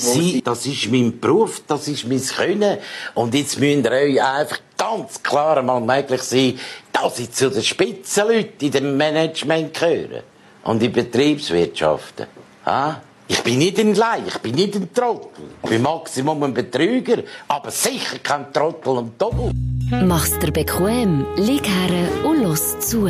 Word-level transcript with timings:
Sie, 0.00 0.42
das 0.42 0.66
ist 0.66 0.90
mein 0.90 1.18
Beruf, 1.18 1.62
das 1.66 1.88
ist 1.88 2.06
mein 2.06 2.22
Können. 2.24 2.78
Und 3.14 3.34
jetzt 3.34 3.58
müsst 3.58 3.84
ihr 3.84 3.92
euch 3.92 4.22
einfach 4.22 4.58
ganz 4.76 5.22
klar 5.22 5.58
einmal 5.58 5.80
möglich 5.80 6.22
sein, 6.22 6.58
dass 6.92 7.18
ich 7.18 7.30
zu 7.32 7.50
den 7.50 7.62
Spitzenleuten 7.62 8.60
in 8.60 8.70
dem 8.70 8.96
Management 8.96 9.74
gehöre. 9.74 10.22
Und 10.64 10.82
in 10.82 10.92
Betriebswirtschaften. 10.92 12.26
Ha? 12.66 13.00
Ich 13.30 13.42
bin 13.42 13.58
nicht 13.58 13.78
ein 13.78 13.94
Leih, 13.94 14.22
ich 14.26 14.38
bin 14.38 14.54
nicht 14.54 14.74
ein 14.74 14.92
Trottel. 14.92 15.44
Ich 15.62 15.68
bin 15.68 15.82
Maximum 15.82 16.42
ein 16.44 16.54
Betrüger, 16.54 17.22
aber 17.46 17.70
sicher 17.70 18.18
kein 18.22 18.50
Trottel 18.52 18.96
und 18.96 19.20
Doppel. 19.20 19.52
Mach's 19.90 20.38
dir 20.38 20.50
bequem, 20.50 21.26
lieg 21.36 21.66
her 21.66 22.08
und 22.24 22.42
los 22.42 22.78
zu. 22.80 23.08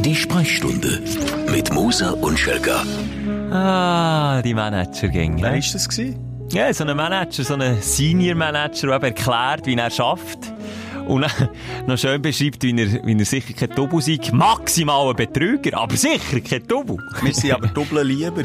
Die 0.00 0.14
Sprechstunde 0.14 1.02
mit 1.50 1.72
Musa 1.72 2.10
und 2.10 2.38
Schelga. 2.38 2.84
Ah, 3.50 4.40
die 4.42 4.54
Managergänge. 4.54 5.42
Wer 5.42 5.52
war 5.52 5.58
das? 5.58 5.88
Gewesen? 5.88 6.46
Ja, 6.50 6.72
so 6.72 6.84
ein 6.84 6.96
Manager, 6.96 7.44
so 7.44 7.54
ein 7.54 7.80
Senior 7.80 8.36
Manager, 8.36 8.98
der 8.98 9.08
erklärt, 9.08 9.66
wie 9.66 9.74
er 9.74 9.90
schafft. 9.90 10.38
Und 11.06 11.26
noch 11.86 11.98
schön 11.98 12.22
beschreibt, 12.22 12.62
wie 12.62 12.78
er, 12.80 13.04
wie 13.04 13.18
er 13.18 13.24
sicher 13.24 13.52
kein 13.54 13.70
Double 13.70 14.00
sei. 14.00 14.18
Maximal 14.32 15.10
ein 15.10 15.16
Betrüger, 15.16 15.78
aber 15.78 15.96
sicher 15.96 16.40
kein 16.40 16.66
Double. 16.66 16.98
Wir 17.22 17.34
sind 17.34 17.52
aber 17.52 17.66
doppelt 17.74 18.06
lieber. 18.06 18.42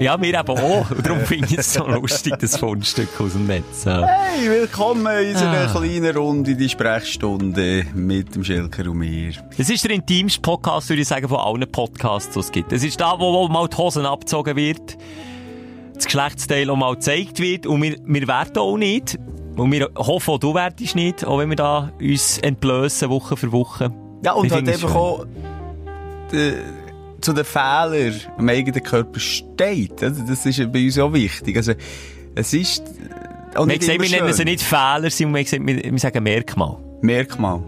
Ja, 0.00 0.20
wir 0.20 0.28
eben 0.38 0.48
auch. 0.58 0.90
Und 0.90 1.06
darum 1.06 1.20
finde 1.20 1.46
ich 1.50 1.58
es 1.58 1.72
so 1.74 1.86
lustig, 1.86 2.34
das 2.40 2.56
Fundstück 2.58 3.08
aus 3.20 3.32
dem 3.32 3.46
Netz. 3.46 3.86
Hey, 3.86 4.48
willkommen 4.50 5.06
in 5.06 5.30
unserer 5.30 5.68
Ah. 5.68 5.72
kleinen 5.72 6.16
Runde, 6.16 6.56
die 6.56 6.68
Sprechstunde 6.68 7.86
mit 7.94 8.34
dem 8.34 8.42
Schelker 8.44 8.90
und 8.90 8.98
mir. 8.98 9.32
Es 9.56 9.70
ist 9.70 9.84
der 9.84 9.92
intimste 9.92 10.40
Podcast, 10.40 10.88
würde 10.88 11.02
ich 11.02 11.08
sagen, 11.08 11.28
von 11.28 11.38
allen 11.38 11.70
Podcasts, 11.70 12.32
die 12.34 12.40
es 12.40 12.50
gibt. 12.52 12.72
Es 12.72 12.82
ist 12.84 13.00
da, 13.00 13.18
wo, 13.18 13.32
wo 13.32 13.48
mal 13.48 13.68
die 13.68 13.76
Hosen 13.76 14.04
abgezogen 14.04 14.56
wird, 14.56 14.98
das 15.94 16.04
Geschlechtsteil 16.06 16.68
auch 16.70 16.76
mal 16.76 16.94
gezeigt 16.94 17.38
wird 17.38 17.66
und 17.66 17.80
wir, 17.82 17.96
wir 18.04 18.28
werden 18.28 18.58
auch 18.58 18.76
nicht. 18.76 19.18
Und 19.56 19.70
wir 19.70 19.88
hoffen, 19.96 20.32
auch 20.34 20.38
du 20.38 20.54
werdest 20.54 20.96
nicht, 20.96 21.24
auch 21.24 21.38
wenn 21.38 21.48
wir 21.50 21.56
da 21.56 21.92
uns 22.00 22.38
entblößen, 22.38 23.08
Woche 23.08 23.36
für 23.36 23.52
Woche. 23.52 23.92
Ja, 24.24 24.32
und 24.32 24.50
halt 24.50 24.68
einfach 24.68 24.94
auch 24.94 25.24
de, 26.32 26.54
zu 27.24 27.32
den 27.32 27.44
Fehlern 27.44 28.14
am 28.36 28.48
eigenen 28.48 28.82
Körper 28.82 29.18
steht. 29.18 30.02
Also, 30.02 30.22
das 30.26 30.46
ist 30.46 30.72
bei 30.72 30.84
uns 30.84 30.98
auch 30.98 31.12
wichtig. 31.12 31.56
Also, 31.56 31.72
es 32.34 32.52
ist 32.52 32.82
auch 33.54 33.66
Wir 33.66 33.74
immer 33.80 34.02
wir 34.04 34.10
nennen 34.10 34.32
sie 34.32 34.44
nicht 34.44 34.62
Fehler, 34.62 35.10
sondern 35.10 35.44
wir, 35.66 35.92
wir, 35.92 35.98
sagen 35.98 36.22
Merkmal. 36.22 36.76
Merkmal. 37.02 37.60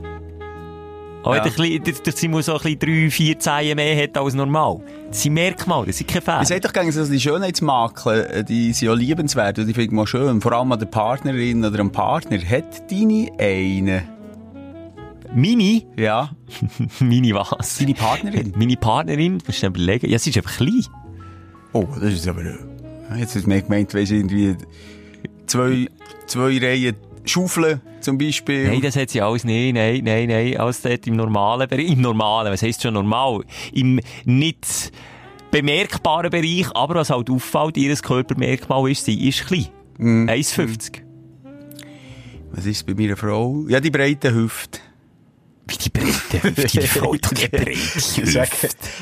Auch 1.23 1.35
Ja. 1.35 1.45
wenn 1.45 1.83
der 1.83 2.13
Simon 2.13 2.41
so 2.43 2.53
ein 2.53 2.59
bisschen 2.63 2.79
drei, 2.79 3.11
vier 3.11 3.39
Zehen 3.39 3.75
mehr 3.75 4.01
hat 4.01 4.17
als 4.17 4.35
normal. 4.35 4.81
Das 5.09 5.23
sind 5.23 5.35
Merkmale, 5.35 5.87
das 5.87 5.98
sind 5.98 6.09
keine 6.09 6.23
Fehler. 6.23 6.43
Ich 6.43 6.48
sage 6.48 6.61
doch 6.61 6.73
gerne, 6.73 6.93
dass 6.93 7.11
die 7.11 7.19
Schönheitsmakel, 7.19 8.27
äh, 8.33 8.45
die 8.45 8.73
sind 8.73 8.87
ja 8.87 8.95
liebenswert 8.95 9.59
und 9.59 9.67
die 9.67 9.75
finde 9.75 9.87
ich 9.87 9.93
mal 9.93 10.07
schön. 10.07 10.41
Vor 10.41 10.53
allem 10.53 10.70
an 10.70 10.79
der 10.79 10.87
Partnerin 10.87 11.65
oder 11.65 11.81
am 11.81 11.91
Partner. 11.91 12.39
Hat 12.39 12.91
deine 12.91 13.29
eine? 13.39 14.16
Meine, 15.37 15.83
Ja. 15.97 16.31
meine 17.01 17.34
was? 17.34 17.79
Deine 17.79 17.95
Partnerin? 17.95 18.53
Meine 18.56 18.77
Partnerin, 18.77 19.34
musst 19.47 19.62
du 19.62 19.70
dir 19.70 19.81
überlegen, 19.81 20.11
ja, 20.11 20.19
sie 20.19 20.31
ist 20.31 20.37
einfach 20.39 20.56
klein. 20.56 20.84
Oh, 21.73 21.87
das 22.01 22.15
ist 22.15 22.27
aber... 22.27 22.42
äh, 22.42 22.56
Jetzt 23.19 23.37
hat 23.37 23.47
mir 23.47 23.61
gemeint, 23.62 23.92
weisst 23.95 24.11
du, 24.11 24.17
irgendwie 24.17 24.57
zwei, 25.47 25.87
zwei 26.27 26.59
Reihen 26.59 26.97
Schaufeln 27.25 27.81
zum 28.01 28.19
Beispiel. 28.19 28.69
Nein, 28.69 28.81
das 28.81 28.97
hat 28.97 29.11
sie 29.11 29.20
alles 29.20 29.45
nicht. 29.45 29.75
Nein, 29.75 30.03
nein, 30.05 30.29
nein. 30.29 30.57
Alles 30.57 30.81
dort 30.83 31.07
im 31.07 31.17
normalen 31.17 31.69
Bereich. 31.69 31.91
Im 31.91 32.01
normalen, 32.01 32.53
was 32.53 32.62
heisst 32.62 32.83
schon 32.83 32.95
normal? 32.95 33.42
Im 33.73 34.01
nicht 34.25 34.92
bemerkbaren 35.51 36.31
Bereich, 36.31 36.67
aber 36.75 36.97
was 36.97 37.11
halt 37.11 37.29
auffällt, 37.31 37.77
ihr 37.77 37.95
Körpermerkmal 37.97 38.91
ist, 38.91 39.05
sie 39.05 39.29
ist 39.29 39.47
klein. 39.47 39.67
Mhm. 39.98 40.29
1,50. 40.29 41.03
Was 42.53 42.64
ist 42.67 42.87
bei 42.87 42.95
meiner 42.95 43.17
Frau? 43.17 43.64
Ja, 43.69 43.81
die 43.81 43.91
breite 43.91 44.33
Hüfte. 44.34 44.81
Wie 45.69 45.77
die 45.77 45.91
Breite 45.91 46.42
Hüfte, 46.42 46.67
die 46.81 46.86
Frau 46.86 47.11
keine 47.11 47.48
breite 47.48 47.73
Ich 47.74 48.33
sage, 48.33 48.51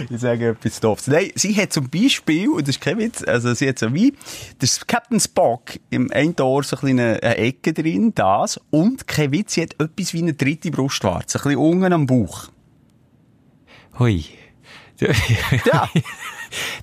ich 0.09 0.19
sage 0.21 0.49
etwas 0.49 0.81
doofes. 0.81 1.09
Nein, 1.09 1.31
sie 1.34 1.55
hat 1.56 1.72
zum 1.75 1.91
Beispiel, 1.91 2.49
und 2.49 2.62
das 2.66 2.77
ist 2.77 2.81
kein 2.81 2.97
Witz, 2.99 3.22
also 3.22 3.53
sie 3.53 3.69
hat 3.69 3.78
so 3.78 3.93
wie, 3.93 4.15
das 4.61 4.87
Captain 4.87 5.21
Spock 5.21 5.72
im 5.91 6.11
einen 6.11 6.34
Ohr 6.41 6.62
so 6.62 6.78
ein 6.78 6.99
eine, 6.99 7.21
Ecke 7.22 7.75
drin, 7.75 8.15
das, 8.15 8.59
und 8.71 9.06
kein 9.06 9.31
Witz, 9.33 9.55
sie 9.55 9.62
hat 9.62 9.75
etwas 9.78 10.15
wie 10.15 10.22
eine 10.22 10.33
dritte 10.33 10.71
Brustwarze, 10.71 11.39
ein 11.39 11.43
bisschen 11.43 11.59
unten 11.59 11.93
am 11.93 12.06
Bauch. 12.06 12.49
Hui. 13.99 14.25
Ja. 15.66 15.91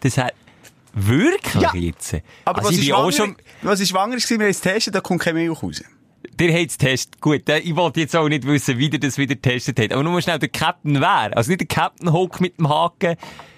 Das 0.01 0.17
hat 0.17 0.33
wirklich 0.93 1.61
Ja. 1.61 1.73
jetzt. 1.73 2.17
Aber 2.45 2.59
also 2.59 2.69
was, 2.69 2.75
ich 2.77 2.81
ist 2.81 2.87
schwanger, 2.89 3.11
schon, 3.13 3.35
was 3.61 3.79
ist 3.79 3.89
schwanger 3.89 4.15
gewesen, 4.17 4.39
wir 4.39 4.45
haben 4.45 4.51
es 4.51 4.61
getestet, 4.61 4.93
da 4.95 5.01
kommt 5.01 5.21
keine 5.21 5.39
Milch 5.39 5.63
raus. 5.63 5.81
Ihr 6.39 6.53
habt 6.53 6.71
es 6.71 6.77
getestet. 6.77 7.21
Gut, 7.21 7.47
äh, 7.49 7.59
ich 7.59 7.75
wollte 7.75 7.99
jetzt 7.99 8.15
auch 8.15 8.27
nicht 8.27 8.45
wissen, 8.45 8.77
wie 8.77 8.89
ihr 8.89 8.99
das 8.99 9.17
wieder 9.17 9.35
getestet 9.35 9.79
habt. 9.79 9.93
Aber 9.93 10.03
nur 10.03 10.21
schnell, 10.21 10.39
der 10.39 10.49
Captain 10.49 10.99
wer? 10.99 11.37
Also 11.37 11.49
nicht 11.51 11.61
der 11.61 11.67
Captain 11.67 12.11
Hook 12.11 12.41
mit 12.41 12.57
dem 12.57 12.67
Haken, 12.67 13.15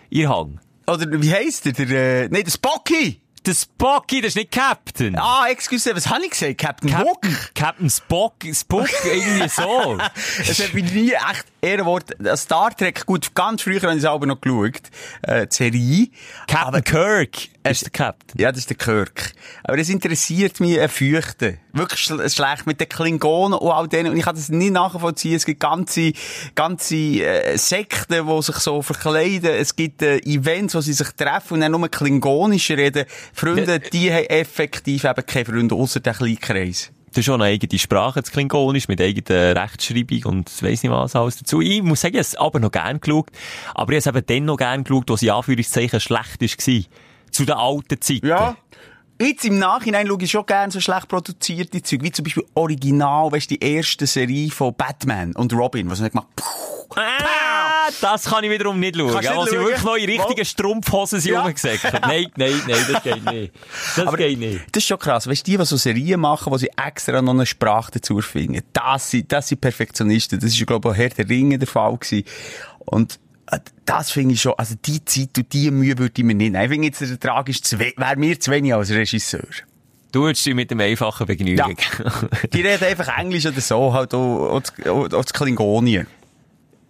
ihr 0.10 0.30
Hang. 0.30 0.60
Oder 0.88 1.22
wie 1.22 1.32
heisst 1.32 1.66
der? 1.66 1.74
der 1.74 2.24
äh, 2.24 2.30
nein, 2.30 2.44
der 2.44 2.52
Spocky! 2.52 3.22
Der 3.46 3.54
Spocky, 3.54 4.22
das 4.22 4.30
ist 4.30 4.36
nicht 4.36 4.52
Captain. 4.52 5.18
Ah, 5.18 5.48
excuse, 5.50 5.94
was 5.94 6.10
habe 6.10 6.24
ich 6.24 6.32
gesagt? 6.32 6.58
Captain 6.58 6.98
Hook? 6.98 7.22
Captain, 7.22 7.38
Captain 7.54 7.90
Spock, 7.90 8.34
Spock, 8.54 8.90
irgendwie 9.04 9.50
so. 9.50 9.98
Es 10.40 10.64
hat 10.64 10.74
mich 10.74 10.92
nie 10.94 11.12
echt 11.12 11.46
Ehrenwort. 11.63 12.19
äh, 12.19 12.35
Star 12.35 12.75
Trek, 12.75 13.06
gut, 13.06 13.34
ganz 13.34 13.62
früher 13.62 13.81
habe 13.81 13.94
ich 13.94 14.00
es 14.00 14.06
aber 14.06 14.25
noch 14.25 14.41
geschaut. 14.41 14.81
Äh, 15.22 15.47
die 15.47 15.56
Serie. 15.56 16.07
Captain 16.47 16.84
Kirk 16.84 17.38
ist 17.63 17.84
der 17.84 17.91
Captain. 17.91 18.41
Ja, 18.41 18.51
das 18.51 18.59
ist 18.59 18.69
der 18.69 18.78
Kirk. 18.78 19.31
Aber 19.63 19.78
es 19.78 19.88
interessiert 19.88 20.59
mich 20.59 20.79
ein 20.79 20.90
Fürchten. 20.90 21.57
Wirklich 21.72 22.01
schl 22.01 22.29
schlecht 22.29 22.68
mit 22.68 22.81
den 22.81 22.90
Klingonen 22.90 23.57
und 23.57 23.72
all 23.72 23.88
denen. 23.88 24.12
Und 24.12 24.18
ich 24.18 24.25
kann 24.25 24.35
das 24.35 24.50
nicht 24.50 24.74
nachvollziehen. 24.74 25.35
Es 25.35 25.46
gibt 25.46 25.62
ganze, 25.62 26.12
ganze 26.53 26.96
äh, 26.96 27.57
Sekten, 27.57 28.28
die 28.28 28.41
sich 28.41 28.57
so 28.57 28.81
verkleiden. 28.81 29.51
Es 29.51 29.75
gibt 29.75 30.01
äh, 30.01 30.18
Events, 30.18 30.75
wo 30.75 30.81
sie 30.81 30.94
sich 30.94 31.09
treffen 31.12 31.56
und 31.56 31.62
dann 31.62 31.72
nur 31.72 31.88
klingonisch 31.88 32.72
reden. 32.72 33.06
Freunde, 33.34 33.80
die 33.80 34.12
haben 34.12 34.25
effektiv 34.25 35.06
eben 35.06 35.25
keine 35.25 35.45
Freunde, 35.45 35.75
außer 35.75 36.01
den 36.01 36.13
Kleinkreis. 36.13 36.91
Das 37.13 37.19
ist 37.19 37.25
schon 37.25 37.44
eine 37.44 37.51
eigene 37.51 37.78
Sprache, 37.78 38.22
das 38.22 38.31
Klingonisch, 38.31 38.88
mit 38.88 39.00
eigener 39.00 39.56
Rechtschreibung 39.56 40.34
und 40.34 40.63
weiss 40.63 40.81
nicht 40.81 40.91
was 40.91 41.16
alles 41.16 41.38
dazu. 41.38 41.62
Ich 41.62 41.84
muss 41.84 42.01
sagen, 42.01 42.16
ich 42.16 42.18
habe 42.18 42.22
es 42.22 42.35
aber 42.35 42.59
noch 42.59 42.72
gern 42.72 43.00
geschaut. 43.00 43.28
Aber 43.75 43.94
ich 43.94 44.03
habe 44.07 44.18
es 44.18 44.24
eben 44.25 44.25
dann 44.25 44.46
noch 44.46 44.57
gern 44.57 44.84
geschaut, 44.84 45.12
wo 45.12 45.13
es 45.13 45.22
in 45.22 45.29
Anführungszeichen 45.29 46.00
schlecht 46.00 46.41
war. 46.41 46.84
Zu 47.29 47.46
den 47.46 47.56
alten 47.56 48.01
Zeiten. 48.01 48.25
Ja. 48.25 48.57
Jetzt 49.24 49.46
im 49.46 49.58
Nachhinein 49.58 50.06
schaue 50.08 50.18
ich 50.22 50.32
schon 50.32 50.46
gerne 50.46 50.72
so 50.72 50.80
schlecht 50.80 51.08
produzierte 51.08 51.82
Zeug, 51.82 52.04
wie 52.04 52.12
zum 52.12 52.24
Beispiel 52.24 52.44
Original, 52.56 53.32
weißt 53.32 53.50
du, 53.52 53.58
die 53.58 53.64
erste 53.64 54.06
Serie 54.06 54.52
von 54.52 54.74
Batman 54.76 55.34
und 55.36 55.54
Robin, 55.54 55.90
was 55.90 56.02
man 56.02 56.10
gemacht 56.12 56.28
Ah, 56.96 57.90
das 58.02 58.26
kann 58.26 58.44
ich 58.44 58.52
wiederum 58.52 58.80
nicht 58.80 58.96
schauen. 58.96 59.12
Kannst 59.12 59.36
wo 59.36 59.46
sie 59.46 59.58
wirklich 59.58 59.84
noch 59.84 59.96
in 59.96 60.06
richtigen? 60.06 60.46
Strumpfhosen 60.46 61.20
sind 61.20 61.34
Ja. 61.34 61.42
rumgesägt. 61.42 61.84
Nein, 62.02 62.28
nein, 62.36 62.62
nein, 62.68 62.86
das 62.92 63.04
geht 63.04 63.26
nicht. 63.26 63.54
Das 63.96 64.16
geht 64.16 64.40
nicht. 64.40 64.62
Das 64.72 64.84
ist 64.84 64.88
schon 64.88 65.00
krass. 65.00 65.28
Weißt 65.28 65.48
du, 65.48 65.52
die, 65.52 65.58
die 65.58 65.66
so 65.66 65.78
Serien 65.78 66.20
machen, 66.20 66.52
wo 66.52 66.58
sie 66.58 66.70
extra 66.86 67.22
noch 67.22 67.34
eine 67.34 67.46
Sprache 67.46 67.92
dazu 67.94 68.22
finden, 68.22 68.62
das 68.74 69.10
sind, 69.10 69.32
das 69.32 69.48
sind 69.48 69.62
Perfektionisten. 69.62 70.40
Das 70.40 70.52
ist, 70.52 70.68
glaube 70.68 70.90
ich, 70.90 70.94
auch 70.94 70.98
Herr 70.98 71.10
der 71.10 71.30
Ringe 71.30 71.58
der 71.58 71.68
Fall 71.68 71.98
gewesen. 71.98 72.26
Und 72.86 73.20
das 73.86 74.12
finde 74.12 74.34
ich 74.36 74.41
schon, 74.41 74.53
also 74.58 74.75
die 74.86 75.03
Zeit 75.06 75.38
und 75.38 75.52
die 75.53 75.72
Mühe 75.72 75.97
würde 75.97 76.14
ich 76.18 76.24
mir 76.24 76.34
nicht 76.36 76.52
nehmen. 76.52 76.64
Ich 76.64 76.69
finde 76.69 76.88
jetzt, 76.88 77.02
der 77.02 77.09
Ertrag 77.31 77.53
zu 77.64 77.80
we- 77.80 77.94
wäre 77.97 78.16
mir 78.16 78.40
zu 78.40 78.52
wenig 78.52 78.74
als 78.74 78.90
Regisseur. 78.91 79.41
Du 80.12 80.22
würdest 80.22 80.46
dich 80.46 80.53
mit 80.53 80.69
dem 80.69 80.80
einfachen 80.80 81.25
Begnügen. 81.25 81.75
Die 82.53 82.62
reden 82.62 82.84
einfach 82.84 83.18
Englisch 83.18 83.46
oder 83.47 83.59
so, 83.62 83.94
halt 83.94 84.13
auch, 84.13 84.62
auch, 84.62 85.13
auch 85.13 85.25
Klingonien. 85.25 86.08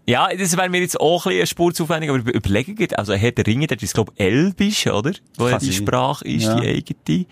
Ja, 0.06 0.28
das 0.36 0.58
wäre 0.58 0.68
mir 0.70 0.82
jetzt 0.82 1.00
auch 1.00 1.26
ein 1.26 1.30
bisschen 1.30 1.40
eine 1.40 1.48
Spur 1.48 1.74
zu 1.74 1.84
aufwendig, 1.84 2.10
aber 2.10 2.20
über- 2.20 2.34
überlegen 2.34 2.76
geht, 2.76 3.00
also 3.00 3.14
Herr 3.14 3.32
der 3.32 3.48
Ringe, 3.48 3.68
das 3.68 3.82
ist, 3.82 3.94
glaube 3.94 4.12
ich, 4.16 4.26
Elbisch, 4.26 4.88
oder? 4.88 5.14
Wo 5.38 5.48
ja 5.48 5.58
die. 5.58 5.72
Sprache 5.72 6.26
ist, 6.28 6.44
Ja. 6.44 6.60
die 6.60 6.68
eigene. 6.68 7.26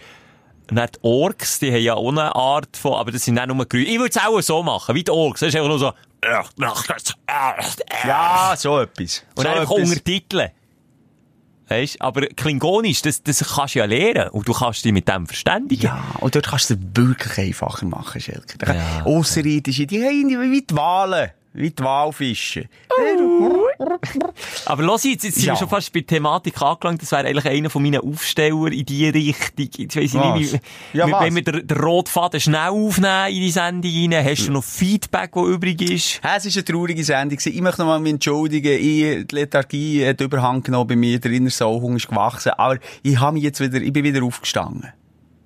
Und 0.69 0.77
dann 0.77 0.87
die 0.95 0.99
Orks, 1.01 1.59
die 1.59 1.69
haben 1.69 1.81
ja 1.81 1.95
auch 1.95 2.09
eine 2.09 2.33
Art 2.33 2.77
von, 2.77 2.93
aber 2.93 3.11
das 3.11 3.25
sind 3.25 3.37
auch 3.37 3.45
nur 3.45 3.65
Grün. 3.65 3.85
Ich 3.85 3.97
würde 3.99 4.09
es 4.09 4.17
auch 4.25 4.39
so 4.41 4.63
machen, 4.63 4.95
wie 4.95 5.03
die 5.03 5.11
Orks. 5.11 5.41
Das 5.41 5.49
ist 5.49 5.55
einfach 5.55 5.67
nur 5.67 5.79
so, 5.79 5.91
Ja, 8.05 8.53
so 8.57 8.79
etwas. 8.79 9.23
und 9.35 9.43
so 9.43 9.49
einfach 9.49 9.71
etwas. 9.71 9.89
Untertiteln. 9.89 10.49
Weißt, 11.67 12.01
aber 12.01 12.27
Klingonisch, 12.27 13.01
das, 13.01 13.23
das 13.23 13.55
kannst 13.55 13.75
du 13.75 13.79
ja 13.79 13.85
lernen. 13.85 14.29
Und 14.29 14.45
du 14.47 14.51
kannst 14.51 14.83
dich 14.83 14.91
mit 14.91 15.07
dem 15.07 15.25
verständigen. 15.25 15.85
Ja, 15.85 16.03
und 16.19 16.35
dort 16.35 16.47
kannst 16.47 16.69
du 16.69 16.73
es 16.73 16.79
wirklich 16.93 17.37
einfacher 17.37 17.85
machen, 17.85 18.19
Schelke. 18.19 18.57
Ja. 18.65 19.03
Ausserirdische, 19.05 19.87
die 19.87 20.03
haben 20.03 20.51
wie 20.51 20.61
die 20.61 20.75
Wale. 20.75 21.33
Wie 21.53 21.69
die 21.69 21.83
Walfische. 21.83 22.69
Aber 24.65 24.83
los 24.83 25.03
jetzt, 25.03 25.23
jetzt 25.23 25.35
sind 25.35 25.45
Ja. 25.45 25.53
wir 25.53 25.57
schon 25.57 25.67
fast 25.69 25.91
bei 25.91 25.99
der 25.99 26.07
Thematik 26.07 26.61
angelangt. 26.61 27.01
Das 27.01 27.11
wäre 27.11 27.27
eigentlich 27.27 27.45
einer 27.45 27.69
von 27.69 27.83
meinen 27.83 27.99
Aufsteller 28.01 28.71
in 28.71 28.85
die 28.85 29.09
Richtung. 29.09 29.67
Jetzt 29.75 29.95
weiss 29.97 30.13
ich 30.13 30.13
Was? 30.13 30.39
nicht, 30.39 30.53
wie, 30.93 30.97
Ja, 30.97 31.19
wenn 31.21 31.35
wir 31.35 31.43
den, 31.43 31.67
den 31.67 31.77
Rotfaden 31.77 32.39
schnell 32.39 32.69
aufnehmen 32.69 33.27
in 33.29 33.41
die 33.41 33.51
Sendung 33.51 33.91
rein, 33.91 34.25
hast 34.25 34.47
du 34.47 34.51
noch 34.53 34.63
Feedback, 34.63 35.31
das 35.33 35.43
übrig 35.43 35.81
ist? 35.81 36.21
Es 36.23 36.23
war 36.23 36.31
eine 36.55 36.65
traurige 36.65 37.03
Sendung. 37.03 37.37
Ich 37.43 37.61
möchte 37.61 37.81
noch 37.81 37.87
mal 37.87 37.99
mich 37.99 38.13
entschuldigen. 38.13 38.71
Ich, 38.73 39.27
die 39.27 39.35
Lethargie 39.35 40.07
hat 40.07 40.21
Überhand 40.21 40.63
genommen 40.63 40.87
bei 40.87 40.95
mir. 40.95 41.19
Der 41.19 41.31
innere 41.31 41.51
Sauhunger 41.51 41.97
ist 41.97 42.07
gewachsen. 42.07 42.51
Aber 42.57 42.77
ich 43.03 43.19
habe 43.19 43.33
mich 43.33 43.43
jetzt 43.43 43.59
wieder, 43.59 43.81
ich 43.81 43.91
bin 43.91 44.03
wieder 44.05 44.23
aufgestanden. 44.23 44.93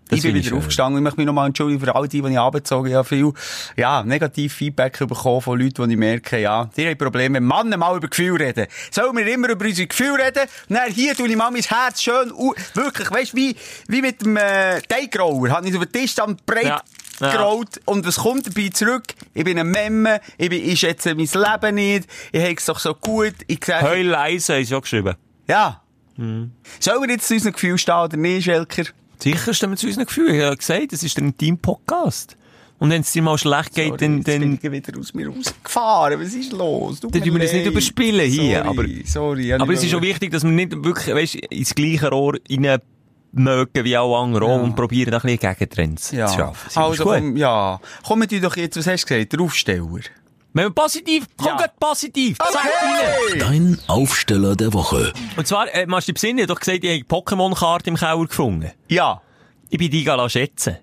Ich 0.10 0.22
bin 0.22 0.36
wieder 0.36 0.48
schön. 0.50 0.58
aufgestanden. 0.58 1.00
Ich 1.00 1.04
möchte 1.04 1.18
mich 1.20 1.26
nochmal 1.26 1.48
entschuldigen 1.48 1.80
für 1.84 1.96
all 1.96 2.08
die, 2.08 2.22
die 2.22 2.30
ich 2.30 2.38
abgezogen 2.40 2.94
habe. 2.94 3.04
Viel, 3.08 3.34
ja, 3.76 4.04
negativ 4.04 4.54
Feedback 4.54 4.98
bekommen 5.00 5.42
von 5.42 5.60
Leuten, 5.60 5.88
die 5.90 5.94
ich 5.96 6.00
merke, 6.00 6.40
ja, 6.40 6.70
die 6.78 6.88
haben 6.88 6.98
Probleme. 6.98 7.40
Männer 7.42 7.78
mal 7.78 7.98
über 7.98 8.08
Gefühle 8.08 8.46
reden. 8.46 8.68
Sollen 8.92 9.16
wir 9.18 9.26
immer 9.28 9.50
über 9.50 9.66
unsere 9.66 9.88
Gefühle 9.88 10.26
reden? 10.26 10.48
Dann 10.70 10.92
hier 10.92 11.16
tue 11.16 11.28
ich 11.28 11.36
mal 11.36 11.50
mein 11.52 11.62
Herz 11.64 12.02
schön, 12.02 12.32
wirklich, 12.74 13.10
weißt 13.10 13.34
du, 13.34 13.38
wie, 13.38 13.56
wie 13.88 14.02
mit 14.02 14.22
dem, 14.22 14.38
äh, 14.38 14.82
Teigrauer. 14.82 15.50
Habe 15.50 15.68
ich 15.68 15.76
auf 15.76 15.84
den 15.86 15.92
Tisch 15.92 16.16
dann 16.16 16.38
breit 16.46 16.66
Ja. 16.66 16.82
Ja. 17.22 17.32
geraut. 17.32 17.80
Und 17.86 18.06
was 18.06 18.18
kommt 18.18 18.46
dabei 18.46 18.68
zurück? 18.74 19.04
Ich 19.34 19.46
bin 19.46 19.58
ein 19.58 19.68
Memme. 19.72 20.20
Ich 20.38 20.50
bin, 20.50 20.62
ich 20.70 20.80
schätze 20.82 21.16
mein 21.16 21.26
Leben 21.34 21.76
nicht. 21.76 22.10
Ich 22.34 22.42
habe 22.44 22.54
es 22.58 22.66
doch 22.66 22.78
so 22.78 22.94
gut. 22.94 23.34
Ich 23.48 23.64
sage, 23.64 23.88
Heul 23.90 24.02
leise, 24.06 24.60
ist 24.60 24.70
ja 24.72 24.80
geschrieben. 24.80 25.16
ja. 25.48 25.82
Mhm. 26.18 26.52
Sollen 26.80 27.02
wir 27.02 27.10
jetzt 27.10 27.28
zu 27.28 27.34
unseren 27.34 27.52
Gefühlen 27.52 27.78
stehen 27.78 27.94
oder 27.96 28.16
nicht, 28.16 28.46
Schelker? 28.46 28.84
Sicher 29.22 29.54
stimmen 29.54 29.74
wir 29.74 29.78
zu 29.78 29.88
unseren 29.88 30.06
Gefühlen. 30.06 30.36
Ich 30.36 30.44
habe 30.44 30.58
gesagt, 30.58 30.92
das 30.94 31.04
ist 31.04 31.18
ein 31.18 31.36
Team-Podcast. 31.38 32.38
Und 32.78 32.90
wenn 32.90 33.02
es 33.02 33.12
dir 33.14 33.22
mal 33.22 33.38
schlecht 33.38 33.74
geht, 33.74 33.88
Sorry, 33.88 33.98
dann, 34.00 34.18
jetzt 34.18 34.26
bin 34.26 34.42
dann, 34.42 34.60
ich 34.62 34.72
wieder 34.72 35.00
aus 35.00 35.14
mir 35.14 35.30
rausgefahren. 35.30 36.20
Was 36.20 36.34
ist 36.34 36.52
los? 36.52 37.00
Tut 37.00 37.16
Dann 37.16 37.24
tun 37.24 37.34
wir 37.34 37.42
das 37.42 37.54
nicht 37.54 37.66
überspielen 37.66 38.30
hier, 38.30 38.64
Sorry, 38.66 38.68
aber- 38.68 38.86
sorry. 39.06 39.54
aber 39.54 39.74
es 39.74 39.84
ist 39.84 39.96
auch 39.96 40.02
wichtig, 40.02 40.32
dass 40.32 40.44
wir 40.44 40.52
nicht 40.52 40.72
wirklich, 40.84 41.16
weißt, 41.16 41.36
ins 41.36 41.74
gleiche 41.74 42.10
Rohr 42.10 42.34
rein 42.50 42.80
mögen 43.32 43.84
wie 43.86 43.98
auch 43.98 44.22
andere 44.22 44.46
auch 44.46 44.58
Ja. 44.58 44.62
und 44.64 44.76
probieren, 44.76 45.14
ein 45.14 45.22
bisschen 45.22 45.40
Gegentrends 45.40 46.12
Ja. 46.12 46.28
zu 46.28 46.36
schaffen. 46.36 46.62
Das 46.66 46.78
Also, 46.78 47.04
komm, 47.06 47.38
ja. 47.38 47.80
Kommen 48.06 48.28
die 48.28 48.40
doch 48.42 48.56
jetzt, 48.58 48.78
was 48.78 48.88
hast 48.88 49.04
du 49.04 49.14
gesagt? 49.14 49.34
Der 49.34 49.40
Aufsteller. 49.42 50.00
Wenn 50.56 50.68
wir 50.68 50.70
positiv, 50.72 51.28
komm 51.36 51.48
Ja. 51.48 51.58
grad 51.58 51.78
positiv, 51.82 52.38
sag 52.40 52.64
rein. 52.64 53.40
Dein 53.40 53.80
Aufsteller 53.88 54.56
der 54.56 54.72
Woche. 54.72 55.12
Und 55.36 55.46
zwar, 55.46 55.68
äh, 55.76 55.86
machst 55.86 56.08
du 56.08 56.14
dich 56.14 56.22
besinnen, 56.22 56.48
doch 56.48 56.58
gesagt, 56.62 56.82
ich 56.86 57.04
habe 57.04 57.22
Pokémon-Karte 57.22 57.90
im 57.90 57.98
Keller 57.98 58.26
gefunden. 58.26 58.72
Ja. 58.88 59.22
Ich 59.70 59.78
bin 59.78 59.92
die 59.92 60.06
schätzen. 60.30 60.78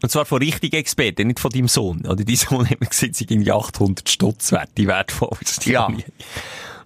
Und 0.00 0.10
zwar 0.10 0.26
von 0.26 0.38
richtigen 0.38 0.76
Experten, 0.76 1.26
nicht 1.26 1.40
von 1.40 1.50
deinem 1.50 1.66
Sohn. 1.66 2.06
Oder 2.06 2.22
dein 2.24 2.36
Sohn 2.36 2.70
hat 2.70 2.80
mir 2.80 2.86
gesagt, 2.86 3.16
sie 3.16 3.24
irgendwie 3.28 3.50
800 3.50 4.08
Stutz 4.08 4.52
wert, 4.52 4.70
die 4.76 4.86
wertvoll 4.86 5.36
ist. 5.40 5.64
Die 5.66 5.72
Ja. 5.72 5.82
habe 5.88 5.96
ich. 5.98 6.04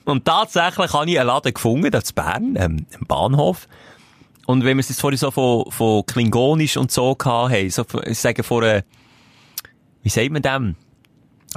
Und 0.07 0.25
tatsächlich 0.25 0.95
habe 0.95 1.11
ich 1.11 1.19
einen 1.19 1.27
Laden 1.27 1.53
gefunden, 1.53 1.91
da 1.91 2.03
zu 2.03 2.15
Bern, 2.15 2.57
ähm, 2.59 2.87
im 2.99 3.07
Bahnhof. 3.07 3.69
Und 4.47 4.65
wenn 4.65 4.79
wir 4.79 4.81
es 4.81 4.89
jetzt 4.89 5.03
vorhin 5.03 5.19
so 5.19 5.31
von, 5.31 5.71
von 5.71 6.07
Klingonisch 6.07 6.79
und 6.79 6.91
so 6.91 7.15
gehabt 7.15 7.53
haben, 7.53 7.69
so, 7.69 7.85
ich 8.07 8.19
sage 8.19 8.43
von 8.43 8.65
einer, 8.65 8.83
wie 10.03 10.09
sagt 10.09 10.31
man 10.31 10.41
dem? 10.41 10.77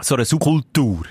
So 0.01 0.15
eine 0.15 0.25
Subkultur. 0.25 1.05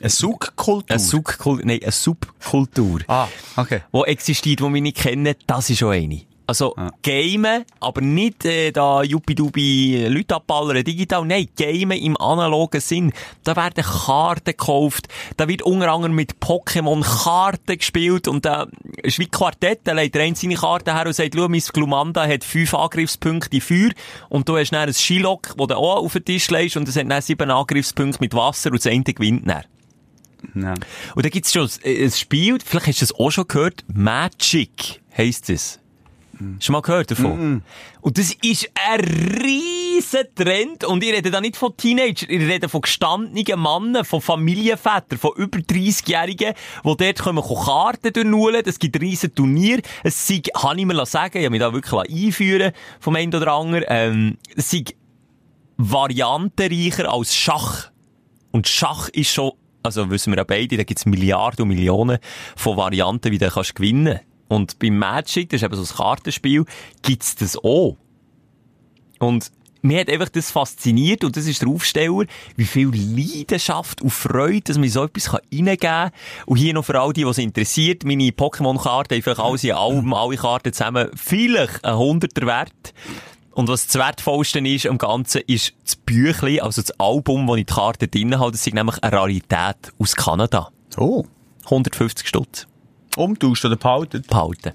Eine 0.00 0.10
Subkultur. 0.10 0.90
Eine 0.90 0.98
Subkultur, 0.98 1.64
nein, 1.64 1.80
eine 1.82 1.92
Subkultur. 1.92 3.00
Ah, 3.06 3.28
okay. 3.56 3.82
Die 3.92 4.10
existiert, 4.10 4.60
die 4.60 4.64
wir 4.64 4.80
nicht 4.80 4.96
kennen, 4.96 5.34
das 5.46 5.70
ist 5.70 5.78
schon 5.78 5.92
eine. 5.92 6.22
Also, 6.50 6.74
Gamen, 7.02 7.64
aber 7.78 8.00
nicht 8.00 8.44
äh, 8.44 8.72
da 8.72 9.04
Juppie-Dubi 9.04 10.08
Leute 10.08 10.34
abballern 10.34 10.82
digital, 10.82 11.24
nein, 11.24 11.46
Gamen 11.56 11.96
im 11.96 12.20
analogen 12.20 12.80
Sinn. 12.80 13.12
Da 13.44 13.54
werden 13.54 13.84
Karten 13.84 14.46
gekauft, 14.46 15.06
da 15.36 15.46
wird 15.46 15.62
unter 15.62 15.92
anderem 15.92 16.16
mit 16.16 16.38
Pokémon 16.40 17.02
Karten 17.02 17.78
gespielt 17.78 18.26
und 18.26 18.46
da 18.46 18.66
ist 19.00 19.20
wie 19.20 19.28
Quartett, 19.28 19.82
da 19.84 19.92
legt 19.92 20.16
der 20.16 20.22
eine 20.22 20.34
seine 20.34 20.56
Karte 20.56 20.92
her 20.92 21.06
und 21.06 21.12
sagt, 21.12 21.36
schau, 21.36 21.46
mein 21.46 21.60
Glumanda 21.60 22.26
hat 22.26 22.42
fünf 22.42 22.74
Angriffspunkte 22.74 23.54
in 23.54 23.60
Feuer 23.60 23.90
und 24.28 24.48
du 24.48 24.56
hast 24.56 24.72
dann 24.72 24.88
ein 24.88 24.92
Skilok, 24.92 25.54
das 25.56 25.66
du 25.68 25.76
auch 25.76 26.02
auf 26.02 26.14
den 26.14 26.24
Tisch 26.24 26.50
legst 26.50 26.76
und 26.76 26.88
es 26.88 26.96
hat 26.96 27.08
dann 27.08 27.22
sieben 27.22 27.48
Angriffspunkte 27.48 28.18
mit 28.20 28.34
Wasser 28.34 28.72
und 28.72 28.84
das 28.84 28.90
eine 28.90 29.04
gewinnt 29.04 29.48
dann. 29.48 29.66
Ja. 30.56 30.74
Und 31.14 31.24
da 31.24 31.28
gibt's 31.28 31.52
schon 31.52 31.70
ein, 31.84 32.04
ein 32.06 32.10
Spiel, 32.10 32.58
vielleicht 32.64 32.88
hast 32.88 33.02
du 33.02 33.04
es 33.04 33.14
auch 33.14 33.30
schon 33.30 33.46
gehört, 33.46 33.84
Magic 33.94 35.00
heisst 35.16 35.48
es. 35.48 35.78
Hast 36.56 36.68
du 36.68 36.72
mal 36.72 36.80
gehört 36.80 37.10
davon? 37.10 37.62
Und 38.00 38.18
das 38.18 38.32
ist 38.42 38.70
ein 38.88 39.00
riesen 39.00 40.34
Trend. 40.34 40.84
Und 40.84 41.04
ich 41.04 41.12
rede 41.12 41.30
da 41.30 41.40
nicht 41.40 41.56
von 41.56 41.76
Teenagern, 41.76 42.30
ich 42.30 42.48
rede 42.48 42.68
von 42.68 42.80
gestandenen 42.80 43.60
Männern, 43.60 44.04
von 44.04 44.20
Familienvätern, 44.20 45.18
von 45.18 45.32
über 45.36 45.58
30-Jährigen, 45.58 46.54
die 46.84 46.96
dort 46.96 47.18
können 47.18 47.42
Karten 47.42 48.12
durchnudeln. 48.12 48.62
Es 48.64 48.78
gibt 48.78 49.00
riesen 49.00 49.34
Turnier. 49.34 49.80
Es 50.02 50.26
sei, 50.26 50.40
kann 50.40 50.78
ich 50.78 50.86
mir 50.86 51.04
sagen, 51.04 51.38
ich 51.38 51.44
habe 51.44 51.50
mich 51.50 51.60
da 51.60 51.72
wirklich 51.72 52.26
einführen 52.26 52.72
vom 53.00 53.16
einen 53.16 53.34
oder 53.34 53.52
anderen, 53.52 53.84
ähm, 53.88 54.38
es 54.56 54.70
sei 54.70 54.84
variantenreicher 55.76 57.12
als 57.12 57.34
Schach. 57.34 57.90
Und 58.50 58.68
Schach 58.68 59.08
ist 59.10 59.30
schon, 59.30 59.52
also 59.82 60.10
wissen 60.10 60.32
wir 60.32 60.38
ja 60.38 60.44
beide, 60.44 60.76
da 60.76 60.84
gibt's 60.84 61.06
Milliarden 61.06 61.62
und 61.62 61.68
Millionen 61.68 62.18
von 62.56 62.76
Varianten, 62.76 63.30
wie 63.30 63.38
du 63.38 63.48
kannst 63.48 63.74
gewinnen 63.74 64.20
Und 64.50 64.80
beim 64.80 64.98
Magic, 64.98 65.48
das 65.48 65.62
ist 65.62 65.64
eben 65.64 65.76
so 65.76 65.82
ein 65.82 65.96
Kartenspiel, 65.96 66.64
gibt's 67.02 67.36
das 67.36 67.56
auch. 67.56 67.96
Und 69.20 69.52
mir 69.80 70.00
hat 70.00 70.10
einfach 70.10 70.28
das 70.28 70.50
fasziniert, 70.50 71.22
und 71.22 71.36
das 71.36 71.46
ist 71.46 71.62
der 71.62 71.68
Aufsteller, 71.68 72.24
wie 72.56 72.64
viel 72.64 72.90
Leidenschaft 72.92 74.02
und 74.02 74.10
Freude, 74.10 74.62
dass 74.62 74.76
man 74.76 74.88
so 74.88 75.04
etwas 75.04 75.32
reingeben 75.32 75.78
kann. 75.78 76.10
Und 76.46 76.56
hier 76.56 76.74
noch 76.74 76.84
für 76.84 77.00
all 77.00 77.12
die, 77.12 77.22
die 77.22 77.30
es 77.30 77.38
interessiert, 77.38 78.04
meine 78.04 78.30
Pokémon-Karten, 78.30 79.14
einfach 79.14 79.38
alles 79.38 79.62
in 79.62 79.70
allem, 79.70 80.12
alle 80.12 80.36
Karten 80.36 80.72
zusammen, 80.72 81.10
vielleicht 81.14 81.84
ein 81.84 81.96
Hunderter 81.96 82.44
wert. 82.44 82.92
Und 83.52 83.68
was 83.68 83.86
das 83.86 83.94
Wertvollste 83.94 84.58
ist 84.58 84.86
am 84.86 84.98
Ganzen, 84.98 85.42
ist 85.46 85.74
das 85.84 85.94
Büchlein, 85.94 86.60
also 86.60 86.82
das 86.82 86.90
Album, 86.98 87.46
das 87.46 87.56
ich 87.58 87.66
die 87.66 87.72
Karte 87.72 88.08
drin 88.08 88.36
habe. 88.36 88.50
Das 88.50 88.66
ist 88.66 88.74
nämlich 88.74 89.00
eine 89.00 89.16
Rarität 89.16 89.92
aus 89.96 90.16
Kanada. 90.16 90.72
Oh. 90.96 91.24
150 91.66 92.26
Stutz. 92.26 92.66
Umtauscht 93.16 93.64
oder 93.64 93.76
behalten? 93.76 94.22
Behalten. 94.28 94.72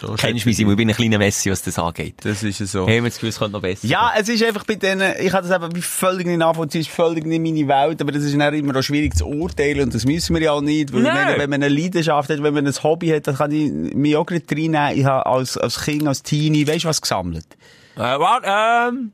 So 0.00 0.14
Kennst 0.14 0.44
du 0.44 0.48
mich, 0.48 0.56
Simon? 0.56 0.74
Ich 0.74 0.76
bin 0.76 0.88
ein 0.88 0.94
kleiner 0.94 1.18
Messi, 1.18 1.50
was 1.50 1.62
das 1.62 1.76
angeht. 1.76 2.14
Das 2.22 2.44
ist 2.44 2.58
so. 2.58 2.86
Hey, 2.86 3.00
mir 3.00 3.08
das 3.08 3.16
Gefühl, 3.16 3.30
es 3.30 3.38
könnte 3.38 3.54
noch 3.54 3.62
besser 3.62 3.86
Ja, 3.88 4.12
es 4.16 4.28
ist 4.28 4.44
einfach 4.44 4.64
bei 4.64 4.76
denen, 4.76 5.12
ich 5.20 5.32
kann 5.32 5.46
das 5.46 5.50
eben 5.50 5.82
völlig 5.82 6.26
nicht 6.26 6.38
nachvollziehen, 6.38 6.82
es 6.82 6.86
ist 6.86 6.94
völlig 6.94 7.26
nicht 7.26 7.42
meine 7.42 7.66
Welt, 7.66 8.00
aber 8.00 8.12
das 8.12 8.22
ist 8.22 8.38
dann 8.38 8.54
immer 8.54 8.78
auch 8.78 8.82
schwierig 8.82 9.16
zu 9.16 9.26
urteilen 9.26 9.84
und 9.84 9.94
das 9.94 10.04
müssen 10.04 10.36
wir 10.36 10.42
ja 10.42 10.52
auch 10.52 10.60
nicht, 10.60 10.92
weil 10.92 11.02
Nein. 11.02 11.14
meine, 11.14 11.38
wenn 11.38 11.50
man 11.50 11.62
eine 11.64 11.74
Leidenschaft 11.74 12.30
hat, 12.30 12.42
wenn 12.42 12.54
man 12.54 12.66
ein 12.66 12.82
Hobby 12.82 13.08
hat, 13.08 13.26
dann 13.26 13.36
kann 13.36 13.50
ich 13.50 13.72
mich 13.72 14.16
auch 14.16 14.24
gerade 14.24 14.44
reinnehmen. 14.48 14.98
Ich 14.98 15.04
habe 15.04 15.26
als, 15.26 15.58
als 15.58 15.80
Kind, 15.80 16.06
als 16.06 16.22
Teenie, 16.22 16.66
weißt 16.66 16.84
du 16.84 16.88
was 16.88 17.02
gesammelt? 17.02 17.46
Äh, 17.96 18.00
warte, 18.00 18.94
ähm. 18.94 19.12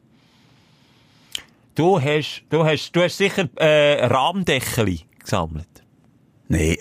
Du 1.76 2.00
hast, 2.00 2.42
du 2.50 2.64
hast, 2.64 2.92
du 2.92 3.02
hast 3.02 3.16
sicher, 3.16 3.48
äh, 3.56 4.04
Rahmdeckel 4.04 4.98
gesammelt. 5.18 5.66
Nee, 6.48 6.78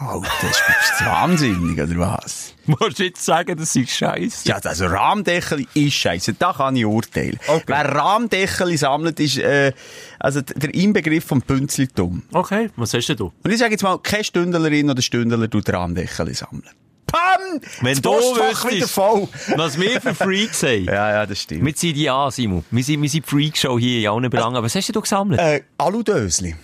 Alter, 0.00 0.28
das 0.42 0.50
ist 0.58 1.06
wahnsinnig, 1.06 1.80
oder 1.80 1.96
was? 1.98 2.54
Musst 2.66 2.98
du 2.98 3.04
jetzt 3.04 3.24
sagen, 3.24 3.56
das 3.56 3.76
ist 3.76 3.90
scheiße? 3.90 4.48
Ja, 4.48 4.56
also 4.56 4.86
Rahmdeckel 4.86 5.66
ist 5.74 5.94
scheiße. 5.94 6.34
Da 6.34 6.52
kann 6.52 6.74
ich 6.76 6.84
urteilen. 6.84 7.38
Wer 7.66 7.94
Rahmdeckel 7.94 8.76
sammelt, 8.76 9.20
ist 9.20 9.38
äh, 9.38 9.72
also 10.18 10.40
der 10.40 10.74
Inbegriff 10.74 11.24
vom 11.24 11.42
Pünzlitum. 11.42 12.22
Okay, 12.32 12.70
was 12.76 12.94
hast 12.94 13.06
denn 13.08 13.16
du? 13.16 13.32
Und 13.42 13.50
ich 13.50 13.58
sage 13.58 13.72
jetzt 13.72 13.82
mal, 13.82 13.98
keine 13.98 14.24
Stündlerin 14.24 14.90
oder 14.90 15.02
Stündler 15.02 15.48
tut 15.48 15.70
Rahmdeckel 15.72 16.34
sammeln. 16.34 16.64
Pam! 17.06 17.60
Wenn 17.82 17.92
Das 17.92 18.02
du 18.02 18.10
wüsstest, 18.10 18.70
wieder 18.70 18.88
voll. 18.88 19.28
Was 19.56 19.78
wir 19.78 20.00
für 20.00 20.14
Freaks 20.14 20.62
haben. 20.64 20.84
Ja, 20.86 21.10
ja, 21.12 21.26
das 21.26 21.40
stimmt. 21.42 21.64
Wir 21.64 21.92
die 21.92 22.10
an, 22.10 22.30
Simon. 22.30 22.64
Wir 22.70 22.82
sind, 22.82 23.02
wir 23.02 23.08
sind 23.08 23.26
Freakshow 23.26 23.78
hier 23.78 24.00
in 24.00 24.08
allen 24.08 24.30
Belangen. 24.30 24.60
Was 24.62 24.74
hast 24.74 24.94
du 24.94 25.00
gesammelt? 25.00 25.38
Äh, 25.38 25.62
Aludösli. 25.78 26.56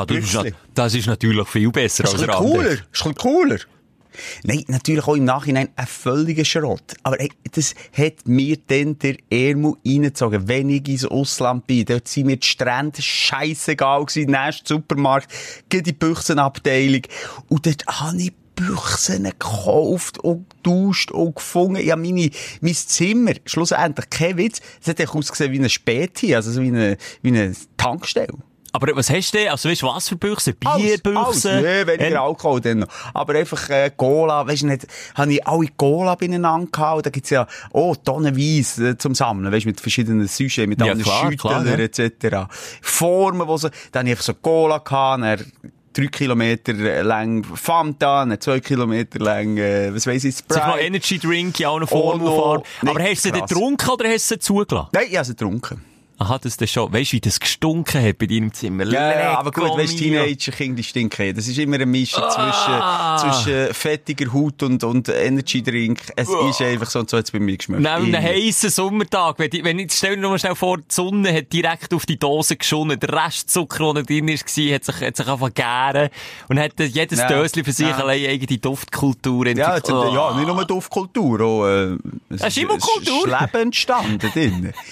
Ah, 0.00 0.06
das, 0.06 0.16
ist, 0.18 0.32
Büchsli. 0.32 0.50
nat- 0.50 0.58
das 0.74 0.94
ist 0.94 1.06
natürlich 1.06 1.48
viel 1.48 1.70
besser 1.70 2.04
Das 2.04 2.14
als 2.14 2.22
ein 2.22 2.30
Rahmdeckel. 2.30 2.58
cooler. 2.62 2.76
Das 2.76 3.00
ist 3.00 3.06
ein 3.06 3.14
cooler. 3.14 3.58
Nein, 4.42 4.64
natürlich 4.66 5.06
auch 5.06 5.14
im 5.14 5.24
Nachhinein 5.24 5.68
ein 5.76 5.86
völliger 5.86 6.44
Schrott. 6.44 6.94
Aber 7.04 7.16
hey, 7.18 7.30
das 7.52 7.74
hat 7.96 8.26
mir 8.26 8.56
dann 8.66 8.98
der 8.98 9.16
Ärmel 9.30 9.74
reingezogen. 9.86 10.48
Wenn 10.48 10.70
ich 10.70 10.88
ins 10.88 11.04
Ausland 11.04 11.66
bin, 11.68 11.84
dort 11.84 12.08
sind 12.08 12.26
mir 12.26 12.36
die 12.36 12.46
Strände 12.46 13.00
scheissegal 13.00 14.04
gewesen. 14.04 14.30
Nächster 14.32 14.74
Supermarkt, 14.74 15.30
geht 15.68 15.86
die 15.86 15.92
Büchsenabteilung. 15.92 17.02
Und 17.48 17.66
dort 17.66 17.86
habe 17.86 18.16
ich 18.20 18.32
Büchsen 18.56 19.22
gekauft 19.22 20.18
und 20.18 20.50
getauscht 20.50 21.12
und 21.12 21.36
gefunden. 21.36 21.88
Habe 21.88 22.00
meine, 22.02 22.28
mein 22.60 22.74
Zimmer, 22.74 23.34
schlussendlich, 23.44 24.10
kein 24.10 24.36
Witz, 24.36 24.60
es 24.82 24.88
hat 24.88 25.00
ausgesehen 25.14 25.52
wie 25.52 25.58
eine 25.58 25.68
Späti, 25.68 26.34
also 26.34 26.50
so 26.50 26.60
wie 26.62 26.68
eine, 26.68 26.96
wie 27.22 27.28
eine 27.28 27.54
Tankstelle. 27.76 28.34
Aber 28.72 28.94
was 28.96 29.08
hast 29.10 29.32
du 29.34 29.38
denn? 29.38 29.48
Also 29.48 29.68
weißt 29.68 29.82
du, 29.82 29.86
was 29.86 30.08
für 30.08 30.16
Büchsen? 30.16 30.54
Alles, 30.64 31.00
Bierbüchsen? 31.02 31.16
alles. 31.16 31.44
Nee, 31.44 31.86
weniger 31.86 32.10
Äh, 32.10 32.14
Alkohol 32.16 32.60
dann 32.60 32.78
noch. 32.80 32.88
Aber 33.14 33.34
einfach 33.34 33.70
äh, 33.70 33.90
Cola, 33.96 34.46
weisst 34.46 34.62
du 34.62 34.66
nicht, 34.66 34.86
habe 35.14 35.32
ich 35.32 35.46
alle 35.46 35.68
Cola 35.76 36.14
beieinander 36.14 36.66
gehabt. 36.70 37.06
Da 37.06 37.10
gibt's 37.10 37.30
ja, 37.30 37.46
oh, 37.72 37.94
tonnenweise 37.94 38.90
äh, 38.90 38.98
zum 38.98 39.14
Sammeln, 39.14 39.50
weisst 39.52 39.64
du, 39.64 39.68
mit 39.70 39.80
verschiedenen 39.80 40.26
Sujets, 40.28 40.68
mit 40.68 40.80
Ja, 40.80 40.94
klar, 40.94 41.30
Schütteln 41.30 41.66
ja. 41.66 41.74
etc. 41.76 42.46
Formen, 42.82 43.46
wo 43.48 43.56
so, 43.56 43.68
dann 43.92 44.00
habe 44.00 44.08
ich 44.08 44.12
einfach 44.12 44.24
so 44.24 44.34
Cola 44.34 44.78
gehabt, 44.78 45.22
dann 45.22 45.44
drei 45.94 46.06
Kilometer 46.06 46.72
lang 47.02 47.42
Fanta, 47.44 48.26
zwei 48.38 48.60
Kilometer 48.60 49.18
lang, 49.18 49.56
äh, 49.56 49.92
was 49.94 50.06
weiss 50.06 50.24
ich, 50.24 50.36
Sag 50.36 50.48
mal, 50.66 50.72
Sprite. 50.74 50.86
Energy 50.86 51.18
Drink 51.18 51.58
in 51.58 51.66
allen 51.66 51.82
Oh, 51.84 51.86
Formen 51.86 52.24
no. 52.24 52.36
fahren. 52.40 52.62
Nee, 52.82 52.90
Aber 52.90 53.02
hast 53.02 53.24
du 53.24 53.32
sie 53.32 53.40
getrunken 53.40 53.88
oder 53.90 54.08
hast 54.10 54.30
du 54.30 54.34
sie 54.34 54.38
zugelassen? 54.40 54.90
Nein, 54.92 55.06
ich 55.10 55.16
habe 55.16 55.24
sie 55.24 55.32
getrunken. 55.32 55.84
Aha, 56.20 56.36
das 56.38 56.56
ist 56.56 56.70
schon. 56.72 56.92
Weißt 56.92 57.12
du, 57.12 57.16
wie 57.16 57.20
das 57.20 57.38
gestunken 57.38 58.02
hat 58.02 58.18
bei 58.18 58.26
deinem 58.26 58.52
Zimmer? 58.52 58.84
Ja, 58.86 59.20
ja, 59.20 59.38
aber 59.38 59.52
gut, 59.52 59.78
weißt 59.78 59.92
du. 59.94 59.98
Teenager-Kinder, 59.98 60.74
die 60.76 60.82
stinken. 60.82 61.36
Das 61.36 61.46
ist 61.46 61.56
immer 61.58 61.76
eine 61.76 61.86
Mischung 61.86 62.24
Ah. 62.24 63.16
zwischen, 63.18 63.44
zwischen 63.44 63.72
fettiger 63.74 64.32
Haut 64.32 64.62
und, 64.64 64.82
und 64.82 65.08
Energy-Drink. 65.08 66.00
Es 66.16 66.28
ist 66.28 66.60
einfach 66.60 66.90
so 66.90 66.98
und 66.98 67.08
so 67.10 67.18
jetzt 67.18 67.32
bei 67.32 67.38
mir 67.38 67.56
geschmeckt. 67.56 67.82
Neben 67.82 68.12
einem 68.14 68.20
heissen 68.22 68.68
Sommertag, 68.68 69.38
wenn, 69.38 69.48
die, 69.50 69.62
wenn 69.62 69.78
ich, 69.78 69.92
stell 69.92 70.16
dir 70.16 70.22
nur 70.22 70.30
mal 70.32 70.38
schnell 70.40 70.56
vor, 70.56 70.78
die 70.78 70.84
Sonne 70.88 71.32
hat 71.32 71.52
direkt 71.52 71.94
auf 71.94 72.04
die 72.04 72.18
Dose 72.18 72.56
geschonnen, 72.56 72.98
der 72.98 73.12
Restzucker, 73.26 73.84
der 73.94 74.02
da 74.02 74.02
drin 74.02 74.26
war, 74.26 74.34
hat 74.34 74.48
sich, 74.48 74.72
hat 74.74 74.84
sich 75.16 75.28
einfach 75.28 75.54
gären 75.54 76.08
und 76.48 76.58
hat 76.58 76.72
jedes 76.80 77.20
Ja. 77.20 77.28
Döschen 77.28 77.64
für 77.64 77.72
sich 77.72 77.86
Ja. 77.86 77.96
allein 77.96 78.26
eigene 78.28 78.58
Duftkultur 78.58 79.46
Ja, 79.46 79.50
entwickelt. 79.76 79.76
jetzt, 79.76 79.92
Oh. 79.92 80.12
ja, 80.12 80.34
nicht 80.36 80.46
nur 80.48 80.64
Duftkultur, 80.64 81.40
auch, 81.42 81.66
äh, 81.66 81.96
es 82.30 82.42
ist 82.42 82.58
immer 82.58 82.76
Kultur. 82.76 83.24
Es 83.28 83.32
ist 83.32 83.40
Leben 83.40 83.62
entstanden 83.66 84.18
drin. 84.18 84.72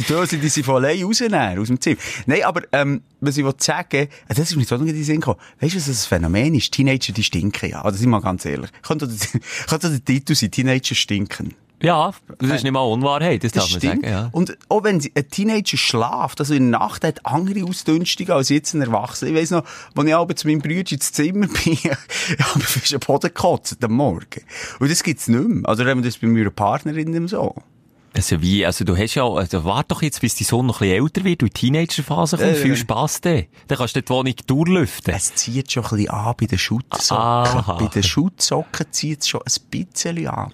Die 0.00 0.04
Döschen, 0.12 0.40
die 0.40 0.48
sind 0.48 0.64
von 0.64 0.76
allein 0.76 1.02
rausnehmen, 1.04 1.58
aus 1.58 1.68
dem 1.68 1.80
Zimmer. 1.80 1.98
Nein, 2.26 2.42
aber, 2.44 2.62
ähm, 2.72 3.02
was 3.20 3.36
ich 3.36 3.44
wollte 3.44 3.62
sagen, 3.62 3.96
äh, 3.96 4.08
das 4.28 4.38
ist 4.38 4.56
mir 4.56 4.64
so 4.64 4.74
in 4.76 4.86
den 4.86 5.04
Sinn 5.04 5.16
gekommen. 5.20 5.38
Weißt 5.60 5.74
du, 5.74 5.78
was 5.78 5.86
das 5.86 6.06
Phänomen 6.06 6.54
ist? 6.54 6.72
Teenager, 6.72 7.12
die 7.12 7.22
stinken 7.22 7.70
ja. 7.70 7.82
Also, 7.82 7.98
sind 7.98 8.06
wir 8.08 8.16
mal 8.18 8.22
ganz 8.22 8.44
ehrlich. 8.44 8.70
Könnte 8.82 9.06
der, 9.08 10.04
Titel 10.04 10.34
sein, 10.34 10.50
Teenager 10.50 10.94
stinken. 10.94 11.54
Ja, 11.82 12.12
das 12.38 12.50
ist 12.50 12.62
nicht 12.62 12.72
mal 12.72 12.80
Unwahrheit, 12.80 13.42
das, 13.42 13.52
Das 13.52 13.62
darf 13.64 13.72
man 13.72 13.80
stimmt. 13.80 14.04
sagen. 14.04 14.12
Ja. 14.14 14.28
Und 14.32 14.58
auch 14.68 14.84
wenn 14.84 15.00
sie- 15.00 15.12
ein 15.14 15.28
Teenager 15.30 15.78
schlaft, 15.78 16.38
also 16.40 16.52
in 16.52 16.70
der 16.70 16.78
Nacht 16.78 17.04
hat 17.04 17.24
andere 17.24 17.64
Ausdünstungen 17.64 18.32
als 18.32 18.50
jetzt 18.50 18.74
ein 18.74 18.82
Erwachsener. 18.82 19.30
Ich 19.30 19.36
weiss 19.38 19.50
noch, 19.50 19.64
als 19.96 20.06
ich 20.06 20.14
aber 20.14 20.36
zu 20.36 20.46
meinem 20.46 20.60
Bruder 20.60 20.92
ins 20.92 21.12
Zimmer 21.12 21.46
bin, 21.64 21.72
ich 21.72 21.84
habe 21.86 21.96
auf 22.38 22.84
den 22.90 23.00
Boden 23.00 23.28
gekotzt 23.28 23.82
am 23.82 23.92
Morgen. 23.92 24.42
Und 24.78 24.90
das 24.90 25.02
gibt's 25.02 25.26
nicht 25.28 25.48
mehr. 25.48 25.66
Also, 25.68 25.84
haben 25.86 26.02
wir 26.02 26.10
das 26.10 26.18
bei 26.18 26.26
meiner 26.26 26.50
Partnerin 26.50 27.26
so. 27.28 27.54
Also 28.20 28.42
wie, 28.42 28.66
also 28.66 28.84
du 28.84 28.94
hast 28.98 29.14
ja, 29.14 29.26
also 29.26 29.64
warte 29.64 29.88
doch 29.88 30.02
jetzt, 30.02 30.20
bis 30.20 30.34
dein 30.34 30.44
Sohn 30.44 30.66
noch 30.66 30.82
ein 30.82 30.88
bisschen 30.90 31.02
älter 31.04 31.24
wird 31.24 31.42
und 31.42 31.48
in 31.48 31.54
die 31.54 31.60
Teenagerphase 31.60 32.36
kommt, 32.36 32.50
Äh, 32.50 32.54
viel. 32.54 32.76
Spass 32.76 33.22
dann. 33.22 33.44
Dann 33.66 33.78
kannst 33.78 33.96
du 33.96 34.02
die 34.02 34.08
Wohnung 34.10 34.34
durchlüften. 34.46 35.14
Es 35.14 35.34
zieht 35.36 35.72
schon 35.72 35.84
ein 35.84 35.90
bisschen 35.90 36.10
an 36.10 36.34
bei 36.38 36.44
den 36.46 36.58
Schutzsocken. 36.58 37.16
Aha. 37.16 37.72
Bei 37.80 37.86
den 37.86 38.02
Schutzsocken 38.02 38.86
zieht 38.90 39.22
es 39.22 39.28
schon 39.28 39.40
ein 39.40 39.70
bisschen 39.70 40.26
an. 40.28 40.52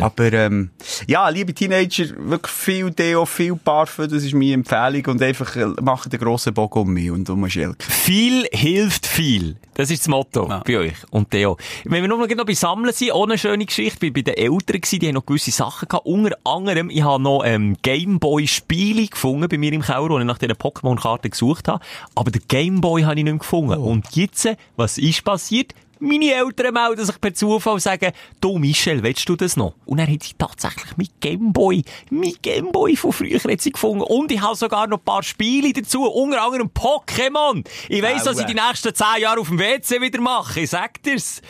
Aber, 0.00 0.32
ähm, 0.32 0.70
ja, 1.06 1.28
liebe 1.28 1.54
Teenager, 1.54 2.06
wirklich 2.18 2.52
viel 2.52 2.90
Deo, 2.90 3.24
viel 3.24 3.56
Parfum, 3.56 4.08
das 4.08 4.22
ist 4.24 4.34
meine 4.34 4.54
Empfehlung. 4.54 5.06
Und 5.06 5.22
einfach, 5.22 5.56
äh, 5.56 5.66
macht 5.80 6.12
den 6.12 6.20
grossen 6.20 6.54
Bogen 6.54 6.80
um 6.80 6.92
mich 6.92 7.10
und 7.10 7.28
um 7.30 7.48
Schelke. 7.48 7.84
Viel 7.84 8.46
hilft 8.52 9.06
viel. 9.06 9.56
Das 9.74 9.90
ist 9.90 10.02
das 10.02 10.08
Motto 10.08 10.48
Ja. 10.48 10.62
Bei 10.66 10.78
euch 10.78 10.96
und 11.10 11.30
Theo. 11.30 11.56
Wenn 11.84 12.02
wir 12.02 12.08
nur 12.08 12.26
noch 12.26 12.44
bei 12.44 12.54
Sammeln 12.54 12.92
sind, 12.92 13.12
auch 13.12 13.24
eine 13.24 13.38
schöne 13.38 13.64
Geschichte, 13.64 13.98
bin 13.98 14.12
bei 14.12 14.22
den 14.22 14.34
Eltern 14.34 14.80
gewesen, 14.80 14.98
die 15.00 15.08
haben 15.08 15.14
noch 15.14 15.26
gewisse 15.26 15.50
Sachen 15.50 15.88
gehabt. 15.88 16.06
Unter 16.06 16.36
anderem, 16.44 16.90
ich 16.90 17.02
habe 17.02 17.22
noch 17.22 17.42
ähm, 17.44 17.76
Gameboy-Spiele 17.82 19.06
gefunden 19.06 19.48
bei 19.48 19.58
mir 19.58 19.72
im 19.72 19.82
Keller, 19.82 20.10
wo 20.10 20.18
ich 20.18 20.24
nach 20.24 20.38
diesen 20.38 20.54
Pokémon-Karten 20.54 21.30
gesucht 21.30 21.68
habe. 21.68 21.82
Aber 22.14 22.30
den 22.30 22.42
Gameboy 22.48 23.02
habe 23.02 23.14
ich 23.14 23.24
nicht 23.24 23.32
mehr 23.32 23.38
gefunden. 23.38 23.78
Oh. 23.78 23.90
Und 23.90 24.14
jetzt, 24.14 24.46
was 24.76 24.98
ist 24.98 25.24
passiert? 25.24 25.74
Meine 26.04 26.34
Eltern 26.34 26.74
melden 26.74 27.04
sich 27.04 27.20
per 27.20 27.32
Zufall 27.32 27.74
und 27.74 27.80
sagen, 27.80 28.10
du 28.40 28.58
Michel, 28.58 29.04
willst 29.04 29.28
du 29.28 29.36
das 29.36 29.56
noch? 29.56 29.74
Und 29.86 29.98
dann 29.98 30.12
hat 30.12 30.24
sie 30.24 30.34
tatsächlich 30.36 30.96
mein 30.96 31.06
Gameboy, 31.20 31.84
mein 32.10 32.34
Gameboy 32.42 32.96
von 32.96 33.12
früher 33.12 33.38
hat 33.38 33.60
sie 33.60 33.70
gefunden. 33.70 34.02
Und 34.02 34.32
ich 34.32 34.40
habe 34.40 34.56
sogar 34.56 34.88
noch 34.88 34.98
ein 34.98 35.04
paar 35.04 35.22
Spiele 35.22 35.72
dazu, 35.72 36.02
unter 36.10 36.42
anderem 36.42 36.70
Pokémon. 36.74 37.64
Ich 37.88 38.02
weiss, 38.02 38.26
was 38.26 38.40
ich 38.40 38.46
die 38.46 38.54
nächsten 38.54 38.92
zehn 38.92 39.20
Jahre 39.20 39.38
auf 39.38 39.46
dem 39.46 39.60
WC 39.60 40.00
wieder 40.00 40.20
mache. 40.20 40.62
Ich 40.62 40.70
sag 40.70 41.00
dir's. 41.04 41.40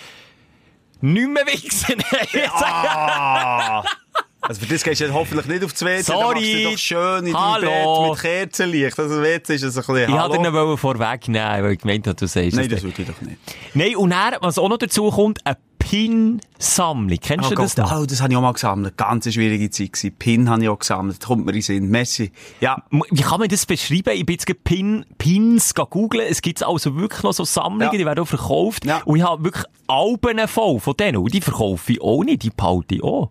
Nicht 1.01 1.29
mehr 1.29 1.47
wichsen. 1.47 2.03
Ah! 2.53 3.83
Also 4.43 4.61
für 4.61 4.67
das 4.67 4.83
gehst 4.83 5.01
du 5.01 5.05
jetzt 5.05 5.15
hoffentlich 5.15 5.47
nicht 5.47 5.65
auf 5.65 5.73
die 5.73 5.85
WC, 5.85 6.03
dann 6.13 6.19
Sorry. 6.21 6.63
machst 6.65 6.75
doch 6.75 6.79
schön 6.79 7.27
in 7.27 7.37
Hallo. 7.37 7.69
Bett 7.71 8.11
mit 8.11 8.21
Kerzenlicht. 8.21 8.99
Also 8.99 9.15
das 9.21 9.25
WC 9.25 9.55
ist 9.55 9.63
das 9.65 9.77
ein 9.77 9.81
bisschen, 9.95 10.11
Ich 10.11 10.19
hallo? 10.19 10.35
wollte 10.35 10.53
noch 10.53 10.77
vorwegnehmen, 10.79 11.63
weil 11.65 11.73
ich 11.73 11.79
gemeint 11.79 12.07
habe, 12.09 12.17
du 12.17 12.27
sagst 12.27 12.57
Nein, 12.57 12.69
das 12.69 12.83
würde 12.83 13.03
ich 13.03 13.09
doch 13.09 13.21
nicht. 13.21 13.39
Nein, 13.75 13.95
und 13.97 14.11
dann, 14.11 14.35
was 14.41 14.59
auch 14.59 14.69
noch 14.69 14.79
dazu 14.79 15.11
kommt, 15.11 15.39
eine 15.47 15.57
Pin-Sammlung. 15.79 17.19
Kennst 17.21 17.47
Oh 17.47 17.55
du 17.55 17.63
das 17.63 17.77
noch? 17.77 18.01
oh, 18.01 18.05
das 18.07 18.21
habe 18.21 18.33
ich 18.33 18.37
auch 18.37 18.43
mal 18.43 18.53
gesammelt. 18.53 18.97
Ganz 18.97 19.33
schwierige 19.33 19.69
Zeit 19.71 19.93
gewesen. 19.93 20.15
Pin 20.19 20.49
habe 20.51 20.63
ich 20.63 20.69
auch 20.69 20.79
gesammelt. 20.79 21.19
Das 21.21 21.27
kommt 21.29 21.45
mir 21.45 21.51
in 21.53 21.57
den 21.57 21.63
Sinn. 21.63 21.89
Messi. 21.91 22.33
Ja. 22.61 22.83
Wie 22.91 23.23
kann 23.23 23.41
man 23.41 23.49
das 23.49 23.67
beschreiben? 23.67 24.11
Ich 24.15 24.27
bin 24.27 24.35
jetzt 24.37 24.65
Pin, 24.65 25.05
Pins 25.19 25.75
googeln. 25.75 26.27
Es 26.29 26.41
gibt 26.43 26.63
also 26.63 26.97
wirklich 26.97 27.23
noch 27.23 27.33
so 27.33 27.45
Sammlungen, 27.45 27.93
Ja. 27.93 27.99
die 27.99 28.07
werden 28.07 28.21
auch 28.21 28.29
verkauft. 28.29 28.85
Ja. 28.87 29.03
Und 29.05 29.17
ich 29.19 29.23
habe 29.25 29.45
wirklich 29.45 29.65
Alben 29.89 30.47
voll 30.49 30.81
von 30.81 30.97
denen. 30.97 31.19
Und 31.19 31.35
die 31.35 31.41
verkaufe 31.41 31.93
ich 31.93 32.01
auch 32.01 32.23
nicht, 32.25 32.43
die 32.43 32.51
behalte 32.51 32.95
ich 32.97 33.03
auch. 33.03 33.31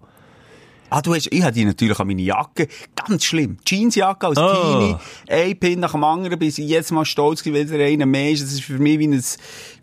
Ah, 0.93 1.01
du 1.01 1.15
hast, 1.15 1.27
ich 1.31 1.43
die 1.51 1.63
natürlich 1.63 1.97
an 2.01 2.07
meine 2.07 2.21
Jacke. 2.21 2.67
Ganz 2.95 3.23
schlimm. 3.23 3.55
Jeansjacke 3.65 4.27
als 4.27 4.37
Oh. 4.37 4.51
Teenie. 4.53 4.95
Ein 5.29 5.57
Pin 5.57 5.79
nach 5.79 5.93
dem 5.93 6.03
anderen, 6.03 6.37
bis 6.37 6.57
ich 6.57 6.67
jetzt 6.67 6.91
mal 6.91 7.05
stolz 7.05 7.43
gewesen, 7.43 7.71
wieder 7.71 7.85
einer 7.85 8.05
mehr 8.05 8.31
ist. 8.31 8.43
Das 8.43 8.51
ist 8.51 8.63
für 8.63 8.77
mich 8.77 8.99
wie 8.99 9.07
ein, 9.07 9.23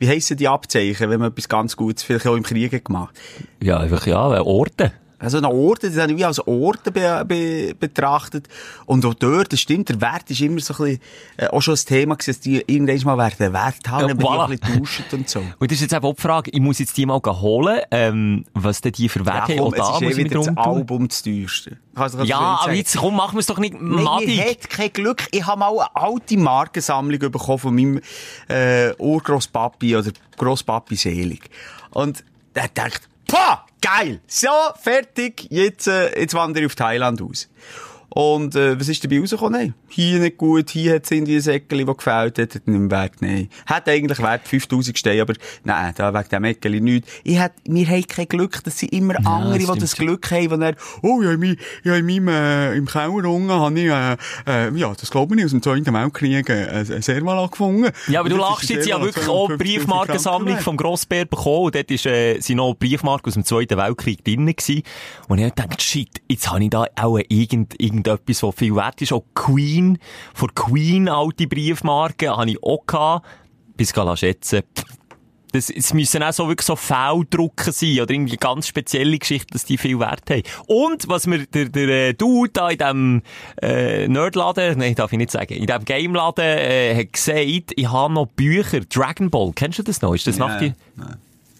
wie 0.00 0.06
heissen 0.08 0.36
die 0.36 0.46
Abzeichen, 0.48 1.08
wenn 1.08 1.18
man 1.18 1.30
etwas 1.32 1.48
ganz 1.48 1.76
Gutes 1.76 2.02
vielleicht 2.02 2.26
auch 2.26 2.36
im 2.36 2.42
Krieg 2.42 2.84
gemacht. 2.84 3.18
Ja, 3.62 3.78
einfach, 3.78 4.06
ja, 4.06 4.18
Orte. 4.44 4.92
Also, 5.18 5.38
eine 5.38 5.48
Orte, 5.50 5.90
das 5.90 5.98
habe 6.00 6.12
ich 6.12 6.18
wie 6.18 6.24
als 6.24 6.38
Orte 6.46 6.92
be 6.92 7.24
be 7.26 7.74
betrachtet. 7.78 8.48
Und 8.86 9.04
auch 9.04 9.14
dort, 9.14 9.52
das 9.52 9.60
stimmt, 9.60 9.88
der 9.88 10.00
Wert 10.00 10.30
ist 10.30 10.40
immer 10.40 10.60
so 10.60 10.74
ein 10.74 10.84
bisschen, 10.84 11.00
äh, 11.38 11.46
auch 11.48 11.60
schon 11.60 11.74
ein 11.74 11.84
Thema 11.84 12.14
gewesen, 12.16 12.30
dass 12.30 12.40
die 12.40 12.62
irgendwann 12.66 13.16
mal 13.16 13.18
werden 13.18 13.52
Wert 13.52 13.88
haben, 13.88 14.02
Ja, 14.02 14.08
wenn 14.08 14.16
man 14.16 14.26
voilà. 14.26 14.56
die 14.56 14.72
ein 14.72 14.80
bisschen 14.82 15.04
und 15.12 15.28
so. 15.28 15.40
Und 15.58 15.70
das 15.70 15.76
ist 15.76 15.80
jetzt 15.82 15.92
eben 15.94 16.04
auch 16.06 16.14
die 16.14 16.22
Frage, 16.22 16.50
ich 16.52 16.60
muss 16.60 16.78
jetzt 16.78 16.96
die 16.96 17.04
mal 17.06 17.20
holen, 17.24 17.80
ähm, 17.90 18.44
was 18.54 18.80
denn 18.80 18.92
die 18.92 19.08
für 19.08 19.26
Werte 19.26 19.54
haben. 19.54 19.56
komm, 19.58 19.74
Auch 19.74 19.74
da 19.74 19.96
es 19.96 20.02
ist 20.02 20.02
eh 20.02 20.10
ich 20.22 20.30
wieder 20.30 20.38
das. 20.38 20.56
Album 20.56 21.08
das 21.08 21.22
teuerste. 21.22 21.76
Kannst 21.94 22.14
kannst 22.16 22.28
Ja, 22.30 22.38
aber 22.62 22.72
jetzt, 22.74 22.96
komm, 22.96 23.16
machen 23.16 23.34
wir 23.34 23.40
es 23.40 23.46
doch 23.46 23.58
nicht 23.58 23.74
Nein, 23.80 24.04
madig. 24.04 24.40
hat 24.40 24.70
kein 24.70 24.92
Glück. 24.92 25.26
Ich 25.32 25.44
habe 25.44 25.58
mal 25.58 25.70
eine 25.70 25.96
alte 25.96 26.36
Markensammlung 26.38 27.18
bekommen 27.18 27.58
von 27.58 27.74
meinem 27.74 28.00
äh, 28.48 28.92
Urgroßpapi 28.98 29.96
oder 29.96 30.12
Großpapi 30.36 30.94
Selig. 30.94 31.50
Und 31.90 32.22
der 32.54 32.68
dachte, 32.72 33.00
Pah, 33.26 33.64
geil, 33.80 34.20
so, 34.26 34.48
fertig, 34.80 35.46
jetzt, 35.50 35.88
äh, 35.88 36.18
jetzt 36.20 36.34
wandere 36.34 36.64
ich 36.64 36.66
auf 36.66 36.74
Thailand 36.74 37.22
aus. 37.22 37.48
Und 38.18 38.56
äh, 38.56 38.80
was 38.80 38.88
ist 38.88 39.04
dabei 39.04 39.20
rausgekommen? 39.20 39.52
Nein, 39.52 39.74
hier 39.90 40.18
nicht 40.18 40.38
gut, 40.38 40.70
hier 40.70 40.96
hat 40.96 41.04
es 41.04 41.10
irgendwie 41.12 41.36
ein 41.36 41.48
Eckeli, 41.48 41.84
das 41.84 41.98
gefällt 41.98 42.38
hat, 42.40 42.52
hat 42.52 42.66
nicht 42.66 42.90
Wert, 42.90 43.12
nein. 43.20 43.48
Hat 43.64 43.88
eigentlich 43.88 44.18
Wert 44.18 44.40
5000 44.48 44.98
Steine, 44.98 45.22
aber 45.22 45.34
nein, 45.62 45.94
da 45.96 46.12
wegen 46.12 46.28
dem 46.28 46.42
Eckeli 46.42 46.80
nichts. 46.80 47.08
Ich 47.22 47.38
hat, 47.38 47.52
wir 47.64 47.86
haben 47.86 48.04
kein 48.08 48.26
Glück, 48.26 48.58
das 48.64 48.80
sind 48.80 48.92
immer 48.92 49.24
andere, 49.24 49.72
die 49.72 49.78
das 49.78 49.94
Glück 49.94 50.28
haben, 50.32 50.48
die 50.48 50.58
dann, 50.58 50.74
oh, 51.02 51.22
ja, 51.22 51.30
in, 51.30 51.56
ja, 51.84 51.94
in 51.94 52.06
meinem, 52.06 52.26
äh, 52.26 52.74
im 52.74 52.86
Keller 52.86 53.24
unten 53.30 53.52
habe 53.52 53.78
ich, 53.78 53.86
äh, 53.86 54.16
äh, 54.48 54.76
ja, 54.76 54.92
das 54.92 55.12
glaube 55.12 55.36
ich, 55.36 55.44
aus 55.44 55.52
dem 55.52 55.62
Zweiten 55.62 55.94
Weltkrieg, 55.94 56.48
äh, 56.48 56.70
ein 56.70 57.02
Servala 57.02 57.46
gefunden. 57.46 57.92
Ja, 58.08 58.18
aber 58.18 58.30
du 58.30 58.36
lachst 58.36 58.68
jetzt 58.68 58.88
ja 58.88 59.00
wirklich 59.00 59.28
auch 59.28 59.46
250 59.46 59.58
Briefmarkensammlung 59.58 60.58
vom 60.58 60.76
Grossbär 60.76 61.24
bekommen. 61.24 61.66
Und 61.66 61.76
dort 61.76 61.90
ist, 61.92 62.04
äh, 62.04 62.40
sind 62.40 62.56
noch 62.56 62.74
Briefmarken 62.74 63.28
aus 63.28 63.34
dem 63.34 63.44
Zweiten 63.44 63.78
Weltkrieg 63.78 64.24
drin 64.24 64.44
gewesen. 64.46 64.82
Und 65.28 65.38
ich 65.38 65.44
hab 65.44 65.54
gedacht, 65.54 65.80
shit, 65.80 66.20
jetzt 66.28 66.50
habe 66.50 66.64
ich 66.64 66.70
da 66.70 66.86
auch 66.96 67.20
irgend, 67.28 67.74
irgendetwas, 68.08 68.42
was 68.42 68.54
viel 68.54 68.74
wert 68.74 69.00
ist. 69.02 69.12
Auch 69.12 69.24
Queen, 69.34 69.98
von 70.34 70.54
Queen 70.54 71.08
alte 71.08 71.46
Briefmarken 71.46 72.30
habe 72.30 72.50
ich 72.50 72.62
auch 72.62 72.86
gehabt. 72.86 73.26
Bis 73.76 73.92
ich 73.96 74.18
schätzen. 74.18 74.62
Das, 75.52 75.70
es 75.70 75.94
müssen 75.94 76.22
auch 76.22 76.32
so 76.32 76.46
wirklich 76.46 76.66
so 76.66 76.76
Fauldrucken 76.76 77.72
sein 77.72 78.00
oder 78.00 78.10
irgendwie 78.10 78.36
ganz 78.36 78.66
spezielle 78.66 79.18
Geschichten, 79.18 79.52
dass 79.52 79.64
die 79.64 79.78
viel 79.78 79.98
Wert 79.98 80.28
haben. 80.28 80.42
Und 80.66 81.08
was 81.08 81.26
mir 81.26 81.46
der, 81.46 81.70
der 81.70 81.88
äh, 81.88 82.14
Dude 82.14 82.50
da 82.52 82.68
in 82.68 82.78
dem 82.78 83.22
äh, 83.62 84.06
Nerdladen, 84.08 84.78
nein, 84.78 84.94
darf 84.94 85.12
ich 85.12 85.18
nicht 85.18 85.30
sagen, 85.30 85.54
in 85.54 85.66
dem 85.66 85.84
Gameladen 85.86 86.44
äh, 86.44 86.94
hat 86.94 87.12
gesagt, 87.14 87.72
ich 87.74 87.90
habe 87.90 88.12
noch 88.12 88.26
Bücher, 88.26 88.80
Dragon 88.80 89.30
Ball, 89.30 89.52
kennst 89.54 89.78
du 89.78 89.82
das 89.84 90.02
noch? 90.02 90.14
Ist 90.14 90.26
das 90.26 90.36
nach 90.36 90.58
die? 90.58 90.74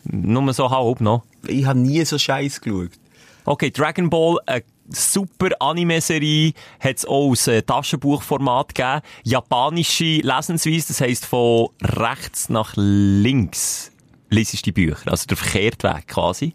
Nur 0.04 0.52
so 0.52 0.70
halb 0.70 1.00
noch. 1.00 1.22
Ich 1.46 1.64
habe 1.64 1.78
nie 1.78 2.04
so 2.04 2.18
Scheiß 2.18 2.60
geschaut. 2.60 2.90
Okay, 3.44 3.70
Dragon 3.70 4.10
Ball, 4.10 4.36
eine 4.44 4.62
super 4.90 5.50
Anime-Serie, 5.60 6.52
hat 6.80 6.96
es 6.96 7.06
auch 7.06 7.30
als 7.30 7.46
äh, 7.46 7.62
Taschenbuchformat 7.62 8.74
gegeben. 8.74 9.00
Japanische 9.24 10.20
Lesensweise, 10.22 10.88
das 10.88 11.00
heisst 11.00 11.26
von 11.26 11.68
rechts 11.82 12.48
nach 12.48 12.72
links 12.76 13.92
liest 14.30 14.66
die 14.66 14.72
Bücher, 14.72 15.10
also 15.10 15.26
der 15.26 15.36
verkehrte 15.36 15.88
Weg 15.88 16.08
quasi. 16.08 16.54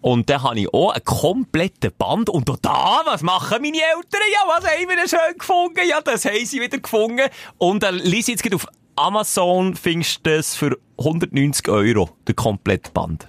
Und 0.00 0.30
dann 0.30 0.42
habe 0.42 0.60
ich 0.60 0.72
auch 0.72 0.92
einen 0.92 1.04
kompletten 1.04 1.90
Band. 1.98 2.30
Und 2.30 2.48
auch 2.48 2.58
da, 2.62 3.00
was 3.04 3.22
machen 3.22 3.60
meine 3.60 3.78
Eltern? 3.78 4.20
Ja, 4.32 4.40
was 4.46 4.64
haben 4.64 4.88
wir 4.88 4.96
denn 4.96 5.08
schön 5.08 5.38
gefunden? 5.38 5.80
Ja, 5.88 6.00
das 6.00 6.24
haben 6.24 6.44
sie 6.44 6.60
wieder 6.60 6.78
gefunden. 6.78 7.28
Und 7.58 7.82
dann 7.82 7.96
lies 7.96 8.28
ich 8.28 8.40
jetzt 8.42 8.54
auf 8.54 8.66
Amazon, 8.94 9.74
findest 9.74 10.24
du 10.24 10.36
das 10.36 10.54
für 10.54 10.78
190 10.98 11.68
Euro, 11.68 12.10
der 12.26 12.34
komplette 12.34 12.90
Band. 12.92 13.26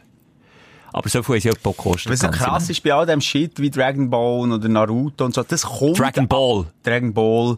Aber 0.94 1.10
so 1.10 1.22
viel 1.24 1.36
haben 1.36 1.42
sie 1.42 1.52
auch 1.52 1.76
gekostet. 1.76 2.12
Was 2.12 2.32
krass 2.32 2.70
ist 2.70 2.84
bei 2.84 2.94
all 2.94 3.06
dem 3.06 3.22
Shit 3.22 3.60
wie 3.60 3.70
Dragon 3.70 4.10
Ball 4.10 4.52
oder 4.52 4.68
Naruto 4.70 5.26
und 5.26 5.34
so, 5.34 5.44
das 5.44 5.64
kommt... 5.64 6.00
Dragon 6.00 6.28
Ball. 6.28 6.66
Dragon 6.84 7.14
Ball. 7.14 7.58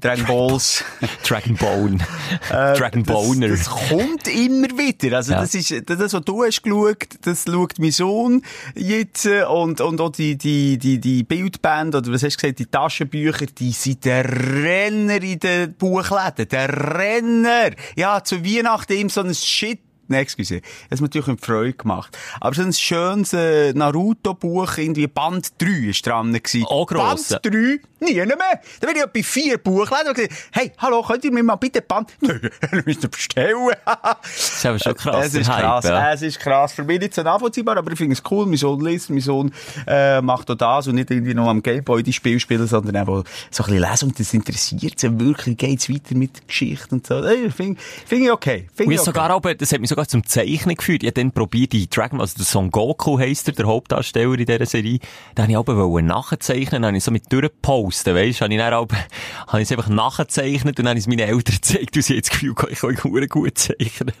Dragon 0.00 0.24
Balls. 0.26 0.84
Dragon 1.26 1.56
Bone. 1.56 1.98
Äh, 2.50 2.76
Dragon 2.76 3.02
Boner. 3.02 3.48
Das, 3.48 3.64
das 3.64 3.68
kommt 3.68 4.26
immer 4.28 4.68
wieder. 4.76 5.16
Also, 5.18 5.32
Ja. 5.32 5.40
das 5.42 5.54
ist, 5.54 5.72
das, 5.88 6.12
was 6.12 6.24
du 6.24 6.44
hast 6.44 6.62
geschaut, 6.62 7.06
das 7.22 7.44
schaut 7.46 7.78
mein 7.78 7.90
Sohn 7.92 8.42
jetzt, 8.74 9.26
äh, 9.26 9.44
und, 9.44 9.80
und 9.80 10.00
auch 10.00 10.10
die, 10.10 10.36
die, 10.36 10.76
die, 10.78 10.98
die 10.98 11.22
Bildbände, 11.22 11.98
oder 11.98 12.12
was 12.12 12.22
hast 12.22 12.36
du 12.36 12.40
gesagt, 12.42 12.58
die 12.58 12.66
Taschenbücher, 12.66 13.46
die 13.46 13.72
sind 13.72 14.04
der 14.04 14.24
Renner 14.24 15.22
in 15.22 15.38
den 15.40 15.74
Buchläden. 15.74 16.48
Der 16.50 16.68
Renner! 16.98 17.70
Ja, 17.96 18.22
zu 18.24 18.44
Weihnachten 18.44 18.94
ihm 18.94 19.08
so 19.08 19.20
ein 19.20 19.34
Shit 19.34 19.80
Nein, 20.12 20.22
excuse. 20.22 20.60
Das 20.90 20.98
hat 20.98 21.00
mir 21.00 21.06
natürlich 21.06 21.28
eine 21.28 21.38
Freude 21.38 21.72
gemacht. 21.72 22.16
Aber 22.40 22.54
so 22.54 22.62
ein 22.62 22.72
schönes 22.72 23.32
äh, 23.32 23.72
Naruto-Buch, 23.72 24.78
irgendwie 24.78 25.06
Band 25.06 25.52
3 25.58 25.88
ist 25.88 26.06
dran 26.06 26.32
gewesen. 26.32 26.64
Auch 26.66 26.86
gross. 26.86 27.28
Band 27.28 27.46
3? 27.46 27.80
Nie 28.00 28.14
mehr. 28.14 28.36
Da 28.80 28.86
bin 28.88 28.96
ich 28.96 29.06
bei 29.06 29.22
vier 29.22 29.58
Buchläden 29.58 30.08
und 30.08 30.14
gesagt, 30.14 30.34
hey, 30.52 30.72
hallo, 30.78 31.02
könnt 31.02 31.24
ihr 31.24 31.32
mir 31.32 31.42
mal 31.42 31.56
bitte 31.56 31.82
Band... 31.82 32.12
Nö, 32.20 32.38
ihr 32.72 32.82
müsst 32.84 33.08
bestellen. 33.10 33.70
Das 33.84 34.56
ist 34.56 34.66
aber 34.66 34.78
schon 34.78 34.94
krass. 34.96 35.26
Es 35.26 35.34
ist 35.34 35.46
der 35.46 35.56
Hype, 35.56 35.64
krass, 35.64 35.84
ja. 35.84 36.12
es 36.12 36.22
ist 36.22 36.40
krass. 36.40 36.72
Für 36.72 36.84
mich 36.84 37.00
nicht 37.00 37.14
so 37.14 37.22
nachvollziehbar, 37.22 37.76
aber 37.76 37.92
ich 37.92 37.98
finde 37.98 38.14
es 38.14 38.22
cool. 38.30 38.46
Mein 38.46 38.56
Sohn 38.56 38.84
liest, 38.84 39.10
mein 39.10 39.20
Sohn 39.20 39.52
äh, 39.86 40.20
macht 40.20 40.50
auch 40.50 40.56
das 40.56 40.88
und 40.88 40.96
nicht 40.96 41.10
irgendwie 41.10 41.34
noch 41.34 41.48
am 41.48 41.62
Gameboy 41.62 42.02
die 42.02 42.12
Spiele 42.12 42.40
spielen, 42.40 42.66
sondern 42.66 42.96
auch 42.96 43.24
so 43.50 43.62
ein 43.62 43.70
bisschen 43.70 43.78
lesen 43.78 44.08
und 44.08 44.18
das 44.18 44.34
interessiert 44.34 44.98
sie 44.98 45.20
wirklich. 45.20 45.56
Geht's 45.56 45.88
weiter 45.88 46.16
mit 46.16 46.36
der 46.36 46.46
Geschichte 46.46 46.88
und 46.90 47.06
so. 47.06 47.22
Äh, 47.22 47.50
Finde 47.50 47.80
find 48.06 48.24
ich 48.24 48.32
okay. 48.32 48.68
Find 48.74 48.90
ich 48.90 48.94
ich 48.94 49.00
okay. 49.00 49.04
sogar 49.06 49.54
das 49.54 49.72
hat 49.72 49.80
mich 49.80 49.90
sogar 49.90 50.01
zum 50.06 50.26
Zeichnen 50.26 50.76
geführt. 50.76 51.02
Ich 51.02 51.08
habe 51.08 51.20
dann 51.20 51.32
probiert, 51.32 51.72
die 51.72 51.88
Dragon, 51.88 52.20
also 52.20 52.36
der 52.36 52.44
Son 52.44 52.70
Goku 52.70 53.18
heisst 53.18 53.48
er, 53.48 53.54
der 53.54 53.66
Hauptdarsteller 53.66 54.38
in 54.38 54.46
dieser 54.46 54.66
Serie, 54.66 54.98
da 55.34 55.42
habe 55.42 55.52
ich 55.52 55.58
aber 55.58 56.02
nachzeichnen, 56.02 56.82
dann 56.82 56.86
habe 56.86 56.96
ich 56.96 57.04
so 57.04 57.10
mit 57.10 57.32
durchgepostet, 57.32 58.14
weisst, 58.14 58.40
habe 58.40 58.52
ich 58.52 58.58
dann 58.58 58.74
auch, 58.74 58.86
habe 59.46 59.62
ich 59.62 59.70
es 59.70 59.72
einfach 59.72 59.88
nachgezeichnet 59.88 60.78
und 60.78 60.84
dann 60.84 60.88
habe 60.90 60.98
ich 60.98 61.04
es 61.04 61.08
meinen 61.08 61.20
Eltern 61.28 61.54
gezeigt 61.56 61.96
und 61.96 62.02
sie 62.02 62.14
haben 62.14 62.20
das 62.20 62.30
Gefühl, 62.30 62.54
ich 62.70 62.78
kann 62.78 63.28
gut 63.28 63.58
zeichnen. 63.58 64.12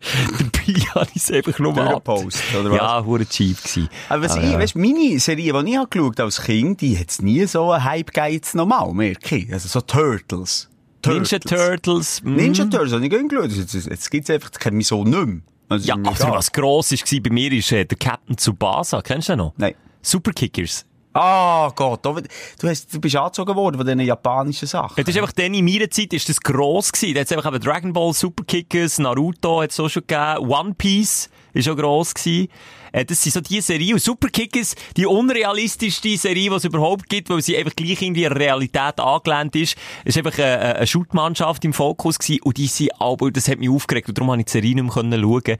Dabei 0.38 0.80
habe 0.94 1.10
ich 1.14 1.22
es 1.22 1.30
einfach 1.30 1.58
nur 1.58 1.74
Durchgepostet, 1.74 2.54
oder 2.58 2.70
was? 2.70 2.78
Ja, 2.78 3.04
hure 3.04 3.26
cheap 3.26 3.58
gewesen. 3.58 3.88
Aber 4.08 4.22
was 4.22 4.32
Ah, 4.32 4.42
ich, 4.42 4.52
ja. 4.52 4.58
weißt, 4.58 4.76
meine 4.76 5.18
Serie, 5.20 5.52
die 5.52 5.70
ich 5.70 5.76
habe 5.76 5.88
geschaut 5.88 6.20
als 6.20 6.42
Kind, 6.42 6.80
die 6.80 6.96
hat's 6.98 7.20
nie 7.20 7.44
so 7.44 7.70
einen 7.70 7.84
Hype 7.84 8.12
gegeben, 8.14 8.46
normal, 8.54 8.94
merke 8.94 9.36
ich. 9.36 9.52
Also 9.52 9.68
so 9.68 9.82
Turtles. 9.82 10.69
Ninja 11.06 11.38
Turtles. 11.38 12.22
mm. 12.22 12.34
Ninja 12.36 12.64
Turtles 12.66 12.92
habe 12.92 13.04
ich 13.04 13.10
geschaut. 13.10 13.50
Jetzt, 13.50 13.74
jetzt, 13.74 13.86
jetzt 13.86 14.10
gibt's 14.10 14.30
einfach, 14.30 14.50
das 14.50 14.58
kennt 14.58 14.76
mich 14.76 14.86
so 14.86 15.04
nicht 15.04 15.26
mehr. 15.26 15.40
Also, 15.68 15.86
Ja, 15.88 15.94
egal. 15.96 16.32
was 16.32 16.50
gross 16.52 16.90
war 16.92 17.20
bei 17.20 17.30
mir, 17.30 17.52
ist 17.52 17.70
äh, 17.72 17.84
der 17.84 17.96
Captain 17.98 18.36
Tsubasa. 18.36 19.00
Kennst 19.02 19.28
du 19.28 19.32
den 19.32 19.38
noch? 19.38 19.54
Nein. 19.56 19.74
Superkickers. 20.02 20.84
Ah 21.12 21.70
Gott, 21.74 22.04
da- 22.06 22.14
du, 22.60 22.68
hast, 22.68 22.94
du 22.94 23.00
bist 23.00 23.16
angezogen 23.16 23.54
worden 23.56 23.76
von 23.78 23.84
diesen 23.84 24.00
japanischen 24.00 24.68
Sachen. 24.68 24.94
Ja, 24.96 25.02
das 25.02 25.12
ist 25.14 25.20
einfach 25.20 25.32
dann 25.32 25.52
in 25.54 25.64
meiner 25.64 25.90
Zeit 25.90 26.12
ist 26.12 26.28
das 26.28 26.40
gross 26.40 26.92
gewesen. 26.92 27.14
Da 27.14 27.20
hat's 27.20 27.32
einfach 27.32 27.52
eben 27.52 27.60
Dragon 27.60 27.92
Ball, 27.92 28.12
Superkickers, 28.12 29.00
Naruto 29.00 29.60
hat's 29.62 29.80
auch 29.80 29.88
schon 29.88 30.04
gegeben, 30.06 30.48
One 30.48 30.74
Piece 30.74 31.28
ist 31.52 31.68
auch 31.68 31.76
gross 31.76 32.14
gewesen. 32.14 32.48
Äh, 32.92 33.04
das 33.04 33.22
sind 33.22 33.32
so 33.32 33.40
die 33.40 33.60
Serie. 33.60 33.94
Und 33.94 34.02
Superkickers, 34.02 34.74
die 34.96 35.06
unrealistischste 35.06 36.16
Serie, 36.16 36.50
die 36.50 36.56
es 36.56 36.64
überhaupt 36.64 37.08
gibt, 37.08 37.30
weil 37.30 37.42
sie 37.42 37.56
einfach 37.56 37.74
gleich 37.76 38.02
in 38.02 38.14
die 38.14 38.26
Realität 38.26 38.98
angelehnt 38.98 39.56
ist. 39.56 39.76
ist 40.04 40.18
einfach 40.18 40.38
eine, 40.38 40.76
eine 40.76 40.86
Shootmannschaft 40.86 41.64
im 41.64 41.72
Fokus 41.72 42.18
gewesen. 42.18 42.42
Und 42.42 42.56
die 42.56 42.66
sind 42.66 42.90
aber, 43.00 43.30
das 43.30 43.48
hat 43.48 43.58
mich 43.58 43.70
aufgeregt, 43.70 44.08
und 44.08 44.18
darum 44.18 44.30
habe 44.30 44.40
ich 44.40 44.46
die 44.46 44.52
Serie 44.52 44.74
nicht 44.74 44.84
mehr 44.84 44.92
können 44.92 45.20
schauen, 45.20 45.56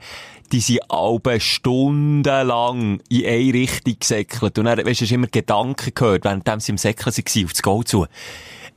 die 0.51 0.59
sind 0.59 0.91
aber 0.91 1.39
stundenlang 1.39 2.99
in 3.09 3.25
eine 3.25 3.53
Richtung 3.53 3.95
gesäckelt. 3.99 4.57
Und 4.57 4.65
dann, 4.65 4.77
weißt 4.77 5.01
du, 5.01 5.05
hast 5.05 5.11
immer 5.11 5.27
Gedanken 5.27 5.93
gehört, 5.93 6.25
während 6.25 6.61
sie 6.61 6.71
im 6.71 6.77
Säckeln 6.77 7.15
waren, 7.15 7.45
auf 7.45 7.51
das 7.51 7.61
Goal 7.61 7.83
zu. 7.85 8.05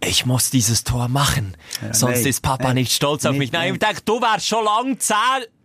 Ich 0.00 0.26
muss 0.26 0.50
dieses 0.50 0.84
Tor 0.84 1.08
machen. 1.08 1.56
Sonst 1.92 2.20
nein, 2.20 2.26
ist 2.26 2.42
Papa 2.42 2.64
nein, 2.64 2.74
nicht 2.76 2.92
stolz 2.92 3.24
auf 3.24 3.36
mich. 3.36 3.52
Nein, 3.52 3.62
nein. 3.62 3.74
ich 3.74 3.80
dachte, 3.80 4.02
du 4.04 4.20
wärst 4.20 4.46
schon 4.46 4.64
lang 4.64 4.98
10, 4.98 5.16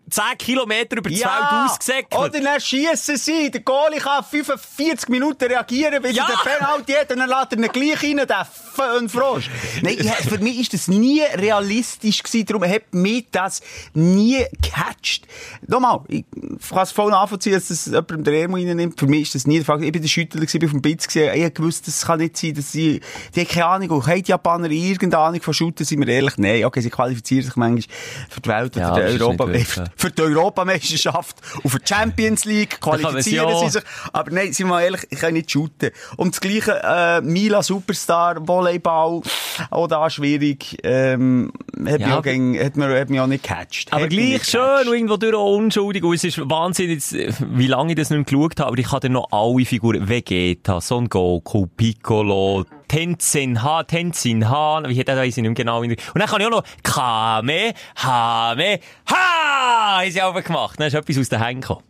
10 0.10 0.24
Kilometer 0.38 0.98
über 0.98 1.10
das 1.10 1.20
Feld 1.20 1.32
ausgesäckelt. 1.51 2.16
Oder 2.20 2.39
dann 2.42 2.60
schiessen 2.62 3.18
sie. 3.18 3.51
Der 3.51 3.62
Goalie 3.62 4.00
kann 4.00 4.24
45 4.24 5.10
Minuten 5.10 5.44
reagieren, 5.46 6.01
bis 6.01 6.16
Ja. 6.16 6.28
er 6.28 6.36
den 6.36 6.58
Penalty 6.58 6.94
hat, 6.94 7.12
und 7.12 7.20
dann 7.20 7.30
lässt 7.30 7.51
er 7.51 7.58
ihn 7.58 7.68
gleich 7.72 8.04
rein, 8.04 8.28
der 8.28 8.48
Föhnfrosch. 8.74 9.50
Nein, 9.82 9.98
ja, 10.01 10.13
für 10.13 10.38
mich 10.39 10.60
ist 10.60 10.74
das 10.74 10.88
nie 10.88 11.22
realistisch 11.22 12.24
gewesen, 12.24 12.46
darum 12.46 12.63
hat 12.63 12.94
mich 12.94 13.25
das 13.32 13.62
nie 13.94 14.46
gecatcht. 14.62 15.28
Nochmal, 15.68 16.01
ich 16.08 16.25
kann 16.70 16.80
es 16.84 16.92
voll 16.92 17.12
nachvollziehen, 17.12 17.54
dass 17.54 17.68
das 17.68 17.86
jemand 17.88 18.25
den 18.28 18.34
Ärmel 18.34 18.66
reinnimmt. 18.68 19.00
Für 19.00 19.08
mich 19.08 19.24
ist 19.24 19.36
das 19.36 19.48
nie 19.48 19.58
der 19.58 19.66
Fall. 19.66 19.84
Ich 19.84 19.92
bin 19.92 20.01
der 20.01 20.10
Schüttler 20.10 20.39
gewesen, 20.42 20.60
bin 20.60 20.70
auf 20.70 20.74
dem 20.74 20.82
Bitz 20.82 21.08
gesehen, 21.08 21.34
ich 21.36 21.44
hab 21.44 21.56
gewusst, 21.56 21.88
das 21.88 22.06
kann 22.06 22.20
nicht 22.20 22.38
sein, 22.38 22.54
dass 22.54 22.72
sie, 22.72 23.01
die 23.36 23.42
haben 23.42 23.48
keine 23.48 23.66
Ahnung, 23.66 23.92
auch 23.92 24.08
haben 24.08 24.24
die 24.24 24.30
Japaner 24.32 24.70
irgendeine 24.70 25.24
Ahnung 25.24 25.42
von 25.42 25.54
Shooten, 25.54 25.86
sind 25.86 26.00
wir 26.00 26.08
ehrlich? 26.08 26.38
Nein, 26.38 26.65
okay, 26.65 26.82
sie 26.82 26.89
qualifizieren 26.89 27.43
sich 27.45 27.56
manchmal 27.56 27.84
für 28.30 28.41
die 28.41 28.50
Welt 28.50 28.76
Ja, 28.76 28.93
oder 28.93 29.04
Europa, 29.04 29.50
ja. 29.52 29.84
Für 30.00 30.12
die 30.12 30.22
Europameisterschaft 30.22 31.38
und 31.62 31.70
für 31.70 31.80
die 31.80 31.88
Champions 31.94 32.46
League 32.46 32.80
qualifizieren 32.80 33.58
sie 33.60 33.70
sich. 33.70 33.84
Aber 34.14 34.32
nein, 34.32 34.54
sind 34.54 34.68
wir 34.68 34.74
mal 34.76 34.82
ehrlich, 34.82 35.02
ich 35.10 35.20
kann 35.20 35.34
nicht 35.34 35.52
shooten. 35.52 35.92
Und 36.16 36.34
das 36.34 36.42
gleiche, 36.42 36.80
äh, 36.84 37.22
Mila 37.22 37.62
Superstar, 37.62 38.48
Volleyball, 38.48 39.22
auch 39.70 39.88
da 39.88 40.10
schwierig, 40.10 40.78
ähm, 40.84 41.52
hat, 41.86 42.00
Ja, 42.00 42.08
mich, 42.08 42.16
auch 42.16 42.22
gegen, 42.24 42.58
hat, 42.58 42.78
mir, 42.78 43.00
hat 43.00 43.10
mich 43.10 43.20
auch 43.20 43.28
nicht 43.28 43.44
gecatcht. 43.44 43.92
Aber 43.92 44.04
Hat 44.04 44.10
gleich 44.10 44.46
schön 44.46 44.62
gecatcht. 44.62 44.88
und 44.88 44.94
irgendwo 44.94 45.18
durch 45.18 45.36
auch 45.36 45.56
unschuldig. 45.58 46.04
Und 46.04 46.14
es 46.16 46.24
ist 46.24 46.50
Wahnsinn, 46.50 46.90
jetzt, 46.92 47.14
wie 47.14 47.68
lange 47.68 47.92
ich 47.92 47.98
das 47.98 48.10
nicht 48.10 48.32
mehr 48.32 48.40
geschaut 48.40 48.60
habe, 48.60 48.70
aber 48.70 48.78
ich 48.78 48.88
dir 48.88 49.10
noch 49.10 49.28
alle 49.32 49.66
Figuren, 49.66 50.08
Vegeta, 50.08 50.80
Son 50.80 51.10
Goku, 51.10 51.68
Piccolo, 51.68 52.66
Tenzin 52.88 53.62
Ha, 53.62 53.84
Tenzin 53.84 54.50
Ha, 54.50 54.82
wie 54.88 55.00
hat 55.00 55.10
er, 55.10 55.18
weiss 55.18 55.38
ich 55.38 55.44
nicht 55.44 55.50
mehr 55.50 55.54
genau. 55.54 55.82
Und 55.82 55.96
dann 56.16 56.28
kann 56.28 56.42
ich 56.42 56.48
auch 56.48 56.52
noch 56.52 56.64
Kame, 56.84 57.74
Hame, 57.98 58.80
Ha! 59.10 59.29
Haben 59.60 60.12
sie 60.12 60.22
auch 60.22 60.43
gemacht. 60.43 60.80
Dann 60.80 60.88
ist 60.88 60.93
etwas 60.93 61.17
aus 61.17 61.30
den 61.30 61.43
Händen 61.43 61.62
gekommen. 61.62 61.84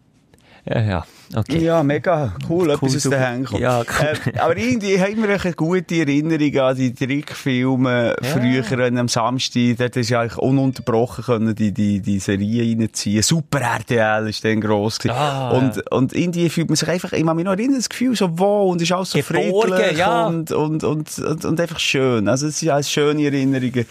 Ja, 0.65 0.81
ja, 0.81 1.05
okay. 1.35 1.63
Ja, 1.63 1.83
mega 1.83 2.33
cool, 2.47 2.69
etwas 2.69 2.95
aus 2.95 3.03
den 3.03 3.13
Händen 3.13 3.45
kommt. 3.45 3.61
Ja, 3.61 3.79
cool. 3.79 4.31
äh, 4.33 4.37
aber 4.37 4.57
irgendwie 4.57 4.99
haben 4.99 5.23
wir 5.23 5.41
eine 5.41 5.53
gute 5.53 5.95
Erinnerung 5.95 6.57
an 6.57 6.75
die 6.75 6.93
Trickfilme 6.93 8.15
früher 8.21 8.63
wenn 8.77 8.97
am 8.97 9.07
Samstag. 9.07 9.77
Dort 9.77 9.95
ist 9.95 10.09
ja 10.09 10.21
eigentlich 10.21 10.37
ununterbrochen 10.37 11.23
können 11.23 11.55
die, 11.55 11.71
die, 11.71 12.01
die 12.01 12.19
Serie 12.19 12.63
reinziehen. 12.63 13.23
Super 13.23 13.61
RTL 13.61 14.27
ist 14.27 14.43
dann 14.43 14.61
gross 14.61 14.99
gewesen. 14.99 15.17
Ah, 15.17 15.51
und, 15.51 15.91
und 15.91 16.13
irgendwie 16.13 16.49
fühlt 16.49 16.69
man 16.69 16.75
sich 16.75 16.87
einfach, 16.87 17.13
ich 17.13 17.25
kann 17.25 17.35
mich 17.35 17.45
noch 17.45 17.53
erinnern, 17.53 17.77
das 17.77 17.89
Gefühl 17.89 18.15
so 18.15 18.37
wohl 18.37 18.71
und 18.71 18.81
ist 18.81 18.91
alles 18.91 19.11
so 19.11 19.19
Geborgen, 19.19 19.73
friedlich 19.73 19.97
ja. 19.97 20.27
und, 20.27 20.51
und, 20.51 20.83
und, 20.83 21.19
und, 21.19 21.45
und 21.45 21.59
einfach 21.59 21.79
schön. 21.79 22.27
Also 22.27 22.47
es 22.47 22.59
sind 22.59 22.69
alles 22.69 22.91
schöne 22.91 23.23
Erinnerungen. 23.23 23.85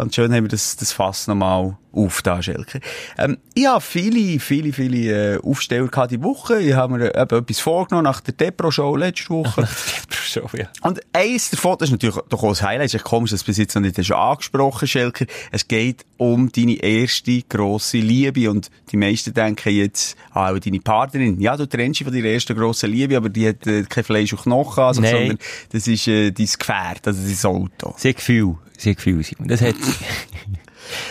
Und 0.00 0.14
schön 0.14 0.32
haben 0.32 0.44
wir 0.44 0.48
das, 0.48 0.76
das 0.76 0.92
Fass 0.92 1.26
nochmal 1.26 1.76
auf 1.92 2.20
da, 2.20 2.42
Schelke. 2.42 2.80
Ähm, 3.16 3.38
ich 3.54 3.66
habe 3.66 3.80
viele, 3.80 4.38
viele, 4.38 4.72
viele 4.72 5.36
äh, 5.36 5.40
Aufsteller 5.42 5.88
gehabt 5.88 6.10
die 6.10 6.22
Woche. 6.22 6.60
Ich 6.60 6.74
habe 6.74 6.98
mir 6.98 7.14
äh, 7.14 7.22
eben 7.22 7.38
etwas 7.38 7.60
vorgenommen 7.60 8.04
nach 8.04 8.20
der 8.20 8.34
Depro-Show 8.34 8.96
letzte 8.96 9.30
Woche. 9.30 9.66
Schon, 10.10 10.42
ja. 10.54 10.66
Und 10.82 11.00
eins 11.12 11.50
davon, 11.50 11.76
das 11.78 11.88
ist 11.88 11.92
natürlich 11.92 12.16
doch 12.28 12.42
auch 12.42 12.50
das 12.50 12.62
Highlight, 12.62 12.86
ist 12.86 12.94
echt 12.94 13.04
komisch, 13.04 13.30
dass 13.30 13.40
du 13.40 13.46
bis 13.46 13.56
jetzt 13.56 13.74
noch 13.74 13.82
nicht 13.82 13.96
hast 13.96 14.12
angesprochen 14.12 14.86
Schelker. 14.86 15.24
Es 15.50 15.66
geht 15.66 16.04
um 16.18 16.52
deine 16.52 16.74
erste 16.74 17.40
grosse 17.42 17.98
Liebe 17.98 18.50
und 18.50 18.70
die 18.90 18.96
meisten 18.96 19.32
denken 19.32 19.72
jetzt, 19.72 20.16
ah, 20.32 20.52
auch 20.52 20.58
deine 20.58 20.80
Partnerin. 20.80 21.40
Ja, 21.40 21.56
du 21.56 21.66
trennst 21.66 22.00
dich 22.00 22.06
von 22.06 22.14
deiner 22.14 22.28
ersten 22.28 22.56
grossen 22.56 22.90
Liebe, 22.90 23.16
aber 23.16 23.30
die 23.30 23.48
hat 23.48 23.66
äh, 23.66 23.84
kein 23.84 24.04
Fleisch 24.04 24.32
und 24.32 24.42
Knochen, 24.42 24.84
also, 24.84 25.00
sondern 25.00 25.38
das 25.72 25.86
ist 25.86 26.06
äh, 26.08 26.32
dein 26.32 26.46
Gefährt, 26.46 27.06
also 27.06 27.20
dein 27.22 27.54
Auto. 27.54 27.94
Sie 27.96 28.10
hat 28.10 28.16
Gefühl. 28.16 28.56
Gefühl, 28.84 29.22
Simon. 29.22 29.48
Das 29.48 29.60
hat... 29.60 29.74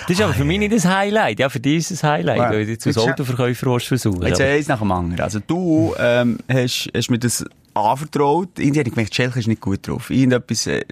Das 0.08 0.12
ist 0.17 0.21
aber 0.23 0.34
für 0.34 0.45
mich 0.45 0.58
nicht 0.58 0.73
das 0.73 0.86
Highlight. 0.86 1.38
Ja, 1.38 1.49
für 1.49 1.60
dich 1.60 1.78
ist 1.80 1.91
es 1.91 2.04
ein 2.06 2.12
Highlight, 2.12 2.38
Ja. 2.38 2.49
weil 2.49 2.65
du 2.65 2.71
jetzt 2.71 2.88
als 2.88 2.97
Autoverkäufer 2.97 3.78
versuchen. 3.82 4.25
Jetzt 4.25 4.39
eins 4.39 4.69
nach 4.69 4.80
dem 4.80 4.89
anderen. 4.89 5.19
Also 5.19 5.39
du 5.45 5.93
ähm, 5.99 6.38
hast, 6.49 6.89
hast 6.95 7.12
mir 7.12 7.19
das 7.19 7.43
anvertraut. 7.75 8.57
Irgendwie 8.57 8.79
habe 8.79 8.89
ich 8.89 8.95
gemerkt, 8.95 9.15
Schelke 9.15 9.39
ist 9.39 9.47
nicht 9.47 9.61
gut 9.61 9.88
drauf. 9.88 10.09
Irgendetwas 10.09 10.67
äh, 10.67 10.85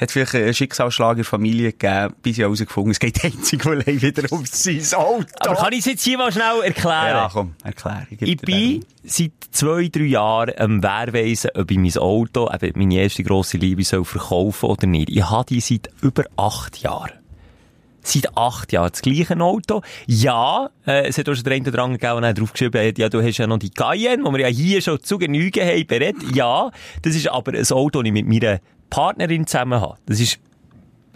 hat 0.00 0.10
vielleicht 0.10 0.34
einen 0.34 0.54
Schicksalsschlag 0.54 1.12
in 1.12 1.16
der 1.18 1.24
Familie 1.24 1.72
gegeben, 1.72 2.14
bis 2.22 2.38
ich 2.38 2.42
herausgefunden 2.42 2.92
es 2.92 3.00
geht 3.00 3.24
einzig 3.24 3.64
und 3.66 3.72
allein 3.72 4.00
wieder 4.00 4.32
um 4.32 4.44
sein 4.44 4.82
Auto. 4.98 5.26
Aber 5.40 5.54
kann 5.56 5.72
ich 5.72 5.80
es 5.80 5.86
jetzt 5.86 6.04
hier 6.04 6.18
mal 6.18 6.32
schnell 6.32 6.62
erklären? 6.64 7.08
Ja, 7.08 7.30
komm, 7.32 7.54
erklär. 7.62 8.06
Ich 8.10 8.18
dir 8.18 8.36
bin 8.36 8.84
seit 9.04 9.32
zwei, 9.50 9.88
drei 9.88 10.04
Jahren 10.04 10.52
am 10.58 10.82
Wehrweisen, 10.82 11.50
ob 11.54 11.70
ich 11.70 11.78
mein 11.78 11.96
Auto, 11.96 12.48
eben 12.60 12.78
meine 12.78 12.94
erste 12.94 13.22
grosse 13.22 13.56
Liebe, 13.56 13.84
soll 13.84 14.04
verkaufen 14.04 14.66
oder 14.66 14.86
nicht. 14.86 15.10
Ich 15.10 15.28
habe 15.28 15.46
die 15.46 15.60
seit 15.60 15.90
über 16.02 16.24
acht 16.36 16.78
Jahren. 16.78 17.17
Seit 18.08 18.34
acht 18.38 18.72
Jahren 18.72 18.90
das 18.90 19.02
gleiche 19.02 19.38
Auto. 19.38 19.82
Ja, 20.06 20.70
äh, 20.86 21.08
es 21.08 21.18
hat 21.18 21.28
auch 21.28 21.34
schon 21.34 21.44
der 21.44 21.52
eine 21.52 21.68
oder 21.68 21.82
andere 21.82 21.98
gegeben, 21.98 22.22
der 22.22 22.32
draufgeschrieben 22.32 22.86
hat, 22.86 22.96
ja, 22.96 23.10
du 23.10 23.22
hast 23.22 23.36
ja 23.36 23.46
noch 23.46 23.58
die 23.58 23.68
Cayenne, 23.68 24.24
die 24.24 24.32
wir 24.32 24.40
ja 24.40 24.48
hier 24.48 24.80
schon 24.80 25.02
zu 25.02 25.18
Genüge 25.18 25.62
haben, 25.62 25.86
berät. 25.86 26.16
Ja, 26.34 26.70
das 27.02 27.14
ist 27.14 27.28
aber 27.28 27.52
ein 27.52 27.70
Auto, 27.70 28.00
das 28.00 28.06
ich 28.06 28.12
mit 28.12 28.26
meiner 28.26 28.60
Partnerin 28.88 29.46
zusammen 29.46 29.78
habe. 29.82 29.98
Das 30.06 30.20
ist, 30.20 30.38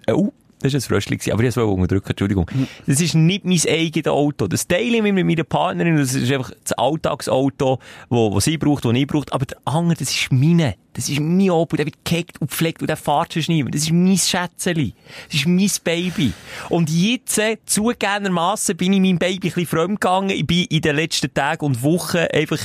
äh, 0.06 0.12
uh, 0.12 0.32
Das 0.60 0.74
war 0.74 0.78
ein 0.78 0.82
Fröschli, 0.82 1.16
gewesen, 1.16 1.32
aber 1.32 1.44
ich 1.44 1.56
wollte 1.56 1.70
es 1.70 1.74
unterdrücken, 1.76 2.10
Entschuldigung. 2.10 2.46
Das 2.86 3.00
ist 3.00 3.14
nicht 3.14 3.46
mein 3.46 3.60
eigenes 3.66 4.06
Auto. 4.08 4.46
Das 4.46 4.68
teile 4.68 4.98
ich 4.98 5.02
mit 5.02 5.26
meiner 5.26 5.44
Partnerin, 5.44 5.96
das 5.96 6.14
ist 6.14 6.30
einfach 6.30 6.52
das 6.62 6.72
Alltagsauto, 6.72 7.78
wo, 8.10 8.32
wo 8.32 8.38
sie 8.38 8.58
braucht, 8.58 8.84
das 8.84 8.92
ich 8.92 9.06
braucht. 9.06 9.32
Aber 9.32 9.46
der 9.46 9.56
andere, 9.64 9.96
das 9.98 10.10
ist 10.10 10.30
meine. 10.30 10.74
Das 10.94 11.08
ist 11.08 11.20
mein 11.20 11.50
Opel, 11.50 11.78
der 11.78 11.86
wird 11.86 12.04
gehackt 12.04 12.40
und 12.40 12.50
gepflegt 12.50 12.82
und 12.82 12.88
der 12.88 12.96
fährt 12.96 13.32
schon 13.32 13.44
nicht 13.48 13.64
mehr. 13.64 13.70
Das 13.70 13.82
ist 13.82 13.92
mein 13.92 14.18
Schätzeli. 14.18 14.94
Das 15.26 15.36
ist 15.36 15.46
mein 15.46 15.70
Baby. 15.84 16.32
Und 16.68 16.90
jetzt, 16.90 17.38
äh, 17.38 17.56
zugegebenermassen, 17.64 18.76
bin 18.76 18.92
ich 18.92 19.00
meinem 19.00 19.18
Baby 19.18 19.48
ein 19.48 19.54
bisschen 19.54 19.66
fremd 19.66 20.00
gegangen. 20.00 20.30
Ich 20.30 20.46
bin 20.46 20.64
in 20.64 20.82
den 20.82 20.96
letzten 20.96 21.32
Tagen 21.32 21.64
und 21.64 21.82
Wochen 21.82 22.18
einfach 22.18 22.58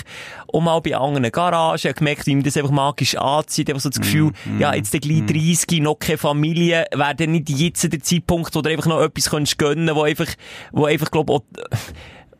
auch 0.51 0.61
mal 0.61 0.79
bei 0.79 0.95
anderen 0.95 1.31
Garagen. 1.31 1.77
Ich 1.77 1.85
habe 1.85 1.93
gemerkt, 1.93 2.25
wie 2.27 2.35
mir 2.35 2.43
das 2.43 2.57
einfach 2.57 2.71
magisch 2.71 3.15
anzieht. 3.15 3.69
Einfach 3.69 3.81
so 3.81 3.89
das 3.89 4.01
Gefühl, 4.01 4.33
ja, 4.59 4.73
jetzt 4.73 4.93
der 4.93 4.99
gleich 4.99 5.25
30, 5.25 5.81
noch 5.81 5.95
keine 5.95 6.17
Familie, 6.17 6.85
wäre 6.93 7.15
dann 7.15 7.31
nicht 7.31 7.49
jetzt 7.49 7.91
der 7.91 8.01
Zeitpunkt, 8.01 8.53
wo 8.53 8.61
du 8.61 8.69
einfach 8.69 8.87
noch 8.87 9.01
etwas 9.01 9.29
könntest 9.29 9.57
gönnen, 9.57 9.95
wo 9.95 10.03
einfach, 10.03 10.27
wo 10.71 10.85
einfach, 10.85 11.11
glaub, 11.11 11.29
auch, 11.29 11.43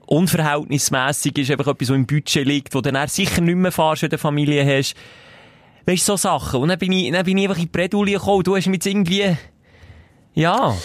unverhältnismässig 0.08 1.38
ist, 1.38 1.52
einfach 1.52 1.67
etwas, 1.67 1.89
so 1.89 1.93
im 1.93 2.08
Budget 2.08 2.45
liegt, 2.45 2.73
wo 2.73 2.82
du 2.82 2.91
dann 2.91 3.08
sicher 3.08 3.41
nicht 3.41 3.56
mehr 3.56 3.71
fahrst, 3.71 4.02
wenn 4.02 4.10
du 4.10 4.15
eine 4.15 4.19
Familie 4.19 4.65
hast. 4.65 4.95
Weißt 5.88 6.10
du, 6.10 6.12
so 6.12 6.17
Sachen. 6.17 6.60
Und 6.60 6.67
dann 6.67 6.78
bin 6.78 6.91
ich, 6.91 7.10
dann 7.13 7.23
bin 7.23 7.38
ich 7.38 7.45
einfach 7.45 7.58
in 7.58 7.63
die 7.63 7.69
Bredouille 7.69 8.17
gekommen. 8.17 8.43
Du 8.43 8.58
hast 8.58 8.67
mich 8.67 8.76
jetzt 8.76 8.88
irgendwie, 8.88 9.38
ja, 10.34 10.76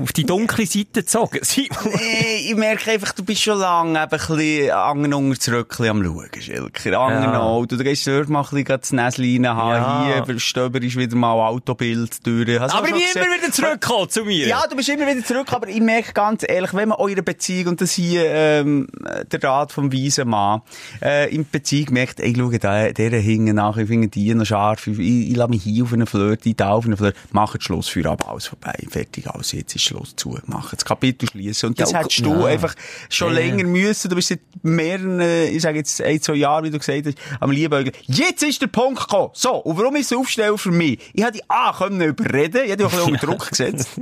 auf 0.00 0.12
die 0.12 0.24
dunkle 0.24 0.66
Seite 0.66 1.00
gezogen. 1.00 1.40
Simon. 1.42 1.92
Nee, 1.94 2.48
ich 2.50 2.56
merke 2.56 2.90
einfach, 2.90 3.12
du 3.12 3.24
bist 3.24 3.42
schon 3.42 3.58
lange 3.58 4.02
eben 4.02 4.02
ein 4.02 4.08
bisschen 4.08 5.34
das 5.34 5.48
Röckchen 5.48 5.88
am 5.88 6.04
Schauen, 6.04 6.28
Schilker. 6.40 7.00
Angen 7.00 7.22
Ja. 7.22 7.40
Auto. 7.40 7.76
Du 7.76 7.84
gehst 7.84 8.06
dort 8.06 8.28
mal 8.28 8.40
ein 8.40 8.64
bisschen 8.64 8.64
das 8.80 8.92
Näschen 8.92 9.48
haben. 9.48 10.10
Ja. 10.10 10.24
Hier 10.24 10.38
stöber 10.38 10.82
ist 10.82 10.96
wieder 10.96 11.16
mal 11.16 11.32
Autobild 11.32 12.26
durch. 12.26 12.60
Hast 12.60 12.74
Aber 12.74 12.88
ich 12.88 12.92
bin 12.92 13.22
immer 13.22 13.34
wieder 13.36 13.52
zurückgekommen 13.52 14.08
zu 14.08 14.24
mir. 14.24 14.46
Ja, 14.46 14.66
du 14.68 14.76
bist 14.76 14.88
immer 14.88 15.06
wieder 15.06 15.24
zurück, 15.24 15.52
aber 15.52 15.68
ich 15.68 15.80
merke 15.80 16.12
ganz 16.12 16.44
ehrlich, 16.46 16.74
wenn 16.74 16.88
man 16.88 16.98
eure 16.98 17.22
Beziehung, 17.22 17.68
und 17.68 17.80
das 17.80 17.92
hier, 17.92 18.24
ähm, 18.26 18.88
der 19.30 19.42
Rat 19.42 19.72
vom 19.72 19.92
weisen 19.92 20.28
Mann, 20.28 20.62
äh, 21.02 21.30
in 21.30 21.42
der 21.42 21.58
Beziehung 21.58 21.92
merkt, 21.92 22.20
ey, 22.20 22.34
schau, 22.36 22.50
der, 22.50 22.92
der 22.92 23.20
hinten 23.20 23.56
nach, 23.56 23.76
ich 23.76 23.88
finde 23.88 24.08
die 24.08 24.34
noch 24.34 24.44
scharf, 24.44 24.86
ich, 24.86 24.98
ich, 24.98 25.30
ich 25.30 25.36
lasse 25.36 25.50
mich 25.50 25.62
hier 25.62 25.84
auf 25.84 25.92
einen 25.92 26.06
Flirt, 26.06 26.46
ich 26.46 26.56
da 26.56 26.70
auf 26.70 26.84
einen 26.84 26.96
Flirt, 26.96 27.16
macht 27.32 27.62
Schluss 27.62 27.88
für 27.88 28.08
ab, 28.08 28.28
alles 28.28 28.46
vorbei, 28.46 28.74
fertig, 28.88 29.28
alles, 29.28 29.52
jetzt 29.52 29.74
ist 29.74 29.83
Schluss 29.84 30.14
zu, 30.16 30.38
machen 30.46 30.70
das 30.72 30.84
Kapitel 30.84 31.28
schließen. 31.28 31.68
Und 31.70 31.80
das 31.80 31.92
Ja, 31.92 31.98
hättest 32.00 32.18
ja. 32.20 32.24
du 32.26 32.44
einfach 32.44 32.74
schon 33.08 33.28
Ja. 33.34 33.40
länger 33.40 33.64
müssen, 33.64 34.08
du 34.08 34.16
bist 34.16 34.28
seit 34.28 34.40
mehreren, 34.62 35.20
äh, 35.20 35.46
ich 35.48 35.62
sage 35.62 35.78
jetzt 35.78 36.00
ein, 36.02 36.20
zwei 36.20 36.34
Jahren, 36.34 36.64
wie 36.64 36.70
du 36.70 36.78
gesagt 36.78 37.06
hast, 37.06 37.16
am 37.40 37.50
Liebäugeln. 37.50 37.94
Jetzt 38.02 38.42
ist 38.42 38.60
der 38.62 38.66
Punkt 38.68 39.00
gekommen. 39.00 39.30
So, 39.34 39.54
und 39.56 39.76
warum 39.78 39.96
ist 39.96 40.10
es 40.12 40.18
Aufsteller 40.18 40.56
für 40.58 40.70
mich? 40.70 40.98
Ich 41.12 41.22
habe 41.22 41.32
die 41.32 41.42
A 41.48 41.72
können 41.76 42.00
überreden, 42.00 42.62
ich 42.64 42.70
habe 42.72 42.76
die 42.78 42.84
auch 42.84 42.92
ein 42.92 43.12
unter 43.12 43.26
Druck 43.26 43.48
gesetzt. 43.50 43.88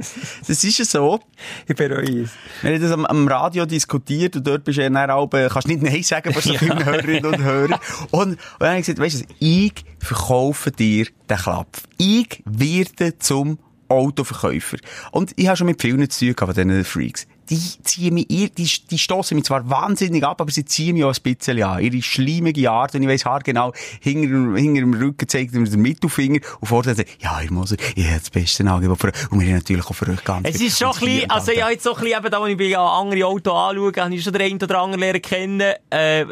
Das 0.46 0.64
ist 0.64 0.78
ja 0.78 0.84
so. 0.84 1.20
Ich 1.66 1.76
bereue 1.76 2.22
es. 2.22 2.30
Wir 2.62 2.74
haben 2.74 2.82
das 2.82 2.90
am, 2.92 3.06
am 3.06 3.28
Radio 3.28 3.64
diskutiert 3.66 4.36
und 4.36 4.46
dort 4.46 4.64
bist 4.64 4.78
du 4.78 4.82
ja 4.82 4.90
dann 4.90 5.10
auch, 5.10 5.32
äh, 5.34 5.48
kannst 5.50 5.68
nicht 5.68 5.82
Nein 5.82 6.02
sagen 6.02 6.32
bei 6.34 6.40
so 6.40 6.52
vielen 6.58 6.84
Hörerinnen 6.84 7.24
und 7.26 7.42
Hörern. 7.42 7.78
Und, 8.10 8.20
und 8.32 8.38
dann 8.58 8.68
habe 8.70 8.80
ich 8.80 8.86
gesagt, 8.86 8.98
weißt 9.00 9.20
du, 9.20 9.24
was, 9.24 9.36
ich 9.40 9.72
verkaufe 9.98 10.70
dir 10.70 11.06
den 11.28 11.36
Klapp. 11.36 11.68
Ich 11.98 12.42
werde 12.44 13.18
zum 13.18 13.58
Autoverkäufer. 13.92 14.78
Und 15.11 15.33
ich 15.37 15.46
habe 15.46 15.57
schon 15.57 15.66
mit 15.66 15.81
vielen 15.81 15.98
gehabt, 15.98 16.38
von 16.40 16.55
diesen 16.55 16.85
Freaks. 16.85 17.26
Die 17.50 17.59
ziehen 17.83 18.14
mich, 18.14 18.26
die, 18.28 18.48
die 18.90 18.98
stossen 18.98 19.37
mich 19.37 19.44
zwar 19.44 19.68
wahnsinnig 19.68 20.24
ab, 20.24 20.40
aber 20.40 20.50
sie 20.50 20.64
ziehen 20.64 20.94
mich 20.94 21.05
auch 21.05 21.14
ein 21.14 21.22
bisschen 21.22 21.62
an. 21.62 21.83
Ihre 21.83 22.00
schleimige 22.00 22.70
Art, 22.70 22.94
und 22.94 23.02
ich 23.02 23.09
weiss 23.09 23.24
haargenau, 23.24 23.72
hinter, 24.00 24.59
hinter 24.59 24.81
dem 24.81 24.94
Rücken 24.94 25.28
zeigt 25.28 25.52
mir 25.52 25.68
den 25.68 25.83
Mittelfinger 25.83 26.40
und 26.61 26.68
vorne 26.68 26.94
sagt, 26.94 27.11
ja, 27.20 27.38
Herr 27.38 27.52
Moser, 27.52 27.76
ich 27.94 28.07
habe 28.07 28.18
das 28.18 28.31
beste 28.31 28.64
Angebot 28.64 29.00
für 29.00 29.09
euch. 29.09 29.31
Und 29.31 29.40
wir 29.40 29.48
haben 29.48 29.57
natürlich 29.57 29.85
auch 29.85 29.94
für 29.94 30.09
euch 30.09 30.24
ganz 30.24 30.48
Es 30.48 30.61
ist 30.61 30.78
schon 30.78 30.92
ein 30.92 31.00
bisschen, 31.00 31.31
also 31.31 31.52
ich 31.52 31.62
habe 31.62 31.72
jetzt 31.72 31.85
so 31.85 31.94
ein 31.94 32.00
bisschen, 32.00 32.18
eben 32.18 32.31
da, 32.31 32.40
wo 32.40 32.46
ich 32.46 32.78
andere 32.78 33.26
Autos 33.26 33.52
anschaue, 33.52 33.92
habe 33.96 34.14
ich 34.14 34.22
schon 34.22 34.33
den 34.33 34.42
einen 34.42 34.62
oder 34.62 34.81
anderen 34.81 35.00
lernen 35.00 35.22
kennen, 35.22 35.72
äh, 35.90 36.24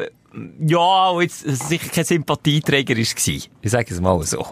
ja, 0.65 1.09
und 1.09 1.23
jetzt 1.23 1.41
sicher 1.41 1.89
kein 1.89 2.05
Sympathieträger 2.05 2.95
gewesen. 2.95 3.51
Ich 3.61 3.71
sage 3.71 3.93
es 3.93 3.99
mal 3.99 4.21
so. 4.23 4.47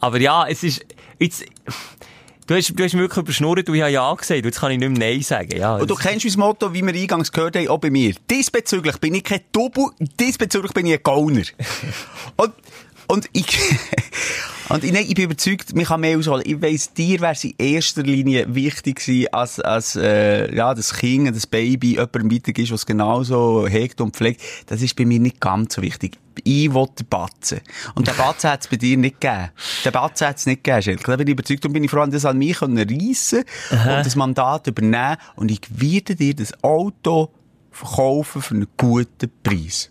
Aber 0.00 0.20
ja, 0.20 0.46
es 0.46 0.62
ist, 0.62 0.84
jetzt, 1.18 1.44
du 2.48 2.56
hast, 2.56 2.72
du 2.74 2.82
hast 2.82 2.94
mich 2.94 3.02
wirklich 3.02 3.18
überschnurrt 3.18 3.68
ich 3.68 3.82
habe 3.82 3.92
ja 3.92 4.14
gesagt, 4.14 4.44
jetzt 4.44 4.60
kann 4.60 4.72
ich 4.72 4.78
nicht 4.78 4.88
mehr 4.88 5.10
Nein 5.10 5.22
sagen, 5.22 5.56
ja. 5.56 5.76
Und 5.76 5.88
du 5.88 5.94
kennst 5.94 6.24
mein 6.24 6.48
Motto, 6.48 6.72
wie 6.74 6.82
wir 6.82 6.94
eingangs 6.94 7.30
gehört 7.30 7.54
haben, 7.54 7.68
auch 7.68 7.78
bei 7.78 7.90
mir. 7.90 8.14
Diesbezüglich 8.28 8.96
bin 8.98 9.14
ich 9.14 9.24
kein 9.24 9.40
Double, 9.52 9.90
diesbezüglich 9.98 10.72
bin 10.72 10.86
ich 10.86 10.94
ein 10.94 11.02
Gauner. 11.02 11.42
und, 12.36 12.52
und 13.08 13.28
ich, 13.32 13.58
und 14.68 14.84
ich, 14.84 14.92
nein, 14.92 15.06
ich 15.08 15.14
bin 15.14 15.24
überzeugt, 15.24 15.74
man 15.74 15.84
kann 15.84 16.00
mehr 16.00 16.18
ausholen. 16.18 16.44
Ich 16.46 16.60
weiss, 16.60 16.92
dir 16.92 17.20
wäre 17.20 17.32
es 17.32 17.42
in 17.42 17.54
erster 17.58 18.02
Linie 18.02 18.54
wichtig 18.54 19.00
gewesen, 19.00 19.32
als, 19.32 19.58
als, 19.60 19.96
äh, 19.96 20.54
ja, 20.54 20.74
das 20.74 20.94
Kind, 20.94 21.34
das 21.34 21.46
Baby, 21.46 21.92
jemandem 21.92 22.30
weiter 22.30 22.56
ist, 22.56 22.70
was 22.70 22.86
genauso 22.86 23.66
hegt 23.66 24.00
und 24.00 24.14
pflegt. 24.14 24.42
Das 24.66 24.82
ist 24.82 24.94
bei 24.94 25.04
mir 25.04 25.18
nicht 25.18 25.40
ganz 25.40 25.74
so 25.74 25.82
wichtig. 25.82 26.18
Ich 26.44 26.72
will 26.72 26.86
den 26.98 27.06
Batzen. 27.08 27.60
Und 27.94 28.06
den 28.06 28.16
Batzen 28.16 28.50
hat 28.50 28.60
es 28.60 28.68
bei 28.68 28.76
dir 28.76 28.96
nicht 28.96 29.20
gegeben. 29.20 29.50
Den 29.84 29.92
Batzen 29.92 30.28
hat 30.28 30.36
es 30.36 30.46
nicht 30.46 30.62
gegeben, 30.62 30.82
Schelke. 30.82 31.10
Da 31.10 31.16
bin 31.16 31.26
ich 31.26 31.32
überzeugt 31.32 31.66
und 31.66 31.72
bin 31.72 31.82
ich 31.82 31.90
froh, 31.90 32.06
das 32.06 32.24
an 32.24 32.38
mich 32.38 32.58
können 32.58 32.78
reissen 32.78 33.44
und 33.70 34.06
das 34.06 34.14
Mandat 34.14 34.66
übernehmen. 34.66 35.16
Und 35.34 35.50
ich 35.50 35.62
werde 35.70 36.14
dir 36.14 36.34
das 36.34 36.52
Auto 36.62 37.32
verkaufen 37.72 38.42
für 38.42 38.54
einen 38.54 38.68
guten 38.76 39.30
Preis. 39.42 39.90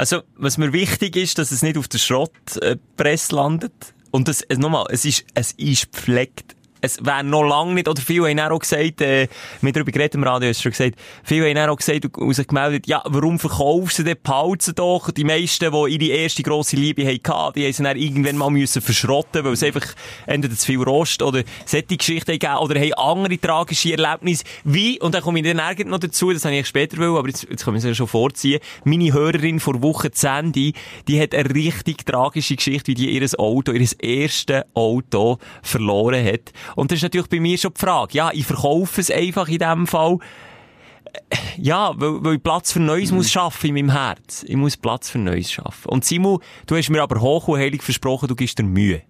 Also, 0.00 0.22
was 0.34 0.56
mir 0.56 0.72
wichtig 0.72 1.14
ist, 1.14 1.36
dass 1.36 1.50
es 1.50 1.60
nicht 1.60 1.76
auf 1.76 1.86
der 1.86 1.98
Schrottpresse 1.98 3.36
landet. 3.36 3.92
Und 4.10 4.28
das, 4.28 4.42
nochmal, 4.56 4.86
es 4.88 5.04
ist, 5.04 5.26
es 5.34 5.52
ist 5.52 5.92
gepflegt. 5.92 6.56
Es 6.80 7.04
wäre 7.04 7.24
noch 7.24 7.42
lange 7.42 7.74
nicht, 7.74 7.88
oder 7.88 8.00
viele 8.00 8.28
haben 8.28 8.52
auch 8.52 8.58
gesagt, 8.58 9.00
äh, 9.00 9.28
wir 9.60 9.72
darüber 9.72 9.92
geredet 9.92 10.14
im 10.14 10.24
Radio, 10.24 10.48
hast 10.48 10.62
schon 10.62 10.72
gesagt, 10.72 10.96
viele 11.22 11.48
haben 11.48 11.70
auch 11.70 11.76
gesagt 11.76 12.16
und 12.16 12.34
sich 12.34 12.46
gemeldet, 12.46 12.86
ja, 12.86 13.02
warum 13.06 13.38
verkaufst 13.38 13.98
du 13.98 14.02
denn 14.02 14.16
Pauzen 14.22 14.74
doch? 14.74 15.10
Die 15.10 15.24
meisten, 15.24 15.70
die 15.72 15.96
ihre 15.96 16.16
erste 16.16 16.42
grosse 16.42 16.76
Liebe 16.76 17.06
hatten, 17.06 17.52
die 17.54 17.64
haben 17.64 17.72
sie 17.72 17.82
dann 17.82 17.96
irgendwann 17.96 18.36
mal 18.36 18.50
müssen 18.50 18.82
verschrotten, 18.82 19.44
weil 19.44 19.52
es 19.52 19.62
einfach 19.62 19.86
entweder 20.26 20.54
zu 20.56 20.66
viel 20.66 20.82
Rost 20.82 21.22
oder 21.22 21.42
solche 21.66 21.96
Geschichten 21.96 22.32
gegeben 22.32 22.56
oder 22.56 22.80
haben 22.80 22.92
andere 22.94 23.38
tragische 23.38 23.92
Erlebnisse, 23.92 24.44
wie, 24.64 25.00
und 25.00 25.14
dann 25.14 25.22
komme 25.22 25.40
ich 25.40 25.44
dann 25.44 25.88
noch 25.88 25.98
dazu, 25.98 26.32
das 26.32 26.44
habe 26.44 26.56
ich 26.56 26.66
spät 26.66 26.96
will, 26.96 27.16
aber 27.16 27.28
jetzt, 27.28 27.46
jetzt 27.48 27.64
können 27.64 27.74
wir 27.74 27.78
es 27.78 27.84
ja 27.84 27.94
schon 27.94 28.06
vorziehen, 28.06 28.60
meine 28.84 29.12
Hörerin 29.12 29.60
vor 29.60 29.82
Wochen, 29.82 30.08
Sandy, 30.12 30.72
die 31.08 31.20
hat 31.20 31.34
eine 31.34 31.54
richtig 31.54 32.06
tragische 32.06 32.56
Geschichte, 32.56 32.88
wie 32.88 32.94
die 32.94 33.10
ihr 33.10 33.26
Auto, 33.38 33.72
ihr 33.72 33.88
erstes 34.00 34.62
Auto 34.74 35.38
verloren 35.62 36.24
hat. 36.24 36.52
Und 36.76 36.90
das 36.90 36.98
ist 36.98 37.02
natürlich 37.02 37.28
bei 37.28 37.40
mir 37.40 37.58
schon 37.58 37.74
die 37.74 37.80
Frage, 37.80 38.14
ja, 38.14 38.30
ich 38.32 38.46
verkaufe 38.46 39.00
es 39.00 39.10
einfach 39.10 39.48
in 39.48 39.58
dem 39.58 39.86
Fall, 39.86 40.18
ja, 41.56 41.92
weil, 41.96 42.24
weil 42.24 42.34
ich 42.36 42.42
Platz 42.42 42.72
für 42.72 42.80
Neues 42.80 43.12
muss 43.12 43.30
schaffen 43.30 43.68
in 43.68 43.74
meinem 43.74 43.90
Herz. 43.90 44.44
Ich 44.46 44.56
muss 44.56 44.76
Platz 44.76 45.10
für 45.10 45.18
Neues 45.18 45.50
schaffen. 45.50 45.88
Und 45.88 46.04
Simon, 46.04 46.40
du 46.66 46.76
hast 46.76 46.90
mir 46.90 47.02
aber 47.02 47.20
hoch 47.20 47.48
und 47.48 47.58
heilig 47.58 47.82
versprochen, 47.82 48.28
du 48.28 48.36
gibst 48.36 48.58
dir 48.58 48.62
Mühe. 48.62 49.02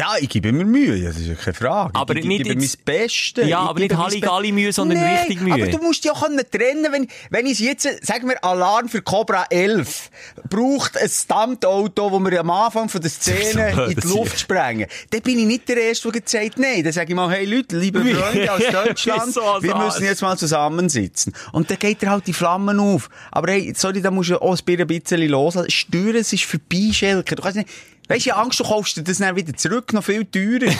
Ja, 0.00 0.14
ich 0.18 0.30
gebe 0.30 0.50
mir 0.50 0.64
Mühe, 0.64 0.98
das 1.02 1.18
ist 1.18 1.26
ja 1.26 1.34
keine 1.34 1.52
Frage. 1.52 1.90
Aber 1.94 2.16
ich, 2.16 2.24
nicht 2.24 2.40
ich 2.40 2.46
gebe 2.48 2.62
jetzt- 2.62 2.78
mein 2.86 2.96
Bestes. 3.00 3.46
Ja, 3.46 3.58
aber 3.60 3.80
nicht 3.80 3.90
mein 3.92 4.02
Halligalli-Mühe, 4.02 4.72
sondern 4.72 4.98
Nein, 4.98 5.16
richtig 5.18 5.42
Mühe. 5.42 5.52
aber 5.52 5.66
du 5.66 5.76
musst 5.78 6.04
ja 6.06 6.14
können 6.14 6.40
trennen, 6.50 6.86
wenn, 6.90 7.06
wenn 7.28 7.44
ich 7.44 7.58
jetzt, 7.58 7.86
sagen 8.06 8.26
wir, 8.28 8.42
Alarm 8.42 8.88
für 8.88 9.02
Cobra 9.02 9.44
11 9.50 10.10
braucht 10.48 10.96
ein 10.96 11.08
Stuntauto, 11.08 12.10
wo 12.12 12.18
wir 12.18 12.40
am 12.40 12.48
Anfang 12.48 12.88
von 12.88 13.00
der 13.02 13.10
Szene 13.20 13.72
So 13.76 13.82
in 13.84 13.94
die 14.00 14.08
Luft 14.08 14.40
sprengen. 14.40 14.86
Dann 15.10 15.20
bin 15.20 15.38
ich 15.38 15.44
nicht 15.46 15.68
der 15.68 15.76
Erste, 15.76 16.10
der 16.10 16.22
sagt, 16.24 16.58
nein. 16.58 16.82
Dann 16.82 16.92
sage 16.94 17.10
ich 17.10 17.14
mal, 17.14 17.30
hey 17.30 17.44
Leute, 17.44 17.78
liebe 17.78 18.02
Freunde 18.02 18.50
aus 18.52 18.62
Deutschland, 18.72 19.34
So 19.34 19.40
wir 19.60 19.76
müssen 19.76 20.04
jetzt 20.04 20.22
mal 20.22 20.38
zusammensitzen. 20.38 21.34
Und 21.52 21.70
dann 21.70 21.78
geht 21.78 22.02
er 22.02 22.10
halt 22.12 22.26
die 22.26 22.32
Flammen 22.32 22.80
auf. 22.80 23.10
Aber 23.30 23.52
hey, 23.52 23.74
sorry, 23.76 24.00
da 24.00 24.10
musst 24.10 24.30
du 24.30 24.40
auch 24.40 24.58
ein 24.58 24.86
bisschen 24.86 25.20
loslassen. 25.28 25.70
Steuern, 25.70 26.16
es 26.16 26.32
ist 26.32 26.44
vorbei, 26.44 26.90
Schelke. 26.92 27.34
Du 27.36 27.42
kannst 27.42 27.58
nicht, 27.58 27.68
Weisst 28.10 28.26
du, 28.26 28.36
Angst, 28.36 28.58
du 28.60 28.64
kaufst 28.64 28.96
dir 28.96 29.02
das 29.04 29.18
dann 29.18 29.36
wieder 29.36 29.54
zurück, 29.54 29.92
noch 29.92 30.02
viel 30.04 30.24
teurer. 30.24 30.70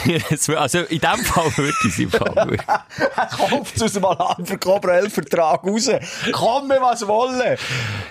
Also 0.61 0.81
in 0.81 0.99
dem 1.01 1.25
Fall 1.25 1.57
würde 1.57 1.75
ich 1.85 1.89
es 1.91 1.99
im 2.01 2.11
Fall. 2.11 2.57
Er 3.17 3.27
kauft 3.27 3.77
es 3.77 3.83
aus 3.83 3.93
dem 3.93 4.05
Alarm 4.05 4.45
für 4.45 4.59
Cobra 4.59 4.99
11 4.99 5.13
Vertrag 5.15 5.63
raus. 5.65 5.89
Komm 6.33 6.69
mir 6.69 6.81
was 6.81 7.07
wollen. 7.07 7.39
Nein, 7.39 7.57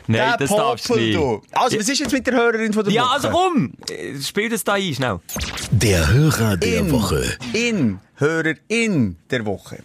Der 0.07 0.37
das 0.37 0.49
darfst 0.49 0.89
du 0.89 0.95
nicht. 0.95 1.17
Also, 1.51 1.77
was 1.77 1.89
ist 1.89 1.99
jetzt 1.99 2.11
mit 2.13 2.25
der 2.25 2.33
Hörerin 2.35 2.71
von 2.73 2.83
der 2.85 2.93
Ja, 2.93 3.03
Woche? 3.03 3.13
also 3.13 3.29
komm! 3.29 3.73
Spiel 4.23 4.49
das 4.49 4.63
da 4.63 4.73
ein, 4.73 4.93
schnell. 4.93 5.19
Der 5.71 6.07
Hörer 6.11 6.57
der 6.57 6.79
In, 6.79 6.91
Woche. 6.91 7.23
in, 7.53 7.99
Hörerin 8.15 9.17
der 9.29 9.45
Woche. 9.45 9.79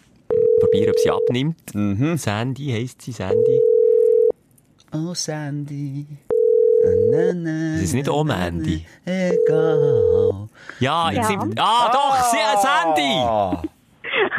Probieren, 0.60 0.90
ob 0.90 0.98
sie 1.00 1.10
abnimmt. 1.10 1.74
Mhm. 1.74 2.16
Sandy 2.18 2.70
heisst 2.72 3.02
sie, 3.02 3.12
Sandy. 3.12 3.60
Oh, 4.92 5.12
Sandy. 5.12 6.06
Na, 7.10 7.32
na, 7.32 7.72
Das 7.74 7.82
ist 7.82 7.94
nicht 7.94 8.06
na, 8.06 8.12
auch 8.12 8.24
na, 8.24 8.36
Mandy. 8.36 8.84
na, 9.04 9.12
Egal. 9.12 10.48
Ja, 10.80 11.10
jetzt 11.10 11.30
Ja. 11.30 11.40
sind... 11.40 11.58
Ah, 11.60 11.90
doch, 11.92 12.16
sie, 12.30 12.36
äh, 12.36 12.60
Sandy! 12.60 13.14
Ah. 13.20 13.62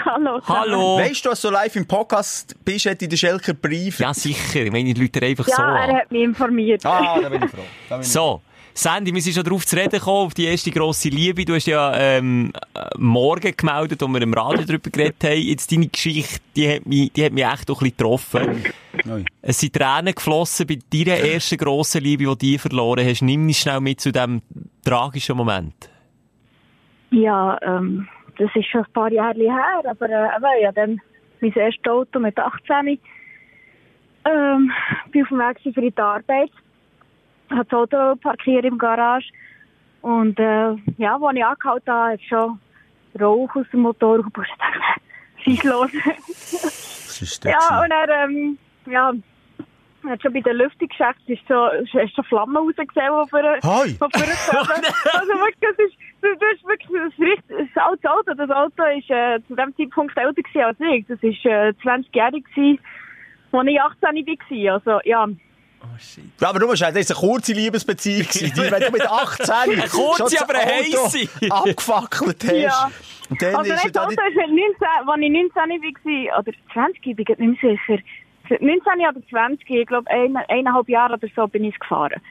Hallo. 0.06 0.40
Hallo! 0.48 0.98
Weißt 1.00 1.26
du, 1.26 1.30
dass 1.30 1.42
du 1.42 1.50
live 1.50 1.76
im 1.76 1.86
Podcast 1.88 2.56
bist, 2.64 2.86
in 2.86 3.10
der 3.10 3.18
Schelker 3.18 3.54
Brief. 3.54 4.00
Ja, 4.00 4.14
sicher. 4.14 4.62
Ich 4.62 4.72
meine, 4.72 4.94
die 4.94 5.02
Leute 5.02 5.26
einfach 5.26 5.48
Ja, 5.48 5.56
so 5.56 5.62
er 5.64 5.68
an. 5.68 5.96
hat 5.96 6.12
mich 6.12 6.22
informiert. 6.22 6.86
Ah, 6.86 7.20
da 7.20 7.30
bin 7.30 7.44
ich 7.44 7.50
froh. 7.52 7.62
Bin 7.90 8.02
ich 8.02 8.08
So, 8.12 8.42
Sandy, 8.78 9.14
wir 9.14 9.22
sind 9.22 9.36
schon 9.36 9.46
darauf 9.46 9.66
zu 9.66 9.78
reden 9.78 9.92
gekommen, 9.92 10.26
auf 10.26 10.34
die 10.34 10.44
erste 10.44 10.70
grosse 10.70 11.08
Liebe. 11.08 11.46
Du 11.46 11.54
hast 11.54 11.66
ja 11.66 11.96
ähm, 11.96 12.52
äh, 12.74 12.90
morgen 12.98 13.56
gemeldet, 13.56 14.02
wo 14.02 14.08
wir 14.10 14.22
im 14.22 14.34
Radio 14.34 14.64
darüber 14.68 14.90
geredet 14.90 15.24
haben. 15.24 15.42
Jetzt 15.42 15.72
deine 15.72 15.88
Geschichte, 15.88 16.42
die 16.58 16.76
hat 16.76 16.86
mich, 16.86 17.14
die 17.14 17.24
hat 17.24 17.32
mich 17.32 17.46
echt 17.46 17.72
auch 17.72 17.82
ein 17.82 17.90
bisschen 17.90 17.98
getroffen. 17.98 18.64
Ui. 19.10 19.24
Es 19.42 19.62
sind 19.62 19.74
Tränen 19.74 20.14
geflossen 20.14 20.68
bei 20.68 20.78
deiner 20.92 21.18
ersten 21.20 21.58
grossen 21.58 22.02
Liebe, 22.02 22.36
die 22.36 22.58
du 22.58 22.60
verloren 22.60 23.08
hast. 23.08 23.22
Nimm 23.22 23.46
mich 23.46 23.60
schnell 23.60 23.80
mit 23.80 24.02
zu 24.02 24.12
diesem 24.12 24.42
tragischen 24.84 25.38
Moment. 25.38 25.90
Ja, 27.12 27.58
ähm, 27.62 28.10
das 28.38 28.50
ist 28.56 28.68
schon 28.68 28.82
ein 28.82 28.92
paar 28.92 29.10
Jahre 29.10 29.40
her, 29.40 29.84
aber 29.90 30.10
äh, 30.10 30.64
ja, 30.64 30.74
dann 30.74 31.00
mein 31.40 31.54
erstes 31.54 31.90
Auto 31.90 32.20
mit 32.20 32.38
18. 32.38 33.00
Ähm, 34.26 34.72
bin 35.12 35.24
auf 35.24 35.30
dem 35.30 35.38
Weg 35.38 35.60
für 35.62 35.82
die 35.82 35.98
Arbeit. 35.98 36.52
Habe 37.50 37.66
das 37.66 37.74
Auto 37.74 38.16
parkiert 38.16 38.66
im 38.66 38.78
Garage. 38.78 39.32
Und 40.02 40.40
äh, 40.40 40.76
ja, 40.98 41.16
als 41.16 41.36
ich 41.36 41.46
angehalten 41.46 41.94
habe, 41.94 42.14
ist 42.16 42.26
schon 42.26 42.60
Rauch 43.20 43.56
aus 43.56 43.66
dem 43.72 43.82
Motor 43.82 44.24
gepusht. 44.24 44.52
Ich 44.52 44.58
dachte, 44.58 44.80
was 45.38 45.48
ist 45.54 45.64
los? 45.64 45.92
Was 45.94 47.22
ist 47.22 47.46
das? 47.46 47.52
ja, 47.52 47.82
und 47.82 47.92
er, 47.92 48.10
ähm, 48.24 48.58
ja, 48.88 49.14
hat 50.10 50.22
schon 50.22 50.34
bei 50.34 50.42
den 50.42 50.58
Lüftungsschächten 50.58 51.34
ist 51.34 51.48
so, 51.48 51.68
ist 51.70 52.16
schon 52.16 52.24
Flammen 52.26 52.58
rausgesehen, 52.58 53.12
die 53.24 53.30
für, 53.30 53.60
Hoi. 53.64 53.88
die 53.88 53.94
für 53.94 54.00
Also 55.20 55.34
wirklich, 55.34 55.58
das 55.62 55.80
ist, 55.80 55.96
du, 56.22 56.28
du 56.36 56.46
hast 56.46 56.68
wirklich 56.68 56.90
das, 56.92 57.20
richtig, 57.20 57.70
das 57.74 57.84
alte 57.84 58.12
Auto. 58.12 58.34
Das 58.34 58.50
Auto 58.50 58.84
ist 58.98 59.10
äh, 59.10 59.40
zu 59.48 59.56
dem 59.56 59.76
Zeitpunkt 59.76 60.18
älter 60.18 60.42
gewesen 60.42 60.66
als 60.66 60.80
ich. 60.80 61.06
Das 61.08 61.20
ist 61.22 61.46
äh, 61.46 61.74
20-jährig 61.84 62.46
gewesen, 62.46 62.80
als 63.52 63.68
ich 63.68 63.82
18 63.82 64.66
war. 64.66 64.74
Also, 64.74 65.00
ja. 65.04 65.28
Ja, 66.42 66.50
aber 66.50 66.60
du 66.60 66.68
musst 66.68 66.82
das 66.82 66.96
ist 66.96 67.12
eine 67.12 67.20
kurze 67.20 67.54
Liebesbeziehung 67.54 68.24
gewesen. 68.28 68.52
Die, 68.56 68.72
Wenn 68.72 68.82
du 68.82 68.92
mit 68.92 69.02
18 69.10 69.50
Eine 69.50 69.88
kurze, 69.88 70.42
aber 70.42 70.58
heisse. 70.60 71.30
abgefackelt 71.52 72.44
hast. 72.44 72.52
Ja. 72.54 72.92
Und 73.30 73.42
dann 73.42 73.56
Also 73.56 73.74
ist 73.74 73.96
da 73.96 74.02
Auto 74.04 74.10
nicht... 74.12 74.20
ist 74.20 74.36
mit 74.36 74.50
19, 74.50 74.88
als 75.08 75.22
ich 75.22 75.32
19 75.32 76.30
war, 76.30 76.40
oder 76.40 76.52
20, 76.74 77.06
ich 77.08 77.16
bin 77.16 77.26
mir 77.38 77.48
nicht 77.48 77.64
mehr 77.64 77.78
sicher. 77.88 78.04
19 78.50 78.70
oder 79.10 79.28
20, 79.30 79.70
ich 79.70 79.88
glaube, 79.88 80.10
ein, 80.12 80.36
eineinhalb 80.38 80.88
Jahre 80.90 81.14
oder 81.14 81.28
so 81.36 81.48
bin 81.48 81.64
ich 81.64 81.78
gefahren. 81.80 82.22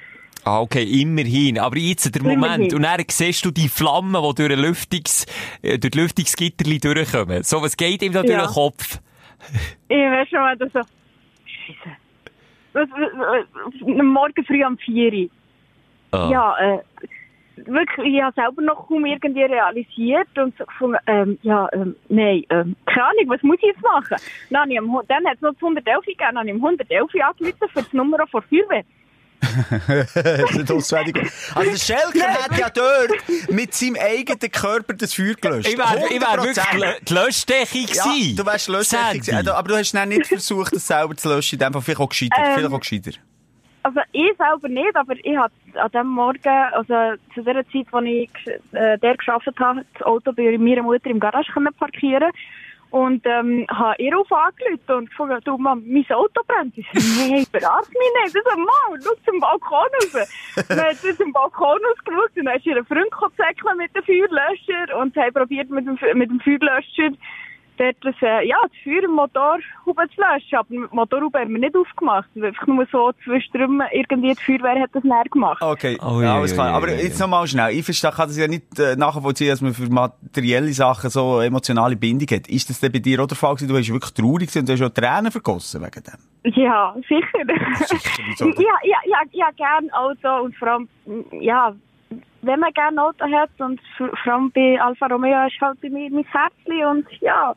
Ah, 0.44 0.60
okay, 0.60 0.84
immerhin. 0.84 1.58
Aber 1.58 1.76
jetzt 1.78 2.14
der 2.14 2.22
Moment. 2.22 2.44
Immerhin. 2.72 2.74
Und 2.76 2.82
dann 2.82 3.02
siehst 3.08 3.44
du 3.46 3.50
die 3.50 3.68
Flammen, 3.68 4.22
die 4.22 4.34
durch, 4.46 4.56
Lüftungs, 4.60 5.26
äh, 5.62 5.78
durch 5.78 5.90
die 5.92 5.98
Lüftungsgitterli 5.98 6.78
durchkommen. 6.80 7.42
So, 7.42 7.62
was 7.62 7.76
geht 7.76 8.02
ihm 8.02 8.12
da 8.12 8.20
durch 8.20 8.32
Ja. 8.34 8.46
den 8.46 8.52
Kopf? 8.52 8.98
Ich 9.88 9.96
weiß 9.96 10.28
schon 10.28 10.40
mal, 10.40 10.56
dass 10.56 10.70
so, 10.72 10.80
Scheisse. 11.46 11.96
Was- 12.74 12.90
was- 12.90 13.80
Morgen 14.04 14.44
früh 14.44 14.62
am 14.62 14.76
4 14.78 15.12
Uhr. 15.12 15.28
Ah. 16.12 16.28
Ja, 16.30 16.56
äh, 16.58 16.78
wirklich, 17.56 18.14
ich 18.14 18.22
habe 18.22 18.34
selber 18.34 18.62
noch 18.62 18.87
kaum 18.88 19.04
irgendwie 19.06 19.42
realisiert 19.42 20.28
und 20.37 20.56
so 20.58 20.64
gefunden, 20.64 20.98
ähm, 21.06 21.38
ja, 21.42 21.68
ähm, 21.72 21.96
nein, 22.08 22.44
ähm, 22.50 22.76
keine 22.87 23.06
Ahnung, 23.06 23.24
was 23.28 23.42
muss 23.42 23.56
ich 23.58 23.68
jetzt 23.68 23.82
machen? 23.82 24.16
Dann, 24.50 24.70
ich 24.70 24.78
dann 25.08 25.26
hat 25.26 25.37
es 25.37 25.40
noch 25.40 25.52
das 25.52 25.62
111 25.62 26.04
gegeben, 26.04 26.18
dann 26.18 26.38
habe 26.38 26.48
ich 26.48 26.54
am 26.54 26.64
111 26.64 27.10
angerufen 27.14 27.68
für 27.68 27.82
das 27.82 27.92
Nummer 27.92 28.26
von 28.26 28.42
Feuerwehr. 28.42 28.84
Das 30.14 30.16
ist 30.50 30.54
nicht 30.59 30.70
auswendig. 30.72 31.30
Also 31.54 31.70
der 31.70 31.78
Schelker 31.78 32.28
hat 32.28 32.59
ja 32.59 32.70
dort 32.70 33.50
mit 33.50 33.74
seinem 33.74 33.96
eigenen 33.96 34.50
Körper 34.52 34.94
das 34.94 35.14
Feuer 35.14 35.35
gelöscht. 35.35 35.68
Ich 35.68 35.78
wäre 35.78 36.07
ich 36.11 36.20
wär 36.20 36.42
wirklich 36.42 36.59
100%. 36.59 36.78
lö- 36.78 37.04
die 37.04 37.14
Löschdecke 37.14 37.78
Ja, 37.78 38.04
gewesen. 38.04 38.37
du 38.37 38.46
wärst 38.46 38.66
gewesen. 38.66 39.48
Aber 39.48 39.68
du 39.68 39.76
hast 39.76 39.92
dann 39.92 40.09
nicht 40.09 40.26
versucht, 40.26 40.74
das 40.74 40.87
selber 40.87 41.16
zu 41.16 41.28
löschen. 41.28 41.54
In 41.57 41.59
dem 41.61 41.72
Fall 41.72 41.83
vielleicht 41.83 42.00
auch 42.00 42.09
gescheiter. 42.09 42.37
Ähm, 42.38 42.52
vielleicht 42.54 42.72
auch 42.74 42.80
gescheiter. 42.80 43.11
Also 43.83 44.00
ich 44.12 44.30
selber 44.38 44.68
nicht, 44.68 44.96
aber 44.96 45.14
ich 45.22 45.37
habe 45.37 45.52
an 45.74 45.90
dem 45.90 46.07
Morgen, 46.07 46.48
also 46.72 46.94
zu 47.35 47.42
der 47.42 47.62
Zeit, 47.70 47.87
als 47.92 48.07
ich 48.07 48.30
äh, 48.72 48.98
der 48.98 49.16
geschafft 49.16 49.46
habe, 49.61 49.85
das 49.92 50.02
Auto 50.07 50.33
bei 50.33 50.57
meiner 50.57 50.83
Mutter 50.83 51.11
im 51.11 51.20
Garage 51.20 51.52
können 51.52 51.74
parkieren 51.74 52.30
und 52.94 53.26
ähm, 53.26 53.66
habe 53.72 54.00
ihr 54.00 54.16
auf 54.16 54.30
angerufen 54.30 54.94
und 54.98 55.11
gefragt, 55.11 55.48
du 55.48 55.59
Mann, 55.59 55.83
mein 55.85 56.07
Auto 56.11 56.42
brennt. 56.46 56.78
Ich 56.78 56.87
so, 56.92 57.28
nein, 57.28 57.44
verarsch 57.50 57.88
mich 57.88 58.12
nicht. 58.22 58.37
Ich 58.37 58.42
so, 58.44 58.57
Mann, 58.57 59.00
schau 59.02 59.14
zum 59.28 59.40
Balkon 59.40 59.88
raus. 60.14 60.64
Dann 60.68 60.80
hat 60.80 60.96
sie 60.98 61.16
zum 61.16 61.33
Balkon 61.33 61.80
ausgeschaut 61.90 62.30
und 62.37 62.44
dann 62.44 62.57
ist 62.57 62.66
ihr 62.66 62.85
Freund 62.85 63.11
gekommen 63.11 63.78
mit 63.78 63.96
dem 63.96 64.04
Feuerlöscher 64.04 64.96
und 64.96 65.12
sie 65.12 65.20
haben 65.20 65.35
probiert 65.35 65.70
mit 65.70 65.88
dem, 65.88 65.98
mit 66.16 66.30
dem 66.30 66.38
Feuerlöscher 66.38 67.11
dort 67.78 67.96
das, 68.02 68.14
äh, 68.22 68.46
ja, 68.46 68.56
das 68.62 68.72
Feuer 68.82 69.04
im 69.04 69.12
Motorhaube 69.12 70.08
zu 70.14 70.20
löschen. 70.20 70.58
Aber 70.58 70.66
mit 70.68 70.90
dem 70.90 70.96
Motorhaube 70.96 71.38
haben 71.38 71.52
wir 71.52 71.60
nicht 71.60 71.76
aufgemacht. 71.76 72.28
Einfach 72.40 72.66
nur 72.66 72.87
so 72.90 73.12
zwischendrin 73.24 73.82
irgendwie 73.92 74.34
die 74.34 74.42
Feuerwehr 74.42 74.82
hat 74.82 74.90
das 74.92 75.04
näher 75.04 75.24
gemacht. 75.30 75.62
Okay, 75.62 75.98
Oh, 76.02 76.20
ja, 76.20 76.37
alles 76.37 76.52
klar. 76.54 76.72
Aber 76.74 76.90
jetzt 76.90 77.18
nochmal 77.20 77.46
schnell. 77.46 77.72
Ich 77.74 77.84
verstehe, 77.84 78.10
kann 78.10 78.28
das 78.28 78.37
ja 78.37 78.46
nicht 78.48 78.78
äh, 78.78 78.96
nachvollziehen, 78.96 79.48
dass 79.50 79.60
man 79.60 79.74
für 79.74 79.88
materielle 79.88 80.72
Sachen 80.72 81.10
so 81.10 81.40
emotionale 81.40 81.96
Bindung 81.96 82.28
hat. 82.37 82.48
Ist 82.48 82.68
das 82.70 82.80
denn 82.80 82.92
bei 82.92 82.98
dir 82.98 83.20
auch 83.22 83.26
der 83.26 83.37
Fall 83.37 83.54
gewesen? 83.54 83.68
Du 83.68 83.74
warst 83.74 83.90
wirklich 83.92 84.14
traurig 84.14 84.48
gewesen 84.48 84.60
und 84.60 84.68
du 84.68 84.72
hast 84.72 84.82
auch 84.82 84.94
Tränen 84.94 85.32
vergossen 85.32 85.82
wegen 85.82 86.02
dem. 86.02 86.52
Ja, 86.62 86.94
sicher. 87.08 87.38
wieso? 88.26 88.46
ja, 88.60 88.74
ja, 88.84 88.98
ja, 89.06 89.18
ja, 89.32 89.50
gern 89.56 89.90
Auto 89.92 90.44
und 90.44 90.54
vor 90.56 90.68
allem, 90.68 90.88
ja, 91.40 91.74
wenn 92.46 92.61
man 92.61 92.72
gerne 92.72 93.02
Auto 93.02 93.24
hat 93.30 93.50
und 93.59 93.80
vor 93.98 94.33
allem 94.33 94.50
bei 94.52 94.78
Alfa 94.80 95.07
Romeo 95.07 95.46
ist 95.46 95.61
halt 95.61 95.80
bei 95.80 95.88
mir 95.90 96.11
mein 96.11 96.24
Herzchen 96.24 96.87
und 96.87 97.07
ja, 97.20 97.54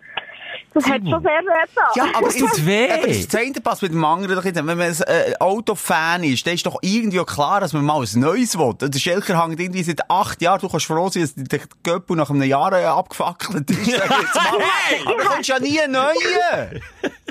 das 0.73 0.85
hat 0.89 1.01
schon 1.01 1.21
sehr 1.21 1.41
weh 1.41 1.65
getan. 1.65 1.83
Ja, 1.95 2.03
aber 2.15 2.27
Das 2.27 2.37
tut 2.37 2.65
weh. 2.65 2.89
Aber 2.91 3.07
das 3.07 3.35
eine 3.35 3.51
passt 3.61 3.81
mit 3.81 3.91
dem 3.91 4.03
anderen. 4.05 4.43
Wenn 4.55 4.65
man 4.65 4.79
ein 4.79 4.95
äh, 5.07 5.33
Autofan 5.39 6.23
ist, 6.23 6.45
dann 6.47 6.53
ist 6.53 6.65
doch 6.65 6.77
irgendwie 6.81 7.19
auch 7.19 7.25
klar, 7.25 7.59
dass 7.59 7.73
man 7.73 7.83
mal 7.83 8.01
ein 8.01 8.19
neues 8.19 8.57
will. 8.57 8.73
Der 8.79 8.97
Schelker 8.97 9.43
hängt 9.43 9.59
irgendwie 9.59 9.83
seit 9.83 10.09
acht 10.09 10.41
Jahren. 10.41 10.59
Du 10.61 10.69
kannst 10.69 10.85
froh 10.85 11.09
sein, 11.09 11.23
dass 11.23 11.35
der 11.35 11.59
Göppel 11.83 12.15
nach 12.15 12.29
einem 12.29 12.43
Jahr 12.43 12.71
äh, 12.73 12.85
abgefackelt 12.85 13.69
ist. 13.71 13.87
jetzt 13.87 13.99
mal. 14.09 14.15
Aber 15.05 15.15
du 15.23 15.29
kommst 15.29 15.49
ja 15.49 15.59
nie 15.59 15.79
einen 15.81 15.93
neuen. 15.93 16.81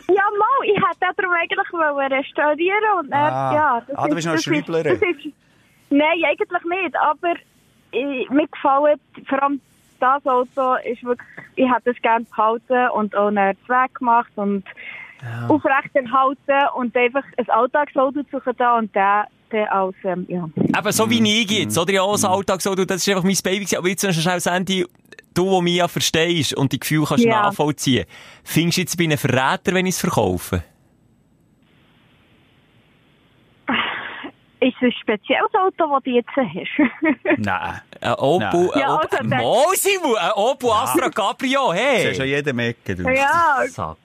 Ja, 0.08 0.22
mal, 0.38 0.64
ich 0.64 0.76
hätte 0.76 1.14
darum 1.16 1.32
eigentlich 1.34 1.72
wollen 1.72 2.12
restaurieren 2.12 2.98
und 3.00 3.10
dann, 3.10 3.32
Ah. 3.32 3.54
ja. 3.54 3.82
Das 3.88 3.96
Ah, 3.98 4.08
du 4.08 4.14
bist 4.14 4.26
noch 4.26 4.34
das 4.34 4.42
ist- 4.46 5.35
Nein, 5.90 6.24
eigentlich 6.24 6.64
nicht, 6.64 6.96
aber 6.96 7.34
ich, 7.92 8.28
mir 8.30 8.46
gefällt, 8.48 9.00
vor 9.28 9.42
allem 9.42 9.60
das 10.00 10.26
Auto 10.26 10.74
ist 10.84 11.02
wirklich, 11.04 11.28
ich 11.54 11.66
hätte 11.72 11.90
es 11.90 12.02
gerne 12.02 12.24
behalten 12.24 12.90
und 12.90 13.16
auch 13.16 13.28
einen 13.28 13.56
Zweck 13.66 13.94
gemacht 13.94 14.30
und 14.36 14.64
aufrecht 15.48 15.94
erhalten 15.94 16.68
und 16.76 16.96
einfach 16.96 17.24
ein 17.36 17.50
Alltagsauto 17.50 18.22
zu 18.24 18.38
suchen 18.38 18.52
da 18.58 18.78
und 18.78 18.94
der, 18.94 19.26
der 19.50 19.72
als, 19.72 19.94
ähm, 20.04 20.26
ja. 20.28 20.48
Eben 20.56 20.92
so 20.92 21.08
wie 21.08 21.42
ich 21.42 21.50
jetzt, 21.50 21.78
oder? 21.78 21.92
Ja, 21.92 22.02
Alltag 22.02 22.60
so, 22.60 22.74
du, 22.74 22.84
das 22.84 22.98
ist 22.98 23.08
einfach 23.08 23.24
mein 23.24 23.36
Baby 23.42 23.60
gewesen. 23.64 23.78
Aber 23.78 23.88
jetzt 23.88 24.04
noch 24.04 24.12
schnell, 24.12 24.40
Sandy, 24.40 24.84
du, 25.34 25.50
der 25.50 25.62
mich 25.62 25.76
ja 25.76 25.88
verstehst 25.88 26.54
und 26.54 26.72
die 26.72 26.78
Gefühle 26.80 27.06
kannst 27.06 27.24
Ja. 27.24 27.42
nachvollziehen. 27.42 28.06
Findest 28.44 28.76
du 28.76 28.80
jetzt 28.82 28.98
bei 28.98 29.04
einem 29.04 29.18
Verräter, 29.18 29.72
wenn 29.72 29.86
ich 29.86 29.94
es 29.94 30.00
verkaufe? 30.00 30.62
Ist 34.60 34.74
es 34.76 34.82
ein 34.82 34.92
spezielles 34.92 35.50
Auto, 35.54 35.92
das 35.92 36.02
du 36.04 36.10
jetzt 36.10 36.30
hast? 36.34 37.38
Nein. 37.38 37.80
Ein 38.00 38.14
Opel, 38.14 38.70
ein 38.72 38.80
Ja, 38.80 38.94
Opel, 38.94 39.08
also 39.18 39.28
der- 39.28 39.38
ein 40.16 40.32
Opel 40.32 40.70
Astra 40.70 41.10
Cabrio, 41.10 41.72
Das 41.72 41.78
ist 42.04 42.18
ja 42.18 42.24
hey! 42.24 42.36
jeder 42.36 42.58
Ecke, 42.64 42.94
du. 42.96 43.02
ja, 43.10 43.58
Sack. 43.68 43.96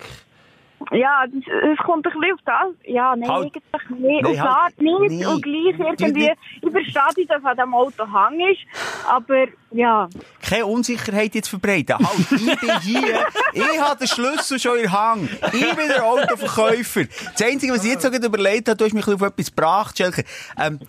Ja, 0.91 1.25
es 1.25 1.77
kommt 1.85 2.05
ein 2.05 2.13
bisschen 2.13 2.33
auf 2.33 2.39
das. 2.45 2.75
Ja, 2.85 3.15
nein, 3.15 3.29
Halt. 3.29 3.43
eigentlich 3.43 3.89
nicht. 3.99 4.23
Nee, 4.23 4.23
auf 4.23 4.39
halt. 4.39 4.73
das 4.77 4.79
nicht. 4.79 5.11
Nee. 5.11 5.25
Und 5.25 5.41
gleich 5.41 5.79
irgendwie. 5.79 6.13
nicht. 6.13 6.37
Ich 6.61 6.71
verstehe, 6.71 7.25
dass 7.27 7.43
an 7.43 7.57
dem 7.57 7.73
Auto 7.73 8.07
Hang 8.11 8.39
ist. 8.39 8.61
Aber, 9.07 9.45
ja. 9.71 10.09
Keine 10.41 10.65
Unsicherheit 10.65 11.35
jetzt 11.35 11.49
verbreiten. 11.49 11.97
Halt, 11.97 12.31
ich 12.31 12.59
bin 12.59 12.79
hier. 12.81 13.25
Ich 13.53 13.81
habe 13.81 13.99
den 13.99 14.07
Schlüssel 14.07 14.59
schon 14.59 14.79
in 14.79 14.91
Hand. 14.91 15.29
Ich 15.53 15.75
bin 15.75 15.87
der 15.87 16.03
Autoverkäufer. 16.03 17.05
Das 17.05 17.41
Einzige, 17.41 17.73
was 17.73 17.83
ich 17.83 17.91
jetzt 17.91 18.03
so 18.03 18.09
überlegt 18.09 18.67
habe, 18.67 18.77
du 18.77 18.85
hast 18.85 18.93
mich 18.93 19.07
auf 19.07 19.21
etwas 19.21 19.47
gebracht, 19.47 19.97
Schelke. 19.97 20.23
Ähm, 20.57 20.79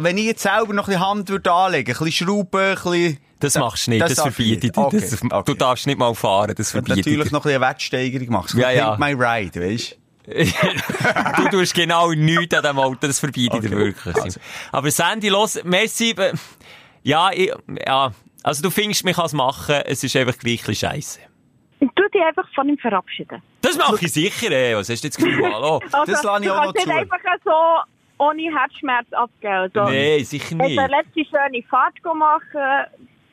wenn 0.00 0.18
ich 0.18 0.24
jetzt 0.24 0.42
selber 0.42 0.72
noch 0.72 0.84
ein 0.88 0.92
bisschen 0.94 1.06
Hand 1.06 1.28
würde 1.28 1.52
anlegen, 1.52 1.92
ein 1.96 2.04
bisschen 2.04 2.26
schrauben, 2.28 2.60
ein 2.60 2.74
bisschen... 2.74 3.18
Das 3.40 3.54
machst 3.54 3.86
du 3.86 3.90
nicht, 3.92 4.02
das, 4.02 4.12
ich 4.12 4.18
verbietet 4.20 4.62
nicht. 4.64 4.76
dich. 4.76 4.82
Okay, 4.84 5.00
Das, 5.00 5.22
okay. 5.22 5.42
Du 5.46 5.54
darfst 5.54 5.86
nicht 5.86 5.98
mal 5.98 6.14
fahren, 6.14 6.54
das 6.56 6.72
verbietet 6.72 6.98
natürlich 6.98 7.22
dich. 7.24 7.32
noch 7.32 7.40
ein 7.40 7.42
bisschen 7.50 7.62
eine 7.62 7.70
Wettsteigerung 7.74 8.28
machst. 8.30 8.54
Ja, 8.54 8.70
ja. 8.70 8.94
Pimp 8.96 9.18
my 9.18 9.24
ride, 9.24 9.60
weißt 9.72 9.96
du 10.30 11.48
tust 11.50 11.74
genau 11.74 12.12
nichts 12.12 12.54
an 12.54 12.62
diesem 12.62 12.78
Auto, 12.78 13.06
das 13.06 13.18
verbietet 13.18 13.62
dir 13.64 13.68
Okay. 13.68 13.76
wirklich. 13.76 14.16
Also. 14.16 14.40
Aber 14.70 14.90
Sandy, 14.90 15.28
los, 15.28 15.58
merci. 15.64 16.10
äh, 16.10 16.34
Ja, 17.02 17.30
ich, 17.32 17.50
ja, 17.86 18.12
also 18.42 18.62
du 18.62 18.70
findest, 18.70 19.04
man 19.04 19.14
kann 19.14 19.26
es 19.26 19.32
machen, 19.32 19.76
es 19.86 20.04
ist 20.04 20.14
einfach 20.16 20.36
gleich 20.38 20.60
ein 20.62 20.66
bisschen 20.66 20.90
scheisse. 20.90 21.18
Tu 21.80 21.88
dich 22.12 22.22
einfach 22.22 22.46
von 22.54 22.68
ihm 22.68 22.76
verabschieden. 22.78 23.42
Das 23.62 23.76
mache 23.78 24.04
ich 24.04 24.12
sicher, 24.12 24.50
ey. 24.52 24.76
Was 24.76 24.90
hast 24.90 25.02
du 25.02 25.06
jetzt 25.08 25.16
Gefühl? 25.16 25.42
Hallo? 25.50 25.80
Also, 25.92 26.12
Das 26.12 26.22
lasse 26.22 26.42
ich 26.42 26.48
du 26.48 26.54
auch 26.54 26.64
noch 26.66 26.74
zu. 26.74 26.90
einfach 26.90 27.18
so 27.44 27.50
ohne 28.20 28.42
Herzschmerz 28.56 29.06
abgeben. 29.12 29.52
Also, 29.54 29.80
Nein, 29.84 30.24
sicher 30.24 30.50
Wenn 30.58 30.66
nicht. 30.66 30.78
du 30.78 30.82
eine 30.82 30.96
letzte 30.96 31.24
schöne 31.24 31.62
Fahrt 31.68 31.94
machen, 32.14 32.86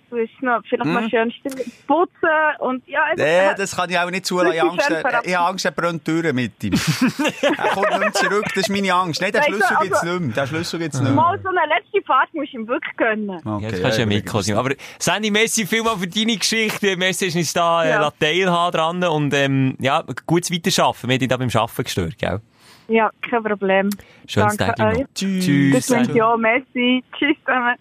Du 0.09 0.15
hast 0.17 0.41
noch, 0.41 0.61
vielleicht 0.69 0.85
Hm? 0.85 0.93
mal 0.93 1.09
schön 1.09 1.29
still 1.33 1.65
putzen 1.85 2.29
und 2.59 2.87
ja, 2.87 3.03
einfach, 3.03 3.25
Nee, 3.25 3.53
das 3.57 3.75
kann 3.75 3.89
ich 3.89 3.99
auch 3.99 4.09
nicht 4.09 4.25
zulassen. 4.25 4.53
Ich 4.53 4.61
habe 4.61 4.71
Angst, 4.71 4.89
ich 4.89 5.35
habe 5.35 5.59
er 5.65 5.71
brennt 5.71 6.07
die 6.07 6.21
Tür 6.21 6.31
mit 6.31 6.63
ihm. 6.63 6.71
er 7.41 7.67
kommt 7.73 7.89
nicht 7.89 7.99
mehr 7.99 8.13
zurück, 8.13 8.45
das 8.45 8.55
ist 8.55 8.69
meine 8.69 8.93
Angst. 8.93 9.19
Nein, 9.21 9.33
den 9.33 9.41
du, 9.41 9.47
Schlüssel 9.47 9.75
also- 9.75 10.05
nicht 10.05 10.19
mehr. 10.21 10.33
Den 10.35 10.47
Schlüssel 10.47 10.79
gibt's 10.79 10.99
nicht 11.01 11.09
mehr. 11.11 11.13
mal 11.21 11.37
so 11.43 11.49
eine 11.49 11.59
letzte 11.67 12.01
Fahrt 12.07 12.33
musst 12.33 12.53
du 12.53 12.57
ihm 12.57 12.67
wirklich 12.69 12.95
gönnen. 12.95 13.29
Okay, 13.45 13.63
Ja, 13.65 13.69
das 13.71 13.81
kannst 13.81 13.97
du 13.97 14.01
ja 14.03 14.07
gut. 14.07 14.13
mitkommen. 14.15 14.53
Aber 14.57 14.71
Sandy, 14.97 15.29
merci 15.29 15.65
vielmal 15.65 15.97
für 15.97 16.07
deine 16.07 16.37
Geschichte. 16.37 16.95
Merci, 16.95 17.25
hast 17.27 17.35
uns 17.35 17.51
da 17.51 17.83
äh, 17.83 17.89
Ja. 17.89 18.01
ja. 18.03 18.11
teilhaben 18.17 18.71
dran 19.01 19.03
und 19.03 19.33
ähm, 19.33 19.75
ja, 19.81 20.05
gutes 20.25 20.49
Weiterarbeiten. 20.53 21.09
Wir 21.09 21.13
haben 21.15 21.19
dich 21.19 21.27
da 21.27 21.35
beim 21.35 21.49
Arbeiten 21.53 21.83
gestört, 21.83 22.17
gell? 22.17 22.39
Ja, 22.87 23.11
kein 23.21 23.43
Problem. 23.43 23.89
Schönes 24.27 24.57
Danke 24.57 24.75
Tag 24.75 24.97
euch. 24.97 25.05
Tschüss. 25.13 25.73
Das 25.73 25.91
auch. 26.21 26.37
Merci. 26.37 27.03
Tschüss 27.17 27.37
zusammen. 27.45 27.75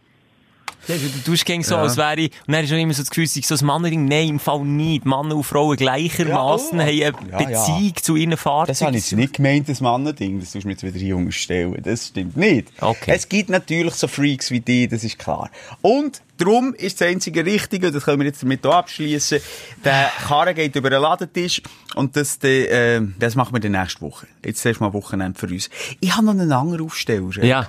Ja, 0.89 0.95
du, 0.97 1.09
tust 1.31 1.45
gegen 1.45 1.63
so, 1.63 1.75
Ja. 1.75 1.83
als 1.83 1.97
wäre 1.97 2.17
ich, 2.21 2.31
und 2.47 2.53
dann 2.55 2.63
ist 2.65 2.71
schon 2.71 2.79
immer 2.79 2.95
so 2.95 3.03
das 3.03 3.11
Gefühl, 3.11 3.27
so 3.27 3.55
ein 3.55 3.67
Mannerding, 3.67 4.05
nein, 4.07 4.29
im 4.29 4.41
Fall 4.41 4.65
nicht. 4.65 5.05
Männer 5.05 5.35
und 5.37 5.43
Frauen 5.45 5.77
gleichermaßen 5.77 6.79
Ja, 6.79 7.11
oh. 7.13 7.17
haben 7.17 7.31
eine 7.33 7.41
Ja, 7.41 7.41
ja. 7.51 7.61
Beziehung 7.67 7.95
zu 8.01 8.17
ihren 8.17 8.31
Das 8.31 8.41
Fahrzeugen. 8.41 8.87
habe 8.87 8.97
ich 8.97 9.11
jetzt 9.11 9.19
nicht 9.19 9.35
gemeint, 9.35 9.69
das 9.69 9.81
Mannending. 9.81 10.41
Das 10.41 10.53
tust 10.53 10.65
du 10.65 10.69
mir 10.69 10.73
jetzt 10.75 10.83
wieder 10.85 10.99
hier 10.99 11.17
unterstellen. 11.17 11.77
Das 11.83 12.09
stimmt 12.09 12.37
nicht. 12.37 12.69
Okay. 12.81 13.13
Es 13.15 13.29
gibt 13.29 13.51
natürlich 13.51 13.95
so 13.95 14.07
Freaks 14.09 14.51
wie 14.51 14.61
die, 14.61 14.87
das 14.89 15.03
ist 15.05 15.19
klar. 15.19 15.51
Und 15.83 16.23
darum 16.39 16.75
ist 16.75 17.01
das 17.01 17.09
einzige 17.09 17.45
Richtige, 17.45 17.89
und 17.89 17.95
das 17.95 18.05
können 18.05 18.21
wir 18.21 18.27
jetzt 18.27 18.43
damit 18.43 18.65
auch 18.67 18.75
abschließen. 18.75 19.41
Der 19.85 20.11
Karren 20.29 20.55
geht 20.55 20.77
über 20.77 20.91
den 20.91 21.01
Ladentisch 21.03 21.63
und 21.95 22.15
das, 22.17 22.37
äh, 22.45 23.01
das 23.19 23.35
machen 23.35 23.55
wir 23.55 23.61
dann 23.61 23.73
nächste 23.73 24.01
Woche. 24.03 24.27
Jetzt 24.45 24.65
erst 24.65 24.81
mal 24.81 24.93
Wochenende 24.93 25.39
für 25.39 25.47
uns. 25.47 25.69
Ich 26.01 26.15
habe 26.15 26.27
noch 26.27 26.33
einen 26.33 26.53
anderen 26.53 26.85
Aufsteller. 26.87 27.45
Ja. 27.45 27.67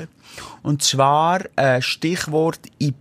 Und 0.61 0.83
zwar 0.83 1.41
äh, 1.55 1.81
Stichwort 1.81 2.59
Ibiza 2.79 2.95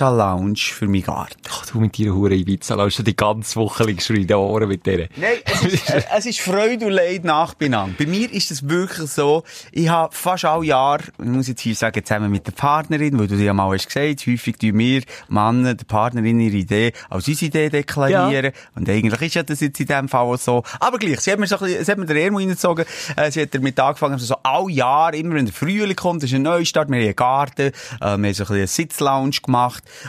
Lounge 0.00 0.58
für 0.58 0.86
meinen 0.86 1.02
Garten. 1.02 1.40
Ach, 1.48 1.66
du 1.66 1.80
mit 1.80 1.98
deiner 1.98 2.14
Hure 2.14 2.34
Ibiza, 2.34 2.74
lass 2.74 2.94
schon 2.94 3.04
die 3.04 3.14
ganze 3.16 3.56
Woche 3.56 3.94
geschrien 3.94 4.22
in 4.22 4.26
den 4.26 4.36
Ohren 4.36 4.68
mit 4.68 4.84
der. 4.84 5.08
Nein, 5.16 5.38
es 5.44 5.62
ist, 5.62 5.90
äh, 5.90 6.02
es 6.16 6.26
ist 6.26 6.40
Freude 6.40 6.86
und 6.86 6.92
Leid 6.92 7.24
nachbenannt. 7.24 7.96
Bei 7.96 8.06
mir 8.06 8.32
ist 8.32 8.50
es 8.50 8.68
wirklich 8.68 9.10
so, 9.10 9.44
ich 9.72 9.88
habe 9.88 10.14
fast 10.14 10.44
alle 10.44 10.64
Jahre, 10.64 11.04
ich 11.18 11.24
muss 11.24 11.48
jetzt 11.48 11.60
hier 11.60 11.74
sagen, 11.74 12.04
zusammen 12.04 12.30
mit 12.30 12.46
der 12.46 12.52
Partnerin, 12.52 13.18
weil 13.18 13.28
du 13.28 13.36
dir 13.36 13.44
ja 13.44 13.54
mal 13.54 13.72
hast 13.72 13.86
gesagt, 13.86 14.26
häufig 14.26 14.56
tun 14.58 14.78
wir 14.78 15.02
Männer 15.28 15.74
der 15.74 15.84
Partnerin 15.84 16.40
ihre 16.40 16.56
Idee 16.56 16.92
als 17.08 17.28
unsere 17.28 17.46
Idee 17.46 17.68
deklarieren. 17.68 18.52
Und 18.74 18.88
eigentlich 18.88 19.22
ist 19.22 19.34
ja 19.34 19.42
das 19.42 19.60
jetzt 19.60 19.78
in 19.78 19.86
dem 19.86 20.08
Fall 20.08 20.26
auch 20.26 20.36
so. 20.36 20.64
Aber 20.80 20.98
gleich, 20.98 21.20
sie 21.20 21.30
hat 21.30 21.38
mir 21.38 21.46
so 21.46 21.56
ein 21.56 21.66
bisschen, 21.66 21.84
sie 21.84 21.92
hat 21.92 21.98
mir 21.98 22.06
den 22.06 22.16
Ärmel 22.16 22.40
reingezogen, 22.40 22.84
äh, 23.16 23.30
sie 23.30 23.42
hat 23.42 23.54
damit 23.54 23.78
angefangen, 23.78 24.18
so 24.18 24.36
alle 24.42 24.70
Jahre, 24.70 25.16
immer 25.16 25.36
wenn 25.36 25.46
der 25.46 25.54
Frühling 25.54 25.96
kommt, 25.96 26.24
ist 26.24 26.34
ein 26.34 26.42
Neustart, 26.42 26.88
wir 26.88 26.96
haben 26.96 27.04
einen 27.04 27.16
Garten, 27.16 27.62
äh, 27.62 27.72
wir 28.00 28.08
haben 28.08 28.18
so 28.18 28.24
ein 28.24 28.34
bisschen 28.34 28.56
eine 28.56 28.66
Sitzlounge 28.66 29.30
gemacht 29.42 29.59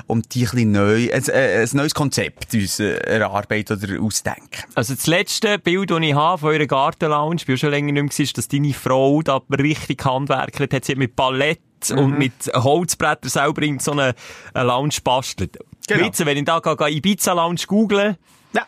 und 0.07 0.33
die 0.35 0.47
ein 0.47 0.71
neu, 0.71 1.09
ein, 1.11 1.27
äh, 1.29 1.61
ein 1.63 1.69
neues 1.73 1.93
Konzept 1.93 2.53
uns 2.53 2.79
äh, 2.79 2.93
erarbeiten 2.97 3.81
oder 3.81 4.01
ausdenken. 4.01 4.63
Also 4.75 4.93
das 4.95 5.07
letzte 5.07 5.59
Bild, 5.59 5.91
das 5.91 5.99
ich 6.01 6.13
habe 6.13 6.37
von 6.39 6.49
eurer 6.49 6.65
Gartenlounge, 6.67 7.35
ich 7.37 7.45
bin 7.45 7.57
schon 7.57 7.69
länger 7.71 7.87
nicht 7.91 7.93
mehr 7.93 8.03
gewesen, 8.03 8.21
ist, 8.23 8.37
dass 8.37 8.47
deine 8.47 8.73
Frau 8.73 9.21
da 9.21 9.41
richtig 9.57 10.03
handwerkelt 10.05 10.73
hat. 10.73 10.85
Sie 10.85 10.93
hat 10.93 10.99
mit 10.99 11.15
Palette 11.15 11.61
Mhm. 11.89 11.97
und 11.97 12.19
mit 12.19 12.33
Holzbrettern 12.53 13.29
selber 13.31 13.63
in 13.63 13.79
so 13.79 13.93
eine, 13.93 14.13
eine 14.53 14.67
Lounge 14.67 14.97
bastelt. 15.03 15.57
Genau. 15.87 16.05
Witze, 16.05 16.27
wenn 16.27 16.37
ich 16.37 16.45
da 16.45 16.59
gehe, 16.59 16.89
Ibiza 16.91 17.33
Lounge 17.33 17.61
google, 17.65 18.17
Ja. 18.53 18.67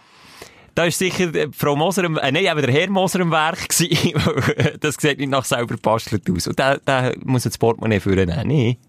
da 0.73 0.85
ist 0.85 0.97
sicher 0.97 1.31
äh, 1.35 1.47
Frau 1.55 1.75
Moser, 1.75 2.05
äh, 2.05 2.09
nein, 2.31 2.37
eben 2.37 2.61
der 2.63 2.71
Herr 2.71 2.89
Moser 2.89 3.19
im 3.19 3.29
Werk 3.29 3.69
gewesen. 3.69 4.79
das 4.79 4.95
sieht 4.99 5.19
nicht 5.19 5.29
nach 5.29 5.45
selber 5.45 5.75
bastelt 5.77 6.27
aus. 6.31 6.47
Und 6.47 6.57
der, 6.57 6.79
der 6.79 7.13
muss 7.23 7.43
jetzt 7.43 7.59
Portemonnaie 7.59 7.99
führen, 7.99 8.33
nee. 8.47 8.79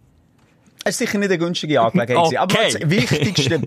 Es 0.85 0.93
ist 0.93 0.99
sicher 0.99 1.19
nicht 1.19 1.31
eine 1.31 1.39
günstige 1.39 1.81
Angelegenheit. 1.81 2.27
Okay. 2.27 2.37
Aber 2.37 2.55
das 2.55 2.79
Wichtigste, 2.91 3.63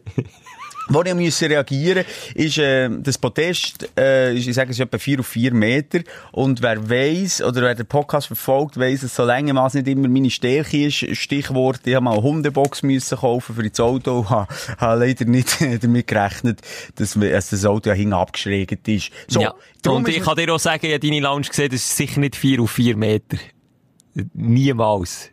wo 0.90 1.02
ich 1.02 1.14
müssen 1.14 1.48
reagieren 1.48 2.06
ist, 2.36 2.58
äh, 2.60 2.90
das 2.90 3.18
Podest, 3.18 3.90
äh, 3.98 4.36
ist, 4.38 4.48
ich 4.48 4.54
sage, 4.54 4.70
es 4.72 4.78
ist 4.78 4.86
etwa 4.86 4.98
4 4.98 5.20
auf 5.20 5.28
4 5.28 5.54
Meter. 5.54 6.00
Und 6.32 6.62
wer 6.62 6.90
weiss, 6.90 7.42
oder 7.42 7.62
wer 7.64 7.76
den 7.76 7.88
Podcast 7.88 8.28
verfolgt, 8.28 8.78
weiss, 8.80 9.02
dass 9.02 9.16
so 9.16 9.26
längermaßen 9.26 9.82
nicht 9.82 9.92
immer 9.92 10.08
meine 10.08 10.30
Stärke 10.30 10.86
ist. 10.86 11.18
Stichwort, 11.18 11.82
ich 11.86 11.96
habe 11.96 12.06
mal 12.06 12.14
eine 12.14 12.22
Hundebox 12.22 12.84
müssen 12.84 13.18
kaufen 13.18 13.56
für 13.56 13.68
das 13.68 13.80
Auto. 13.80 14.26
Ich 14.28 14.30
habe, 14.30 14.48
habe 14.78 15.06
leider 15.06 15.26
nicht 15.26 15.58
damit 15.84 16.08
gerechnet, 16.08 16.62
dass, 16.96 17.14
dass 17.14 17.50
das 17.50 17.66
Auto 17.66 17.90
ja 17.90 17.96
hinten 17.96 18.14
abgeschrägt 18.14 18.88
ist. 18.88 19.12
So, 19.28 19.42
ja. 19.42 19.56
Und 19.88 20.08
ich 20.08 20.22
kann 20.22 20.36
dir 20.36 20.54
auch 20.54 20.60
sagen, 20.60 20.86
ich 20.86 20.94
habe 20.94 21.00
deine 21.00 21.22
Lounge 21.22 21.48
gesehen, 21.48 21.70
das 21.70 21.82
ist 21.82 21.96
sicher 21.96 22.20
nicht 22.20 22.36
4 22.36 22.62
auf 22.62 22.72
4 22.72 22.98
Meter. 22.98 23.38
Niemals. 24.34 25.32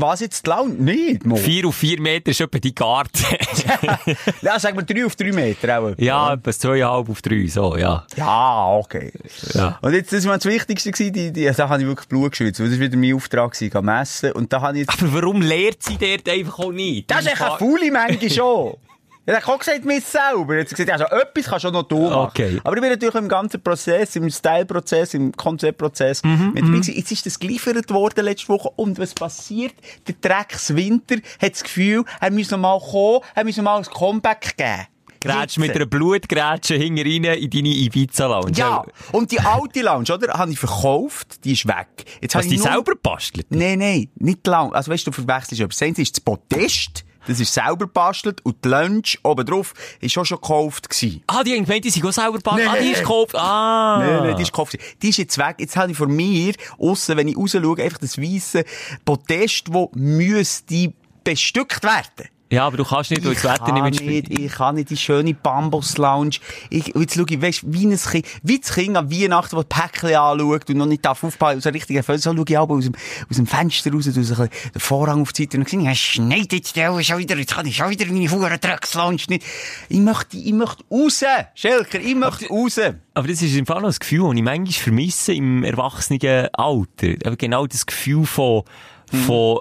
Was 0.00 0.20
jetzt 0.20 0.46
die 0.46 0.50
Laune? 0.50 0.74
Nicht, 0.74 1.24
Mo. 1.26 1.36
4 1.36 1.66
auf 1.66 1.76
4 1.76 2.00
Meter 2.00 2.30
ist 2.30 2.40
etwa 2.40 2.58
die 2.58 2.74
Garten. 2.74 3.10
Ja, 4.42 4.58
sagen 4.58 4.76
wir 4.78 4.84
3 4.84 5.06
auf 5.06 5.16
3 5.16 5.32
Meter 5.32 5.80
auch. 5.80 5.92
ja, 5.98 6.34
etwa 6.34 6.50
2,5 6.50 7.10
auf 7.10 7.22
3, 7.22 7.46
so, 7.46 7.76
ja. 7.76 8.06
Ja, 8.16 8.66
okay. 8.76 9.12
Ja. 9.54 9.78
Und 9.82 9.92
jetzt, 9.94 10.12
das 10.12 10.26
war 10.26 10.36
das 10.36 10.44
Wichtigste 10.46 10.90
gewesen, 10.90 11.12
die, 11.12 11.32
die, 11.32 11.44
da 11.44 11.68
habe 11.68 11.82
ich 11.82 11.88
wirklich 11.88 12.08
Blut 12.08 12.30
geschwitzt, 12.32 12.60
weil 12.60 12.68
das 12.70 12.78
war 12.78 12.86
wieder 12.86 12.96
mein 12.96 13.14
Auftrag 13.14 13.52
gewesen, 13.52 13.84
messen. 13.84 14.32
Und 14.32 14.52
da 14.52 14.60
habe 14.60 14.78
ich 14.78 14.86
jetzt, 14.86 15.02
Aber 15.02 15.12
warum 15.14 15.40
lehrt 15.42 15.82
sie 15.82 15.96
dort 15.98 16.28
einfach 16.28 16.58
auch 16.58 16.72
nicht? 16.72 17.10
das 17.10 17.20
ist 17.20 17.32
echt 17.32 17.42
eine 17.42 17.58
faule 17.58 17.90
Menge 17.90 18.30
schon. 18.30 18.74
Ja, 19.30 19.36
er 19.36 19.42
hat 19.42 19.48
auch 19.48 19.58
gesagt, 19.58 19.84
mir 19.84 20.00
selber. 20.00 20.54
Er 20.56 20.60
hat 20.62 20.70
gesagt, 20.70 20.90
also 20.90 21.04
etwas 21.04 21.44
kannst 21.46 21.64
du 21.64 21.68
auch 21.68 21.72
noch 21.72 21.82
du 21.84 22.00
machen. 22.10 22.28
Okay. 22.30 22.60
Aber 22.64 22.74
ich 22.76 22.80
bin 22.82 22.90
natürlich 22.90 23.14
im 23.14 23.28
ganzen 23.28 23.62
Prozess, 23.62 24.16
im 24.16 24.28
Style-Prozess, 24.28 25.14
im 25.14 25.32
Konzeptprozess 25.32 26.22
Mhm, 26.24 26.50
mit 26.52 26.62
dabei 26.64 26.72
gewesen. 26.78 26.94
Jetzt 26.96 27.12
ist 27.12 27.26
das 27.26 27.38
geliefert 27.38 27.90
worden 27.90 28.24
letzte 28.24 28.48
Woche. 28.48 28.70
Und 28.76 28.98
was 28.98 29.14
passiert? 29.14 29.74
Der 30.08 30.14
Dreckswinter 30.20 31.16
hat 31.40 31.52
das 31.52 31.62
Gefühl, 31.62 32.04
er 32.20 32.30
muss 32.32 32.50
noch 32.50 32.58
mal 32.58 32.80
kommen, 32.80 33.20
er 33.34 33.44
muss 33.44 33.56
noch 33.56 33.64
mal 33.64 33.76
ein 33.78 33.84
Comeback 33.84 34.56
geben. 34.56 34.86
Grätsch 35.22 35.38
Jetzt. 35.40 35.58
mit 35.58 35.76
einer 35.76 35.84
Blutgrätsche 35.84 36.76
hinten 36.76 37.00
rein 37.26 37.38
in 37.38 37.50
deine 37.50 37.68
Ibiza-Lounge. 37.68 38.52
Ja, 38.56 38.82
und 39.12 39.30
die 39.30 39.38
alte 39.38 39.82
Lounge, 39.82 40.14
oder, 40.14 40.32
habe 40.32 40.50
ich 40.50 40.58
verkauft, 40.58 41.44
die 41.44 41.52
ist 41.52 41.68
weg. 41.68 41.88
Jetzt 42.22 42.34
habe 42.34 42.42
Hast 42.44 42.50
du 42.50 42.54
ich 42.54 42.60
die 42.62 42.66
nur- 42.66 42.72
selber 42.74 42.92
bastelt? 43.02 43.46
Nein, 43.50 43.78
nein, 43.80 44.08
nicht 44.16 44.46
die 44.46 44.50
Lounge. 44.50 44.74
Also 44.74 44.90
weißt 44.90 45.06
du, 45.06 45.10
du 45.10 45.22
verwechselst 45.22 45.60
etwas. 45.60 45.76
Das 45.76 45.98
ist 45.98 46.16
das 46.16 46.20
Podest, 46.20 47.04
das 47.30 47.40
ist 47.40 47.54
selber 47.54 47.86
bastelt, 47.86 48.44
und 48.44 48.64
die 48.64 48.68
Lounge 48.68 49.02
oben 49.22 49.46
drauf 49.46 49.72
ist 50.00 50.16
auch 50.18 50.24
schon 50.24 50.40
gekauft 50.40 50.90
gewesen. 50.90 51.22
Ah, 51.26 51.42
die 51.44 51.52
haben 51.54 51.64
gemeint, 51.64 51.84
die 51.84 51.90
sind 51.90 52.04
auch 52.04 52.12
selber 52.12 52.38
bastelt. 52.40 52.68
Nee, 52.70 52.78
Ah, 52.78 52.82
die 52.82 52.90
ist 52.90 53.00
gekauft. 53.00 53.34
Ah. 53.34 53.98
Nein, 54.00 54.22
nein, 54.28 54.36
die 54.36 54.42
ist 54.42 54.52
gekauft. 54.52 54.76
Die 55.02 55.08
ist 55.08 55.16
jetzt 55.16 55.38
weg. 55.38 55.56
Jetzt 55.58 55.76
habe 55.76 55.92
ich 55.92 55.96
von 55.96 56.10
mir, 56.14 56.54
aussen, 56.78 57.16
wenn 57.16 57.28
ich 57.28 57.36
raus 57.36 57.52
schaue, 57.52 57.82
einfach 57.82 57.98
das 57.98 58.18
weisse 58.18 58.64
Podest, 59.04 59.68
das 59.68 59.86
müsste 59.94 60.92
bestückt 61.24 61.82
werden. 61.84 62.28
Ja, 62.52 62.66
aber 62.66 62.78
du 62.78 62.84
kannst 62.84 63.12
nicht, 63.12 63.24
weil 63.24 63.34
das 63.34 63.44
Wetter 63.44 63.72
nicht 63.72 63.74
kann 63.74 63.84
mitspielt. 63.84 64.28
nicht, 64.28 64.40
ich 64.40 64.52
kann 64.52 64.74
nicht 64.74 64.90
die 64.90 64.96
schöne 64.96 65.34
Bambus-Lounge. 65.34 66.38
Ich, 66.68 66.88
jetzt 66.96 67.14
schau 67.14 67.24
ich, 67.28 67.40
weisst, 67.40 67.62
wie 67.64 67.86
ein 67.86 67.96
Kind, 67.96 68.26
wie 68.42 68.58
das 68.58 68.74
Kind 68.74 68.96
an 68.96 69.08
Weihnachten, 69.08 69.54
das 69.54 69.66
Päckchen 69.66 70.16
anschaut 70.16 70.68
und 70.68 70.76
noch 70.76 70.86
nicht 70.86 71.04
darf 71.04 71.22
aufpassen, 71.22 71.60
so 71.60 71.68
richtig 71.70 71.96
erfüllt, 71.96 72.22
so 72.22 72.34
schau 72.34 72.44
ich 72.46 72.58
aber 72.58 72.74
aus 72.74 72.84
dem, 72.84 72.94
aus 73.30 73.36
dem 73.36 73.46
Fenster 73.46 73.92
raus, 73.92 74.06
du 74.06 74.24
so 74.24 74.42
ein 74.42 74.48
den 74.74 74.80
Vorhang 74.80 75.22
auf 75.22 75.32
die 75.32 75.44
Seite 75.44 75.58
und 75.58 75.68
sehe, 75.68 75.80
ja, 75.80 75.94
schneit 75.94 76.52
jetzt 76.52 76.74
der 76.74 77.00
schon 77.04 77.18
wieder, 77.18 77.36
jetzt 77.36 77.54
kann 77.54 77.66
ich 77.66 77.76
schon 77.76 77.90
wieder 77.90 78.06
meine 78.06 78.28
Huren-Drecks-Lounge 78.28 79.22
nicht. 79.28 79.44
Ich 79.88 80.00
möchte, 80.00 80.36
ich 80.36 80.52
möchte 80.52 80.82
raus, 80.90 81.22
Schelker, 81.54 82.00
ich 82.00 82.16
möchte 82.16 82.48
raus. 82.48 82.80
Aber 83.14 83.28
das 83.28 83.42
ist 83.42 83.54
im 83.54 83.66
Fall 83.66 83.80
noch 83.80 83.88
das 83.88 84.00
Gefühl, 84.00 84.24
das 84.28 84.36
ich 84.36 84.42
manchmal 84.42 84.72
vermisse 84.72 85.34
im 85.34 85.62
erwachsenen 85.62 86.48
Alter. 86.52 87.14
Aber 87.24 87.36
genau 87.36 87.68
das 87.68 87.86
Gefühl 87.86 88.26
von, 88.26 88.64
von 89.24 89.60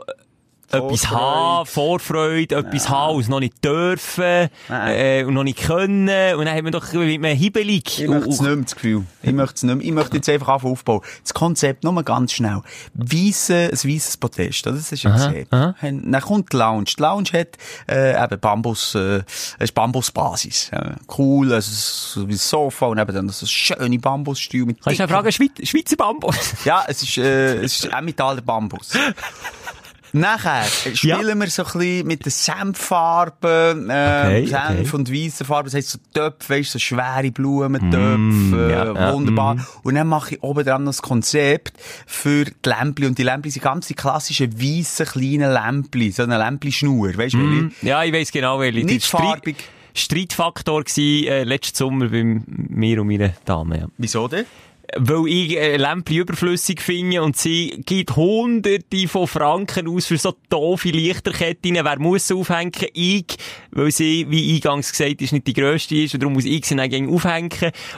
etwas 0.71 1.09
haben, 1.09 1.65
Vorfreude, 1.65 2.55
etwas 2.55 2.89
haben, 2.89 3.15
und 3.15 3.21
es 3.21 3.27
noch 3.27 3.39
nicht 3.39 3.63
dürfen, 3.63 4.49
äh, 4.69 5.23
und 5.23 5.33
noch 5.33 5.43
nicht 5.43 5.59
können. 5.59 6.35
Und 6.35 6.45
dann 6.45 6.55
haben 6.55 6.65
wir 6.65 6.71
doch 6.71 6.91
mit 6.93 7.23
einem 7.23 7.37
hibbelig. 7.37 8.01
Ich 8.01 8.07
möchte 8.07 8.29
es 8.29 8.41
nicht 8.41 8.55
mehr, 8.55 8.63
das 8.63 8.75
Gefühl. 8.75 9.05
Ich 9.21 9.31
möchte 9.31 9.55
es 9.55 9.63
nicht 9.63 9.75
mehr. 9.75 9.85
Ich 9.85 9.91
möchte 9.91 10.17
jetzt 10.17 10.29
einfach 10.29 10.49
anfangen 10.49 10.73
aufbauen. 10.73 11.01
Das 11.23 11.33
Konzept, 11.33 11.83
nur 11.83 11.93
mal 11.93 12.03
ganz 12.03 12.33
schnell. 12.33 12.61
Weisse, 12.93 13.69
ein 13.71 13.71
weisses 13.71 14.17
Podest, 14.17 14.67
oder? 14.67 14.75
Das 14.75 14.91
ist 14.91 15.03
ja 15.03 15.11
gesehen. 15.11 15.47
aha. 15.51 15.75
Dann 15.81 16.21
kommt 16.21 16.53
die 16.53 16.57
Lounge. 16.57 16.85
Die 16.85 17.01
Lounge 17.01 17.29
hat, 17.33 17.57
äh, 17.87 18.23
eben 18.23 18.39
Bambus, 18.39 18.95
äh, 18.95 19.23
es 19.27 19.57
ist 19.59 19.73
Bambusbasis. 19.73 20.69
Äh, 20.71 20.91
cool, 21.17 21.53
also 21.53 21.71
so 21.71 22.27
wie 22.27 22.33
ein 22.33 22.37
Sofa 22.37 22.87
und 22.87 22.97
eben 22.97 23.13
dann 23.13 23.29
so 23.29 23.45
schöne 23.45 23.99
Bambusstühle 23.99 24.65
mit 24.65 24.81
Kannst 24.81 24.99
du 24.99 25.03
auch 25.05 25.09
fragen, 25.09 25.31
Schweiz, 25.31 25.51
Schweizer 25.63 25.95
Bambus? 25.95 26.53
Ja, 26.65 26.85
es 26.87 27.01
ist, 27.03 27.17
äh, 27.17 27.55
es 27.57 27.83
ist 27.83 27.85
Emmentaler 27.85 28.41
Bambus. 28.41 28.89
Nachher 30.13 30.63
äh, 30.85 30.95
spielen 30.95 31.39
wir 31.39 31.47
so 31.47 31.63
ein 31.63 31.71
bisschen 31.73 32.07
mit 32.07 32.25
den 32.25 32.31
Senffarben, 32.31 33.89
äh, 33.89 34.41
Okay, 34.41 34.45
Senf 34.47 34.93
okay. 34.93 34.95
und 34.95 35.13
weißen 35.13 35.45
Farben. 35.45 35.67
Das 35.67 35.75
heisst 35.75 35.89
so 35.91 35.99
Töpfe, 36.13 36.55
weisst, 36.55 36.71
so 36.71 36.79
schwere 36.79 37.31
Blumentöpfe, 37.31 38.67
äh, 38.67 38.71
ja, 38.71 38.85
ja, 38.93 39.13
wunderbar. 39.13 39.55
mm. 39.55 39.65
Und 39.83 39.95
dann 39.95 40.07
mache 40.07 40.35
ich 40.35 40.43
oben 40.43 40.65
dran 40.65 40.83
noch 40.83 40.91
das 40.91 41.01
Konzept 41.01 41.73
für 42.07 42.45
die 42.45 42.69
Lämpli. 42.69 43.05
Und 43.07 43.17
die 43.17 43.23
Lämpli 43.23 43.51
sind 43.51 43.63
ganz 43.63 43.87
die 43.87 43.93
klassischen 43.93 44.59
weißen 44.61 45.05
kleinen 45.05 45.51
Lämpli, 45.51 46.11
so 46.11 46.23
eine 46.23 46.37
Lämpli-Schnur, 46.37 47.17
weisst 47.17 47.35
du, 47.35 47.39
welche? 47.39 47.87
Ja, 47.87 48.03
ich 48.03 48.13
weiss 48.13 48.31
genau, 48.31 48.59
welche. 48.59 48.83
Nicht 48.85 49.11
war 49.13 49.21
farbig. 49.21 49.55
Streitfaktor 49.93 50.83
gsi 50.83 51.25
äh, 51.27 51.43
letzten 51.43 51.75
Sommer 51.75 52.09
bei 52.09 52.23
mir 52.23 53.01
und 53.01 53.07
meiner 53.07 53.33
Dame, 53.45 53.79
ja. 53.79 53.87
Wieso 53.97 54.27
denn? 54.27 54.45
Weil 54.95 55.27
ich 55.27 55.57
äh, 55.57 55.77
Lämpchen 55.77 56.17
überflüssig 56.17 56.81
finde 56.81 57.21
und 57.21 57.37
sie 57.37 57.81
gibt 57.85 58.15
hunderte 58.15 59.07
von 59.07 59.27
Franken 59.27 59.87
aus 59.87 60.07
für 60.07 60.17
so 60.17 60.33
doofe 60.49 60.89
Lichterketten. 60.89 61.75
Wer 61.75 61.99
muss 61.99 62.31
aufhängen? 62.31 62.71
Ich 62.93 63.25
weil 63.71 63.91
sie, 63.91 64.25
wie 64.29 64.55
eingangs 64.55 64.91
gesagt 64.91 65.21
ist, 65.21 65.33
nicht 65.33 65.47
die 65.47 65.53
grösste 65.53 65.95
ist 65.95 66.13
und 66.13 66.23
darum 66.23 66.33
muss 66.33 66.45
ich 66.45 66.65
sie 66.65 66.75
dann 66.75 66.89
gegen 66.89 67.13
aufhängen. 67.13 67.49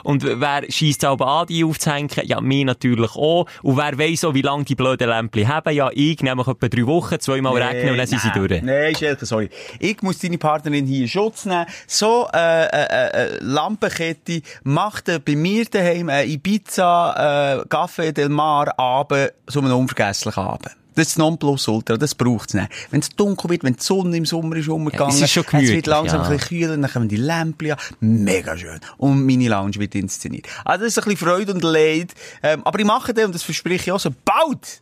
Und 0.03 0.23
wer 0.23 0.63
schießt 0.69 1.05
aber 1.05 1.27
an, 1.27 1.47
die 1.47 1.63
aufzuhängen? 1.63 2.09
Ja, 2.23 2.41
mir 2.41 2.65
natürlich 2.65 3.15
auch. 3.15 3.45
Und 3.63 3.77
wer 3.77 3.97
weiss 3.97 4.23
auch, 4.23 4.33
wie 4.33 4.41
lange 4.41 4.63
die 4.63 4.75
blöden 4.75 5.09
Lämpchen 5.09 5.47
haben? 5.47 5.73
Ja, 5.73 5.89
ich, 5.93 6.21
nämlich 6.21 6.47
etwa 6.47 6.67
drei 6.67 6.85
Wochen, 6.85 7.19
zweimal 7.19 7.61
regnen 7.61 7.91
und 7.91 7.97
dann 7.97 8.07
sind 8.07 8.21
sie 8.21 8.31
durch. 8.31 8.61
Nein, 8.61 8.95
Schelke, 8.95 9.25
sorry. 9.25 9.49
Ich 9.79 10.01
muss 10.01 10.19
deine 10.19 10.37
Partnerin 10.37 10.85
hier 10.85 11.01
in 11.01 11.07
Schutz 11.07 11.45
nehmen. 11.45 11.65
So, 11.87 12.27
äh, 12.33 12.65
äh, 12.65 13.35
äh, 13.35 13.37
Lampenkette 13.41 14.41
macht 14.63 15.09
äh, 15.09 15.19
bei 15.19 15.35
mir 15.35 15.65
daheim 15.65 16.09
äh, 16.09 16.25
Ibiza, 16.25 17.61
äh, 17.61 17.67
Café 17.67 18.11
del 18.11 18.29
Mar 18.29 18.77
Abend, 18.77 19.31
so 19.47 19.59
einen 19.59 19.71
unvergesslichen 19.71 20.43
Abend. 20.43 20.80
Das 21.01 21.07
ist 21.07 21.17
das 21.17 21.19
Nonplusultra, 21.19 21.97
das 21.97 22.13
braucht's 22.13 22.53
nicht. 22.53 22.69
Wenn 22.91 22.99
es 22.99 23.09
dunkel 23.09 23.49
wird, 23.49 23.63
wenn 23.63 23.73
die 23.73 23.81
Sonne 23.81 24.17
im 24.17 24.25
Sommer 24.27 24.55
ist 24.57 24.69
umgegangen, 24.69 25.15
es 25.15 25.21
ist 25.21 25.31
schon 25.31 25.45
es 25.51 25.71
wird 25.71 25.87
langsam 25.87 26.21
ja. 26.21 26.27
ein 26.27 26.37
bisschen 26.37 26.59
kühler, 26.59 26.77
dann 26.77 26.91
kommen 26.91 27.07
die 27.09 27.15
Lämpchen 27.15 27.71
an. 27.71 27.77
Mega 28.01 28.55
schön. 28.55 28.79
Und 28.97 29.25
meine 29.25 29.47
Lounge 29.47 29.77
wird 29.77 29.95
inszeniert. 29.95 30.45
Also 30.63 30.85
das 30.85 30.95
ist 30.95 30.99
ein 30.99 31.09
bisschen 31.09 31.27
Freude 31.27 31.53
und 31.53 31.63
Leid. 31.63 32.13
Ähm, 32.43 32.61
aber 32.65 32.79
ich 32.79 32.85
mache 32.85 33.15
das, 33.15 33.25
und 33.25 33.33
das 33.33 33.41
verspreche 33.41 33.85
ich 33.85 33.91
auch, 33.91 33.99
so 33.99 34.11
bald 34.23 34.81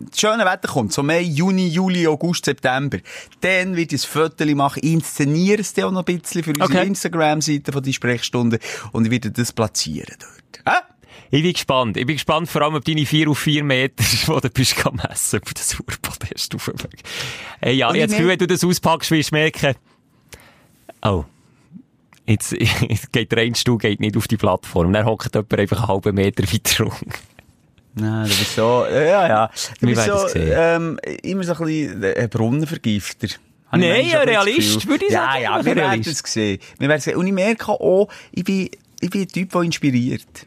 das 0.00 0.18
schöne 0.18 0.44
Wetter 0.44 0.66
kommt, 0.66 0.92
so 0.92 1.04
Mai, 1.04 1.20
Juni, 1.20 1.68
Juli, 1.68 2.08
August, 2.08 2.46
September, 2.46 2.98
dann 3.40 3.76
wird 3.76 3.92
ich 3.92 4.02
ein 4.02 4.08
Foto 4.08 4.44
machen, 4.56 4.82
inszeniere 4.82 5.60
es 5.60 5.74
dann 5.74 5.84
auch 5.84 5.92
noch 5.92 6.04
ein 6.04 6.18
bisschen 6.18 6.42
für 6.42 6.50
unsere 6.50 6.80
Okay. 6.80 6.86
Instagram-Seite 6.88 7.70
von 7.70 7.82
die 7.84 7.92
Sprechstunde 7.92 8.58
und 8.90 9.04
ich 9.04 9.12
werde 9.12 9.30
das 9.30 9.52
platzieren 9.52 10.16
dort. 10.18 10.62
Hä? 10.66 10.91
Ich 11.34 11.42
bin 11.42 11.54
gespannt. 11.54 11.96
Ich 11.96 12.04
bin 12.04 12.16
gespannt, 12.16 12.50
vor 12.50 12.60
allem, 12.60 12.74
ob 12.74 12.84
deine 12.84 13.06
4 13.06 13.26
auf 13.30 13.38
4 13.38 13.64
Meter, 13.64 13.94
die 14.04 14.26
du 14.26 14.50
bist 14.50 14.76
messen, 14.92 15.40
auf 15.42 15.54
das 15.54 15.80
Urpodest 15.80 16.54
rauf. 16.54 16.70
Hey, 17.58 17.74
ja, 17.74 17.88
Und 17.88 17.94
ich 17.94 18.00
ich 18.00 18.02
habe 18.02 18.08
das 18.08 18.10
Gefühl, 18.10 18.28
wenn 18.28 18.38
du 18.38 18.46
das 18.46 18.62
auspackst, 18.62 19.10
wirst 19.10 19.30
du 19.30 19.36
merken, 19.36 19.74
oh, 21.00 21.24
jetzt, 22.26 22.52
jetzt 22.88 23.10
geht 23.14 23.32
der 23.32 23.38
Einstuhl 23.38 23.78
geht 23.78 24.00
nicht 24.00 24.14
auf 24.18 24.28
die 24.28 24.36
Plattform. 24.36 24.92
Dann 24.92 25.06
hockt 25.06 25.34
jemand 25.34 25.58
einfach 25.58 25.78
einen 25.78 25.88
halben 25.88 26.14
Meter 26.14 26.42
weiter 26.44 26.84
rum. 26.84 26.92
Nein, 27.94 28.28
du 28.28 28.36
bist 28.36 28.54
so, 28.54 28.84
ja, 28.90 29.26
ja. 29.26 29.46
Du 29.80 29.86
Wir 29.86 29.94
bist 29.94 30.06
werden 30.06 30.18
so, 30.18 30.26
es 30.26 30.32
sehen. 30.32 30.52
ähm, 30.54 30.98
immer 31.22 31.44
so 31.44 31.54
ein 31.54 31.64
bisschen 31.64 32.04
ein 32.04 32.28
Brunnenvergifter. 32.28 33.28
Nein, 33.70 33.82
ein 33.84 34.28
Realist, 34.28 34.86
würde 34.86 35.06
ich 35.06 35.12
ja, 35.12 35.22
sagen, 35.22 35.42
Ja, 35.44 35.54
einfach 35.54 35.64
wir 35.64 35.76
werden 35.76 36.02
es 36.02 36.18
sehen. 36.18 36.58
Wir 36.78 36.88
werden 36.88 36.98
es 36.98 37.04
sehen. 37.04 37.16
Und 37.16 37.26
ich 37.26 37.32
merke 37.32 37.68
auch, 37.72 38.08
ich 38.32 38.44
bin, 38.44 38.68
ich 39.00 39.08
bin 39.08 39.22
ein 39.22 39.28
Typ, 39.28 39.50
der 39.50 39.62
inspiriert. 39.62 40.46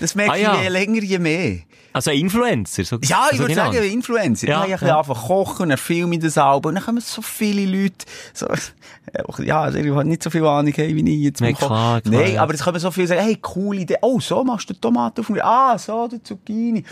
Das 0.00 0.14
merke 0.14 0.32
Ah, 0.32 0.36
ja. 0.36 0.54
ich 0.56 0.62
je 0.62 0.68
länger, 0.68 1.02
je 1.02 1.18
mehr. 1.18 1.58
Also 1.94 2.10
ein 2.10 2.18
Influencer. 2.20 2.84
So, 2.84 2.96
Ja, 3.04 3.26
ich 3.30 3.36
so 3.36 3.42
würde 3.42 3.54
genannt. 3.54 3.74
sagen, 3.74 3.90
Influencer. 3.90 4.48
Ja, 4.48 4.60
Ja, 4.64 4.74
ich 4.76 4.80
habe 4.80 4.86
ja. 4.86 5.02
zu 5.04 5.12
kochen, 5.12 5.68
dann 5.68 5.76
filme 5.76 6.14
ich 6.14 6.22
das 6.22 6.38
Album, 6.38 6.70
und 6.70 6.74
dann 6.76 6.84
kommen 6.84 7.00
so 7.02 7.20
viele 7.20 7.66
Leute, 7.66 8.06
so, 8.32 8.46
ja, 9.44 9.70
die 9.70 9.90
haben 9.90 10.08
nicht 10.08 10.22
so 10.22 10.30
viel 10.30 10.44
Ahnung 10.46 10.72
haben, 10.72 10.96
wie 10.96 11.14
ich 11.16 11.20
jetzt 11.24 11.40
Nee, 11.42 11.52
klar, 11.52 12.00
klar, 12.00 12.14
Nein, 12.14 12.34
ja. 12.34 12.42
aber 12.42 12.54
es 12.54 12.62
kommen 12.62 12.78
so 12.80 12.90
viele 12.90 13.08
sagen, 13.08 13.20
hey, 13.20 13.36
coole 13.42 13.80
Idee, 13.80 13.98
oh, 14.00 14.18
so 14.20 14.42
machst 14.42 14.70
du 14.70 14.74
Tomaten 14.74 15.20
auf 15.20 15.28
mir, 15.28 15.44
ah, 15.44 15.76
so, 15.76 16.08
die 16.08 16.22
Zucchini, 16.22 16.82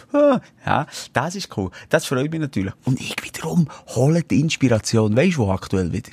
ja, 0.67 0.87
das 1.15 1.35
ist 1.35 1.57
cool. 1.57 1.71
Das 1.89 2.05
freut 2.05 2.31
mich 2.31 2.41
natürlich. 2.41 2.75
Und 2.85 3.01
ich 3.01 3.17
wiederum 3.23 3.69
hole 3.95 4.23
die 4.23 4.41
Inspiration, 4.41 5.17
weisst 5.17 5.39
du, 5.39 5.47
wo 5.47 5.51
aktuell 5.53 5.91
wieder? 5.95 6.11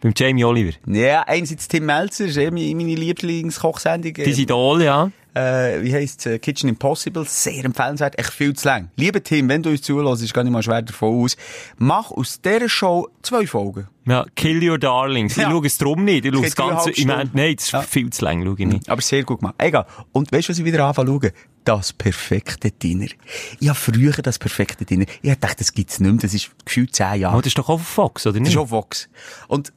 Beim 0.00 0.12
Jamie 0.16 0.44
Oliver. 0.44 0.72
Ja, 0.86 1.22
einerseits 1.26 1.66
Tim 1.66 1.86
Melzer, 1.86 2.26
ist 2.26 2.36
eh 2.36 2.50
meine 2.50 2.94
Lieblingskochsendung. 2.94 4.14
Dein 4.14 4.26
Idol, 4.28 4.82
ja. 4.82 5.10
Äh, 5.34 5.82
wie 5.82 5.94
heisst 5.94 6.26
äh, 6.26 6.38
Kitchen 6.38 6.68
Impossible, 6.68 7.24
sehr 7.26 7.64
empfehlenswert, 7.64 8.18
echt 8.18 8.32
viel 8.32 8.52
zu 8.54 8.68
lang. 8.68 8.90
Lieber 8.96 9.22
Tim, 9.22 9.48
wenn 9.48 9.62
du 9.62 9.70
uns 9.70 9.80
zulässt, 9.80 10.22
ist 10.22 10.34
gar 10.34 10.44
nicht 10.44 10.52
mal 10.52 10.62
schwer 10.62 10.82
davon 10.82 11.22
aus. 11.24 11.36
Mach 11.78 12.10
aus 12.10 12.40
dieser 12.42 12.68
Show 12.68 13.08
zwei 13.22 13.46
Folgen. 13.46 13.88
Ja, 14.04 14.26
Kill 14.36 14.68
Your 14.68 14.78
Darlings. 14.78 15.32
Ich 15.36 15.42
Ja. 15.42 15.50
schaue 15.50 15.66
es 15.66 15.78
drum 15.78 16.04
nicht. 16.04 16.24
Ich 16.26 16.34
schaue 16.34 16.44
Es 16.44 16.54
das 16.54 16.68
Ganze, 16.68 16.90
ich 16.90 17.06
meine, 17.06 17.30
nein, 17.32 17.54
das 17.56 17.64
ist 17.66 17.72
Ja. 17.72 17.80
viel 17.82 18.10
zu 18.10 18.24
lang, 18.24 18.44
schaue 18.44 18.56
ich 18.58 18.66
nicht. 18.66 18.88
Aber 18.90 19.00
sehr 19.00 19.22
gut 19.24 19.38
gemacht. 19.38 19.54
Egal. 19.58 19.86
Und 20.12 20.30
weißt 20.32 20.48
du, 20.48 20.52
was 20.52 20.58
ich 20.58 20.64
wieder 20.64 20.84
anfange 20.84 21.08
schauen? 21.10 21.30
Das 21.64 21.92
perfekte 21.92 22.70
Dinner. 22.72 23.06
Ich 23.60 23.68
habe 23.68 23.78
früher 23.78 24.12
das 24.12 24.38
perfekte 24.38 24.84
Dinner. 24.84 25.06
Ich 25.22 25.30
gedacht, 25.30 25.60
das 25.60 25.72
gibt's 25.72 26.00
nicht 26.00 26.10
mehr. 26.10 26.20
Das 26.20 26.34
ist 26.34 26.50
gefühlt 26.64 26.94
zehn 26.94 27.20
Jahre. 27.20 27.34
Aber 27.34 27.42
das 27.42 27.50
ist 27.50 27.58
doch 27.58 27.68
auch 27.68 27.74
auf 27.74 27.86
Fox, 27.86 28.26
oder 28.26 28.34
Das 28.34 28.42
nicht? 28.42 28.52
ist 28.52 28.58
auch 28.58 28.70
Vox. 28.70 29.08
Und, 29.46 29.72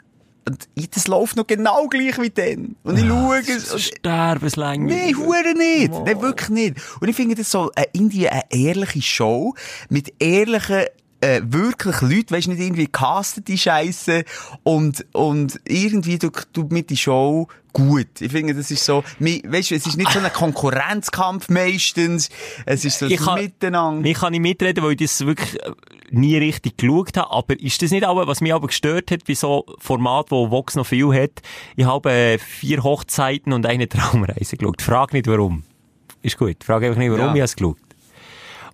und 0.48 0.68
das 0.96 1.08
läuft 1.08 1.36
noch 1.38 1.48
genau 1.48 1.88
gleich 1.88 2.20
wie 2.22 2.30
dann. 2.30 2.76
Und 2.84 2.98
ich 2.98 3.06
schaue 3.06 3.39
es. 3.39 3.68
So 3.70 3.76
und- 3.76 3.82
Sterbenslänge. 3.82 4.93
Nein, 4.93 5.18
hure 5.18 5.54
nicht. 5.58 5.91
Nein, 5.91 6.22
wirklich 6.22 6.50
nicht. 6.50 6.76
Und 7.02 7.08
ich 7.08 7.16
finde 7.16 7.36
das 7.36 7.50
so, 7.50 7.72
äh, 7.76 7.86
irgendwie 7.93 8.30
eine 8.30 8.43
ehrliche 8.52 9.02
Show 9.02 9.56
mit 9.89 10.14
ehrlichen, 10.22 10.84
äh, 11.22 11.41
wirklich 11.43 12.01
Leuten, 12.01 12.32
weisst 12.32 12.47
nicht 12.47 12.59
irgendwie 12.61 12.88
castete 12.88 13.57
Scheiße 13.57 14.24
und, 14.63 15.05
und 15.13 15.59
irgendwie 15.68 16.18
du, 16.20 16.30
du 16.53 16.68
mit 16.70 16.89
die 16.89 16.97
Show 16.97 17.47
gut. 17.74 18.22
Ich 18.22 18.32
finde, 18.32 18.53
das 18.55 18.72
ist 18.72 18.86
so, 18.86 19.03
weisst 19.20 19.72
du, 19.72 19.76
es 19.76 19.86
ist 19.86 19.97
nicht 19.97 20.11
so 20.11 20.20
ein 20.20 20.32
Konkurrenzkampf 20.32 21.49
meistens. 21.49 22.30
Es 22.66 22.86
ist 22.86 22.99
so 22.99 23.05
Ich 23.07 23.18
kann, 23.18 23.41
Miteinander. 23.41 24.07
ich 24.09 24.18
kann 24.18 24.32
nicht 24.32 24.41
mitreden, 24.41 24.84
weil 24.84 24.91
ich 24.91 24.97
das 24.99 25.26
wirklich 25.26 25.61
äh, 25.61 25.72
nie 26.11 26.38
richtig 26.38 26.78
geschaut 26.78 27.18
habe. 27.18 27.32
Aber 27.32 27.59
ist 27.59 27.82
das 27.82 27.91
nicht 27.91 28.03
aber, 28.05 28.28
was 28.28 28.39
mich 28.41 28.53
aber 28.53 28.68
gestört 28.68 29.11
hat, 29.11 29.26
bei 29.28 29.34
so 29.34 29.66
Format, 29.80 30.32
wo 30.32 30.51
Vox 30.51 30.76
noch 30.76 30.86
viel 30.86 31.11
hat? 31.13 31.41
Ich 31.76 31.86
habe 31.86 32.11
äh, 32.11 32.38
vier 32.38 32.84
Hochzeiten 32.84 33.51
und 33.51 33.66
eine 33.66 33.89
Traumreise 33.89 34.55
geschaut. 34.57 34.82
Frag 34.82 35.11
nicht 35.13 35.28
warum. 35.28 35.63
Ist 36.22 36.38
gut. 36.38 36.63
Frag 36.63 36.84
einfach 36.84 36.97
nicht 36.97 37.11
warum 37.11 37.20
Ja. 37.20 37.34
ich 37.34 37.41
habe 37.41 37.43
es 37.43 37.55
geschaut. 37.55 37.78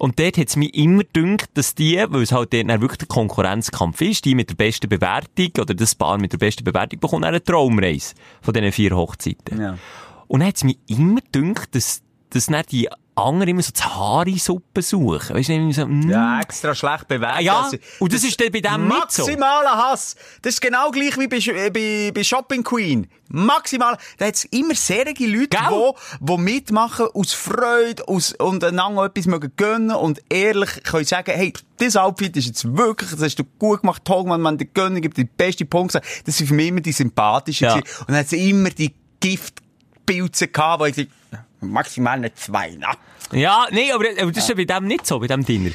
Und 0.02 0.18
dort 0.18 0.39
hat 0.39 0.47
es 0.47 0.56
mich 0.56 0.74
immer 0.74 1.04
gedacht, 1.04 1.52
dass 1.54 1.76
die, 1.76 2.04
weil 2.10 2.24
es 2.24 2.32
halt 2.32 2.54
dort 2.54 2.68
dann 2.68 2.82
wirklich 2.82 2.97
der 2.97 3.08
Konkurrenzkampf 3.08 4.02
ist, 4.02 4.26
die 4.26 4.34
mit 4.34 4.49
der 4.49 4.56
besten 4.56 4.89
Bewertung, 4.89 5.52
oder 5.60 5.76
das 5.76 5.93
Paar 5.93 6.18
mit 6.18 6.34
der 6.34 6.39
besten 6.39 6.64
Bewertung 6.64 6.99
bekommt 6.99 7.24
eine 7.24 7.43
Traumreise 7.43 8.16
von 8.41 8.52
diesen 8.52 8.72
vier 8.72 8.95
Hochzeiten. 8.95 9.62
Ja. 9.62 9.78
Und 10.26 10.39
dann 10.39 10.47
hat 10.47 10.56
es 10.56 10.64
mich 10.64 10.80
immer 10.88 11.22
gedacht, 11.32 11.76
dass, 11.76 12.02
dass 12.32 12.47
dann 12.47 12.64
die 12.72 12.89
anderen 13.16 13.49
immer 13.49 13.62
so 13.62 13.72
die 13.72 13.82
Haare-Suppe 13.82 14.82
suchen. 14.82 15.36
Weißt 15.36 15.49
du, 15.49 15.53
irgendwie 15.53 15.74
so, 15.74 15.86
mm. 15.86 16.09
Ja, 16.09 16.39
extra 16.39 16.74
schlecht 16.74 17.07
bewertet. 17.07 17.38
Ah, 17.39 17.41
ja, 17.41 17.62
Also, 17.62 17.78
und 17.99 18.14
das 18.14 18.24
ist 18.24 18.39
dann 18.39 18.51
bei 18.51 18.62
dem 18.62 18.72
so. 18.72 18.78
Maximaler 18.78 19.76
Hass. 19.76 20.16
Das 20.41 20.55
ist 20.55 20.62
genau 20.62 20.91
gleich 20.91 21.18
wie 21.18 21.28
bei, 21.28 21.38
äh, 21.38 21.70
bei, 21.70 22.12
bei 22.14 22.24
Shopping 22.24 22.64
Queen. 22.64 23.07
Maximal. 23.28 23.97
Da 24.18 24.28
hat 24.28 24.36
es 24.36 24.45
immer 24.45 24.76
sehr 24.76 25.05
Leute, 25.05 25.57
die, 25.57 25.91
die 26.20 26.38
mitmachen 26.38 27.07
aus 27.14 27.34
Freude 27.34 28.07
aus, 28.07 28.34
und 28.34 28.64
einander 28.64 29.05
etwas 29.05 29.26
mögen 29.26 29.51
gönnen 29.55 29.95
und 29.95 30.22
ehrlich 30.30 30.84
können 30.84 31.05
sagen, 31.05 31.32
hey, 31.34 31.53
das 31.78 31.95
Outfit 31.95 32.36
ist 32.38 32.47
jetzt 32.47 32.78
wirklich, 32.78 33.09
das 33.12 33.22
hast 33.22 33.39
du 33.39 33.43
gut 33.57 33.82
gemacht, 33.82 34.03
toll 34.05 34.24
gemacht, 34.24 34.39
man, 34.39 34.57
die 34.57 34.72
gönnen, 34.72 35.01
gibt 35.01 35.18
die 35.18 35.26
beste 35.26 35.66
Punkte. 35.66 36.01
Das 36.26 36.38
sind 36.38 36.47
für 36.47 36.53
mich 36.53 36.68
immer 36.68 36.82
die 36.82 36.91
sympathischen. 36.91 37.68
Ja. 37.68 37.76
Und 37.76 38.09
dann 38.09 38.18
hat 38.18 38.30
sie 38.30 38.49
immer 38.49 38.70
die 38.70 38.93
Giftpilze 39.20 40.47
gehabt, 40.47 40.82
wo 40.82 40.86
ich 40.86 40.95
gesagt 40.95 41.20
maximal 41.62 42.20
nicht 42.20 42.38
zwei, 42.38 42.76
na. 42.78 42.93
Ja, 43.32 43.68
nee, 43.72 43.91
aber, 43.91 44.05
aber 44.20 44.32
das 44.32 44.43
ist 44.43 44.49
ja 44.49 44.55
bei 44.55 44.66
dem 44.66 44.88
nicht 44.88 45.05
so, 45.05 45.20
bei 45.20 45.28
dem 45.28 45.45
Dinner. 45.45 45.72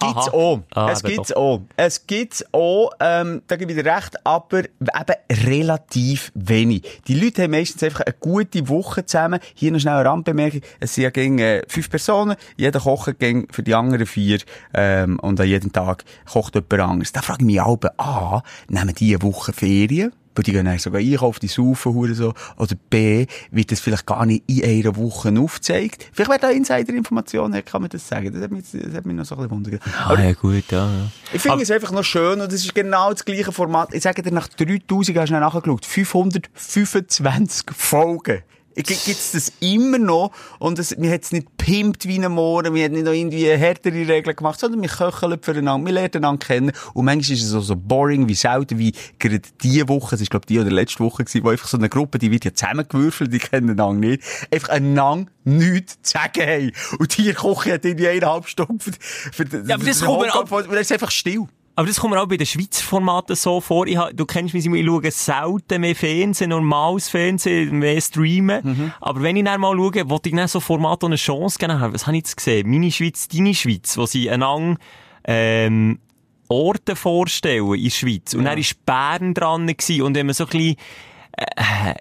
Gibt's 0.00 0.28
auch. 0.28 0.60
Ah, 0.74 0.90
es 0.92 1.02
gibt's 1.02 1.32
auch. 1.32 1.62
Es 1.76 2.06
gibt's 2.06 2.44
auch, 2.52 2.92
ähm, 3.00 3.42
da 3.48 3.56
gebe 3.56 3.72
ich 3.72 3.78
dir 3.78 3.84
recht, 3.84 4.14
aber 4.24 4.60
eben 4.60 5.46
relativ 5.48 6.30
wenig. 6.36 7.02
Die 7.08 7.18
Leute 7.18 7.42
haben 7.42 7.50
meistens 7.50 7.82
einfach 7.82 8.02
eine 8.02 8.14
gute 8.20 8.68
Woche 8.68 9.04
zusammen. 9.04 9.40
Hier 9.54 9.72
noch 9.72 9.80
schnell 9.80 9.94
eine 9.94 10.08
Randbemerkung. 10.08 10.60
Es 10.78 10.94
sind 10.94 11.02
ja 11.02 11.10
gegen, 11.10 11.40
äh, 11.40 11.62
fünf 11.66 11.90
Personen. 11.90 12.36
Jeder 12.56 12.78
kocht 12.78 13.18
gegen 13.18 13.48
für 13.50 13.64
die 13.64 13.74
anderen 13.74 14.06
vier, 14.06 14.38
ähm, 14.72 15.18
und 15.18 15.40
an 15.40 15.48
jedem 15.48 15.72
Tag 15.72 16.04
kocht 16.30 16.54
jemand 16.54 16.80
anderes. 16.80 17.10
Da 17.10 17.20
frage 17.20 17.42
ich 17.42 17.46
mich 17.46 17.60
auch, 17.60 17.78
A, 17.96 18.42
nehmen 18.68 18.94
die 18.94 19.16
eine 19.16 19.22
Woche 19.22 19.52
Ferien? 19.52 20.12
Weil 20.38 20.44
die 20.44 20.52
gehen 20.52 20.78
sogar 20.78 21.00
einkaufen, 21.00 21.40
die 21.42 21.48
saufen, 21.48 21.94
hure 21.94 22.14
so. 22.14 22.32
Oder 22.56 22.76
B, 22.90 23.26
wird 23.50 23.72
das 23.72 23.80
vielleicht 23.80 24.06
gar 24.06 24.24
nicht 24.24 24.44
in 24.46 24.62
einer 24.62 24.94
Woche 24.94 25.34
aufgezeigt? 25.36 26.06
Vielleicht, 26.12 26.30
wer 26.30 26.38
da 26.38 26.50
Insider-Informationen 26.50 27.56
hat, 27.56 27.66
kann 27.66 27.82
man 27.82 27.90
das 27.90 28.06
sagen. 28.06 28.32
Das 28.32 28.42
hat 28.42 28.52
mich, 28.52 28.62
das 28.72 28.94
hat 28.94 29.04
mich 29.04 29.16
noch 29.16 29.24
so 29.24 29.34
ein 29.34 29.48
bisschen 29.48 29.50
wundert. 29.50 29.82
Ah, 30.06 30.14
ja, 30.14 30.32
gut, 30.34 30.70
ja. 30.70 30.86
ja. 30.86 31.10
Ich 31.32 31.42
finde 31.42 31.60
es 31.62 31.72
einfach 31.72 31.90
noch 31.90 32.04
schön 32.04 32.40
und 32.40 32.52
es 32.52 32.64
ist 32.64 32.72
genau 32.72 33.10
das 33.10 33.24
gleiche 33.24 33.50
Format. 33.50 33.92
Ich 33.92 34.04
sage 34.04 34.22
dir, 34.22 34.30
nach 34.30 34.46
3000 34.46 35.18
hast 35.18 35.30
du 35.30 35.40
nachgeschaut. 35.40 35.84
525 35.84 37.66
Folgen. 37.74 38.42
Gibt 38.82 39.08
es 39.08 39.32
das 39.32 39.52
immer 39.60 39.98
noch? 39.98 40.30
Und 40.60 40.78
es, 40.78 40.94
wir 40.98 41.10
hat 41.10 41.24
es 41.24 41.32
nicht 41.32 41.56
pimpt 41.56 42.06
wie 42.06 42.24
ein 42.24 42.30
Mohren, 42.30 42.74
wir 42.74 42.84
haben 42.84 42.92
nicht 42.92 43.04
noch 43.04 43.12
irgendwie 43.12 43.46
härtere 43.46 44.06
Regeln 44.06 44.36
gemacht, 44.36 44.60
sondern 44.60 44.80
wir 44.82 44.88
köcheln 44.88 45.38
füreinander, 45.42 45.86
wir 45.86 45.94
lernen 45.94 46.16
einander 46.16 46.46
kennen. 46.46 46.72
Und 46.94 47.04
manchmal 47.04 47.36
ist 47.36 47.44
es 47.44 47.54
auch 47.54 47.62
so 47.62 47.74
boring 47.74 48.28
wie 48.28 48.34
selten, 48.34 48.78
wie 48.78 48.92
gerade 49.18 49.40
diese 49.62 49.88
Woche, 49.88 50.14
es 50.14 50.20
ist 50.20 50.30
glaube 50.30 50.46
die 50.46 50.60
oder 50.60 50.70
letzte 50.70 51.00
Woche 51.00 51.24
gewesen, 51.24 51.44
wo 51.44 51.48
einfach 51.48 51.66
so 51.66 51.76
eine 51.76 51.88
Gruppe, 51.88 52.18
die 52.18 52.30
wird 52.30 52.44
ja 52.44 52.54
zusammengewürfelt, 52.54 53.32
die 53.32 53.38
kennen 53.38 53.70
einander 53.70 54.08
nicht, 54.08 54.22
einfach 54.52 54.68
einander 54.68 55.30
nichts 55.44 56.00
zu 56.02 56.12
sagen 56.12 56.42
haben. 56.42 56.72
Und 56.98 57.16
die 57.16 57.32
kochen 57.32 57.72
hat 57.72 57.84
irgendwie 57.84 58.08
eineinhalb 58.08 58.46
Stunden 58.46 58.78
für, 58.78 58.92
für, 58.92 59.44
Ja, 59.66 59.74
aber 59.74 59.84
das 59.84 59.98
den 59.98 60.06
kommt 60.06 60.22
mir 60.22 60.32
Hauptkampf 60.32 60.68
und 60.68 60.76
ist 60.76 60.92
einfach 60.92 61.10
still. 61.10 61.48
Aber 61.78 61.86
das 61.86 62.00
kommt 62.00 62.12
mir 62.12 62.20
auch 62.20 62.26
bei 62.26 62.36
den 62.36 62.44
Schweizer 62.44 62.82
Formaten 62.82 63.36
so 63.36 63.60
vor. 63.60 63.86
Ich 63.86 63.96
ha, 63.96 64.10
du 64.12 64.26
kennst 64.26 64.52
mich, 64.52 64.66
ich 64.66 64.84
schaue 64.84 65.10
selten 65.12 65.80
mehr 65.80 65.94
Fernsehen, 65.94 66.50
normales 66.50 67.08
Fernsehen, 67.08 67.78
mehr 67.78 68.00
streamen. 68.00 68.60
Mhm. 68.64 68.92
Aber 69.00 69.22
wenn 69.22 69.36
ich 69.36 69.44
dann 69.44 69.60
mal 69.60 69.76
schaue, 69.76 70.10
wollte 70.10 70.28
ich 70.28 70.34
dann 70.34 70.48
so 70.48 70.58
Formaten 70.58 71.06
eine 71.06 71.14
Chance 71.14 71.56
geben. 71.56 71.80
Was 71.80 72.08
habe 72.08 72.16
ich 72.16 72.22
jetzt 72.22 72.36
gesehen? 72.36 72.68
Meine 72.68 72.90
Schweiz, 72.90 73.28
deine 73.28 73.54
Schweiz, 73.54 73.96
wo 73.96 74.06
sie 74.06 74.28
einander, 74.28 74.76
ähm, 75.22 76.00
Orte 76.48 76.96
vorstellen 76.96 77.72
in 77.72 77.84
der 77.84 77.90
Schweiz. 77.90 78.34
Und 78.34 78.46
dann 78.46 78.58
war 78.58 78.64
Bern 78.84 79.32
dran 79.32 79.68
gewesen. 79.68 80.02
Und 80.02 80.16
wenn 80.16 80.26
man 80.26 80.34
so 80.34 80.46
ein 80.46 80.50
bisschen 80.50 80.76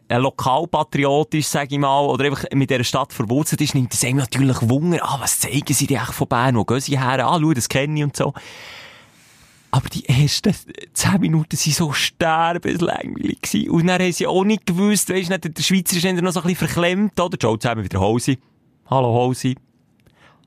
äh, 0.09 0.17
lokalpatriotisch, 0.17 1.45
sag 1.45 1.71
ich 1.71 1.77
mal, 1.77 2.03
oder 2.03 2.25
einfach 2.25 2.45
mit 2.51 2.71
dieser 2.71 2.83
Stadt 2.83 3.13
verwurzelt 3.13 3.61
ist, 3.61 3.75
nimmt 3.75 3.93
es 3.93 4.03
einem 4.03 4.17
natürlich 4.17 4.57
Wunder, 4.67 4.97
ah, 5.03 5.19
was 5.21 5.37
zeigen 5.37 5.71
sie 5.71 5.85
denn 5.85 5.97
echt 5.97 6.13
von 6.13 6.27
Bern, 6.27 6.55
wo 6.55 6.65
gehen 6.65 6.79
sie 6.79 6.99
her, 6.99 7.27
ah, 7.27 7.37
schau, 7.39 7.53
das 7.53 7.69
kenne 7.69 7.95
ich 7.99 8.03
und 8.03 8.17
so. 8.17 8.33
Aber 9.71 9.89
die 9.89 10.07
ersten 10.07 10.53
zehn 10.93 11.19
Minuten 11.19 11.57
waren 11.57 11.73
so 11.73 11.91
sterbenslangweilig. 11.91 13.41
gewesen. 13.41 13.69
Und 13.69 13.87
dann 13.87 14.01
haben 14.01 14.11
sie 14.11 14.27
auch 14.27 14.43
nicht 14.43 14.65
gewusst, 14.65 15.09
weisst 15.09 15.31
du, 15.31 15.49
der 15.49 15.63
Schweizer 15.63 15.97
ist 15.97 16.21
noch 16.21 16.31
so 16.31 16.39
ein 16.41 16.47
bisschen 16.47 16.67
verklemmt, 16.67 17.19
oder? 17.19 17.37
Joe 17.37 17.59
zusammen 17.59 17.83
wieder 17.83 17.99
Hose. 17.99 18.37
Hallo 18.89 19.13
Hose. 19.13 19.55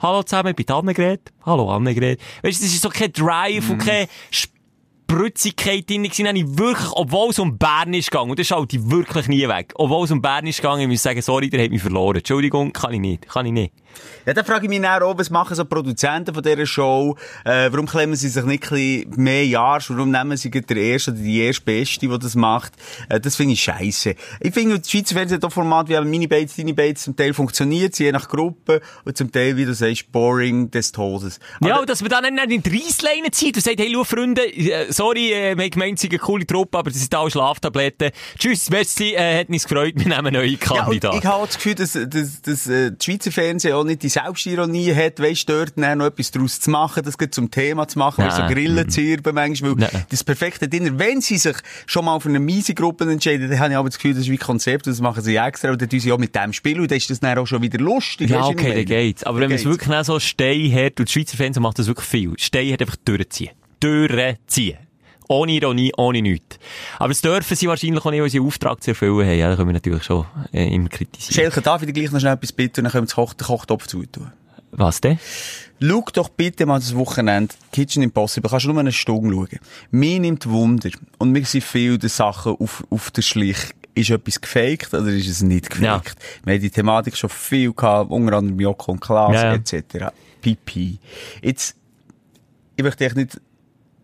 Hallo 0.00 0.22
zusammen, 0.22 0.50
ich 0.50 0.56
bin 0.56 0.74
Annegret. 0.74 1.30
Hallo 1.44 1.70
Annegret. 1.70 2.20
Weisst 2.42 2.60
du, 2.60 2.64
das 2.64 2.74
ist 2.74 2.82
so 2.82 2.88
kein 2.88 3.12
Drive 3.12 3.68
und 3.68 3.78
keine 3.78 4.08
Spritzigkeit 4.30 5.88
drin 5.90 6.04
gewesen. 6.04 6.24
Dann 6.24 6.36
ich 6.36 6.58
wirklich, 6.58 6.90
obwohl 6.92 7.30
es 7.30 7.38
um 7.38 7.58
Bern 7.58 7.92
ist 7.92 8.10
gegangen, 8.10 8.30
und 8.30 8.38
das 8.38 8.46
schaut 8.46 8.72
ich 8.72 8.90
wirklich 8.90 9.28
nie 9.28 9.46
weg, 9.46 9.72
obwohl 9.74 10.04
es 10.04 10.10
um 10.10 10.22
Bern 10.22 10.46
ist 10.46 10.56
gegangen, 10.56 10.82
ich 10.82 10.88
muss 10.88 11.02
sagen, 11.02 11.20
sorry, 11.20 11.50
der 11.50 11.64
hat 11.64 11.70
mich 11.70 11.82
verloren. 11.82 12.16
Entschuldigung, 12.16 12.72
kann 12.72 12.94
ich 12.94 13.00
nicht, 13.00 13.28
kann 13.28 13.44
ich 13.44 13.52
nicht. 13.52 13.74
Ja, 14.26 14.34
dann 14.34 14.45
frage 14.45 14.66
ich 14.66 14.68
mich 14.70 14.86
auch, 14.86 15.16
was 15.18 15.30
machen 15.30 15.55
so 15.57 15.64
Produzenten 15.64 16.34
von 16.34 16.43
dieser 16.43 16.66
Show? 16.66 17.16
Äh, 17.45 17.68
warum 17.72 17.86
klemmen 17.86 18.16
sie 18.16 18.28
sich 18.28 18.45
nicht 18.45 18.64
ein 18.64 18.68
bisschen 18.70 19.11
mehr 19.16 19.47
Jahre? 19.47 19.82
Warum 19.88 20.11
nehmen 20.11 20.36
sie 20.36 20.51
gerade 20.51 20.66
der 20.66 20.76
Erste 20.76 21.11
oder 21.12 21.20
die 21.20 21.41
erste 21.41 21.62
Beste, 21.62 22.01
die 22.07 22.18
das 22.18 22.34
macht? 22.34 22.72
Äh, 23.09 23.18
das 23.20 23.36
finde 23.36 23.55
ich 23.55 23.62
scheiße. 23.62 24.14
Ich 24.41 24.53
finde, 24.55 24.78
das 24.78 24.91
Schweizer 24.91 25.14
Fernsehen 25.14 25.41
hat 25.43 25.53
Format 25.53 25.88
wie 25.88 25.99
Mini 26.01 26.26
Bates, 26.26 26.55
Tiny 26.55 26.72
Bates 26.72 27.05
zum 27.05 27.16
Teil 27.16 27.32
funktioniert, 27.34 27.99
je 27.99 28.12
nach 28.12 28.28
Gruppe, 28.28 28.80
und 29.05 29.16
zum 29.16 29.32
Teil, 29.32 29.57
wie 29.57 29.64
du 29.64 29.74
sagst, 29.74 30.12
boring 30.12 30.70
des 30.70 30.93
Todes. 30.93 31.41
Ja, 31.62 31.72
Aber- 31.72 31.80
und 31.80 31.91
dass 31.91 32.01
man 32.03 32.11
dann 32.11 32.34
nicht 32.34 32.51
in 32.51 32.62
die 32.62 32.78
Reissleine 32.84 33.30
zieht 33.30 33.57
und 33.57 33.62
sagt, 33.64 33.80
hey, 33.80 33.91
schau, 33.95 34.05
Freunde, 34.05 34.43
äh, 34.47 34.93
sorry, 34.93 35.32
äh, 35.32 35.57
wir 35.57 35.64
haben 35.64 35.70
gemeint, 35.70 35.99
sei 35.99 36.09
eine 36.09 36.18
coole 36.18 36.47
Truppe, 36.47 36.78
aber 36.78 36.91
das 36.91 37.01
sind 37.01 37.14
alle 37.14 37.30
Schlaftabletten. 37.30 38.11
Tschüss, 38.38 38.68
merci, 38.70 39.14
äh, 39.14 39.41
hat 39.41 39.49
uns 39.49 39.64
gefreut, 39.66 39.95
wir 39.97 40.07
nehmen 40.14 40.32
neue 40.34 40.47
Ja, 40.51 40.57
Kandidaten. 40.59 41.18
ich 41.18 41.24
habe 41.24 41.47
das 41.47 41.57
Gefühl, 41.57 41.74
dass, 41.74 41.93
dass, 41.93 42.43
dass 42.43 42.66
äh, 42.66 42.93
das 42.93 43.05
Schweizer 43.05 43.32
Fernsehen 43.32 43.74
auch 43.81 43.85
nicht 43.85 44.03
die 44.03 44.09
Selbstironie 44.09 44.95
hat, 44.95 45.20
weißt, 45.20 45.49
dort 45.49 45.76
noch 45.76 46.07
etwas 46.07 46.31
daraus 46.31 46.61
zu 46.61 46.70
machen, 46.70 47.03
das 47.05 47.18
geht 47.18 47.35
zum 47.35 47.51
Thema 47.51 47.89
zu 47.89 47.99
machen, 47.99 48.24
weil 48.24 48.31
so. 48.31 48.43
Grillen 48.47 48.89
zirben 48.89 49.35
manchmal, 49.35 49.72
weil 49.72 49.89
Nein. 49.93 50.05
das 50.09 50.24
perfekte 50.24 50.68
Dinner, 50.68 50.99
wenn 50.99 51.20
sie 51.20 51.39
sich 51.39 51.57
schon 51.87 52.05
mal 52.05 52.20
für 52.20 52.28
eine 52.28 52.41
miese 52.41 52.74
Gruppe 52.74 53.11
entscheiden, 53.11 53.51
dann 53.51 53.59
habe 53.59 53.72
ich 53.72 53.76
aber 53.76 53.89
das 53.89 53.99
Gefühl, 53.99 54.14
das 54.14 54.22
ist 54.22 54.31
wie 54.31 54.39
Konzept, 54.39 54.87
und 54.87 54.93
das 54.93 55.01
machen 55.01 55.22
sie 55.22 55.37
extra, 55.37 55.70
und 55.70 55.81
dann 55.81 55.89
tun 55.89 56.01
sie 56.01 56.12
auch 56.12 56.18
mit 56.18 56.35
dem 56.35 56.53
Spiel, 56.53 56.81
und 56.81 56.91
dann 56.91 56.99
ist 56.99 57.11
das 57.11 57.20
dann 57.20 57.39
auch 57.39 57.47
schon 57.47 57.62
wieder 57.62 57.78
lustig. 57.78 58.31
Ja, 58.31 58.47
okay, 58.47 58.74
dann 58.74 58.85
geht's. 58.85 59.24
Aber 59.24 59.41
Dann 59.41 59.51
wenn 59.51 59.57
man 59.57 59.59
es 59.59 59.64
wirklich 59.64 60.05
so 60.05 60.20
Stein 60.20 60.72
hat, 60.72 61.01
und 61.01 61.09
das 61.09 61.12
Schweizer 61.12 61.37
Fernsehen 61.37 61.62
macht 61.62 61.78
das 61.78 61.87
wirklich 61.87 62.07
viel, 62.07 62.33
Stein 62.37 62.72
hat 62.72 62.81
einfach 62.83 62.97
durchziehen. 62.97 63.51
Durchziehen. 63.81 64.89
Ohne 65.31 65.53
Ironie, 65.53 65.93
ohne 65.97 66.22
nichts. 66.22 66.59
Aber 66.99 67.09
das 67.11 67.20
dürfen 67.20 67.57
sie 67.57 67.68
wahrscheinlich 67.68 68.05
auch 68.05 68.11
nicht, 68.11 68.35
einen 68.35 68.47
Auftrag 68.47 68.83
zu 68.83 68.91
erfüllen 68.91 69.24
haben. 69.26 69.39
Ja, 69.39 69.49
da 69.49 69.55
können 69.57 69.68
wir 69.68 69.74
natürlich 69.74 70.03
schon 70.03 70.26
äh, 70.53 70.74
immer 70.74 70.89
kritisieren. 70.89 71.35
Schelke, 71.35 71.62
darf 71.62 71.83
ich 71.83 71.95
gleich 71.95 72.11
noch 72.11 72.18
schnell 72.18 72.35
etwas 72.35 72.51
bitten, 72.53 72.81
und 72.81 72.85
dann 72.85 72.93
können 72.93 73.07
wir 73.07 73.14
den 73.14 73.14
Koch- 73.14 73.35
den 73.35 73.47
Kochtopf 73.47 73.87
zutun. 73.87 74.33
Was 74.72 75.01
denn? 75.01 75.18
Schau 75.81 76.05
doch 76.12 76.28
bitte 76.31 76.66
mal 76.66 76.78
das 76.81 76.95
Wochenende 76.97 77.55
Kitchen 77.72 78.03
Impossible. 78.03 78.51
Kannst 78.51 78.66
du 78.66 78.70
nur 78.72 78.81
eine 78.81 78.93
Stunde 78.93 79.33
schauen. 79.35 79.59
Mir 79.93 80.18
nimmt 80.20 80.49
Wunder. 80.49 80.91
Und 81.18 81.31
mir 81.33 81.45
sind 81.45 81.62
viele 81.64 82.09
Sachen 82.09 82.57
auf, 82.57 82.85
auf 82.91 83.11
der 83.12 83.22
Schlich. 83.22 83.57
Ist 83.95 84.11
etwas 84.11 84.41
gefaked 84.41 84.95
oder 84.95 85.09
ist 85.09 85.28
es 85.28 85.43
nicht 85.43 85.70
gefaked? 85.70 86.16
Ja. 86.18 86.47
Wir 86.47 86.55
haben 86.55 86.61
die 86.62 86.70
Thematik 86.70 87.16
schon 87.16 87.31
viel 87.31 87.72
gehabt, 87.72 88.11
unter 88.11 88.37
anderem 88.37 88.59
Joko 88.61 88.93
und 88.93 89.01
Klaas, 89.01 89.35
Ja, 89.35 89.53
ja. 89.53 89.55
etc. 89.55 90.12
Pipi. 90.41 90.99
Jetzt, 91.43 91.74
ich 92.76 92.85
möchte 92.85 93.05
echt 93.05 93.16
nicht, 93.16 93.41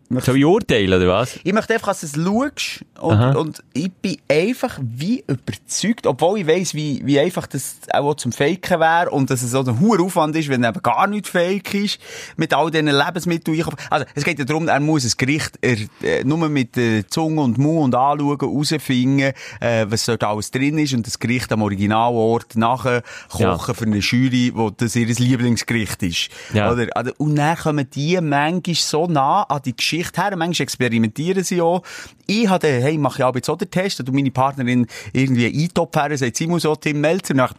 Soll 0.09 0.37
ich 0.37 0.45
urteilen, 0.45 0.93
oder 0.93 1.07
was? 1.07 1.39
ich 1.43 1.53
möchte 1.53 1.73
einfach, 1.73 1.89
dass 1.89 2.01
du 2.01 2.07
es 2.07 2.13
schaust 2.13 2.85
und, 2.99 3.13
Aha. 3.13 3.31
und 3.37 3.63
ich 3.73 3.91
bin 3.91 4.17
einfach 4.27 4.79
wie 4.81 5.23
überzeugt, 5.27 6.07
obwohl 6.07 6.39
ich 6.39 6.47
weiss, 6.47 6.73
wie, 6.73 7.01
wie 7.05 7.19
einfach 7.19 7.47
das 7.47 7.77
auch 7.93 8.15
zum 8.15 8.31
Faken 8.31 8.79
wäre 8.79 9.09
und 9.11 9.29
dass 9.29 9.41
es 9.43 9.51
so 9.51 9.59
ein 9.63 9.79
hoher 9.79 9.99
Aufwand 10.01 10.35
ist, 10.35 10.49
wenn 10.49 10.63
eben 10.63 10.81
gar 10.81 11.07
nicht 11.07 11.27
fake 11.27 11.73
ist, 11.73 11.99
mit 12.37 12.53
all 12.53 12.71
diesen 12.71 12.87
Lebensmitteln. 12.87 13.63
Also, 13.89 14.05
es 14.15 14.23
geht 14.23 14.39
ja 14.39 14.45
darum, 14.45 14.67
er 14.67 14.79
muss 14.79 15.05
ein 15.05 15.11
Gericht 15.17 15.57
er, 15.61 15.77
äh, 16.03 16.23
nur 16.23 16.49
mit 16.49 16.77
äh, 16.77 17.05
Zunge 17.07 17.41
und 17.41 17.57
Mund 17.57 17.93
und 17.93 17.95
anschauen, 17.95 18.37
herausfinden, 18.39 19.33
äh, 19.59 19.85
was 19.87 20.05
dort 20.05 20.23
alles 20.23 20.51
drin 20.51 20.77
ist 20.77 20.93
und 20.93 21.05
das 21.05 21.19
Gericht 21.19 21.51
am 21.51 21.61
Originalort 21.61 22.55
nachher 22.55 23.03
kochen 23.29 23.41
Ja. 23.41 23.57
für 23.57 23.85
eine 23.85 23.97
Jury, 23.97 24.51
wo 24.55 24.69
das 24.69 24.95
ihr 24.95 25.07
Lieblingsgericht 25.07 26.03
ist. 26.03 26.29
Ja. 26.53 26.71
Oder? 26.71 26.87
Also, 26.95 27.11
Und 27.17 27.35
dann 27.35 27.57
kommen 27.57 27.89
die 27.89 28.19
manchmal 28.21 28.75
so 28.75 29.07
nah 29.07 29.43
an 29.43 29.61
die 29.63 29.75
Geschichte 29.75 30.21
her. 30.21 30.35
Manchmal 30.35 30.63
experimentieren 30.63 31.43
sie 31.43 31.61
auch. 31.61 31.83
Ich 32.25 32.49
hatte, 32.49 32.67
hey, 32.87 32.97
mach 32.97 33.19
ich 33.19 33.23
auch 33.23 33.35
jetzt 33.35 33.49
auch 33.49 33.57
den 33.57 33.69
Test. 33.69 33.99
Und 33.99 34.13
meine 34.13 34.31
Partnerin 34.31 34.87
irgendwie 35.13 35.63
Eintopf 35.63 35.95
her, 35.95 36.17
sagt, 36.17 36.37
sie 36.37 36.47
muss 36.47 36.65
auch 36.65 36.77
Tim 36.77 37.01
Melzer. 37.01 37.33
Und 37.33 37.39
dann 37.39 37.49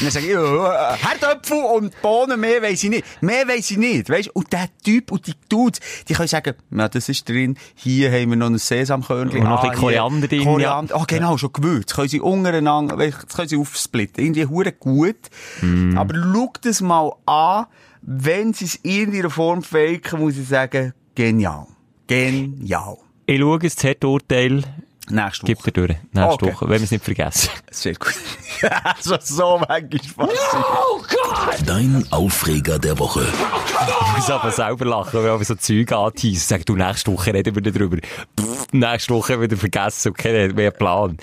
und 0.00 0.06
dann 0.06 0.12
sage 0.12 0.26
ich, 0.26 0.32
ja, 0.32 0.96
Herdöpfel 1.02 1.58
und 1.58 2.00
Bohnen, 2.00 2.40
mehr 2.40 2.62
weiss 2.62 2.82
ich 2.82 2.88
nicht. 2.88 3.04
Mehr 3.22 3.46
weiss 3.46 3.70
ich 3.70 3.76
nicht, 3.76 4.08
weisst? 4.08 4.34
Und 4.34 4.50
der 4.50 4.68
Typ 4.82 5.12
und 5.12 5.26
die 5.26 5.34
Dudes, 5.48 5.80
die 6.08 6.14
können 6.14 6.28
sagen, 6.28 6.54
ja, 6.70 6.88
das 6.88 7.10
ist 7.10 7.28
drin, 7.28 7.58
hier 7.74 8.10
haben 8.10 8.30
wir 8.30 8.36
noch 8.36 8.46
ein 8.46 8.56
Sesamkörnchen. 8.56 9.40
Und 9.40 9.48
noch 9.48 9.62
ein 9.62 9.70
bisschen 9.70 9.88
hier 9.88 9.98
Koriander 9.98 10.28
drin, 10.28 10.44
Koriander, 10.44 10.96
oh, 10.98 11.04
genau, 11.06 11.36
schon 11.36 11.52
Gewürz. 11.52 11.94
Können 11.94 12.08
sie 12.08 12.20
untereinander, 12.20 12.96
das 12.96 13.28
können 13.28 13.48
sie 13.48 13.58
aufsplitten. 13.58 14.24
Irgendwie 14.24 14.46
hure 14.46 14.72
gut. 14.72 15.28
Mm. 15.60 15.98
Aber 15.98 16.14
schau 16.14 16.52
das 16.62 16.80
mal 16.80 17.12
an, 17.26 17.66
wenn 18.00 18.54
sie 18.54 18.64
es 18.64 18.76
in 18.76 18.90
irgendeiner 18.90 19.30
Form 19.30 19.62
faken, 19.62 20.20
muss 20.20 20.38
ich 20.38 20.48
sagen, 20.48 20.94
genial. 21.14 21.66
Genial. 22.06 22.96
Ich 23.30 23.38
schaue 23.38 23.58
das 23.60 23.76
Z-Urteil, 23.76 24.62
Nächste 25.08 25.46
gibt 25.46 25.60
Woche. 25.60 25.68
er 25.68 25.72
durch. 25.72 25.96
Nächste 26.12 26.32
Okay. 26.32 26.52
Woche, 26.52 26.68
wenn 26.68 26.78
wir 26.80 26.84
es 26.84 26.90
nicht 26.90 27.04
vergessen. 27.04 27.50
Sehr 27.70 27.94
gut. 27.94 28.14
so, 29.00 29.16
so 29.20 29.58
manchmal 29.68 30.28
fast. 30.28 31.68
Dein 31.68 32.04
Aufreger 32.10 32.78
der 32.80 32.98
Woche. 32.98 33.22
Ich 33.22 34.16
muss 34.16 34.30
aber 34.30 34.50
selber 34.50 34.84
lachen, 34.84 35.22
wenn 35.22 35.38
wir 35.38 35.44
so 35.44 35.54
Zeug 35.54 35.92
anteasen. 35.92 36.40
Sag 36.40 36.66
du, 36.66 36.74
nächste 36.74 37.12
Woche 37.12 37.32
reden 37.32 37.54
wir 37.54 37.62
darüber. 37.62 37.98
Pff, 37.98 38.66
nächste 38.72 39.14
Woche 39.14 39.40
wieder 39.40 39.56
vergessen 39.56 40.08
und 40.08 40.18
keinen 40.18 40.52
mehr 40.56 40.72
Plan. 40.72 41.16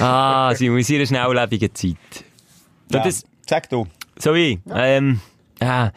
Ah, 0.00 0.52
sie 0.54 0.68
muss 0.68 0.88
in 0.90 0.96
einer 0.96 1.06
schnelllebigen 1.06 1.72
Zeit. 1.74 1.96
Ja. 2.90 3.04
Das, 3.04 3.22
Sag 3.48 3.70
du. 3.70 3.86
so 4.18 4.34
wie, 4.34 4.60
ähm, 4.74 5.20
ja. 5.62 5.92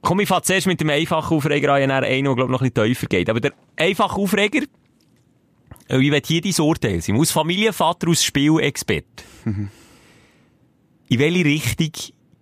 Komm, 0.00 0.20
ich 0.20 0.28
fahr 0.28 0.42
zuerst 0.42 0.66
mit 0.66 0.80
dem 0.80 0.90
einfachen 0.90 1.36
Aufreger 1.36 1.74
an, 1.74 1.90
einen, 1.90 2.36
der, 2.36 2.46
noch 2.46 2.62
ein 2.62 2.70
bisschen 2.70 2.86
tiefer 2.88 3.06
geht. 3.06 3.28
Aber 3.28 3.40
der 3.40 3.52
einfache 3.76 4.16
Aufreger, 4.20 4.62
ich 4.62 5.98
will 5.98 6.20
hier 6.24 6.40
dein 6.40 6.60
Urteil 6.60 7.00
sein. 7.00 7.16
Aus 7.16 7.30
Familienvater, 7.30 8.08
aus 8.08 8.22
Spielexpert. 8.22 9.24
In 9.44 11.18
welche 11.18 11.44
Richtung 11.44 11.90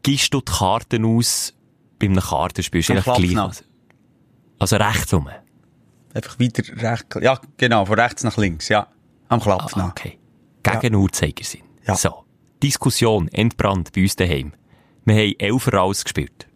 gibst 0.02 0.34
du 0.34 0.40
die 0.40 0.52
Karten 0.52 1.04
aus 1.04 1.54
bei 1.98 2.07
einem 2.07 2.20
Kartenspiel? 2.20 2.80
Ist 2.80 2.88
gleich. 2.88 3.38
Also, 3.38 3.64
also 4.59 4.76
rechts 4.76 5.14
rum. 5.14 5.28
Einfach 6.12 6.38
weiter 6.40 6.62
rechts. 6.82 7.18
Ja, 7.20 7.40
genau, 7.57 7.84
von 7.84 7.98
rechts 7.98 8.24
nach 8.24 8.36
links, 8.36 8.68
ja. 8.68 8.88
Am 9.28 9.40
Klapp 9.40 9.70
Ah, 9.76 9.88
okay. 9.88 10.18
Gegen 10.62 10.94
Uhrzeigersinn. 10.94 11.62
Ja. 11.86 11.94
So. 11.94 12.24
Diskussion, 12.62 13.28
entbrannt 13.28 13.92
bei 13.92 14.02
uns 14.02 14.16
daheim. 14.16 14.52
Wir 15.04 15.14
haben 15.14 15.34
Elfer 15.38 15.74
rausgespielt. 15.74 16.48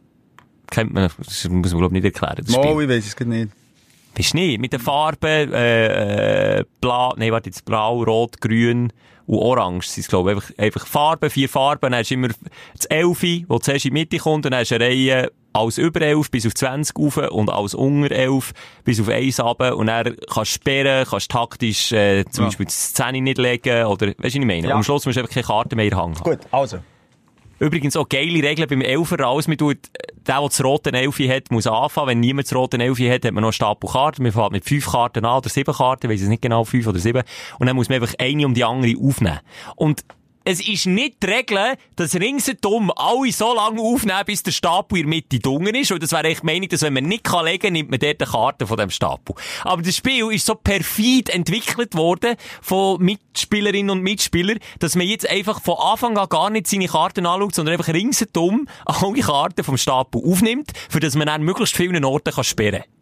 Kennt 0.71 0.93
man, 0.93 1.05
das 1.19 1.49
muss 1.49 1.73
man 1.73 1.81
glaube 1.81 1.87
ich 1.97 2.03
nicht 2.03 2.05
erklären. 2.05 2.45
Das. 2.47 2.55
Mo, 2.57 2.81
ich 2.81 2.89
weiss 2.89 3.07
es 3.07 3.27
nicht. 3.27 3.51
Weisst 4.17 4.33
du 4.33 4.39
nicht? 4.39 4.61
Mit 4.61 4.73
den 4.73 4.81
Farben, 4.81 5.53
äh, 5.53 6.59
äh, 6.61 6.65
blau, 6.81 7.15
nein, 7.17 7.31
warte, 7.33 7.49
jetzt 7.49 7.65
blau, 7.65 8.03
rot, 8.03 8.41
grün 8.41 8.93
und 9.27 9.39
orange 9.39 9.87
sind 9.87 10.03
es, 10.03 10.09
glaube 10.09 10.33
ich. 10.33 10.37
Einfach, 10.37 10.59
einfach 10.59 10.87
Farben, 10.87 11.31
vier 11.31 11.49
Farben. 11.49 11.93
Dann 11.93 11.95
hast 11.95 12.11
du 12.11 12.15
immer 12.15 12.29
das 12.29 12.87
Elfi, 12.87 13.47
das 13.49 13.61
zuerst 13.61 13.85
in 13.85 13.95
die 13.95 14.01
Mitte 14.01 14.19
kommt, 14.19 14.45
und 14.47 14.51
dann 14.53 14.61
hast 14.61 14.71
du 14.73 14.75
eine 14.77 14.85
Reihe 14.87 15.31
als 15.53 15.79
über 15.79 16.01
11 16.01 16.31
bis 16.31 16.47
auf 16.47 16.55
20 16.55 16.97
rauf 16.97 17.17
und 17.17 17.51
als 17.51 17.75
unter 17.75 18.11
11 18.15 18.53
bis 18.85 19.01
auf 19.01 19.09
1 19.09 19.41
runter. 19.41 19.77
Und 19.77 19.87
dann 19.87 20.17
kannst 20.33 20.53
du 20.53 20.55
sperren, 20.57 21.07
kannst 21.09 21.31
taktisch, 21.31 21.93
äh, 21.93 22.25
zum 22.31 22.45
Ja. 22.45 22.49
Beispiel 22.49 22.67
die 22.67 22.73
Szene 22.73 23.21
nicht 23.21 23.39
legen, 23.39 23.85
oder, 23.87 24.09
weißt 24.09 24.19
du, 24.19 24.23
was 24.25 24.35
ich 24.35 24.41
meine? 24.45 24.69
Ja. 24.69 24.75
Am 24.75 24.83
Schluss 24.83 25.07
musst 25.07 25.17
du 25.17 25.21
einfach 25.21 25.33
keine 25.35 25.47
Karte 25.47 25.77
mehr 25.77 25.85
in 25.87 25.95
haben. 25.97 26.15
Gut, 26.15 26.39
also. 26.51 26.79
Übrigens 27.61 27.95
auch 27.97 28.09
geile 28.09 28.43
Regeln 28.43 28.69
beim 28.69 28.81
Elfer 28.81 29.21
raus. 29.21 29.47
Man 29.47 29.59
tut, 29.59 29.77
der, 30.27 30.41
der 30.41 30.49
das 30.49 30.65
rote 30.65 30.93
Elfi 30.93 31.27
hat, 31.29 31.51
muss 31.51 31.67
anfangen. 31.67 32.09
Wenn 32.09 32.21
niemand 32.21 32.47
das 32.47 32.55
rote 32.55 32.79
Elfi 32.79 33.09
hat, 33.09 33.25
hat 33.25 33.33
man 33.33 33.43
noch 33.43 33.49
einen 33.49 33.53
Stapel 33.53 33.91
Karten. 33.91 34.23
Man 34.23 34.33
fährt 34.33 34.53
mit 34.53 34.65
fünf 34.65 34.87
Karten 34.91 35.25
an 35.25 35.39
oder 35.39 35.49
sieben 35.49 35.75
Karten, 35.75 36.11
weiss 36.11 36.23
es 36.23 36.29
nicht 36.29 36.43
genau, 36.43 36.65
fünf 36.65 36.87
oder 36.87 36.99
sieben. 36.99 37.23
Und 37.59 37.67
dann 37.67 37.77
muss 37.77 37.89
man 37.89 38.01
einfach 38.01 38.15
eine 38.19 38.47
um 38.47 38.55
die 38.55 38.65
andere 38.65 38.95
aufnehmen. 39.01 39.41
Und 39.77 40.05
es 40.45 40.67
ist 40.67 40.87
nicht 40.87 41.23
die 41.23 41.27
Regel, 41.27 41.77
dass 41.97 42.15
ringsherum 42.15 42.91
alle 42.97 43.31
so 43.33 43.55
lange 43.55 43.81
aufnehmen, 43.81 44.25
bis 44.25 44.43
der 44.43 44.53
Stapel 44.53 44.99
in 44.99 45.05
der 45.05 45.11
Mitte 45.11 45.39
dunkel 45.39 45.77
ist. 45.77 45.93
Und 45.93 46.03
das 46.03 46.13
wäre 46.13 46.29
echt 46.29 46.43
die 46.43 46.47
Meinung, 46.47 46.69
dass 46.69 46.83
wenn 46.83 46.95
man 46.95 47.05
nicht 47.05 47.31
legen 47.31 47.59
kann, 47.59 47.73
nimmt 47.73 47.91
man 47.91 47.99
dort 47.99 48.23
eine 48.23 48.31
Karte 48.31 48.67
von 48.67 48.77
dem 48.79 48.91
Stapel. 48.91 49.35
Aber 49.65 49.83
das 49.83 49.97
Spiel 49.97 50.33
ist 50.33 50.47
so 50.47 50.55
perfid 50.55 51.29
entwickelt 51.29 51.95
worden 51.95 52.37
von 52.63 53.03
Mitspielerinnen 53.03 53.91
und 53.91 54.03
Mitspielern, 54.03 54.59
dass 54.79 54.97
man 54.97 55.07
jetzt 55.07 55.29
einfach 55.29 55.61
von 55.61 55.77
Anfang 55.79 56.17
an 56.17 56.29
gar 56.29 56.51
nicht 56.51 56.67
seine 56.67 56.89
Karten 56.89 57.27
anschaut, 57.27 57.55
sondern 57.55 57.75
einfach 57.77 57.93
ringsherum 57.93 58.67
alle 58.87 59.21
Karten 59.21 59.63
vom 59.63 59.77
Stapel 59.77 60.23
aufnimmt, 60.25 60.73
für 60.89 61.01
dass 61.01 61.17
man 61.17 61.27
dann 61.27 61.43
möglichst 61.43 61.77
vielen 61.77 62.05
Orten 62.05 62.33
kann 62.33 62.45
sperren 62.45 62.83
kann. 62.83 63.00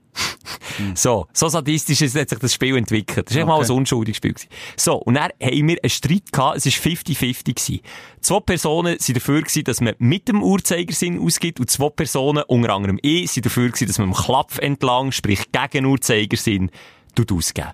So, 0.94 1.26
so 1.32 1.48
sadistisch 1.48 2.00
ist 2.02 2.16
hat 2.16 2.28
sich 2.28 2.38
das 2.38 2.54
Spiel 2.54 2.76
entwickelt. 2.76 3.28
Das 3.28 3.36
war 3.36 3.44
okay. 3.44 3.52
mal 3.52 3.64
ein 3.64 3.70
unschuldiges 3.70 4.16
Spiel. 4.16 4.32
Gewesen. 4.32 4.48
So, 4.76 4.96
und 4.96 5.14
dann 5.14 5.30
haben 5.42 5.68
wir 5.68 5.78
einen 5.82 5.90
Streit 5.90 6.32
gehabt, 6.32 6.58
es 6.58 6.66
war 6.66 6.92
50-50 6.92 7.44
gewesen. 7.44 7.80
Zwei 8.20 8.40
Personen 8.40 8.98
sind 8.98 9.16
dafür 9.16 9.42
gewesen, 9.42 9.64
dass 9.64 9.80
man 9.80 9.94
mit 9.98 10.28
dem 10.28 10.42
Uhrzeigersinn 10.42 11.20
ausgibt 11.20 11.60
und 11.60 11.70
zwei 11.70 11.90
Personen, 11.90 12.42
unter 12.46 12.74
anderem 12.74 12.98
ich, 13.02 13.30
sind 13.30 13.46
dafür 13.46 13.68
gewesen, 13.68 13.86
dass 13.86 13.98
man 13.98 14.08
am 14.08 14.14
Klapf 14.14 14.58
entlang, 14.58 15.12
sprich 15.12 15.50
gegen 15.52 15.86
Uhrzeigersinn, 15.86 16.70
ausgeben. 17.18 17.72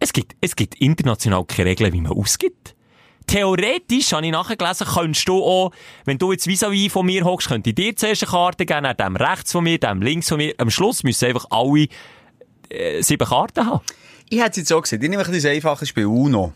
Es 0.00 0.12
gibt, 0.12 0.34
es 0.40 0.56
gibt 0.56 0.74
international 0.76 1.44
keine 1.44 1.70
Regeln, 1.70 1.92
wie 1.92 2.00
man 2.00 2.12
ausgibt 2.12 2.76
theoretisch, 3.26 4.12
habe 4.12 4.26
ich 4.26 4.32
nachgelesen, 4.32 4.86
könntest 4.86 5.28
du 5.28 5.42
auch, 5.42 5.72
wenn 6.04 6.18
du 6.18 6.32
jetzt 6.32 6.46
vis-à-vis 6.46 6.92
von 6.92 7.06
mir 7.06 7.24
hockst, 7.24 7.48
könnte 7.48 7.70
ich 7.70 7.74
dir 7.74 7.96
zuerst 7.96 8.22
eine 8.22 8.30
Karte 8.30 8.66
geben, 8.66 8.84
dann 8.84 8.96
dem 8.96 9.16
rechts 9.16 9.52
von 9.52 9.64
mir, 9.64 9.78
dem 9.78 10.00
links 10.00 10.28
von 10.28 10.38
mir. 10.38 10.54
Am 10.58 10.70
Schluss 10.70 11.02
müssen 11.02 11.26
einfach 11.26 11.46
alle 11.50 11.88
äh, 12.70 13.02
sieben 13.02 13.26
Karten 13.26 13.66
haben. 13.66 13.80
Ich 14.28 14.38
hätte 14.38 14.50
es 14.50 14.56
jetzt 14.56 14.68
so 14.68 14.80
gesehen. 14.80 15.02
Ich 15.02 15.08
nehme 15.08 15.24
ein 15.24 15.46
einfaches 15.46 15.88
Spiel 15.88 16.06
Uno. 16.06 16.52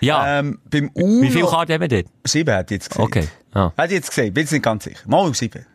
Ja. 0.00 0.38
Ähm, 0.38 0.58
beim 0.64 0.90
Uno... 0.94 1.22
Wie 1.22 1.30
viele 1.30 1.46
Karten 1.46 1.72
haben 1.72 1.80
wir 1.80 1.88
dort? 1.88 2.06
Sieben 2.24 2.54
hätte 2.54 2.74
ich 2.74 2.80
jetzt 2.80 2.90
gesehen. 2.90 3.04
Okay. 3.04 3.28
Ah. 3.54 3.72
Hätte 3.76 3.88
ich 3.88 4.00
jetzt 4.00 4.08
gesehen, 4.08 4.34
bin 4.34 4.42
jetzt 4.42 4.52
nicht 4.52 4.62
ganz 4.62 4.84
sicher. 4.84 5.00
Mal 5.06 5.32
sieben. 5.34 5.66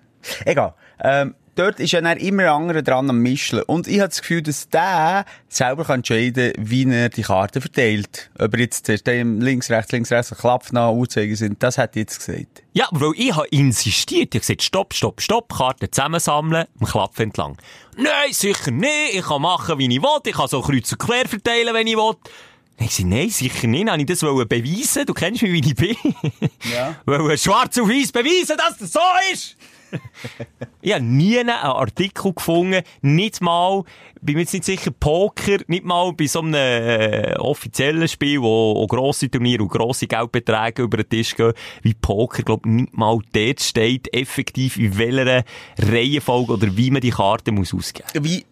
Egal. 0.45 0.73
Ähm, 0.99 1.35
dort 1.57 1.79
ist 1.79 1.91
ja 1.91 2.01
dann 2.01 2.17
immer 2.17 2.43
ein 2.43 2.49
anderer 2.49 2.81
dran 2.81 3.09
am 3.09 3.19
Mischeln. 3.19 3.63
Und 3.63 3.87
ich 3.87 3.99
habe 3.99 4.09
das 4.09 4.21
Gefühl, 4.21 4.41
dass 4.41 4.69
der 4.69 5.25
selber 5.49 5.83
kann 5.83 5.97
entscheiden 5.97 6.53
kann, 6.53 6.69
wie 6.69 6.89
er 6.89 7.09
die 7.09 7.23
Karten 7.23 7.61
verteilt. 7.61 8.29
Ob 8.39 8.53
er 8.53 8.59
jetzt 8.59 8.87
dem 9.07 9.41
links, 9.41 9.69
rechts, 9.69 9.91
links, 9.91 10.11
rechts, 10.11 10.31
ein 10.31 10.37
Klapf 10.37 10.71
nach 10.71 10.91
Uhrzeiger 10.91 11.35
sind, 11.35 11.61
das 11.61 11.77
hat 11.77 11.95
jetzt 11.95 12.19
gesagt. 12.25 12.63
Ja, 12.73 12.87
weil 12.91 13.11
ich 13.15 13.35
habe 13.35 13.47
insistiert. 13.47 14.33
Ich 14.33 14.39
habe 14.39 14.39
gesagt, 14.39 14.63
stopp, 14.63 14.93
stopp, 14.93 15.21
stopp, 15.21 15.53
Karten 15.53 15.91
zusammensammeln, 15.91 16.65
am 16.79 16.87
Klapf 16.87 17.19
entlang. 17.19 17.57
Nein, 17.97 18.31
sicher 18.31 18.71
nicht. 18.71 19.13
Ich 19.13 19.25
kann 19.25 19.41
machen, 19.41 19.79
wie 19.79 19.85
ich 19.85 20.01
will. 20.01 20.19
Ich 20.25 20.33
kann 20.33 20.47
so 20.47 20.61
kreuz 20.61 20.91
und 20.91 20.99
quer 20.99 21.27
verteilen, 21.27 21.73
wenn 21.73 21.87
ich 21.87 21.95
will. 21.95 22.13
Ich 22.79 22.91
sagte, 22.91 23.07
nein, 23.07 23.29
sicher 23.29 23.67
nicht. 23.67 23.89
Habe 23.89 23.99
ich 23.99 24.05
das 24.05 24.19
beweisen 24.19 25.05
Du 25.05 25.13
kennst 25.13 25.41
mich, 25.41 25.51
wie 25.51 25.67
ich 25.67 25.75
bin. 25.75 25.95
Ja. 26.71 26.95
Weil 27.05 27.37
schwarz 27.37 27.77
auf 27.79 27.89
weiß 27.89 28.11
beweisen, 28.11 28.55
dass 28.57 28.77
das 28.77 28.93
so 28.93 28.99
ist. 29.33 29.57
Ich 30.81 30.93
habe 30.93 31.03
nie 31.03 31.39
einen 31.39 31.49
Artikel 31.49 32.33
gefunden, 32.33 32.83
nicht 33.01 33.41
mal, 33.41 33.83
bin 34.21 34.35
mir 34.35 34.41
jetzt 34.41 34.53
nicht 34.53 34.65
sicher, 34.65 34.91
Poker, 34.91 35.57
nicht 35.67 35.85
mal 35.85 36.13
bei 36.13 36.27
so 36.27 36.39
einem 36.39 36.53
äh, 36.53 37.35
offiziellen 37.37 38.07
Spiel, 38.07 38.41
wo 38.41 38.73
auch 38.83 38.87
grosse 38.87 39.29
Turniere 39.29 39.63
und 39.63 39.69
grosse 39.69 40.07
Geldbeträge 40.07 40.83
über 40.83 40.97
den 40.97 41.09
Tisch 41.09 41.35
gehen, 41.35 41.53
wie 41.81 41.93
Poker, 41.93 42.43
glaube 42.43 42.69
nicht 42.69 42.95
mal 42.95 43.19
dort 43.33 43.61
steht, 43.61 44.13
effektiv 44.13 44.77
in 44.77 44.97
welcher 44.97 45.43
Reihenfolge 45.77 46.53
oder 46.53 46.75
wie 46.75 46.91
man 46.91 47.01
die 47.01 47.11
Karte 47.11 47.51
muss 47.51 47.73
ausgeben 47.73 48.07
muss. 48.13 48.23
Wie, 48.23 48.45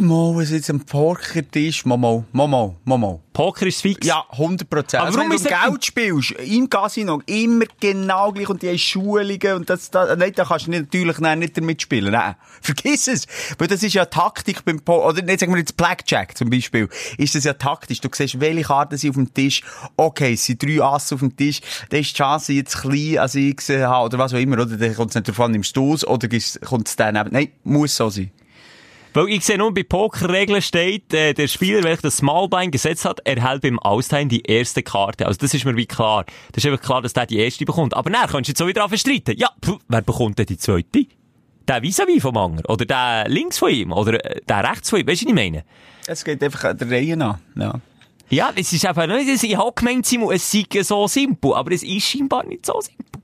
mal, 0.00 0.42
es 0.42 0.50
jetzt 0.50 0.70
ein 0.70 0.80
Pokertisch, 0.80 1.84
mal, 1.84 1.96
mal, 1.96 2.24
mal, 2.32 2.74
mal, 2.84 2.98
mal. 2.98 3.20
Poker 3.36 3.66
ist 3.66 3.82
fix. 3.82 4.06
Ja, 4.06 4.24
100 4.30 4.70
Prozent. 4.70 4.94
Aber 4.94 5.08
Also, 5.08 5.18
warum 5.18 5.30
wenn 5.30 5.36
du 5.36 5.44
ist 5.44 5.62
Geld 5.62 5.84
spielst, 5.84 6.30
im 6.30 6.70
Casino, 6.70 7.20
immer 7.26 7.66
genau 7.78 8.32
gleich 8.32 8.48
und 8.48 8.62
die 8.62 8.68
haben 8.68 8.78
Schulungen 8.78 9.56
und 9.56 9.68
das, 9.68 9.90
das, 9.90 10.16
nein, 10.16 10.32
da 10.34 10.46
kannst 10.46 10.66
du 10.66 10.70
nicht, 10.70 10.84
natürlich 10.84 11.18
nein, 11.18 11.40
nicht 11.40 11.54
damit 11.54 11.82
spielen. 11.82 12.12
Nein, 12.12 12.34
vergiss 12.62 13.08
es. 13.08 13.26
Weil 13.58 13.68
das 13.68 13.82
ist 13.82 13.92
ja 13.92 14.06
Taktik 14.06 14.64
beim 14.64 14.80
Po, 14.80 15.06
oder 15.06 15.20
nicht, 15.20 15.40
sagen 15.40 15.52
wir 15.52 15.58
jetzt 15.58 15.76
Blackjack 15.76 16.34
zum 16.34 16.48
Beispiel, 16.48 16.88
ist 17.18 17.34
das 17.34 17.44
ja 17.44 17.52
taktisch. 17.52 18.00
Du 18.00 18.08
siehst, 18.10 18.40
welche 18.40 18.62
Karten 18.62 18.96
sind 18.96 19.10
auf 19.10 19.16
dem 19.16 19.34
Tisch. 19.34 19.62
Okay, 19.98 20.32
es 20.32 20.46
sind 20.46 20.62
drei 20.62 20.82
Asse 20.82 21.16
auf 21.16 21.20
dem 21.20 21.36
Tisch. 21.36 21.60
Da 21.90 21.98
ist 21.98 22.12
die 22.12 22.14
Chance 22.14 22.54
jetzt 22.54 22.78
klein, 22.78 23.18
als 23.18 23.34
ich 23.34 23.54
gesehen 23.54 23.86
habe, 23.86 24.06
oder 24.06 24.18
was 24.18 24.32
auch 24.32 24.38
immer, 24.38 24.62
oder? 24.62 24.78
Dann 24.78 24.94
kommt 24.94 25.14
es 25.14 25.14
nicht 25.14 25.38
an, 25.38 25.50
nimmst 25.50 25.76
du 25.76 25.92
es, 25.92 26.06
oder 26.06 26.26
kommt 26.64 26.88
es 26.88 26.96
dann 26.96 27.16
eben, 27.16 27.30
nein, 27.32 27.48
muss 27.64 27.96
so 27.96 28.08
sein. 28.08 28.30
Weil 29.16 29.30
ich 29.30 29.46
sehe 29.46 29.56
nur, 29.56 29.72
bei 29.72 29.82
Pokerregeln 29.82 30.60
steht, 30.60 31.14
äh, 31.14 31.32
der 31.32 31.48
Spieler, 31.48 31.82
welcher 31.84 32.02
das 32.02 32.18
Smallbein 32.18 32.70
gesetzt 32.70 33.06
hat, 33.06 33.26
erhält 33.26 33.62
beim 33.62 33.78
Austeilen 33.78 34.28
die 34.28 34.42
erste 34.42 34.82
Karte. 34.82 35.24
Also 35.24 35.38
das 35.38 35.54
ist 35.54 35.64
mir 35.64 35.74
wie 35.74 35.86
klar. 35.86 36.26
Das 36.52 36.62
ist 36.62 36.70
einfach 36.70 36.84
klar, 36.84 37.00
dass 37.00 37.14
der 37.14 37.24
die 37.24 37.38
erste 37.38 37.64
bekommt. 37.64 37.94
Aber 37.94 38.10
dann 38.10 38.28
kannst 38.28 38.48
du 38.48 38.50
jetzt 38.50 38.58
so 38.58 38.66
wieder 38.66 38.82
anfangen 38.82 38.98
zu 38.98 39.08
streiten. 39.08 39.34
Ja, 39.38 39.48
pff, 39.64 39.78
wer 39.88 40.02
bekommt 40.02 40.38
denn 40.38 40.44
die 40.44 40.58
zweite? 40.58 41.06
Der 41.66 41.82
vis-à-vis 41.82 42.20
vom 42.20 42.36
Anger? 42.36 42.68
Oder 42.68 42.84
der 42.84 43.24
links 43.28 43.56
von 43.56 43.70
ihm? 43.70 43.90
Oder 43.92 44.22
äh, 44.22 44.42
der 44.46 44.70
rechts 44.70 44.90
von 44.90 45.00
ihm? 45.00 45.06
Weißt 45.06 45.22
du, 45.22 45.24
was 45.24 45.30
ich 45.30 45.34
meine? 45.34 45.64
Es 46.06 46.22
geht 46.22 46.42
einfach 46.42 46.76
der 46.76 46.90
Reihe 46.90 47.14
an, 47.14 47.38
ja. 47.58 47.80
Ja, 48.28 48.52
es 48.54 48.70
ist 48.70 48.84
einfach 48.84 49.06
nicht, 49.06 49.32
dass 49.32 49.42
ich 49.42 49.56
habe 49.56 49.72
gemeint, 49.74 50.06
es 50.12 50.50
sei 50.50 50.66
so 50.82 51.08
simpel. 51.08 51.54
Aber 51.54 51.72
es 51.72 51.82
ist 51.82 52.04
scheinbar 52.04 52.44
nicht 52.44 52.66
so 52.66 52.78
simpel. 52.82 53.22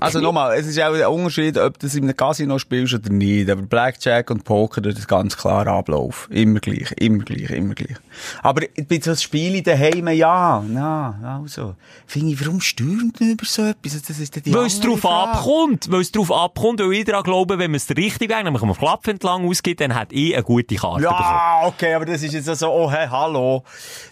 Also 0.00 0.20
nochmal, 0.20 0.56
es 0.58 0.66
ist 0.66 0.80
auch 0.80 0.92
ein 0.94 1.06
Unterschied, 1.06 1.58
ob 1.58 1.78
du 1.78 1.86
das 1.86 1.94
in 1.94 2.04
einem 2.04 2.16
Casino 2.16 2.58
spielst 2.58 2.94
oder 2.94 3.10
nicht. 3.10 3.50
Aber 3.50 3.62
Blackjack 3.62 4.30
und 4.30 4.44
Poker, 4.44 4.80
das 4.80 4.98
ist 4.98 5.08
ganz 5.08 5.36
klar 5.36 5.66
Ablauf. 5.66 6.28
Immer 6.30 6.60
gleich, 6.60 6.92
immer 6.98 7.24
gleich, 7.24 7.50
immer 7.50 7.74
gleich. 7.74 7.96
Aber 8.42 8.62
bei 8.88 9.00
so 9.00 9.14
Spielen 9.14 9.62
daheim, 9.62 10.08
ja, 10.08 10.62
na, 10.66 11.40
also. 11.42 11.74
Finde 12.06 12.32
ich, 12.32 12.40
warum 12.40 12.60
stürmt 12.60 13.20
man 13.20 13.32
über 13.32 13.44
so 13.44 13.62
etwas? 13.64 14.00
Das 14.02 14.18
ist 14.18 14.34
die 14.46 14.54
Weil 14.54 14.66
es 14.66 14.80
drauf 14.80 15.00
Frage. 15.00 15.32
abkommt. 15.32 15.90
Weil 15.90 16.00
es 16.00 16.12
drauf 16.12 16.32
abkommt, 16.32 16.80
weil 16.80 16.92
ich 16.92 17.04
daran 17.04 17.22
glaube, 17.22 17.58
wenn 17.58 17.70
man 17.70 17.76
es 17.76 17.86
den 17.86 17.96
richtigen 17.96 18.32
Weg, 18.32 18.44
nämlich 18.44 18.62
am 18.62 18.74
Klapp 18.74 19.06
entlang 19.08 19.46
ausgibt, 19.46 19.80
dann 19.80 19.94
hat 19.94 20.12
ich 20.12 20.34
eine 20.34 20.42
gute 20.42 20.74
Karte 20.76 21.02
bekommen. 21.02 21.20
Ja, 21.20 21.60
okay, 21.64 21.94
aber 21.94 22.06
das 22.06 22.22
ist 22.22 22.32
jetzt 22.32 22.46
so, 22.46 22.68
oh, 22.70 22.90
hey, 22.90 23.08
hallo. 23.10 23.62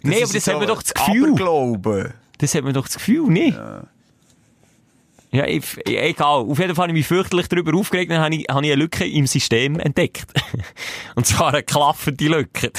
Nee, 0.03 0.16
ist 0.16 0.24
aber 0.24 0.34
das 0.34 0.45
so 0.45 0.53
haben 0.53 0.61
wir 0.61 0.66
doch 0.66 0.82
das 0.82 0.95
Gefühl. 0.95 1.24
Aberglauben. 1.24 2.14
Das 2.39 2.55
hat 2.55 2.64
man 2.64 2.74
doch 2.74 2.87
das 2.87 2.95
Gefühl, 2.95 3.28
nicht? 3.30 3.57
Ja, 3.57 3.84
ich, 5.45 5.64
ich- 5.87 5.99
egal. 5.99 6.41
Auf 6.49 6.59
jeden 6.59 6.74
Fall 6.74 6.84
habe 6.84 6.93
ich 6.93 6.99
mich 6.99 7.07
fürchterlich 7.07 7.49
darüber 7.49 7.76
aufgeregt, 7.76 8.11
dann 8.11 8.20
habe 8.20 8.34
ich, 8.34 8.47
habe 8.49 8.64
ich 8.64 8.72
eine 8.72 8.80
Lücke 8.82 9.07
im 9.07 9.26
System 9.26 9.78
entdeckt. 9.78 10.26
Und 11.14 11.26
zwar 11.26 11.53
eine 11.53 11.62
klaffende 11.62 12.26
Lücke. 12.28 12.72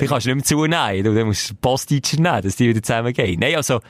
Die 0.00 0.06
kannst 0.06 0.26
du 0.26 0.34
nicht 0.34 0.36
mehr 0.36 0.44
zunehmen. 0.44 1.04
Du, 1.04 1.14
dann 1.14 1.26
musst 1.26 1.50
du 1.50 1.54
Postteacher 1.54 2.16
nehmen, 2.20 2.42
dass 2.42 2.56
die 2.56 2.68
wieder 2.68 2.82
zusammengehen. 2.82 3.40
Nein, 3.40 3.56
also, 3.56 3.80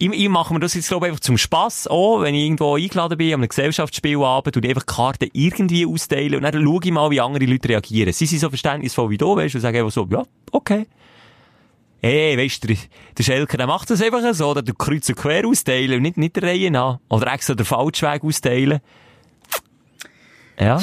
ich, 0.00 0.10
ich 0.12 0.28
mache 0.28 0.54
mir 0.54 0.60
das 0.60 0.74
jetzt, 0.74 0.88
glaube 0.88 1.06
ich, 1.06 1.10
einfach 1.10 1.20
zum 1.20 1.38
Spass 1.38 1.86
auch, 1.88 2.22
wenn 2.22 2.34
ich 2.34 2.44
irgendwo 2.44 2.76
eingeladen 2.76 3.18
bin, 3.18 3.28
an 3.34 3.40
einem 3.40 3.48
Gesellschaftsspielabend, 3.48 4.56
und 4.56 4.66
einfach 4.66 4.86
Karten 4.86 5.28
irgendwie 5.32 5.86
austeilen, 5.86 6.36
und 6.36 6.42
dann 6.42 6.62
schaue 6.62 6.80
ich 6.84 6.90
mal, 6.92 7.10
wie 7.10 7.20
andere 7.20 7.44
Leute 7.46 7.68
reagieren. 7.68 8.12
Sie 8.12 8.26
sind 8.26 8.38
so 8.38 8.48
verständnisvoll 8.48 9.10
wie 9.10 9.18
du, 9.18 9.34
weißt 9.36 9.54
du, 9.54 9.58
und 9.58 9.62
sagen 9.62 9.76
einfach 9.78 9.90
so, 9.90 10.06
ja, 10.10 10.22
okay. 10.52 10.86
Hey, 12.00 12.38
weißt 12.38 12.62
du, 12.62 12.68
der, 12.68 12.76
der 13.16 13.22
Schelker, 13.22 13.56
der 13.56 13.66
macht 13.66 13.90
das 13.90 14.00
einfach 14.00 14.22
so, 14.32 14.48
oder 14.48 14.62
der 14.62 14.74
Kreuz 14.74 15.08
und 15.08 15.16
Quer 15.16 15.46
austeilen 15.46 15.96
und 15.96 16.02
nicht, 16.02 16.16
nicht 16.16 16.36
der 16.36 16.44
Reihe 16.44 16.70
nach. 16.70 17.00
Oder 17.08 17.32
extra 17.32 17.54
den 17.54 17.66
falschen 17.66 18.08
Weg 18.08 18.22
austeilen. 18.22 18.80
Ja. 20.58 20.80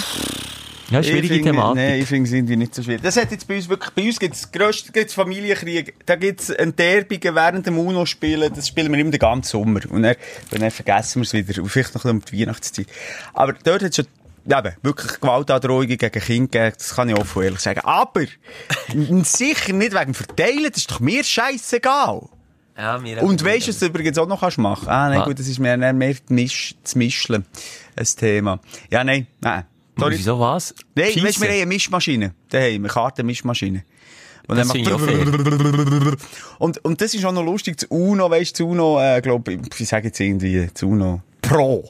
Ja, 0.89 1.01
schwierige 1.01 1.35
ich 1.35 1.41
Thematik. 1.41 1.75
Nein, 1.77 1.99
ich 1.99 2.05
finde 2.07 2.27
es 2.27 2.33
irgendwie 2.33 2.55
nicht 2.57 2.75
so 2.75 2.83
schwierig. 2.83 3.01
Das 3.01 3.17
hat 3.17 3.31
jetzt 3.31 3.47
bei 3.47 3.55
uns 3.55 3.67
wirklich, 3.67 3.91
bei 3.91 4.03
uns 4.03 4.19
gibt 4.19 4.35
es 4.35 4.51
grösst, 4.51 4.93
gibt's 4.93 5.15
Familienkrieg, 5.15 5.95
da 6.05 6.15
gibt 6.15 6.41
es 6.41 6.49
Enterbungen 6.51 7.35
während 7.35 7.65
dem 7.65 7.79
UNO-Spielen, 7.79 8.53
das 8.53 8.67
spielen 8.67 8.91
wir 8.91 8.99
immer 8.99 9.09
den 9.09 9.19
ganzen 9.19 9.49
Sommer. 9.49 9.79
Und 9.89 10.03
dann, 10.03 10.15
dann 10.51 10.69
vergessen 10.69 11.21
wir 11.21 11.23
es 11.23 11.33
wieder, 11.33 11.63
und 11.63 11.69
vielleicht 11.69 11.95
noch 11.95 12.05
ein 12.05 12.19
bisschen 12.19 12.31
um 12.31 12.37
die 12.37 12.41
Weihnachtszeit. 12.41 12.87
Aber 13.33 13.53
dort 13.53 13.83
hat 13.83 13.95
schon, 13.95 14.05
eben, 14.45 14.75
wirklich 14.81 15.19
Gewaltandrohungen 15.19 15.97
gegen 15.97 16.21
Kinder 16.21 16.71
das 16.71 16.95
kann 16.95 17.09
ich 17.09 17.17
offen 17.17 17.43
ehrlich 17.43 17.59
sagen. 17.59 17.81
Aber, 17.83 18.25
sicher 19.23 19.73
nicht 19.73 19.93
wegen 19.93 20.13
Verteilen, 20.13 20.69
das 20.69 20.77
ist 20.77 20.91
doch 20.91 20.99
mir 20.99 21.23
scheißegal. 21.23 22.29
Ja, 22.77 22.97
mir 22.97 23.23
Und 23.23 23.43
weißt 23.43 23.67
du, 23.67 23.69
was 23.69 23.79
du 23.79 23.85
übrigens 23.85 24.17
auch 24.17 24.27
noch 24.27 24.41
kannst 24.41 24.57
machen? 24.57 24.89
Ah, 24.89 25.09
nein, 25.09 25.19
Was? 25.19 25.27
gut, 25.27 25.39
das 25.39 25.47
ist 25.47 25.59
mehr, 25.59 25.77
mehr, 25.77 25.93
mehr 25.93 26.15
Misch, 26.29 26.75
das 26.83 26.95
Mischeln, 26.95 27.45
ein 27.95 28.05
Thema. 28.05 28.59
Ja, 28.89 29.03
nein, 29.03 29.27
nein. 29.39 29.65
Sorry. 29.97 30.17
Wieso 30.17 30.39
was? 30.39 30.75
Nein, 30.93 31.11
Scheisse. 31.13 31.25
weißt, 31.25 31.41
wir 31.41 31.47
haben 31.47 31.55
eine 31.55 31.65
Mischmaschine. 31.67 32.33
Daheim, 32.49 32.83
eine 32.83 32.87
Kartenmischmaschine. 32.89 33.85
Und 34.47 34.57
Das 34.57 34.67
dann 34.67 34.87
auch 34.87 36.17
und, 36.59 36.85
und 36.85 37.01
das 37.01 37.13
ist 37.13 37.25
auch 37.25 37.31
noch 37.31 37.43
lustig, 37.43 37.77
das 37.77 37.89
UNO, 37.89 38.29
weißt 38.29 38.59
du, 38.59 38.63
das 38.63 38.71
UNO, 38.71 39.01
äh, 39.01 39.21
glaub, 39.21 39.47
ich 39.47 39.59
ich 39.79 39.87
sage 39.87 40.07
jetzt 40.07 40.19
irgendwie, 40.19 40.69
das 40.71 40.83
UNO 40.83 41.21
Pro. 41.47 41.87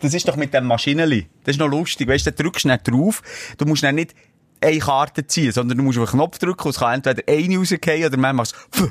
Das 0.00 0.14
ist 0.14 0.28
doch 0.28 0.36
mit 0.36 0.54
dem 0.54 0.66
Maschinenli. 0.66 1.26
Das 1.44 1.54
ist 1.56 1.58
noch 1.58 1.68
lustig, 1.68 2.08
weißt 2.08 2.26
du, 2.26 2.32
drückst 2.32 2.66
nicht 2.66 2.88
drauf, 2.88 3.22
du 3.56 3.64
musst 3.64 3.82
dann 3.82 3.94
nicht 3.94 4.14
eine 4.60 4.78
Karte 4.78 5.26
ziehen, 5.26 5.52
sondern 5.52 5.78
du 5.78 5.84
musst 5.84 5.98
auf 5.98 6.08
einen 6.08 6.18
Knopf 6.18 6.38
drücken 6.38 6.64
und 6.64 6.70
es 6.70 6.78
kann 6.78 6.94
entweder 6.94 7.22
eine 7.28 7.58
rausgehen 7.58 8.06
oder 8.06 8.16
manchmal 8.16 8.34
machst 8.34 8.56
du 8.72 8.88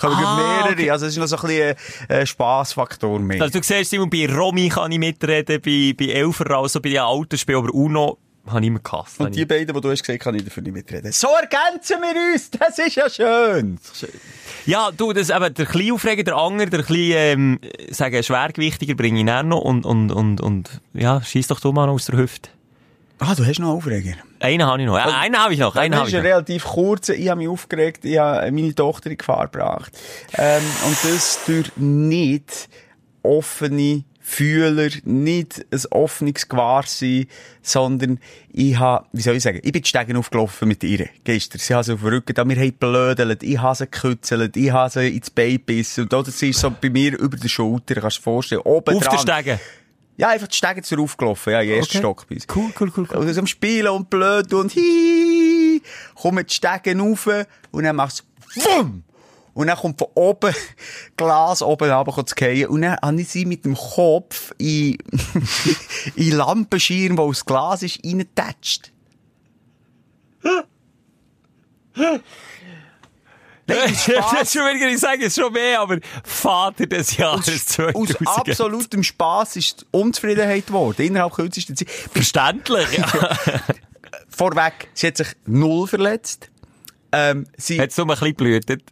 Kommen 0.00 0.14
Ah, 0.16 0.36
mehrere, 0.36 0.72
okay. 0.72 0.90
also 0.90 1.06
es 1.06 1.12
ist 1.12 1.18
noch 1.18 1.26
so 1.26 1.36
ein 1.36 1.42
bisschen 1.48 1.76
ein 2.08 2.16
äh, 2.16 2.26
Spassfaktor 2.26 3.18
mehr. 3.18 3.42
Also 3.42 3.58
du 3.58 3.64
siehst, 3.64 3.90
Simon, 3.90 4.08
bei 4.10 4.28
Romy 4.32 4.68
kann 4.68 4.92
ich 4.92 4.98
mitreden, 4.98 5.60
bei, 5.60 5.94
bei 5.98 6.12
Elfer, 6.12 6.50
also 6.52 6.80
bei 6.80 6.90
den 6.90 7.00
Autospielen, 7.00 7.64
aber 7.64 7.74
Uno 7.74 8.18
habe 8.48 8.60
ich 8.60 8.66
immer 8.66 8.78
gehasst. 8.80 9.20
Und 9.20 9.34
die 9.34 9.44
beiden, 9.44 9.74
die 9.74 9.80
du 9.80 9.90
hast 9.90 10.02
gesagt, 10.02 10.22
kann 10.22 10.34
ich 10.34 10.44
dafür 10.44 10.62
nicht 10.62 10.72
mitreden. 10.72 11.12
So 11.12 11.28
ergänzen 11.28 12.00
wir 12.00 12.32
uns! 12.34 12.50
Das 12.50 12.78
ist 12.78 12.94
ja 12.94 13.08
schön! 13.10 13.78
Ja, 14.66 14.90
du, 14.90 15.12
das 15.12 15.30
eben, 15.30 15.54
der 15.54 15.66
kleine 15.66 15.92
Aufreger, 15.92 16.22
der 16.22 16.36
Anger, 16.36 16.66
der 16.66 16.82
kleine, 16.82 17.14
ähm, 17.16 17.60
sagen, 17.90 18.22
Schwergewichtiger 18.22 18.94
bringe 18.94 19.20
ich 19.20 19.26
dann 19.26 19.48
noch 19.48 19.60
und, 19.60 19.84
und, 19.86 20.10
und, 20.10 20.40
und, 20.40 20.80
ja, 20.94 21.22
schieß 21.22 21.48
doch 21.48 21.60
du 21.60 21.72
mal 21.72 21.88
aus 21.88 22.06
der 22.06 22.18
Hüfte. 22.18 22.50
Ah, 23.18 23.34
du 23.34 23.46
hast 23.46 23.58
noch 23.60 23.68
einen 23.68 23.78
Aufreger. 23.78 24.12
Einen 24.40 24.66
habe 24.66 24.80
ich 24.82 24.86
noch. 24.86 24.98
Äh, 24.98 25.00
einen 25.00 25.38
habe 25.38 25.54
ich 25.54 25.58
noch. 25.58 25.74
Einen 25.74 25.92
das 25.92 26.00
habe 26.00 26.08
ist 26.08 26.12
ich 26.12 26.18
ein 26.18 26.24
noch. 26.24 26.30
relativ 26.30 26.64
kurzer. 26.64 27.14
Ich 27.14 27.28
habe 27.30 27.38
mich 27.38 27.48
aufgeregt. 27.48 28.04
Ich 28.04 28.18
habe 28.18 28.50
meine 28.52 28.74
Tochter 28.74 29.10
in 29.10 29.16
Gefahr 29.16 29.48
gebracht. 29.48 29.90
Ähm, 30.36 30.62
und 30.86 30.96
das 31.02 31.40
durch 31.46 31.70
nicht 31.76 32.68
offene 33.22 34.04
Fühler, 34.28 34.90
nicht 35.04 35.64
ein 35.70 35.80
offenes 35.92 36.48
Gewahrsein, 36.48 37.26
sondern 37.62 38.18
ich 38.52 38.76
habe, 38.76 39.06
wie 39.12 39.22
soll 39.22 39.36
ich 39.36 39.42
sagen, 39.44 39.60
ich 39.62 39.70
bin 39.70 39.82
die 39.82 39.88
Stegen 39.88 40.16
aufgelaufen 40.16 40.66
mit 40.66 40.82
ihr 40.82 41.08
gestern. 41.22 41.60
Sie 41.60 41.72
haben 41.72 41.84
sie 41.84 41.92
auf 41.92 42.00
den 42.00 42.08
Rücken, 42.08 42.34
da 42.34 42.44
wir 42.44 42.56
haben 42.56 42.72
blödelt, 42.72 43.44
ich 43.44 43.58
habe 43.58 43.76
sie 43.76 43.84
gekützelt, 43.86 44.56
ich 44.56 44.72
habe 44.72 44.90
sie 44.90 45.16
ins 45.16 45.30
Bein 45.30 45.52
gebissen 45.52 46.02
und 46.02 46.12
das 46.12 46.42
ist 46.42 46.58
so 46.58 46.72
bei 46.72 46.90
mir 46.90 47.16
über 47.16 47.36
der 47.36 47.48
Schulter, 47.48 47.94
kannst 48.00 48.16
du 48.16 48.20
dir 48.20 48.24
vorstellen, 48.24 48.62
oben 48.62 48.96
Auf 48.96 49.04
dran. 49.04 49.18
Stege. 49.20 49.60
Ja, 50.16 50.30
einfach 50.30 50.48
die 50.48 50.56
Stegen 50.56 50.82
zu 50.82 50.96
aufgelaufen, 50.96 51.52
ja, 51.52 51.60
in 51.60 51.68
den 51.68 51.76
ersten 51.78 51.98
Okay. 51.98 51.98
Stock 51.98 52.26
bis. 52.26 52.46
Cool, 52.52 52.72
cool, 52.80 52.92
cool, 52.96 53.06
cool. 53.08 53.18
Und 53.18 53.32
so 53.32 53.40
am 53.40 53.46
Spielen 53.46 53.88
und 53.88 54.10
blöd 54.10 54.52
und 54.52 54.74
hi, 54.74 55.80
kommen 56.16 56.44
die 56.44 56.52
Stegen 56.52 56.98
rauf 56.98 57.28
und 57.70 57.84
dann 57.84 57.94
machst 57.94 58.24
du 58.56 58.60
wumm! 58.64 59.04
Und 59.56 59.68
dann 59.68 59.78
kommt 59.78 59.98
von 59.98 60.08
oben 60.14 60.54
Glas 61.16 61.62
oben 61.62 61.90
runter 61.90 62.26
zu 62.26 62.34
fallen. 62.38 62.66
Und 62.66 62.82
dann 62.82 62.98
habe 63.00 63.22
ich 63.22 63.28
sie 63.28 63.46
mit 63.46 63.64
dem 63.64 63.74
Kopf 63.74 64.52
in, 64.58 64.98
in 66.14 66.32
Lampenschirm, 66.32 67.16
wo 67.16 67.22
aus 67.22 67.42
Glas 67.42 67.82
ist, 67.82 68.04
reingetatscht. 68.04 68.92
das 73.66 73.92
ist 73.92 74.52
schon 74.52 74.62
wieder, 74.62 74.90
ich 74.90 75.00
sage 75.00 75.24
es 75.24 75.34
schon 75.34 75.50
mehr, 75.54 75.80
aber 75.80 76.00
Vater 76.22 76.86
des 76.86 77.16
Jahres 77.16 77.48
Aus 77.48 77.66
2000. 77.66 78.28
absolutem 78.28 79.02
Spass 79.02 79.56
ist 79.56 79.86
Unzufriedenheit 79.90 80.66
geworden. 80.66 81.00
Innerhalb 81.00 81.32
kürzester 81.32 81.74
Zeit. 81.74 81.88
Verständlich, 81.90 82.98
ja. 82.98 83.38
Vorweg, 84.28 84.88
sie 84.92 85.06
hat 85.06 85.16
sich 85.16 85.28
null 85.46 85.88
verletzt. 85.88 86.50
Ähm, 87.10 87.46
sie, 87.56 87.80
Hat 87.80 87.88
es 87.88 87.96
nur 87.96 88.04
ein 88.04 88.10
bisschen 88.10 88.34
blühtet. 88.34 88.82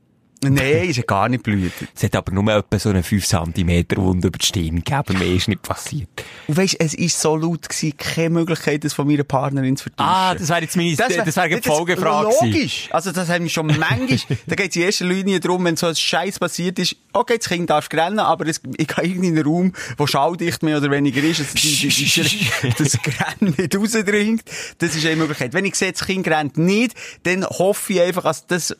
Nein, 0.51 0.93
sie 0.93 1.01
hat 1.01 1.07
gar 1.07 1.29
nicht 1.29 1.43
blüht. 1.43 1.73
Es 1.95 2.03
hat 2.03 2.15
aber 2.17 2.33
nur 2.33 2.53
etwa 2.53 2.79
so 2.79 2.91
eine 2.91 3.03
5 3.03 3.27
cm 3.27 3.85
Wunde 3.97 4.29
über 4.29 4.39
die 4.39 4.47
Stirn 4.47 4.83
gegeben. 4.85 5.19
Mehr 5.19 5.33
ist 5.35 5.49
nicht 5.49 5.63
passiert. 5.63 6.09
Und 6.47 6.57
weisst, 6.57 6.77
es 6.81 6.99
war 6.99 7.09
so 7.09 7.37
laut, 7.37 7.69
gewesen, 7.69 7.97
keine 7.97 8.31
Möglichkeit, 8.31 8.85
das 8.85 8.93
von 8.93 9.07
meiner 9.07 9.25
Partnerin 9.25 9.77
zu 9.77 9.85
vertuschen. 9.85 10.11
Ah, 10.11 10.35
das 10.35 10.49
wäre 10.49 10.61
jetzt 10.63 10.77
meine, 10.77 10.95
das 10.97 11.09
wär- 11.11 11.27
wäre 11.27 11.41
eine 11.43 11.61
das- 11.61 11.67
Folgefrage. 11.77 12.31
Logisch. 12.43 12.89
Also, 12.91 13.13
das 13.13 13.29
haben 13.29 13.45
wir 13.45 13.51
schon 13.51 13.67
manchmal, 13.67 14.19
da 14.47 14.55
geht 14.55 14.71
es 14.71 14.77
in 14.77 14.83
erster 14.83 15.05
Linie 15.07 15.41
darum, 15.41 15.65
wenn 15.65 15.77
so 15.77 15.87
ein 15.87 15.97
Scheiß 15.97 16.39
passiert 16.39 16.79
ist, 16.79 16.97
okay, 17.13 17.39
das 17.39 17.49
Kind 17.49 17.71
darf 17.71 17.89
rennen, 17.93 18.19
aber 18.19 18.47
es, 18.47 18.61
ich 18.77 18.89
gehe 18.89 19.05
in 19.15 19.25
einen 19.25 19.45
Raum, 19.45 19.73
wo 19.97 20.07
schalldicht 20.07 20.63
mehr 20.63 20.79
oder 20.79 20.91
weniger 20.91 21.23
ist, 21.23 21.41
dass 21.41 21.53
das 22.79 22.99
Rennen 23.41 23.55
nicht 23.57 23.77
rausdringt. 23.77 24.43
Das 24.79 24.95
ist 24.97 25.07
eine 25.07 25.17
Möglichkeit. 25.17 25.53
Wenn 25.53 25.65
ich 25.65 25.75
sehe, 25.75 25.93
das 25.93 26.05
Kind 26.05 26.27
rennt 26.29 26.57
nicht, 26.59 26.95
dann 27.23 27.45
hoffe 27.45 27.93
ich 27.95 28.01
einfach, 28.01 28.23
dass 28.25 28.47
das 28.47 28.77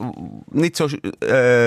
nicht 0.51 0.77
so, 0.77 0.87
äh, 0.89 0.89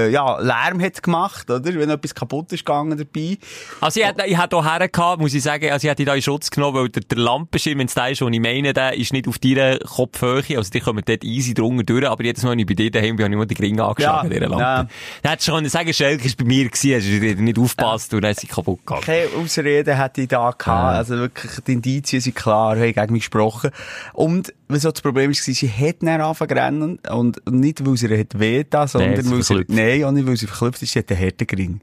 ja, 0.09 0.39
Lärm 0.39 0.81
hat 0.81 1.01
gemacht, 1.01 1.49
oder? 1.49 1.63
Wenn 1.73 1.89
etwas 1.89 2.13
kaputt 2.15 2.51
ist 2.53 2.65
gegangen 2.65 2.97
dabei. 2.97 3.37
Also, 3.81 3.99
ich 3.99 4.05
hätte, 4.05 4.25
ich 4.25 4.41
hätte 4.41 4.55
auch 4.55 4.65
hergehabt, 4.65 5.21
muss 5.21 5.33
ich 5.33 5.43
sagen, 5.43 5.71
also, 5.71 5.85
ich 5.85 5.91
hätte 5.91 6.05
da 6.05 6.15
in 6.15 6.21
Schutz 6.21 6.49
genommen, 6.49 6.77
weil 6.77 6.89
der, 6.89 7.03
der 7.03 7.17
Lampenschirm, 7.17 7.79
wenn 7.79 7.87
es 7.87 7.93
der 7.93 8.09
ist, 8.11 8.21
und 8.21 8.33
ich 8.33 8.39
meine, 8.39 8.73
der 8.73 8.93
ist 8.97 9.13
nicht 9.13 9.27
auf 9.27 9.37
deiner 9.39 9.79
Kopfhöhe, 9.79 10.57
also, 10.57 10.71
die 10.71 10.79
kommen 10.79 11.03
dort 11.05 11.23
easy 11.23 11.53
drunter 11.53 11.83
durch, 11.83 12.07
aber 12.07 12.23
jedes 12.23 12.43
Mal, 12.43 12.51
wenn 12.51 12.59
ich 12.59 12.65
bei 12.65 12.73
dir 12.73 12.91
daheim 12.91 13.15
bin, 13.15 13.25
habe 13.25 13.33
ich 13.33 13.37
immer 13.37 13.45
die 13.45 13.55
Ringe 13.61 13.83
angeschlagen, 13.83 14.29
Ja, 14.29 14.35
in 14.35 14.41
dieser 14.41 14.49
Lampe. 14.49 14.63
ja. 14.63 14.87
Dann 15.23 15.31
hättest 15.31 15.47
du 15.47 15.51
schon 15.51 15.65
sagen, 15.69 15.93
Schelke 15.93 16.25
ist 16.25 16.37
bei 16.37 16.45
mir 16.45 16.69
gewesen, 16.69 16.95
hast 16.95 17.37
du 17.37 17.43
nicht 17.43 17.59
aufgepasst 17.59 18.13
und 18.13 18.21
dann 18.21 18.31
ist 18.31 18.41
sie 18.41 18.47
kaputt 18.47 18.79
gegangen. 18.85 19.01
Keine 19.03 19.27
Ausrede 19.43 19.95
hätte 19.97 20.21
ich 20.21 20.27
da 20.27 20.51
gehabt. 20.51 20.67
Also 20.97 21.17
wirklich, 21.17 21.51
die 21.65 21.73
Indizien 21.73 22.21
sind 22.21 22.35
klar, 22.35 22.75
haben 22.77 22.93
gegen 22.93 23.13
mich 23.13 23.23
gesprochen. 23.23 23.71
Und, 24.13 24.53
was 24.67 24.81
so 24.81 24.91
das 24.91 25.01
Problem 25.01 25.29
war, 25.29 25.33
sie 25.35 25.69
hat 25.69 25.97
dann 26.01 26.21
angefangen. 26.21 26.99
Und 27.09 27.41
nicht, 27.49 27.85
weil 27.85 27.95
sie 27.97 28.07
ihr 28.07 28.19
hat 28.19 28.39
weh 28.39 28.63
da, 28.69 28.87
sondern 28.87 29.21
sie 29.23 29.31
weil 29.31 29.43
sie. 29.43 29.53
Nein, 29.77 30.03
auch 30.03 30.11
nicht, 30.11 30.27
weil 30.27 30.37
sie 30.37 30.47
verklüpft 30.47 30.81
ist, 30.81 30.91
sie 30.91 30.99
hat 30.99 31.09
einen 31.09 31.19
Härtegring. 31.19 31.81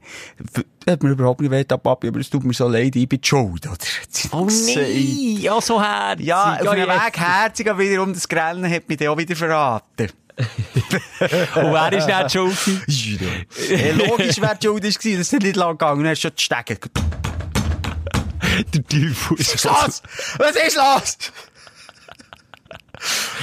Hat 0.87 1.03
mir 1.03 1.09
überhaupt 1.09 1.41
nicht 1.41 1.51
weh 1.51 1.63
Papi, 1.63 2.07
aber 2.07 2.19
es 2.19 2.29
tut 2.29 2.43
mir 2.43 2.53
so 2.53 2.67
leid, 2.67 2.95
ich 2.95 3.07
bin 3.09 3.21
die 3.21 3.27
schuld, 3.27 3.65
oder? 3.65 3.77
Oh 4.31 4.47
nein, 4.47 5.37
ja, 5.39 5.59
so 5.61 5.81
her. 5.81 6.15
Ja, 6.19 6.57
auf 6.59 6.67
einem 6.67 6.87
Weg 6.87 7.17
herzig, 7.17 7.69
aber 7.69 7.79
wiederum 7.79 8.13
das 8.13 8.27
Grennen 8.27 8.69
hat 8.69 8.87
mich 8.87 8.97
dann 8.97 9.09
auch 9.09 9.17
wieder 9.17 9.35
verraten. 9.35 10.09
Und 10.37 11.71
wer 11.71 11.93
ist 11.93 12.07
nicht 12.07 12.31
schuld? 12.31 12.57
Ja, 13.69 13.93
logisch, 13.93 14.35
wer 14.39 14.55
die 14.55 14.67
schuld 14.67 14.83
ist, 14.83 14.99
gewesen, 14.99 15.19
das 15.19 15.33
ist 15.33 15.41
nicht 15.41 15.55
lang 15.55 15.77
gegangen, 15.77 16.05
hast 16.07 16.23
du 16.23 16.27
schon 16.27 16.35
die 16.37 16.43
Stege. 16.43 16.77
Der 18.73 18.83
Teufel. 18.87 19.37
Was 19.37 19.53
ist 19.53 19.63
los? 19.63 20.03
Was 20.37 20.55
ist 20.55 20.77
los? 20.77 21.17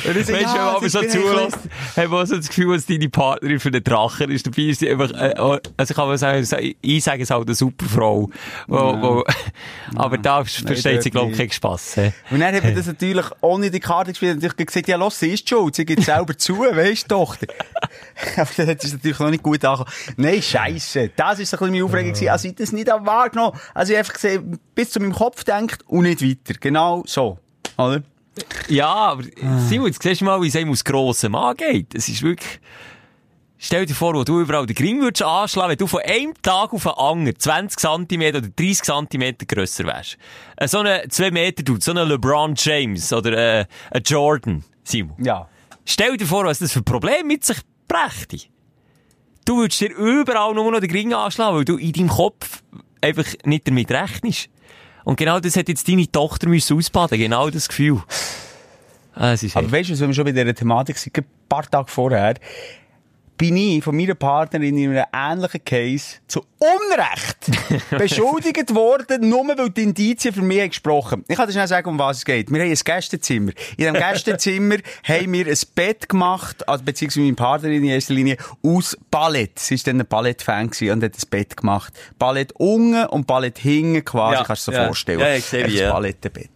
Und 0.04 0.16
ich 0.16 0.26
so, 0.26 0.32
Weißt 0.32 0.42
du, 0.42 0.56
ja, 0.56 0.66
wenn 0.66 0.74
man 0.74 0.84
ich 0.84 0.92
so 0.92 1.00
zulässt, 1.00 1.58
hat 1.96 2.08
man 2.08 2.26
so 2.26 2.36
das 2.36 2.48
Gefühl, 2.48 2.76
dass 2.76 2.86
deine 2.86 3.08
Partnerin 3.08 3.60
für 3.60 3.70
den 3.70 3.84
Drachen 3.84 4.30
ist. 4.30 4.46
Dabei 4.46 4.62
ist 4.62 4.80
sie 4.80 4.90
einfach, 4.90 5.10
äh, 5.12 5.34
oh, 5.38 5.58
also 5.76 5.90
ich 5.90 5.96
kann 5.96 6.08
mal 6.08 6.18
sagen, 6.18 6.74
ich 6.80 7.04
sage 7.04 7.22
es 7.22 7.30
halt 7.30 7.46
eine 7.46 7.54
super 7.54 7.86
Frau. 7.86 8.30
Wo, 8.66 8.76
wo, 8.76 9.24
aber 9.96 10.18
da 10.18 10.44
versteht 10.44 11.02
sie, 11.02 11.10
glaube 11.10 11.32
ich, 11.32 11.38
keinen 11.38 11.50
Spass. 11.50 11.96
hä? 11.96 12.12
Und 12.30 12.40
dann 12.40 12.54
hat 12.54 12.64
man 12.64 12.74
das 12.74 12.86
natürlich 12.86 13.26
ohne 13.40 13.70
die 13.70 13.80
Karte 13.80 14.10
gespielt 14.10 14.34
und 14.34 14.42
natürlich 14.42 14.66
gesagt, 14.66 14.88
ja, 14.88 14.96
los, 14.96 15.18
sie 15.18 15.30
ist 15.30 15.48
schuld, 15.48 15.74
sie 15.74 15.84
gibt 15.84 16.02
selber 16.02 16.36
zu, 16.36 16.58
weisst 16.58 17.10
du, 17.10 17.22
Tochter. 17.22 17.46
Aber 18.36 18.50
dann 18.56 18.68
hat 18.68 18.84
es 18.84 18.92
natürlich 18.92 19.18
noch 19.18 19.30
nicht 19.30 19.42
gut 19.42 19.64
angekommen. 19.64 19.92
Nein, 20.16 20.42
scheisse. 20.42 21.10
Das 21.14 21.38
ist 21.38 21.50
so 21.50 21.56
ein 21.56 21.58
bisschen 21.58 21.72
meine 21.72 21.84
Aufregung 21.84 22.12
gewesen. 22.12 22.28
Also 22.28 22.48
ich 22.48 22.54
das 22.54 22.72
nicht 22.72 22.88
wahrgenommen. 22.88 23.58
Also 23.74 23.92
ich 23.92 23.98
habe 23.98 24.06
einfach 24.06 24.14
gesehen, 24.14 24.58
bis 24.74 24.90
zu 24.90 25.00
meinem 25.00 25.12
Kopf 25.12 25.44
denkt 25.44 25.82
und 25.86 26.02
nicht 26.02 26.22
weiter. 26.22 26.58
Genau 26.60 27.02
so. 27.06 27.38
Oder? 27.76 28.02
Ja, 28.68 28.88
aber 28.88 29.24
Simon, 29.68 29.88
jetzt 29.88 30.02
siehst 30.02 30.20
du 30.20 30.24
mal, 30.24 30.40
wie 30.40 30.48
es 30.48 30.56
einem 30.56 30.70
aus 30.70 30.84
grossem 30.84 31.34
angeht. 31.34 31.94
Es 31.94 32.08
ist 32.08 32.22
wirklich... 32.22 32.60
Stell 33.64 33.86
dir 33.86 33.94
vor, 33.94 34.14
wo 34.14 34.24
du 34.24 34.40
überall 34.40 34.66
den 34.66 34.76
Ring 34.76 35.00
würdest 35.02 35.22
anschlagen, 35.22 35.70
wenn 35.70 35.78
du 35.78 35.86
von 35.86 36.00
einem 36.00 36.34
Tag 36.42 36.72
auf 36.72 36.82
den 36.82 36.92
anderen 36.92 37.38
20 37.38 37.78
cm 37.78 38.22
oder 38.22 38.40
30 38.40 38.82
cm 38.82 39.36
grösser 39.46 39.84
wärst. 39.84 40.16
Äh, 40.56 40.66
So 40.66 40.78
eine 40.78 41.04
2 41.08 41.30
Meter 41.30 41.62
Dude, 41.62 41.80
so 41.80 41.92
eine 41.92 42.04
LeBron 42.04 42.54
James 42.56 43.12
oder 43.12 43.60
äh, 43.60 43.64
ein 43.92 44.02
Jordan, 44.04 44.64
Simon. 44.82 45.14
Ja. 45.22 45.48
Stell 45.84 46.16
dir 46.16 46.26
vor, 46.26 46.44
was 46.44 46.58
das 46.58 46.72
für 46.72 46.80
ein 46.80 46.84
Problem 46.84 47.28
mit 47.28 47.44
sich 47.44 47.58
brächte. 47.86 48.38
Du 49.44 49.58
würdest 49.58 49.80
dir 49.80 49.94
überall 49.94 50.54
nur 50.54 50.72
noch 50.72 50.80
den 50.80 50.90
Ring 50.90 51.14
anschlagen, 51.14 51.56
weil 51.56 51.64
du 51.64 51.76
in 51.76 51.92
deinem 51.92 52.08
Kopf 52.08 52.62
einfach 53.00 53.26
nicht 53.44 53.68
damit 53.68 53.92
rechnest. 53.92 54.48
Und 55.04 55.16
genau 55.16 55.40
das 55.40 55.56
hat 55.56 55.68
jetzt 55.68 55.88
deine 55.88 56.10
Tochter 56.10 56.48
müssen 56.48 56.76
ausbaden, 56.76 57.18
genau 57.18 57.50
das 57.50 57.68
Gefühl. 57.68 58.02
Ah, 59.14 59.34
Aber 59.54 59.72
weißt 59.72 59.90
du, 59.90 60.00
wenn 60.00 60.08
wir 60.08 60.14
schon 60.14 60.24
bei 60.24 60.32
dieser 60.32 60.54
Thematik 60.54 60.96
sind, 60.96 61.16
ein 61.18 61.24
paar 61.48 61.68
Tage 61.68 61.88
vorher, 61.88 62.34
bin 63.42 63.56
ich 63.56 63.82
von 63.82 63.96
meiner 63.96 64.14
Partnerin 64.14 64.78
in 64.78 64.96
einem 64.96 65.04
ähnlichen 65.12 65.64
Case 65.64 66.18
zu 66.28 66.44
Unrecht 66.60 67.90
beschuldigt 67.98 68.72
worden, 68.72 69.28
nur 69.28 69.48
weil 69.48 69.68
die 69.68 69.82
Indizien 69.82 70.32
für 70.32 70.42
mich 70.42 70.60
haben 70.60 70.68
gesprochen. 70.68 71.24
Ich 71.26 71.36
kann 71.36 71.48
dir 71.48 71.52
schnell 71.52 71.66
sagen, 71.66 71.88
um 71.88 71.98
was 71.98 72.18
es 72.18 72.24
geht. 72.24 72.52
Wir 72.52 72.60
haben 72.62 72.70
ein 72.70 72.76
Gästezimmer. 72.76 73.50
In 73.70 73.78
diesem 73.78 73.94
Gästezimmer 73.94 74.76
haben 75.02 75.32
wir 75.32 75.46
ein 75.48 75.58
Bett 75.74 76.08
gemacht, 76.08 76.68
also 76.68 76.84
beziehungsweise 76.84 77.22
meine 77.22 77.34
Partnerin 77.34 77.82
in 77.82 77.88
erster 77.88 78.14
Linie, 78.14 78.36
aus 78.62 78.96
Ballett. 79.10 79.58
Sie 79.58 79.74
war 79.74 79.82
dann 79.86 80.00
ein 80.02 80.06
Ballett-Fan 80.06 80.70
gewesen 80.70 80.92
und 80.92 81.02
hat 81.02 81.14
ein 81.16 81.28
Bett 81.28 81.56
gemacht. 81.56 81.92
Ballett 82.20 82.52
unten 82.52 83.06
und 83.06 83.26
Ballett 83.26 83.58
hinten 83.58 84.04
quasi, 84.04 84.36
Ja, 84.36 84.44
kannst 84.44 84.68
du 84.68 84.70
dir 84.70 84.76
ja. 84.76 84.86
vorstellen. 84.86 85.18
Ja, 85.18 85.34
ich 85.34 85.44
sehe, 85.44 85.66
wie, 85.66 85.80
ein 85.80 85.86
ja. 85.88 85.92
Ballettbett. 85.92 86.50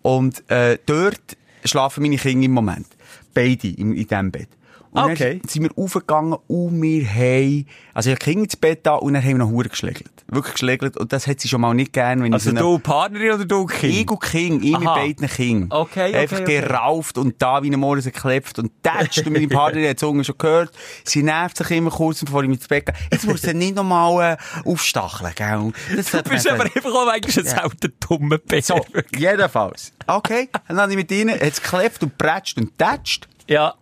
Und 0.00 0.50
äh, 0.50 0.78
dort 0.86 1.36
schlafen 1.66 2.02
meine 2.02 2.16
Kinder 2.16 2.46
im 2.46 2.52
Moment. 2.52 2.86
Beide 3.34 3.68
in, 3.68 3.94
in 3.94 4.06
diesem 4.06 4.30
Bett. 4.30 4.48
Und 4.92 5.02
Okay. 5.12 5.38
dann 5.40 5.48
sind 5.48 5.62
wir 5.62 5.70
aufgegangen 5.76 6.36
und 6.48 6.82
wir 6.82 7.06
haben, 7.08 7.66
also 7.94 8.10
ich 8.10 8.16
habe 8.16 8.24
Kinder 8.24 8.44
ins 8.44 8.56
Bett 8.56 8.80
da 8.84 8.94
und 8.96 9.14
dann 9.14 9.22
haben 9.22 9.30
wir 9.30 9.38
noch 9.38 9.50
Hure 9.50 9.68
geschlägelt. 9.68 10.10
Wirklich 10.26 10.54
geschlägelt. 10.54 10.96
Und 10.96 11.12
das 11.12 11.26
hat 11.28 11.38
sie 11.40 11.48
schon 11.48 11.60
mal 11.60 11.74
nicht 11.74 11.92
gern, 11.92 12.22
wenn 12.22 12.34
Also 12.34 12.50
ich 12.50 12.58
so 12.58 12.76
du 12.76 12.78
Partnerin 12.80 13.32
oder 13.32 13.44
du 13.44 13.66
Kind? 13.66 13.94
ich 13.94 14.10
und 14.10 14.20
King, 14.20 14.62
ich 14.62 14.78
mit 14.78 14.88
Aha. 14.88 14.94
beiden 14.96 15.28
Kindern. 15.28 15.68
Okay, 15.70 16.08
okay, 16.10 16.16
Einfach 16.18 16.40
okay. 16.40 16.60
gerauft 16.60 17.18
und 17.18 17.40
da 17.40 17.62
wie 17.62 17.70
ein 17.70 17.78
Morgen 17.78 18.02
geklebt 18.02 18.58
und 18.58 18.72
tätscht 18.82 19.24
und 19.26 19.32
meine 19.32 19.46
Partnerin 19.48 19.88
hat 19.90 20.02
es 20.02 20.26
schon 20.26 20.38
gehört. 20.38 20.72
Sie 21.04 21.22
nervt 21.22 21.56
sich 21.56 21.70
immer 21.70 21.90
kurz, 21.90 22.24
bevor 22.24 22.42
ich 22.42 22.48
mit 22.48 22.58
ins 22.58 22.68
Bett 22.68 22.86
gehe. 22.86 22.94
Jetzt 23.12 23.26
muss 23.26 23.42
sie 23.42 23.54
nicht 23.54 23.76
nochmal 23.76 24.36
äh, 24.64 24.68
aufstacheln, 24.68 25.32
gell? 25.36 25.72
Das 25.96 26.10
Du 26.10 26.22
bist 26.24 26.48
aber 26.48 26.64
einfach 26.64 26.84
auch 26.92 27.06
manchmal 27.06 27.44
ein 27.44 27.70
selten 27.70 27.92
dummer 28.08 28.38
Bär. 28.38 28.62
so, 28.62 28.84
jedenfalls. 29.16 29.92
Okay, 30.06 30.48
dann 30.68 30.80
habe 30.80 30.90
ich 30.90 30.96
mit 30.96 31.10
ihnen, 31.12 31.38
hat's 31.40 31.62
geklebt 31.62 32.02
und 32.02 32.18
prätscht 32.18 32.58
und 32.58 32.76
tätscht. 32.76 33.28
Ja. 33.46 33.74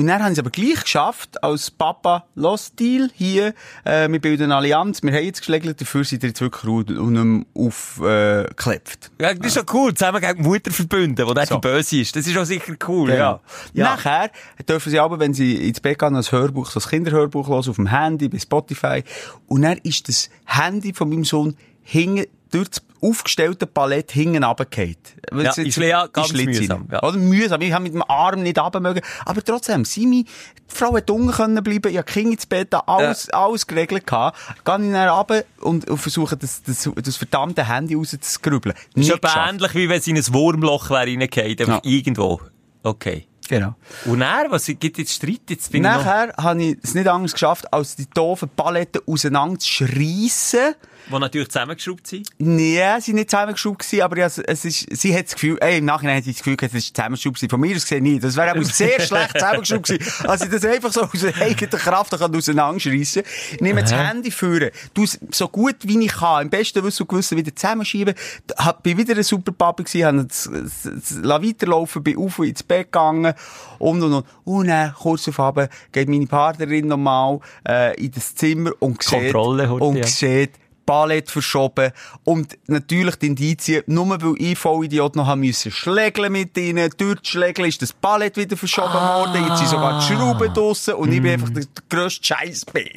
Und 0.00 0.06
dann 0.06 0.22
haben 0.24 0.34
sie 0.34 0.40
aber 0.40 0.48
gleich 0.48 0.82
geschafft, 0.82 1.44
als 1.44 1.70
Papa 1.70 2.24
Lost 2.34 2.80
Deal 2.80 3.10
hier, 3.12 3.52
äh, 3.84 4.08
wir 4.10 4.18
bilden 4.18 4.44
eine 4.44 4.56
Allianz, 4.56 5.02
wir 5.02 5.12
haben 5.12 5.24
jetzt 5.24 5.40
geschlägelt, 5.40 5.78
dafür 5.78 6.04
sind 6.04 6.22
ihr 6.22 6.30
jetzt 6.30 6.40
wirklich 6.40 6.64
ruhig 6.64 6.88
und 6.88 7.12
nicht 7.12 7.22
mehr 7.22 7.44
aufgeklebt. 7.54 9.10
Ja, 9.20 9.34
das 9.34 9.46
ist 9.48 9.54
schon 9.56 9.66
cool. 9.74 9.92
Zusammen 9.92 10.22
gegen 10.22 10.42
die 10.42 10.48
Mutter 10.48 10.70
verbunden, 10.70 11.16
die 11.16 11.22
So. 11.22 11.34
so. 11.44 11.54
die 11.56 11.60
böse 11.60 12.00
ist. 12.00 12.16
Das 12.16 12.26
ist 12.26 12.34
auch 12.38 12.46
sicher 12.46 12.72
cool, 12.88 13.10
Genau. 13.10 13.18
ja. 13.18 13.40
ja. 13.74 13.84
Nachher 13.84 14.30
dürfen 14.66 14.88
sie 14.88 14.98
aber, 14.98 15.18
wenn 15.18 15.34
sie 15.34 15.68
ins 15.68 15.80
Bett 15.80 15.98
gehen, 15.98 16.16
ein 16.16 16.22
Hörbuch, 16.22 16.70
so 16.70 16.80
ein 16.80 16.88
Kinderhörbuch 16.88 17.48
hören, 17.50 17.68
auf 17.68 17.76
dem 17.76 17.88
Handy, 17.88 18.30
bei 18.30 18.38
Spotify. 18.38 19.04
Und 19.48 19.60
dann 19.60 19.76
ist 19.82 20.08
das 20.08 20.30
Handy 20.46 20.94
von 20.94 21.10
meinem 21.10 21.24
Sohn 21.24 21.58
hinten, 21.82 22.24
durch 22.50 22.70
das 22.70 22.80
aufgestellte 23.02 23.66
Palett 23.66 24.12
hinten 24.12 24.44
runtergefallen. 24.44 24.96
Ja, 25.32 25.50
ist 25.52 25.76
ja 25.76 26.06
ganz 26.06 26.32
mühsam, 26.32 26.88
ja. 26.90 27.02
Oder 27.02 27.16
mühsam. 27.16 27.60
Ich 27.60 27.72
habe 27.72 27.82
mit 27.84 27.94
dem 27.94 28.02
Arm 28.02 28.42
nicht 28.42 28.58
runter 28.58 28.80
mögen. 28.80 29.00
Aber 29.24 29.42
trotzdem, 29.42 29.84
Simi, 29.84 30.24
die 30.24 30.74
Frau 30.74 30.94
hat 30.96 31.10
unten 31.10 31.30
können 31.32 31.62
bleiben, 31.62 31.90
ich 31.90 31.98
habe 31.98 32.10
Kinder 32.10 32.32
ins 32.32 32.46
Bett, 32.46 32.74
alles, 32.86 33.30
alles 33.30 33.66
geregelt 33.66 34.06
gehabt. 34.06 34.38
Gehe 34.64 34.76
ich 34.76 34.92
dann 34.92 35.08
runter 35.08 35.44
und, 35.60 35.88
und 35.90 35.98
versuche, 35.98 36.36
das, 36.36 36.62
das, 36.62 36.88
das 36.94 37.16
verdammte 37.16 37.66
Handy 37.66 37.94
rauszuskrubbeln. 37.94 38.74
Das 38.94 39.08
ist 39.08 39.20
geschafft. 39.20 39.50
ähnlich, 39.52 39.74
wie 39.74 39.88
wenn 39.88 40.00
sie 40.00 40.10
in 40.10 40.16
ein 40.16 40.34
Wurmloch 40.34 40.90
wäre 40.90 41.00
reingefallen, 41.06 41.58
einfach 41.58 41.84
Ja. 41.84 41.90
irgendwo. 41.90 42.40
Okay. 42.82 43.26
Genau. 43.48 43.74
Und 44.04 44.20
dann, 44.20 44.48
was 44.52 44.66
gibt 44.66 44.96
jetzt 44.98 45.12
Streit? 45.12 45.40
Jetzt 45.48 45.72
bin 45.72 45.82
ich 45.84 45.90
noch, 45.90 46.04
Nachher 46.04 46.32
habe 46.36 46.62
ich 46.62 46.78
es 46.84 46.94
nicht 46.94 47.08
anders 47.08 47.32
geschafft, 47.32 47.72
als 47.72 47.96
die 47.96 48.08
doofen 48.08 48.48
Paletten 48.48 49.00
auseinander 49.06 49.58
zu 49.58 49.68
schreissen. 49.68 50.76
Die 51.08 51.18
natürlich 51.18 51.48
zusammengeschraubt 51.48 52.06
sind. 52.06 52.28
Nee, 52.38 52.80
sie 52.96 53.06
sind 53.06 53.16
nicht 53.16 53.30
zusammengeschraubt 53.30 53.86
aber 54.00 54.18
ja, 54.18 54.26
es 54.26 54.64
ist, 54.64 54.86
sie 54.96 55.16
hat 55.16 55.26
das 55.26 55.34
Gefühl, 55.34 55.58
ey, 55.60 55.78
im 55.78 55.84
Nachhinein 55.84 56.18
hat 56.18 56.24
sie 56.24 56.32
das 56.32 56.42
Gefühl, 56.42 56.56
es 56.60 56.74
ist 56.74 56.96
zusammengeschraubt. 56.96 57.50
Von 57.50 57.60
mir 57.60 57.76
aus 57.76 57.82
gesehen 57.82 58.02
nicht. 58.02 58.22
Das 58.22 58.36
wäre 58.36 58.50
aber 58.50 58.64
sehr 58.64 59.00
schlecht 59.00 59.32
zusammengeschraubt 59.32 59.86
gewesen. 59.86 60.26
Also 60.26 60.44
ich 60.44 60.50
das 60.50 60.64
einfach 60.64 60.92
so 60.92 61.02
aus 61.02 61.24
eigener 61.24 61.78
Kraft 61.78 62.10
kann 62.18 62.34
auseinanderschreissen. 62.34 63.22
Nehme 63.60 63.82
das 63.82 63.92
Handy 63.92 64.30
führen, 64.30 64.70
es 65.02 65.18
so 65.30 65.48
gut 65.48 65.76
wie 65.82 66.04
ich 66.04 66.12
kann, 66.12 66.42
im 66.42 66.50
besten 66.50 66.82
Wissen 66.84 67.02
und 67.02 67.08
Gewissen 67.08 67.38
wieder 67.38 67.54
zusammenschieben. 67.54 68.14
Hab, 68.56 68.82
bin 68.82 68.98
wieder 68.98 69.16
ein 69.16 69.22
super 69.22 69.52
Papa 69.52 69.82
gewesen, 69.82 70.06
habe 70.06 70.26
es, 70.28 70.46
es, 70.46 70.84
es, 70.84 71.18
lass 71.22 71.42
weiterlaufen, 71.42 72.02
bin 72.02 72.16
auf 72.18 72.38
und 72.38 72.46
ins 72.48 72.62
Bett 72.62 72.92
gegangen 72.92 73.34
und 73.78 74.02
und 74.02 74.12
und. 74.12 74.26
Und 74.44 74.68
dann, 74.68 74.92
kurz 74.94 75.28
auf 75.28 75.40
Abend, 75.40 75.70
geht 75.92 76.08
meine 76.08 76.26
Partnerin 76.26 76.88
nochmal, 76.88 77.40
äh, 77.66 77.94
in 78.02 78.12
das 78.12 78.34
Zimmer 78.34 78.72
und 78.78 79.02
sieht, 79.02 79.32
Kontrolle 79.32 79.72
und 79.72 79.96
ja. 79.96 80.06
sieht, 80.06 80.52
Ballett 80.90 81.30
verschoben. 81.30 81.92
Und 82.24 82.58
natürlich 82.66 83.14
die 83.14 83.28
Indizien, 83.28 83.84
nur 83.86 84.08
weil 84.20 84.34
ich 84.38 84.58
Vollidiot 84.58 85.14
noch 85.14 85.26
haben 85.28 85.40
müssen 85.40 85.70
schlägeln 85.70 86.32
mit 86.32 86.56
ihnen. 86.58 86.90
Durch 86.96 87.20
die 87.20 87.28
Schlägeln 87.30 87.68
ist 87.68 87.80
das 87.80 87.92
Ballett 87.92 88.36
wieder 88.36 88.56
verschoben 88.56 88.94
worden. 88.94 89.46
Jetzt 89.48 89.58
sind 89.58 89.68
sogar 89.68 90.00
die 90.00 90.06
Schrauben 90.12 90.52
draussen 90.52 90.94
und 90.94 91.12
ich 91.12 91.22
bin 91.22 91.30
einfach 91.32 91.50
der, 91.50 91.64
der 91.64 91.82
grösste 91.88 92.24
Scheissbär. 92.24 92.90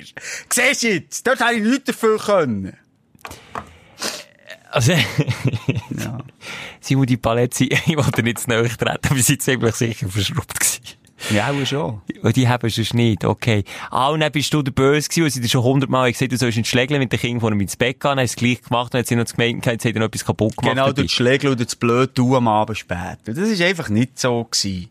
Siehst 0.49 0.81
du 0.83 0.87
jetzt? 0.89 1.27
Dort 1.27 1.39
habe 1.39 1.53
ich 1.53 1.61
nichts 1.63 1.83
dafür 1.85 2.17
können. 2.17 2.75
Also, 4.71 4.93
Ja. 4.93 6.17
Simon, 6.81 7.05
die 7.05 7.17
Palette, 7.17 7.55
sind- 7.55 7.73
ich 7.87 7.95
wollte 7.95 8.23
nicht 8.23 8.39
zu 8.39 8.49
nahe 8.49 8.63
treten, 8.67 8.87
aber 9.07 9.15
sie 9.17 9.21
sind 9.21 9.41
ziemlich 9.43 9.75
sicher 9.75 10.09
verschraubt 10.09 10.59
gewesen. 10.59 10.81
Ja, 11.29 11.49
auch 11.51 11.65
schon. 11.65 12.01
Und 12.21 12.35
die 12.35 12.47
haben 12.47 12.67
es 12.67 12.93
nicht, 12.93 13.23
okay. 13.25 13.63
Ah, 13.91 14.09
und 14.09 14.19
dann 14.19 14.31
bist 14.31 14.53
du 14.53 14.61
der 14.61 14.71
Böse 14.71 15.07
gewesen, 15.09 15.23
und 15.23 15.29
sie 15.31 15.41
dir 15.41 15.47
schon 15.49 15.63
hundertmal 15.63 16.11
gesagt, 16.11 16.31
du 16.31 16.37
sollst 16.37 16.57
ins 16.57 16.67
Schlägeln 16.67 16.99
mit 16.99 17.11
den 17.11 17.19
Kindern 17.19 17.39
vor 17.41 17.51
ihm 17.51 17.61
ins 17.61 17.75
Bett 17.75 17.99
gehen, 17.99 18.09
dann 18.09 18.19
haben 18.19 18.27
sie 18.27 18.31
es 18.31 18.35
gleich 18.35 18.61
gemacht, 18.61 18.93
und 18.93 18.99
jetzt 18.99 19.09
sind 19.09 19.19
noch 19.19 19.25
gemeint, 19.25 19.65
jetzt 19.65 19.85
hat 19.85 19.93
er 19.93 19.99
noch 19.99 20.07
etwas 20.07 20.25
kaputt 20.25 20.57
gemacht. 20.57 20.75
Genau, 20.75 20.91
die 20.91 21.07
Schlägel 21.09 21.51
und 21.51 21.59
durch 21.59 21.67
das 21.67 21.75
blöde 21.75 22.13
Tun 22.13 22.35
am 22.35 22.47
Abend 22.47 22.77
später. 22.77 23.17
Das 23.25 23.37
ist 23.37 23.61
einfach 23.61 23.89
nicht 23.89 24.19
so 24.19 24.43
gewesen. 24.43 24.89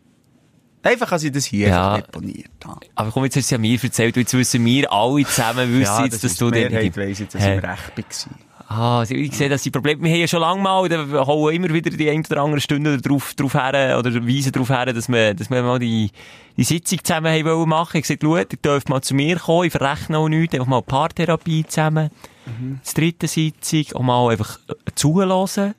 Einfach, 0.85 1.13
als 1.13 1.23
ich 1.23 1.31
das 1.31 1.45
hier 1.45 1.69
Ja. 1.69 1.95
deponiert 1.97 2.49
habe. 2.65 2.85
Aber 2.95 3.09
komm, 3.11 3.23
jetzt 3.23 3.37
hast 3.37 3.49
du 3.49 3.55
ja 3.55 3.59
mir 3.59 3.79
erzählt, 3.81 4.17
jetzt 4.17 4.33
wissen 4.33 4.65
wir 4.65 4.91
alle 4.91 5.23
zusammen, 5.23 5.69
wissen 5.79 5.81
Ja, 5.83 6.03
jetzt, 6.03 6.15
das 6.15 6.21
dass 6.23 6.31
ist 6.33 6.41
du 6.41 6.51
die 6.51 6.59
dort 6.59 6.71
Mehrheit 6.71 6.85
nicht- 6.85 6.97
weiss 6.97 7.19
jetzt, 7.19 7.35
dass 7.35 7.41
ich 7.41 7.47
im 7.47 7.59
Recht 7.59 7.97
war. 7.97 8.37
Ah, 8.75 9.05
sie- 9.05 9.15
ich 9.15 9.35
sehe, 9.37 9.49
dass 9.49 9.61
die 9.61 9.69
Probleme, 9.69 10.01
wir 10.03 10.11
haben 10.11 10.19
ja 10.21 10.27
schon 10.27 10.41
lange 10.41 10.61
mal, 10.61 10.89
da 10.89 11.05
hauen 11.27 11.53
immer 11.53 11.69
wieder 11.69 11.91
die 11.91 12.09
ein 12.09 12.25
oder 12.25 12.41
andere 12.41 12.59
Stunde 12.59 12.99
drauf, 12.99 13.33
drauf 13.35 13.53
her, 13.53 13.97
oder 13.99 14.11
weisen 14.27 14.51
drauf 14.51 14.69
her, 14.69 14.87
dass 14.91 15.07
wir, 15.09 15.33
dass 15.35 15.49
wir 15.51 15.61
mal 15.61 15.77
die, 15.77 16.09
die 16.57 16.63
Sitzung 16.63 16.99
zusammen 17.03 17.31
haben 17.31 17.45
wollen 17.45 17.69
machen. 17.69 17.97
Ich 17.97 18.03
gesagt, 18.07 18.23
schaut, 18.23 18.51
ihr 18.53 18.59
dürft 18.59 18.89
mal 18.89 19.01
zu 19.01 19.13
mir 19.13 19.37
kommen, 19.37 19.65
ich 19.67 19.71
verrechne 19.71 20.17
auch 20.17 20.27
nichts, 20.27 20.55
einfach 20.55 20.67
mal 20.67 20.81
Paartherapie 20.81 21.65
zusammen. 21.67 22.09
Mhm. 22.47 22.79
Das 22.83 22.93
dritte 22.95 23.27
Sitzung, 23.27 23.85
auch 23.93 24.01
mal 24.01 24.31
einfach 24.31 24.57
zuhören. 24.95 25.73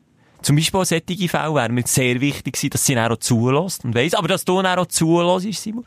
Zum 0.44 0.56
Beispiel 0.56 0.78
auch 0.80 0.84
solche 0.84 1.28
Fälle 1.28 1.54
wäre 1.54 1.68
mir 1.70 1.84
sehr 1.86 2.20
wichtig 2.20 2.52
gewesen, 2.52 2.70
dass 2.70 2.84
sie 2.84 2.94
dann 2.94 3.10
auch 3.10 3.16
zulässt 3.16 3.82
und 3.84 3.94
weiss, 3.94 4.12
aber 4.12 4.28
dass 4.28 4.44
du 4.44 4.60
dann 4.60 4.78
auch 4.78 4.84
zulässt, 4.86 5.62
Simon. 5.62 5.84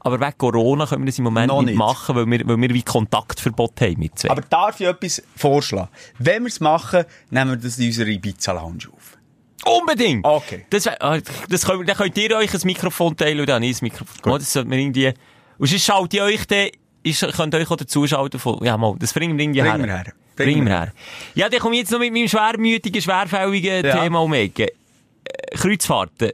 Aber 0.00 0.18
wegen 0.18 0.36
Corona 0.36 0.84
können 0.84 1.02
wir 1.02 1.06
das 1.06 1.18
im 1.18 1.24
Moment 1.24 1.46
Noch 1.48 1.60
nicht, 1.60 1.68
nicht. 1.70 1.78
machen, 1.78 2.16
weil 2.16 2.26
wir, 2.26 2.46
weil 2.46 2.60
wir 2.60 2.70
wie 2.74 2.82
Kontaktverbot 2.82 3.80
haben 3.80 3.98
mit 4.00 4.18
zwei. 4.18 4.30
Aber 4.30 4.42
darf 4.42 4.80
ich 4.80 4.86
etwas 4.88 5.22
vorschlagen? 5.36 5.88
Wenn 6.18 6.42
wir 6.42 6.48
es 6.48 6.58
machen, 6.58 7.04
nehmen 7.30 7.52
wir 7.52 7.56
das 7.56 7.78
in 7.78 7.86
unserer 7.86 8.08
Ibiza-Lounge 8.08 8.88
auf. 8.92 9.16
Unbedingt! 9.64 10.24
Okay. 10.24 10.66
Das, 10.70 10.88
ah, 10.88 11.18
das 11.48 11.64
könnt, 11.64 11.88
dann 11.88 11.96
könnt 11.96 12.18
ihr 12.18 12.36
euch 12.36 12.52
ein 12.52 12.60
Mikrofon 12.64 13.16
teilen 13.16 13.40
und 13.40 13.48
dann 13.48 13.62
ein 13.62 13.76
Mikrofon. 13.80 14.32
Oh, 14.32 14.38
Das 14.38 14.52
sollte 14.52 14.68
man 14.68 14.78
irgendwie, 14.78 15.12
und 15.58 15.68
sonst 15.68 15.84
schaut 15.84 16.12
ihr 16.14 16.24
euch 16.24 16.46
dann, 16.46 16.70
könnt 17.36 17.54
euch 17.54 17.70
auch 17.70 17.76
dazuschalten 17.76 18.40
von, 18.40 18.64
ja 18.64 18.76
mal, 18.76 18.96
das 18.98 19.12
bringen 19.12 19.38
wir 19.38 19.44
irgendwie 19.44 19.60
Bringen 19.60 19.88
her. 19.88 20.12
Wir 20.46 20.66
her. 20.66 20.92
Ja, 21.34 21.48
dann 21.48 21.60
komme 21.60 21.74
ich 21.76 21.80
jetzt 21.82 21.92
noch 21.92 21.98
mit 21.98 22.12
meinem 22.12 22.28
schwermütigen, 22.28 23.00
schwerfälligen 23.00 23.84
Ja. 23.84 24.02
Thema 24.02 24.20
um 24.22 24.32
Ecke. 24.34 24.64
Äh, 25.24 25.56
Kreuzfahrten. 25.56 26.32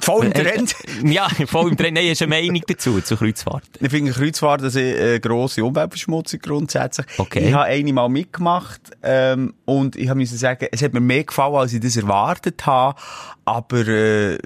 Voll 0.00 0.26
im 0.26 0.32
Äh, 0.32 0.42
Trend. 0.42 0.74
äh, 1.04 1.08
Ja, 1.12 1.28
voll 1.46 1.70
im 1.70 1.76
Trend. 1.76 1.94
Nein, 1.94 2.08
hast 2.10 2.20
du 2.20 2.24
eine 2.24 2.34
Meinung 2.34 2.60
dazu, 2.66 3.00
zu 3.00 3.16
Kreuzfahrten? 3.16 3.84
Ich 3.84 3.90
finde 3.90 4.10
Kreuzfahrt 4.10 4.62
eine 4.62 4.96
äh, 4.96 5.20
grosse 5.20 5.64
Umweltverschmutzung 5.64 6.40
grundsätzlich. 6.40 7.06
Okay. 7.18 7.46
Ich 7.48 7.52
habe 7.54 7.64
eine 7.66 7.92
mal 7.92 8.08
mitgemacht 8.08 8.80
ähm, 9.04 9.54
und 9.64 9.94
ich 9.94 10.12
musste 10.12 10.36
sagen, 10.36 10.66
es 10.72 10.82
hat 10.82 10.92
mir 10.92 11.00
mehr 11.00 11.22
gefallen, 11.22 11.54
als 11.54 11.72
ich 11.72 11.80
das 11.80 11.96
erwartet 11.96 12.66
habe. 12.66 12.98
Aber 13.44 13.86
äh, 13.86 14.38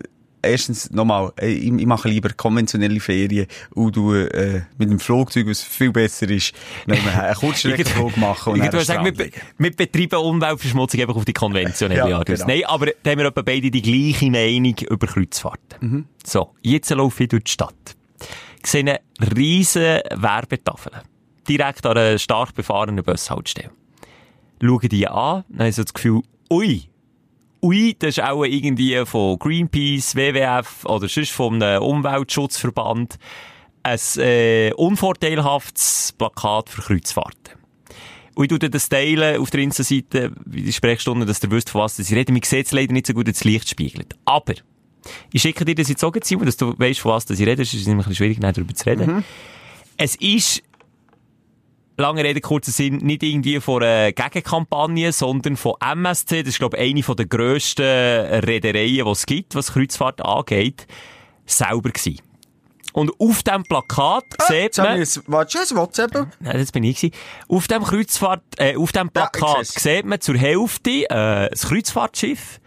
erstens 0.47 0.91
nochmal, 0.91 1.33
ich, 1.41 1.65
ich 1.67 1.87
mache 1.87 2.09
lieber 2.09 2.31
konventionelle 2.31 3.01
Ferien 3.01 3.47
und 3.75 3.97
du 3.97 4.15
äh, 4.15 4.63
mit 4.79 4.91
dem 4.91 4.99
Flugzeug, 4.99 5.47
was 5.49 5.63
viel 5.63 5.93
besser 5.93 6.29
ist, 6.31 6.55
wenn 6.87 7.05
wir 7.05 7.23
einen 7.23 7.35
Kurzstreckenflug 7.35 8.17
machen 8.17 8.55
und 8.55 8.59
ich 8.65 8.73
würde 8.73 8.85
sagen, 8.85 9.05
wir, 9.05 9.31
wir 9.59 9.71
betreiben 9.77 10.19
Umweltverschmutzung 10.19 11.01
einfach 11.01 11.17
auf 11.17 11.25
die 11.25 11.33
konventionelle 11.33 12.09
Ja, 12.11 12.19
Art. 12.19 12.27
genau. 12.27 12.47
Nein, 12.47 12.63
aber 12.67 12.87
da 13.03 13.11
haben 13.11 13.19
wir 13.19 13.27
etwa 13.27 13.43
beide 13.43 13.71
die 13.71 13.83
gleiche 13.83 14.31
Meinung 14.31 14.75
über 14.89 15.07
Kreuzfahrten. 15.07 15.79
Mhm. 15.81 16.05
So, 16.25 16.55
jetzt 16.63 16.91
laufe 16.91 17.23
ich 17.25 17.29
durch 17.29 17.45
die 17.45 17.53
Stadt. 17.53 17.75
Ich 18.65 18.71
sehe 18.71 18.81
eine 18.81 19.01
riesen 19.37 20.01
Werbetafel. 20.15 20.93
Direkt 21.49 21.87
an 21.87 21.97
einer 21.97 22.19
stark 22.19 22.55
befahrenen 22.55 23.05
Bushaltestelle. 23.05 23.71
Schaue 24.61 24.89
die 24.89 25.07
an, 25.07 25.45
dann 25.49 25.59
habe 25.59 25.69
ich 25.69 25.77
so 25.77 25.85
das 25.85 25.95
Gefühl, 25.95 26.23
ui, 26.51 26.89
ui, 27.63 27.97
das 27.99 28.19
ist 28.19 28.23
auch 28.23 28.45
irgendwie 28.45 29.05
von 29.05 29.39
Greenpeace, 29.39 30.17
WWF 30.17 30.85
oder 30.85 31.09
sonst 31.09 31.33
vom 31.33 31.61
Umweltschutzverband 31.61 33.19
ein 33.83 33.99
äh, 34.19 34.73
unvorteilhaftes 34.75 36.15
Plakat 36.19 36.71
für 36.71 36.83
Kreuzfahrten. 36.83 37.55
Und 38.35 38.53
ich 38.53 38.59
tue 38.59 38.69
das 38.69 38.89
teilen 38.89 39.41
auf 39.41 39.51
der 39.51 39.61
Insta-Seite, 39.61 40.33
wie 40.45 40.63
die 40.63 40.73
Sprechstunde, 40.73 41.25
dass 41.25 41.43
ihr 41.43 41.51
wisst, 41.51 41.71
von 41.71 41.81
was 41.81 41.99
ich 41.99 42.13
rede. 42.13 42.33
Man 42.33 42.43
sieht 42.43 42.67
es 42.67 42.73
leider 42.73 42.93
nicht 42.93 43.07
so 43.07 43.15
gut, 43.15 43.29
ins 43.29 43.45
Licht 43.45 43.69
spiegelt. 43.69 44.15
Aber, 44.27 44.55
ich 45.33 45.41
schicke 45.41 45.65
dir 45.65 45.75
das 45.75 45.89
jetzt 45.89 46.05
auch, 46.05 46.13
Simon, 46.23 46.45
dass 46.45 46.59
du 46.59 46.79
weißt, 46.79 47.01
von 47.01 47.13
was 47.13 47.31
ich 47.31 47.41
rede. 47.41 47.63
Es 47.63 47.73
ist 47.73 47.87
nämlich 47.87 48.07
ein 48.07 48.11
bisschen 48.11 48.27
schwierig, 48.27 48.41
darüber 48.41 48.75
zu 48.75 48.85
reden. 48.87 49.25
Es 49.97 50.17
ist, 50.17 50.63
lange 51.97 52.25
Rede, 52.25 52.41
kurzer 52.41 52.71
Sinn, 52.71 52.99
nicht 52.99 53.23
irgendwie 53.23 53.61
von 53.61 53.83
einer 53.83 54.13
Gegenkampagne, 54.13 55.13
sondern 55.13 55.57
von 55.57 55.75
MSC. 55.81 56.43
Das 56.43 56.51
ist, 56.51 56.59
glaube 56.59 56.77
ich, 56.77 57.07
eine 57.07 57.17
der 57.17 57.27
grössten 57.27 57.83
Reedereien, 57.83 59.05
die 59.05 59.11
es 59.11 59.27
gibt, 59.27 59.55
was 59.55 59.73
Kreuzfahrt 59.73 60.25
angeht, 60.25 60.87
selber 61.47 61.91
gewesen. 61.91 62.21
Und 62.93 63.13
auf 63.21 63.43
diesem 63.43 63.63
Plakat 63.65 64.25
sieht 64.49 64.57
Jetzt 64.57 64.79
habe 64.79 64.89
man... 64.89 65.01
ein, 65.01 65.09
warte, 65.27 65.59
ein 65.59 65.77
WhatsApp. 65.77 66.15
Nein, 66.41 66.59
das 66.59 66.73
bin 66.73 66.83
ich 66.83 66.97
gewesen. 66.97 67.15
Auf 67.47 67.69
dem 67.69 67.85
Kreuzfahrt, 67.85 68.43
äh, 68.57 68.75
auf 68.75 68.91
dem 68.93 69.11
Plakat 69.11 69.67
seh's. 69.67 69.83
sieht 69.83 70.07
man 70.07 70.19
zur 70.21 70.39
Hälfte, 70.39 71.05
äh, 71.11 71.51
das 71.51 71.69
Kreuzfahrtschiff 71.69 72.59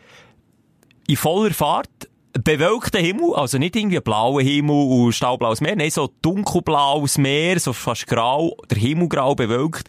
in 1.07 1.15
voller 1.15 1.51
Fahrt, 1.51 2.08
bewölkter 2.43 2.99
Himmel, 2.99 3.35
also 3.35 3.57
nicht 3.57 3.75
irgendwie 3.75 3.99
blauer 3.99 4.41
Himmel 4.41 4.75
und 4.75 5.13
stahlblaues 5.13 5.61
Meer, 5.61 5.75
nein, 5.75 5.91
so 5.91 6.09
dunkelblaues 6.21 7.17
Meer, 7.17 7.59
so 7.59 7.73
fast 7.73 8.07
grau, 8.07 8.55
der 8.69 8.77
Himmel 8.77 9.09
grau 9.09 9.35
bewölkt. 9.35 9.87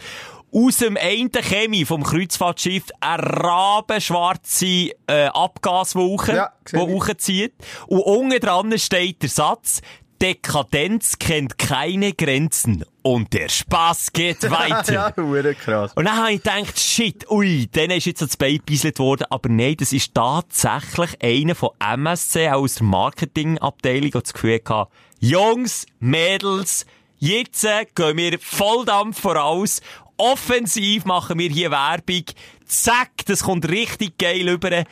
Aus 0.52 0.78
dem 0.78 0.96
einen 0.96 1.30
Chemie 1.30 1.84
vom 1.84 2.02
Kreuzfahrtschiff 2.02 2.86
eine 2.98 3.22
rabenschwarze 3.22 4.90
äh, 5.06 5.26
Abgaswolke, 5.26 6.34
Ja, 6.34 6.52
die 6.72 6.76
hochzieht. 6.76 7.54
Und 7.86 8.00
unten 8.00 8.40
dran 8.40 8.76
steht 8.76 9.22
der 9.22 9.28
Satz, 9.28 9.80
Dekadenz 10.20 11.18
kennt 11.18 11.56
keine 11.56 12.12
Grenzen 12.12 12.84
und 13.02 13.32
der 13.32 13.48
Spaß 13.48 14.12
geht 14.12 14.42
weiter. 14.50 14.92
ja, 14.92 15.12
hure 15.16 15.54
krass. 15.54 15.92
Und 15.94 16.04
dann 16.04 16.16
habe 16.16 16.32
ich 16.32 16.42
gedacht, 16.42 16.78
shit, 16.78 17.30
ui, 17.30 17.66
denen 17.68 17.96
ist 17.96 18.04
jetzt 18.04 18.20
das 18.20 18.36
Bein 18.36 18.56
gebieselt 18.56 18.98
worden. 18.98 19.24
Aber 19.30 19.48
nein, 19.48 19.76
das 19.78 19.94
ist 19.94 20.14
tatsächlich 20.14 21.22
einer 21.22 21.54
von 21.54 21.70
MSC 21.78 22.50
aus 22.50 22.74
der 22.74 22.86
Marketingabteilung, 22.86 24.10
der 24.10 24.20
das 24.20 24.32
Gefühl 24.34 24.60
hatte, 24.68 24.90
Jungs, 25.20 25.86
Mädels, 26.00 26.84
jetzt 27.18 27.64
äh, 27.64 27.86
gehen 27.94 28.16
wir 28.18 28.38
Volldampf 28.38 29.20
voraus. 29.20 29.80
Offensiv 30.18 31.06
machen 31.06 31.38
wir 31.38 31.48
hier 31.48 31.70
Werbung. 31.70 32.24
Zack, 32.66 33.24
das 33.24 33.42
kommt 33.42 33.66
richtig 33.68 34.18
geil 34.18 34.46
rüber. 34.46 34.84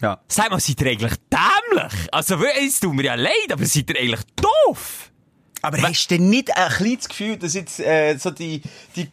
Ja. 0.00 0.20
Sag 0.28 0.50
mal, 0.50 0.60
seid 0.60 0.80
ihr 0.80 0.90
eigentlich 0.90 1.14
dämlich? 1.30 2.08
Also, 2.12 2.36
es 2.42 2.80
tut 2.80 2.94
mir 2.94 3.04
ja 3.04 3.14
leid, 3.14 3.52
aber 3.52 3.64
seid 3.66 3.90
ihr 3.90 4.00
eigentlich 4.00 4.24
doof? 4.36 5.10
Aber 5.62 5.80
hast 5.82 6.10
du 6.10 6.16
denn 6.16 6.30
nicht 6.30 6.56
ein 6.56 6.70
kleines 6.70 7.08
Gefühl, 7.08 7.36
dass 7.36 7.54
jetzt 7.54 7.80
äh, 7.80 8.16
so 8.16 8.30
die, 8.30 8.62
die 8.96 9.08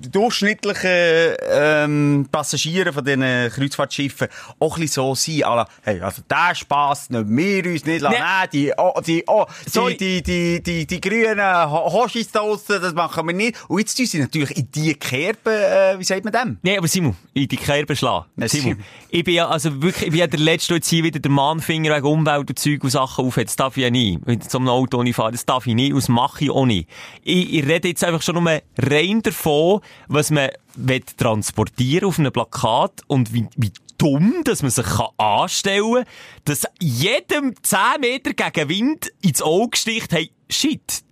durchschnittlichen 0.00 1.34
ähm, 1.50 2.28
Passagiere 2.30 2.92
von 2.92 3.04
diesen 3.04 3.50
Kreuzfahrtschiffen 3.50 4.28
auch 4.58 4.76
ein 4.76 4.80
bisschen 4.82 5.02
so 5.02 5.14
sind, 5.14 5.44
à 5.44 5.56
la, 5.56 5.68
hey, 5.82 6.00
also 6.00 6.22
der 6.28 6.54
Spass 6.54 7.10
nehmen 7.10 7.36
wir 7.36 7.66
uns 7.66 7.84
nicht 7.84 8.00
lassen, 8.00 8.14
Nee. 8.16 8.20
nein, 8.20 8.48
die, 8.52 8.72
oh, 8.76 9.00
die, 9.06 9.24
oh, 9.26 9.44
die, 9.66 9.96
die, 9.96 10.22
die, 10.22 10.62
die, 10.62 10.86
die 10.86 11.00
grünen 11.00 11.70
Ho- 11.70 11.92
Hoschis 11.92 12.30
da 12.30 12.40
draussen, 12.40 12.80
das 12.80 12.94
machen 12.94 13.26
wir 13.26 13.34
nicht. 13.34 13.56
Und 13.68 13.78
jetzt 13.80 13.96
tun 13.96 14.06
sie 14.06 14.18
natürlich 14.20 14.56
in 14.56 14.70
die 14.70 14.94
Kerbe, 14.94 15.50
äh, 15.50 15.98
wie 15.98 16.04
sagt 16.04 16.24
man 16.24 16.32
dem? 16.32 16.58
Nee, 16.62 16.78
aber 16.78 16.88
Simon, 16.88 17.16
in 17.34 17.48
die 17.48 17.56
Kerbe 17.56 17.94
schlagen. 17.96 18.26
Merci. 18.36 18.60
Simon, 18.60 18.82
ich 19.10 19.24
bin 19.24 19.34
ja, 19.34 19.48
also 19.48 19.82
wirklich, 19.82 20.04
ich 20.06 20.10
bin 20.10 20.20
ja 20.20 20.26
der 20.26 20.40
Letzte, 20.40 20.68
der 20.68 20.76
jetzt 20.76 20.88
hier 20.88 21.04
wieder 21.04 21.18
der 21.20 21.30
Mahnfinger 21.30 21.94
wegen 21.96 22.06
Umwelt 22.06 22.48
und 22.48 22.58
Zeug 22.58 22.82
und 22.84 22.90
Sachen 22.90 23.24
aufhält. 23.26 23.48
Das 23.48 23.56
darf 23.56 23.76
ich 23.76 23.82
ja 23.82 23.90
nie. 23.90 24.18
Mit 24.24 24.50
so 24.50 24.58
einem 24.58 24.68
Auto 24.68 25.02
nicht 25.02 25.16
fahren, 25.16 25.32
das 25.32 25.44
darf 25.46 25.66
ich 25.66 25.74
nicht, 25.74 25.92
und 25.92 25.98
das 26.02 26.08
mache 26.08 26.44
ich 26.44 26.50
auch 26.50 26.66
nicht. 26.66 26.88
Ich, 27.22 27.52
ich 27.54 27.66
rede 27.66 27.88
jetzt 27.88 28.02
einfach 28.04 28.22
schon 28.22 28.42
nur 28.42 28.60
rein 28.78 29.22
davon, 29.22 29.80
was 30.08 30.30
man 30.30 30.50
will 30.74 31.02
transportieren 31.16 32.08
auf 32.08 32.18
einem 32.18 32.32
Plakat 32.32 33.02
und 33.06 33.32
wie, 33.32 33.46
wie 33.56 33.72
dumm, 33.98 34.42
dass 34.44 34.62
man 34.62 34.70
sich 34.70 34.86
kann 34.86 35.08
anstellen 35.18 35.94
kann, 35.94 36.04
dass 36.44 36.66
jedem 36.80 37.54
10 37.62 37.78
Meter 38.00 38.32
gegen 38.32 38.68
Wind 38.68 39.12
ins 39.22 39.42
Auge 39.42 39.76
sticht, 39.76 40.12
hey, 40.12 40.30
shit, 40.48 41.02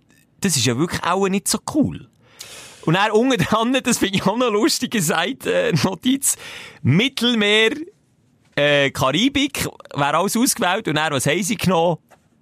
das 0.41 0.57
ist 0.57 0.65
ja 0.65 0.77
wirklich 0.77 1.03
auch 1.03 1.27
nicht 1.27 1.47
so 1.47 1.59
cool. 1.75 2.09
Und 2.85 2.95
dann 2.95 3.11
unten 3.11 3.37
dran, 3.37 3.77
das 3.83 3.99
finde 3.99 4.15
ich 4.15 4.25
auch 4.25 4.37
noch 4.37 4.51
lustig, 4.51 4.95
Seite, 5.01 5.53
äh, 5.53 5.73
Notiz, 5.83 6.37
Mittelmeer, 6.81 7.71
äh, 8.55 8.89
Karibik, 8.91 9.67
wäre 9.93 10.17
alles 10.17 10.35
ausgewählt. 10.35 10.87
Und 10.87 10.95
dann, 10.95 11.13
was 11.13 11.27
haben 11.27 11.43
sie 11.43 11.57
genommen? 11.57 11.97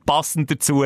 Passend 0.06 0.50
dazu, 0.50 0.86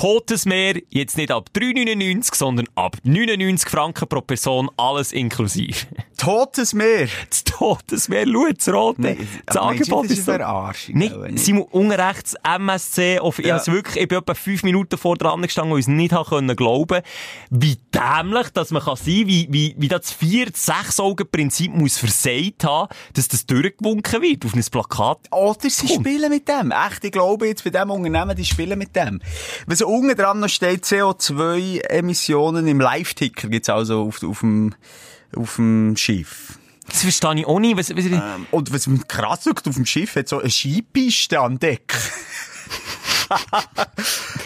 Totes 0.00 0.46
Meer, 0.46 0.80
jetzt 0.88 1.18
nicht 1.18 1.30
ab 1.30 1.50
3,99, 1.54 2.34
sondern 2.34 2.66
ab 2.74 2.96
99 3.04 3.68
Franken 3.68 4.08
pro 4.08 4.22
Person, 4.22 4.70
alles 4.78 5.12
inklusive. 5.12 5.76
Totes 6.16 6.72
Meer. 6.72 7.08
Das 7.28 7.44
Totes 7.44 8.08
Meer, 8.08 8.24
schau, 8.26 8.46
das 8.50 8.68
rote. 8.70 9.02
Nein, 9.02 9.28
das 9.44 9.58
Angebot 9.58 10.06
das 10.06 10.12
ist 10.12 10.24
so... 10.24 10.32
Verarschung, 10.32 10.94
Nicht? 10.96 11.14
Simon, 11.34 11.64
unten 11.70 11.92
rechts 11.92 12.34
MSC, 12.42 13.18
auf, 13.18 13.38
ich, 13.40 13.44
Ja. 13.46 13.56
hab's 13.56 13.68
wirklich, 13.68 14.02
ich 14.02 14.08
bin 14.08 14.16
etwa 14.18 14.32
fünf 14.32 14.62
Minuten 14.62 14.96
vor 14.96 15.16
dran 15.18 15.42
gestanden, 15.42 15.76
ich 15.76 15.80
es 15.84 15.88
nicht 15.88 16.14
können 16.30 16.56
glauben, 16.56 17.02
wie 17.50 17.76
dämlich, 17.94 18.48
dass 18.54 18.70
man 18.70 18.82
kann 18.82 18.96
sein, 18.96 19.26
wie, 19.26 19.48
wie, 19.50 19.74
wie 19.76 19.88
das 19.88 20.12
vier, 20.12 20.46
sechs 20.54 20.98
Augen 20.98 21.26
Prinzip 21.30 21.74
muss 21.74 21.98
versagt 21.98 22.64
haben, 22.64 22.88
dass 23.12 23.28
das 23.28 23.44
durchgewunken 23.44 24.22
wird 24.22 24.46
auf 24.46 24.54
ein 24.54 24.64
Plakat. 24.64 25.18
Oder 25.30 25.68
sie 25.68 25.86
Komm. 25.88 26.00
spielen 26.00 26.30
mit 26.30 26.48
dem. 26.48 26.70
Echt, 26.72 27.04
ich 27.04 27.12
glaube 27.12 27.48
jetzt 27.48 27.64
bei 27.64 27.70
diesem 27.70 27.90
Unternehmen, 27.90 28.34
die 28.34 28.46
spielen 28.46 28.78
mit 28.78 28.96
dem. 28.96 29.20
Was 29.66 29.82
unten 29.90 30.16
dran 30.16 30.40
noch 30.40 30.48
steht, 30.48 30.84
CO2-Emissionen 30.84 32.66
im 32.66 32.80
Live-Ticker 32.80 33.48
gibt's 33.48 33.68
also 33.68 34.02
auf, 34.02 34.22
auf 34.22 34.40
dem, 34.40 34.74
auf 35.36 35.56
dem 35.56 35.96
Schiff. 35.96 36.58
Das 36.88 37.02
verstehe 37.02 37.40
ich 37.40 37.46
auch 37.46 37.60
nicht. 37.60 37.76
Was, 37.76 37.90
was, 37.90 38.04
Ähm, 38.04 38.46
und 38.50 38.72
was 38.72 38.86
mich 38.86 39.06
krass 39.06 39.44
schaut, 39.44 39.66
auf 39.68 39.74
dem 39.74 39.86
Schiff 39.86 40.16
hat 40.16 40.28
so 40.28 40.40
eine 40.40 40.50
Skipiste 40.50 41.40
an 41.40 41.58
Deck. 41.58 41.94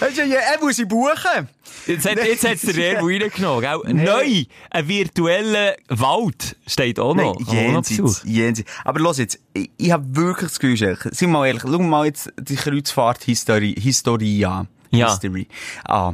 Du, 0.00 0.22
ja, 0.22 0.40
er 0.52 0.60
muss 0.60 0.76
sie 0.76 0.84
buchen. 0.84 1.48
Jetzt 1.86 2.06
hat, 2.06 2.16
jetzt 2.18 2.46
hat's 2.46 2.62
der 2.62 2.76
Revo 2.76 3.06
reingenommen, 3.06 3.62
gell? 3.62 3.94
Neu, 3.94 4.44
ein 4.70 4.88
virtueller 4.88 5.74
Wald 5.88 6.56
steht 6.66 6.98
auch 6.98 7.14
noch. 7.14 7.38
Noch 7.38 7.52
jenseits, 7.52 8.22
jenseits. 8.24 8.70
Aber 8.84 9.00
los 9.00 9.18
jetzt, 9.18 9.40
ich, 9.54 9.70
ich 9.78 9.90
habe 9.90 10.04
wirklich 10.14 10.50
das 10.50 10.58
Gefühl, 10.58 10.76
sind 10.76 11.20
wir 11.20 11.28
mal 11.28 11.46
ehrlich, 11.46 11.62
schau 11.62 11.78
mal 11.78 12.06
jetzt 12.06 12.30
die 12.38 12.56
Kreuzfahrt-Historie 12.56 13.74
Historie 13.80 14.44
an. 14.44 14.68
Ja. 14.96 15.10
History. 15.10 15.48
Ah. 15.84 16.12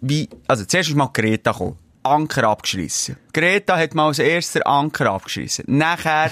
Wie, 0.00 0.28
also 0.46 0.64
zuerst 0.64 0.88
ist 0.90 0.96
mal 0.96 1.08
Greta 1.12 1.52
gekommen. 1.52 1.76
Anker 2.02 2.44
abgeschissen. 2.44 3.16
Greta 3.32 3.76
hat 3.76 3.96
mal 3.96 4.06
als 4.06 4.20
erster 4.20 4.64
Anker 4.64 5.10
abgeschissen. 5.10 5.64
Nachher 5.66 6.30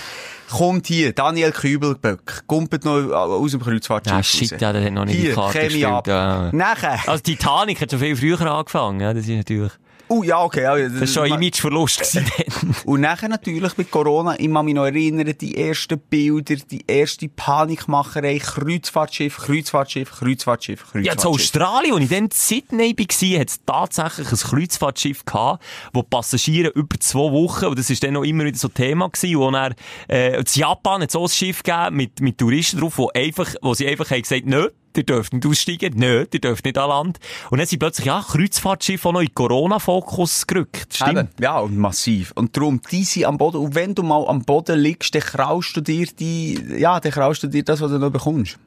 kommt 0.49 0.87
hier 0.87 1.13
Daniel 1.13 1.51
Kübelböck, 1.51 2.45
kumpelt 2.47 2.85
noch 2.85 2.93
aus 3.11 3.51
dem 3.51 3.61
Kreuzfahrtschiff 3.61 4.15
Ja, 4.15 4.23
shit, 4.23 4.53
raus. 4.53 4.61
ja, 4.61 4.73
der 4.73 4.85
hat 4.85 4.93
noch 4.93 5.05
nicht 5.05 5.17
die 5.19 5.23
Hier, 5.23 5.35
Karte 5.35 5.59
Chemie 5.59 5.69
gespielt, 5.81 5.87
ab. 5.87 6.07
ja. 6.07 6.51
Nachher, 6.53 7.01
Also 7.09 7.23
Titanic 7.25 7.81
hat 7.81 7.91
schon 7.91 7.99
viel 7.99 8.15
früher 8.17 8.41
angefangen, 8.43 9.01
ja, 9.01 9.13
das 9.13 9.25
ist 9.25 9.31
natürlich... 9.31 9.73
oh 10.09 10.23
ja, 10.23 10.43
okay. 10.43 10.63
Ja, 10.63 10.77
Das 10.77 11.01
war 11.01 11.07
schon 11.07 11.23
ein 11.25 11.43
Imageverlust. 11.43 12.21
Und 12.85 13.01
nachher 13.01 13.29
natürlich 13.29 13.77
mit 13.77 13.91
Corona, 13.91 14.39
ich 14.39 14.53
kann 14.53 14.65
mich 14.65 14.75
noch 14.75 14.85
erinnern, 14.85 15.33
die 15.41 15.57
ersten 15.57 15.99
Bilder, 15.99 16.57
die 16.57 16.85
erste 16.87 17.29
Panikmacherei, 17.29 18.39
Kreuzfahrtschiff, 18.39 19.39
Kreuzfahrtschiff, 19.39 20.11
Kreuzfahrtschiff, 20.11 20.81
Kreuzfahrtschiff. 20.81 21.05
Ja, 21.05 21.13
in 21.13 21.19
Australien, 21.19 21.95
als 21.95 22.03
ich 22.03 22.09
dann 22.11 22.25
in 22.25 22.31
Sydney 22.33 22.97
war, 22.97 23.41
hat 23.41 23.49
es 23.49 23.61
tatsächlich 23.65 24.31
ein 24.31 24.39
Kreuzfahrtschiff 24.39 25.25
gehabt, 25.25 25.65
wo 25.93 26.03
Passagiere 26.03 26.69
über 26.69 26.99
zwei 27.01 27.33
Wochen, 27.33 27.67
und 27.67 27.79
das 27.79 27.91
ist 27.91 28.03
dann 28.03 28.15
noch 28.15 28.25
immer 28.25 28.45
wieder 28.45 28.59
so 28.59 28.69
Thema 28.69 29.09
gewesen, 29.09 29.39
wo 29.39 29.51
dann, 29.51 29.75
äh, 30.09 30.39
in 30.39 30.45
Japan 30.53 31.03
hat 31.03 31.11
es 31.11 31.17
auch 31.17 31.25
ein 31.25 31.29
Schiff 31.29 31.63
gegeben 31.63 31.97
mit, 31.97 32.21
mit 32.21 32.39
Touristen 32.39 32.81
drauf, 32.81 32.99
wo 32.99 33.11
einfach, 33.15 33.55
wo 33.63 33.75
sie 33.75 33.87
einfach 33.87 34.11
haben 34.11 34.23
gesagt, 34.23 34.47
nö, 34.47 34.69
ihr 34.97 35.05
dürft 35.05 35.33
nicht 35.33 35.47
aussteigen, 35.47 35.95
nö, 35.97 36.27
ihr 36.33 36.41
dürft 36.41 36.65
nicht 36.65 36.79
an 36.79 36.89
Land. 36.89 37.19
Und 37.51 37.59
dann 37.59 37.67
sind 37.67 37.79
plötzlich, 37.79 38.07
ja, 38.07 38.25
Kreuzfahrtschiffe 38.27 39.09
auch 39.09 39.13
noch 39.13 39.21
in 39.21 39.35
Corona-Fokus 39.35 40.47
gerückt. 40.47 40.95
Stimmt. 40.95 41.11
Eben, 41.11 41.29
ja, 41.41 41.59
und 41.59 41.77
massiv. 41.77 42.33
Und 42.35 42.57
darum, 42.57 42.81
die 42.91 43.05
sind 43.05 43.25
am 43.25 43.39
Boden. 43.39 43.59
Und 43.59 43.75
wenn 43.75 43.95
du 43.95 44.03
mal 44.03 44.27
am 44.27 44.45
Boden 44.45 44.79
liegst, 44.79 45.15
dann 45.15 45.23
kraust 45.23 45.77
du 45.77 45.81
dir 45.81 46.07
die, 46.07 46.61
ja, 46.79 47.01
dann 47.01 47.13
kraust 47.13 47.43
du 47.43 47.47
dir 47.49 47.65
das, 47.65 47.81
was 47.81 47.91
du 47.91 47.99
noch 47.99 48.11
bekommst. 48.11 48.59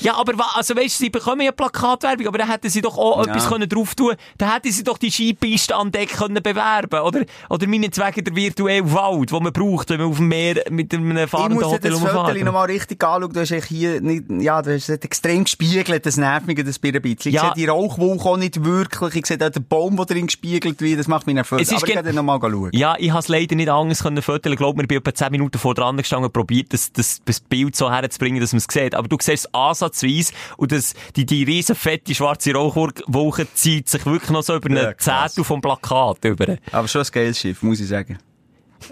Ja, 0.00 0.14
aber 0.16 0.32
also 0.54 0.76
weißt, 0.76 0.98
sie 0.98 1.10
bekommen 1.10 1.42
ja 1.42 1.52
Plakatwerbung, 1.52 2.26
aber 2.26 2.38
dann 2.38 2.50
hätten 2.50 2.68
sie 2.70 2.80
doch 2.80 2.96
auch 2.98 3.24
Ja. 3.26 3.32
etwas 3.32 3.48
können 3.48 3.68
drauf 3.68 3.94
tun. 3.94 4.14
Dann 4.38 4.52
hätten 4.52 4.72
sie 4.72 4.84
doch 4.84 4.98
die 4.98 5.10
Skipiste 5.10 5.74
an 5.76 5.90
Deck 5.90 6.10
können 6.16 6.42
bewerben, 6.42 7.00
oder? 7.00 7.24
Oder 7.48 7.66
meinetwegen 7.66 8.24
der 8.24 8.34
virtuelle 8.36 8.92
Wald, 8.92 9.30
den 9.32 9.42
man 9.42 9.52
braucht, 9.52 9.90
wenn 9.90 10.00
man 10.00 10.08
auf 10.10 10.16
dem 10.16 10.28
Meer 10.28 10.62
mit 10.70 10.92
einem 10.94 11.16
Ich 11.16 11.30
fahrenden 11.30 11.54
muss 11.58 11.64
Hotel 11.66 11.90
das 11.90 12.00
Foto 12.00 12.18
rumfährt. 12.18 12.44
noch 12.44 12.52
mal 12.52 12.64
richtig 12.64 13.02
anschauen. 13.02 13.32
Du 13.32 13.40
hast 13.40 13.52
hier 13.66 14.00
nicht, 14.00 14.24
ja, 14.30 14.62
du 14.62 14.74
hast 14.74 14.88
es 14.88 14.98
extrem 15.04 15.44
gespiegelt, 15.44 16.04
das 16.06 16.16
nervt 16.16 16.46
mich 16.46 16.62
das 16.64 16.78
Bier 16.78 16.94
ein 16.94 17.02
bisschen. 17.02 17.30
Ich 17.30 17.34
Ja. 17.34 17.42
sehe 17.42 17.52
die 17.56 17.66
Rauchwolke 17.66 18.24
auch 18.24 18.36
nicht 18.36 18.64
wirklich. 18.64 19.16
Ich 19.16 19.26
sehe 19.26 19.38
auch 19.44 19.50
den 19.50 19.66
Baum, 19.66 19.96
der 19.96 20.06
drin 20.06 20.26
gespiegelt 20.26 20.80
wird. 20.80 20.98
Das 21.00 21.08
macht 21.08 21.26
mich 21.26 21.34
nervös. 21.34 21.62
Es 21.62 21.72
Aber 21.72 21.86
ich 21.86 21.94
kann 21.94 22.04
dann 22.04 22.14
noch 22.14 22.22
mal 22.22 22.38
schauen. 22.40 22.70
Ja, 22.72 22.94
ich 22.98 23.12
has 23.12 23.28
leider 23.28 23.54
nicht 23.56 23.68
anders 23.68 24.02
können 24.02 24.22
fotografieren. 24.22 24.52
Ich 24.52 24.58
glaube, 24.58 24.80
mir 24.82 24.86
bin 24.88 24.98
etwa 24.98 25.14
10 25.14 25.30
Minuten 25.32 25.58
vor 25.58 25.74
dran 25.74 25.96
gestanden 25.96 26.26
und 26.26 26.32
probiert, 26.32 26.72
das, 26.72 26.92
das, 26.92 27.20
das 27.24 27.40
Bild 27.40 27.76
so 27.76 27.90
herzubringen, 27.90 28.40
dass 28.40 28.52
man 28.52 28.58
es 28.58 28.66
sieht. 28.72 28.94
Aber 28.94 29.08
du 29.08 29.16
siehst 29.20 29.44
es 29.46 29.54
ansatzweise 29.70 30.32
und 30.56 30.72
das, 30.72 30.94
die, 31.16 31.24
die 31.26 31.44
riesen 31.44 31.74
fette 31.74 32.14
schwarze 32.14 32.52
Rauchwolke 32.52 33.46
zieht 33.54 33.88
sich 33.88 34.04
wirklich 34.06 34.30
noch 34.30 34.42
so 34.42 34.54
über 34.56 34.70
Ja, 34.70 34.82
eine 34.86 34.94
krass. 34.94 35.32
Zehntel 35.34 35.44
vom 35.44 35.60
Plakat 35.60 36.24
über. 36.24 36.56
Aber 36.72 36.86
schon 36.88 37.02
ein 37.02 37.08
geiles 37.12 37.38
Schiff, 37.38 37.62
muss 37.62 37.80
ich 37.80 37.88
sagen. 37.88 38.18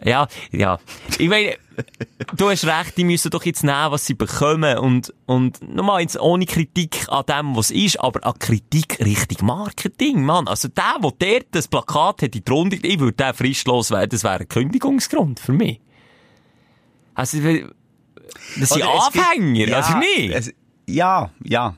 Ja, 0.04 0.28
ja. 0.52 0.78
Ich 1.18 1.30
meine, 1.30 1.56
du 2.36 2.50
hast 2.50 2.66
recht, 2.66 2.98
die 2.98 3.04
müssen 3.04 3.30
doch 3.30 3.42
jetzt 3.46 3.64
nehmen, 3.64 3.90
was 3.90 4.04
sie 4.04 4.12
bekommen. 4.12 4.76
Und, 4.76 5.14
und 5.24 5.66
nochmal 5.66 6.02
jetzt 6.02 6.20
ohne 6.20 6.44
Kritik 6.44 7.06
an 7.08 7.24
dem, 7.26 7.56
was 7.56 7.70
ist, 7.70 7.98
aber 7.98 8.24
an 8.26 8.38
Kritik 8.38 8.98
Richtung 9.02 9.46
Marketing, 9.46 10.22
Mann. 10.24 10.46
Also 10.46 10.68
der, 10.68 10.96
der 11.02 11.12
dort 11.18 11.46
das 11.52 11.68
Plakat 11.68 12.20
hat 12.20 12.36
in 12.36 12.44
die 12.44 12.50
Runde, 12.52 12.76
ich 12.82 13.00
würde 13.00 13.14
den 13.16 13.32
fristlos 13.32 13.90
werden, 13.90 14.10
das 14.10 14.24
wäre 14.24 14.40
ein 14.40 14.48
Kündigungsgrund 14.48 15.40
für 15.40 15.52
mich. 15.54 15.80
Also, 17.14 17.38
das 17.38 17.44
sind 17.44 17.72
es 18.60 18.68
gibt- 18.74 18.84
Anfänger, 18.86 19.74
also 19.76 19.96
nicht. 19.98 20.30
Es, 20.34 20.52
ja, 20.88 21.30
ja. 21.44 21.74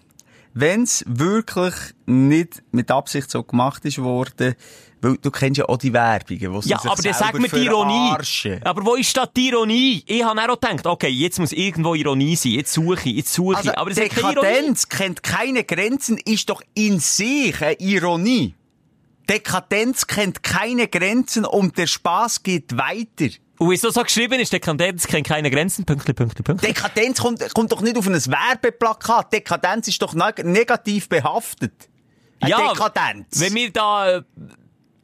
Wenn 0.53 0.83
es 0.83 1.05
wirklich 1.07 1.75
nicht 2.07 2.63
mit 2.73 2.91
Absicht 2.91 3.31
so 3.31 3.43
gemacht 3.45 3.85
ist 3.85 3.99
worden, 3.99 4.55
weil 5.01 5.17
du 5.17 5.31
kennst 5.31 5.59
ja 5.59 5.67
auch 5.67 5.79
die 5.79 5.93
Werbungen, 5.93 6.53
wo 6.53 6.61
sie 6.61 6.71
Ja, 6.71 6.79
aber 6.85 7.01
dann 7.03 7.15
sag 7.15 7.39
mir 7.39 7.49
die 7.49 7.65
Ironie. 7.65 8.09
verarschen. 8.09 8.63
Aber 8.65 8.85
wo 8.85 8.97
ist 8.97 9.17
da 9.17 9.27
die 9.27 9.49
Ironie? 9.49 10.03
Ich 10.07 10.23
habe 10.25 10.41
auch 10.43 10.61
gedacht, 10.61 10.87
okay, 10.87 11.09
jetzt 11.09 11.39
muss 11.39 11.53
irgendwo 11.53 11.95
Ironie 11.95 12.37
sein. 12.37 12.53
Jetzt 12.53 12.73
suche 12.73 13.09
ich, 13.09 13.17
jetzt 13.17 13.33
suche 13.33 13.57
Also, 13.59 13.71
ich. 13.71 13.79
Aber 13.79 13.91
hat 13.91 13.97
keine 13.97 14.33
Ironie. 14.33 14.49
Dekadenz 14.49 14.89
kennt 14.89 15.23
keine 15.23 15.65
Grenzen, 15.65 16.19
ist 16.19 16.51
doch 16.51 16.63
in 16.75 16.99
sich 16.99 17.63
eine 17.63 17.75
Ironie. 17.81 18.55
Dekadenz 19.31 20.09
kennt 20.09 20.43
keine 20.43 20.89
Grenzen 20.89 21.45
und 21.45 21.79
der 21.79 21.87
Spaß 21.87 22.43
geht 22.43 22.77
weiter. 22.77 23.33
Und 23.59 23.71
wieso 23.71 23.91
so 23.91 24.03
geschrieben 24.03 24.41
ist, 24.41 24.53
Dekadenz 24.53 25.07
kennt 25.07 25.29
keine 25.29 25.51
Grenzen, 25.51 25.85
Pünktli, 25.85 26.15
Pünktli, 26.15 26.43
Pünktli. 26.43 26.69
Dekadenz 26.69 27.21
kommt, 27.21 27.55
kommt 27.55 27.71
doch 27.71 27.81
nicht 27.81 27.97
auf 27.97 28.07
ein 28.09 28.15
Werbeplakat. 28.15 29.33
Dekadenz 29.33 29.87
ist 29.87 30.03
doch 30.03 30.15
neg 30.15 30.45
negativ 30.45 31.09
behaftet. 31.09 31.89
Eine 32.41 32.51
Ja, 32.51 32.73
Dekadenz. 32.73 33.39
Wenn 33.39 33.55
wir 33.55 33.71
da 33.71 34.17
äh, 34.17 34.23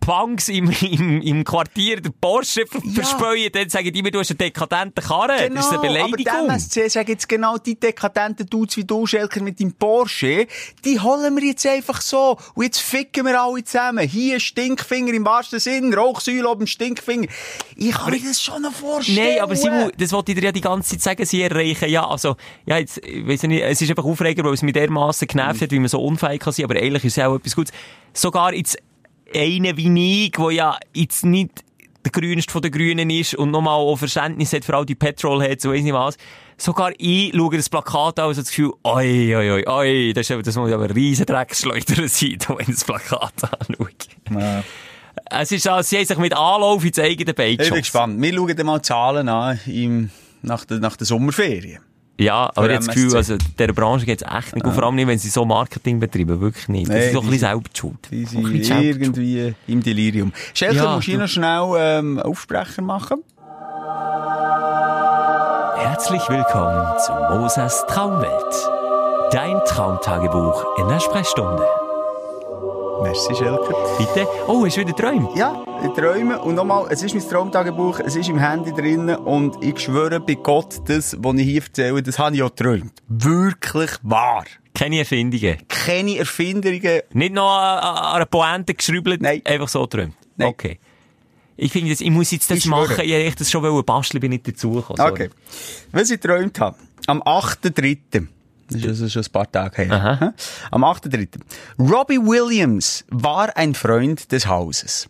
Punks 0.07 0.49
im, 0.49 0.71
im, 0.83 1.21
im 1.21 1.43
Quartier 1.45 2.01
der 2.01 2.11
Porsche 2.21 2.61
Ja. 2.85 3.03
verspäuen, 3.03 3.51
dann 3.53 3.69
sagen 3.69 3.93
die 3.93 4.03
mir, 4.03 4.13
du 4.13 4.21
hast 4.21 4.31
einen 4.31 4.39
dekadenten 4.39 5.03
Karren. 5.05 5.53
das 5.55 5.67
ist 5.67 5.73
eine 5.73 5.81
Genau, 5.83 6.05
aber 6.05 6.11
Beleidigung. 6.17 6.17
die 6.25 6.45
MSC 6.47 6.89
sagen 6.89 7.11
jetzt 7.11 7.29
genau 7.29 7.59
die 7.59 7.79
dekadenten 7.79 8.47
Dudes 8.47 8.77
wie 8.77 8.85
du, 8.85 9.05
Schelker, 9.07 9.43
mit 9.43 9.59
deinem 9.61 9.73
Porsche, 9.73 10.47
die 10.85 11.01
holen 11.01 11.35
wir 11.37 11.45
jetzt 11.45 11.67
einfach 11.67 12.01
so. 12.01 12.39
Und 12.55 12.65
jetzt 12.65 12.81
ficken 12.81 13.27
wir 13.27 13.41
alle 13.43 13.65
zusammen. 13.65 14.07
Hier 14.09 14.39
Stinkfinger 14.39 15.13
im 15.13 15.25
wahrsten 15.25 15.59
Sinn, 15.59 15.93
Rauchsäule 15.93 16.49
oben 16.49 16.67
Stinkfinger. 16.69 17.27
Ich 17.77 17.91
kann 17.93 18.13
mir 18.13 18.21
das 18.21 18.41
schon 18.41 18.63
noch 18.63 18.73
vorstellen. 18.73 19.19
Nein, 19.35 19.41
aber 19.41 19.57
Simon, 19.57 19.91
das 19.99 20.13
wollte 20.13 20.33
ich 20.33 20.39
dir 20.39 20.45
ja 20.45 20.53
die 20.53 20.61
ganze 20.61 20.91
Zeit 20.99 21.03
sagen, 21.03 21.27
sie 21.27 21.43
erreichen, 21.43 21.89
ja, 21.89 22.07
also, 22.07 22.37
ja, 22.65 22.79
jetzt, 22.79 22.99
ich 22.99 23.27
weiss 23.27 23.43
nicht, 23.43 23.63
es 23.63 23.83
ist 23.83 23.91
einfach 23.91 24.05
aufregend, 24.05 24.47
weil 24.47 24.55
es 24.55 24.63
mich 24.63 24.73
dermassen 24.73 25.27
genervt 25.27 25.63
hat, 25.63 25.71
wie 25.73 25.79
man 25.81 25.89
so 25.89 26.01
unfähig 26.01 26.41
kann 26.41 26.53
sein, 26.53 26.65
aber 26.67 26.77
eigentlich 26.77 27.05
ist 27.05 27.19
es 27.19 27.25
auch 27.25 27.35
etwas 27.35 27.57
Gutes. 27.57 27.73
Sogar 28.13 28.55
jetzt 28.55 28.79
einer 29.35 29.77
wie 29.77 30.25
ich, 30.25 30.33
der 30.33 30.51
ja 30.51 30.79
jetzt 30.95 31.25
nicht 31.25 31.65
der 32.05 32.13
grünste 32.13 32.53
von 32.53 32.63
den 32.63 32.71
Grünen 32.71 33.11
ist 33.11 33.35
und 33.35 33.51
nochmal 33.51 33.75
auch 33.75 33.97
Verständnis 33.97 34.53
hat 34.53 34.65
für 34.65 34.77
all 34.77 34.87
die 34.87 34.95
Petrolheads 34.95 35.65
und 35.67 35.73
weiss 35.73 35.83
nicht 35.83 35.93
was. 35.93 36.17
Sogar 36.57 36.93
ich 36.99 37.35
schaue 37.35 37.57
das 37.57 37.69
Plakat 37.69 38.19
an 38.19 38.27
und 38.27 38.35
habe 38.35 38.35
das 38.37 38.49
Gefühl, 38.49 38.73
oi, 38.85 39.37
oi, 39.37 39.51
oi, 39.51 39.67
oi, 39.67 40.13
das, 40.15 40.31
ist, 40.31 40.47
das 40.47 40.57
muss 40.57 40.73
aber 40.73 40.85
ein 40.85 40.91
riesen 40.93 41.27
Drecksschleuder 41.27 42.09
sein, 42.09 42.39
wenn 42.49 42.61
ich 42.61 42.67
das 42.67 42.85
Plakat 42.85 43.33
anschaue. 43.43 43.91
Ja. 44.31 44.63
Es 45.31 45.51
ist, 45.51 45.67
als 45.69 45.91
sie 45.91 45.97
haben 45.99 46.05
sich 46.05 46.19
mit 46.19 46.35
Anlauf 46.35 46.85
ins 46.85 46.99
eigene 46.99 47.35
Bein 47.35 47.51
Ich 47.53 47.57
bin 47.57 47.65
geschossen. 47.65 47.81
gespannt. 47.81 48.23
Wir 48.23 48.35
schauen 48.35 48.57
dann 48.57 48.67
mal 48.67 48.83
Zahlen 48.83 49.29
an 49.29 49.59
im, 49.67 50.11
nach, 50.43 50.65
der, 50.65 50.79
nach 50.79 50.97
der 50.97 51.07
Sommerferien. 51.07 51.81
Ja, 52.19 52.51
aber 52.55 52.71
jetzt 52.71 52.89
das 52.89 52.95
Gefühl, 52.95 53.15
also, 53.17 53.37
der 53.59 53.73
Branche 53.75 54.07
geht's 54.07 54.23
echt 54.23 54.55
nicht 54.55 54.65
gut. 54.65 54.73
Vor 54.73 54.85
allem 54.85 54.95
nicht, 54.95 55.07
wenn 55.07 55.19
sie 55.19 55.29
so 55.29 55.45
Marketing 55.45 56.01
betreiben. 56.01 56.41
Wirklich 56.41 56.67
nicht. 56.69 56.89
Das 56.89 56.95
Nee, 56.97 57.07
ist 57.09 57.15
doch 57.15 57.23
ein 57.25 57.31
bisschen 57.31 57.41
selber 57.41 57.69
die 58.11 58.25
sind 58.25 59.19
irgendwie 59.19 59.55
im 59.67 59.83
Delirium. 59.83 60.33
Schelker, 60.55 60.75
Ja, 60.77 60.95
musst 60.97 61.09
du- 61.09 61.19
noch 61.19 61.29
schnell 61.29 61.69
ähm, 61.79 62.19
Aufsprecher 62.19 62.81
machen? 62.83 63.23
Herzlich 65.79 66.23
willkommen 66.29 66.87
zu 67.05 67.13
Moses 67.31 67.85
Traumwelt. 67.89 68.71
Dein 69.31 69.61
Traumtagebuch 69.67 70.65
in 70.79 70.89
der 70.89 71.01
Sprechstunde. 71.01 71.65
Merci, 73.03 73.35
Schelker. 73.35 73.75
Bitte? 73.99 74.27
Oh, 74.47 74.65
hast 74.65 74.77
du 74.77 74.81
wieder 74.81 74.95
träumt? 74.97 75.37
Ja, 75.37 75.65
ich 75.85 75.91
träume. 75.93 76.41
Und 76.41 76.55
nochmal, 76.55 76.87
es 76.91 77.03
ist 77.03 77.15
mein 77.15 77.29
Traumtagebuch, 77.29 78.01
es 78.01 78.17
ist 78.17 78.29
im 78.29 78.39
Handy 78.39 78.73
drin 78.73 79.11
und 79.11 79.63
ich 79.63 79.79
schwöre 79.81 80.21
bei 80.21 80.35
Gott, 80.35 80.81
das, 80.89 81.17
was 81.21 81.35
ich 81.37 81.45
hier 81.45 81.63
erzähle, 81.63 82.03
das 82.03 82.19
habe 82.19 82.37
ich 82.37 82.43
auch 82.43 82.55
geträumt. 82.55 82.93
Wirklich 83.09 83.91
wahr. 84.03 84.45
Keine 84.75 84.99
Erfindungen. 84.99 85.59
Keine 85.69 86.19
Erfindungen. 86.19 87.03
Nicht 87.13 87.35
noch 87.35 87.51
an, 87.51 88.15
einer 88.17 88.27
Pointe 88.27 88.75
geschribbelt? 88.75 89.21
Nein. 89.21 89.43
Einfach 89.45 89.69
so 89.69 89.87
träumt? 89.87 90.15
Nein. 90.37 90.49
Okay. 90.49 90.79
Ich 91.57 91.73
finde, 91.73 91.91
ich 91.93 92.11
muss 92.11 92.31
jetzt 92.31 92.51
das 92.51 92.59
Ich 92.59 92.65
schwöre. 92.65 92.89
machen. 92.89 93.05
Ich 93.05 93.13
hätte 93.13 93.39
das 93.39 93.51
schon 93.51 93.85
basteln, 93.85 94.21
bin 94.21 94.31
nicht 94.31 94.47
dazugekommen. 94.47 95.01
Okay. 95.11 95.31
Was 95.93 96.11
ich 96.11 96.21
geträumt 96.21 96.61
habe, 96.61 96.77
am 97.07 97.23
8.3., 97.23 98.27
das 98.69 99.01
ist 99.01 99.13
schon 99.13 99.23
ein 99.23 99.33
paar 99.33 99.51
Tage 99.51 99.83
her. 99.83 99.93
Aha. 99.93 100.19
Hä? 100.21 100.31
Am 100.71 100.85
8.3. 100.85 101.29
Robbie 101.79 102.19
Williams 102.19 103.05
war 103.09 103.57
ein 103.57 103.75
Freund 103.75 104.31
des 104.33 104.47
Hauses. 104.47 105.09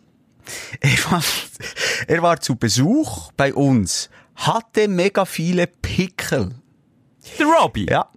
Er 0.80 1.10
war, 1.10 1.22
er 2.06 2.22
war 2.22 2.40
zu 2.40 2.56
Besuch 2.56 3.32
bei 3.36 3.52
uns, 3.52 4.10
hatte 4.36 4.88
mega 4.88 5.24
viele 5.24 5.66
Pickel. 5.66 6.54
Der 7.38 7.46
Robbie? 7.46 7.86
Ja. 7.88 8.08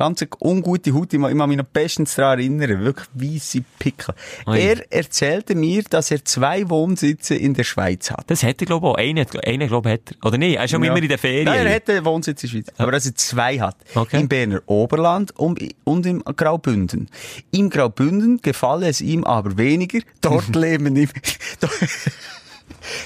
Ganz 0.00 0.24
ungute 0.42 0.94
Haut. 0.94 1.12
Ich 1.12 1.18
mag 1.18 1.34
mich 1.46 1.58
noch 1.58 1.64
bestens 1.66 2.14
daran 2.14 2.38
erinnern. 2.38 2.82
Wirklich 2.82 3.06
weisse 3.12 3.62
Pickel. 3.78 4.14
Ui. 4.46 4.58
Er 4.58 4.90
erzählte 4.90 5.54
mir, 5.54 5.82
dass 5.82 6.10
er 6.10 6.24
zwei 6.24 6.70
Wohnsitze 6.70 7.34
in 7.34 7.52
der 7.52 7.64
Schweiz 7.64 8.10
hat. 8.10 8.24
Das 8.30 8.42
hätte 8.42 8.64
er, 8.64 8.68
glaube 8.68 8.86
ich, 8.86 8.92
auch. 8.94 8.96
Einen, 8.96 9.26
einen 9.44 9.68
glaube 9.68 9.90
ich, 9.90 9.92
hat 9.92 10.12
er. 10.12 10.26
Oder 10.26 10.38
nicht? 10.38 10.56
Er 10.56 10.64
ist 10.64 10.70
schon 10.70 10.82
immer 10.82 10.96
in 10.96 11.06
der 11.06 11.18
Ferien. 11.18 11.44
Nein, 11.44 11.66
er 11.66 11.72
hätte 11.72 11.92
einen 11.92 12.06
Wohnsitz 12.06 12.42
in 12.42 12.48
der 12.48 12.56
Schweiz. 12.56 12.74
Aber 12.78 12.92
dass 12.92 13.04
er 13.04 13.14
zwei 13.14 13.60
hat. 13.60 13.76
Okay. 13.94 14.20
Im 14.20 14.28
Berner 14.28 14.62
Oberland 14.64 15.38
und, 15.38 15.62
und 15.84 16.06
im 16.06 16.24
Graubünden. 16.24 17.10
Im 17.50 17.68
Graubünden 17.68 18.40
gefalle 18.40 18.88
es 18.88 19.02
ihm 19.02 19.24
aber 19.24 19.58
weniger. 19.58 20.00
Dort 20.22 20.56
leben 20.56 20.96
ihm, 20.96 21.10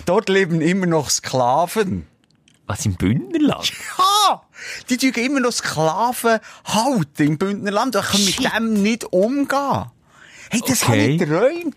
dort 0.06 0.28
leben 0.28 0.60
immer 0.60 0.86
noch 0.86 1.10
Sklaven. 1.10 2.06
Was, 2.68 2.86
im 2.86 2.94
Bündnerland? 2.94 3.72
Ha! 3.98 4.43
Die 4.88 4.96
tun 4.96 5.12
immer 5.22 5.40
noch 5.40 5.52
Sklaven 5.52 6.38
halten 6.64 7.22
im 7.26 7.38
Bündnerland. 7.38 7.94
Ich 7.96 8.02
kann 8.02 8.24
mit 8.24 8.34
Shit. 8.34 8.52
dem 8.56 8.82
nicht 8.82 9.04
umgehen. 9.12 9.86
Hey, 10.50 10.60
das 10.66 10.82
Okay. 10.82 10.86
habe 10.86 10.96
ich 10.98 11.18
geträumt. 11.18 11.76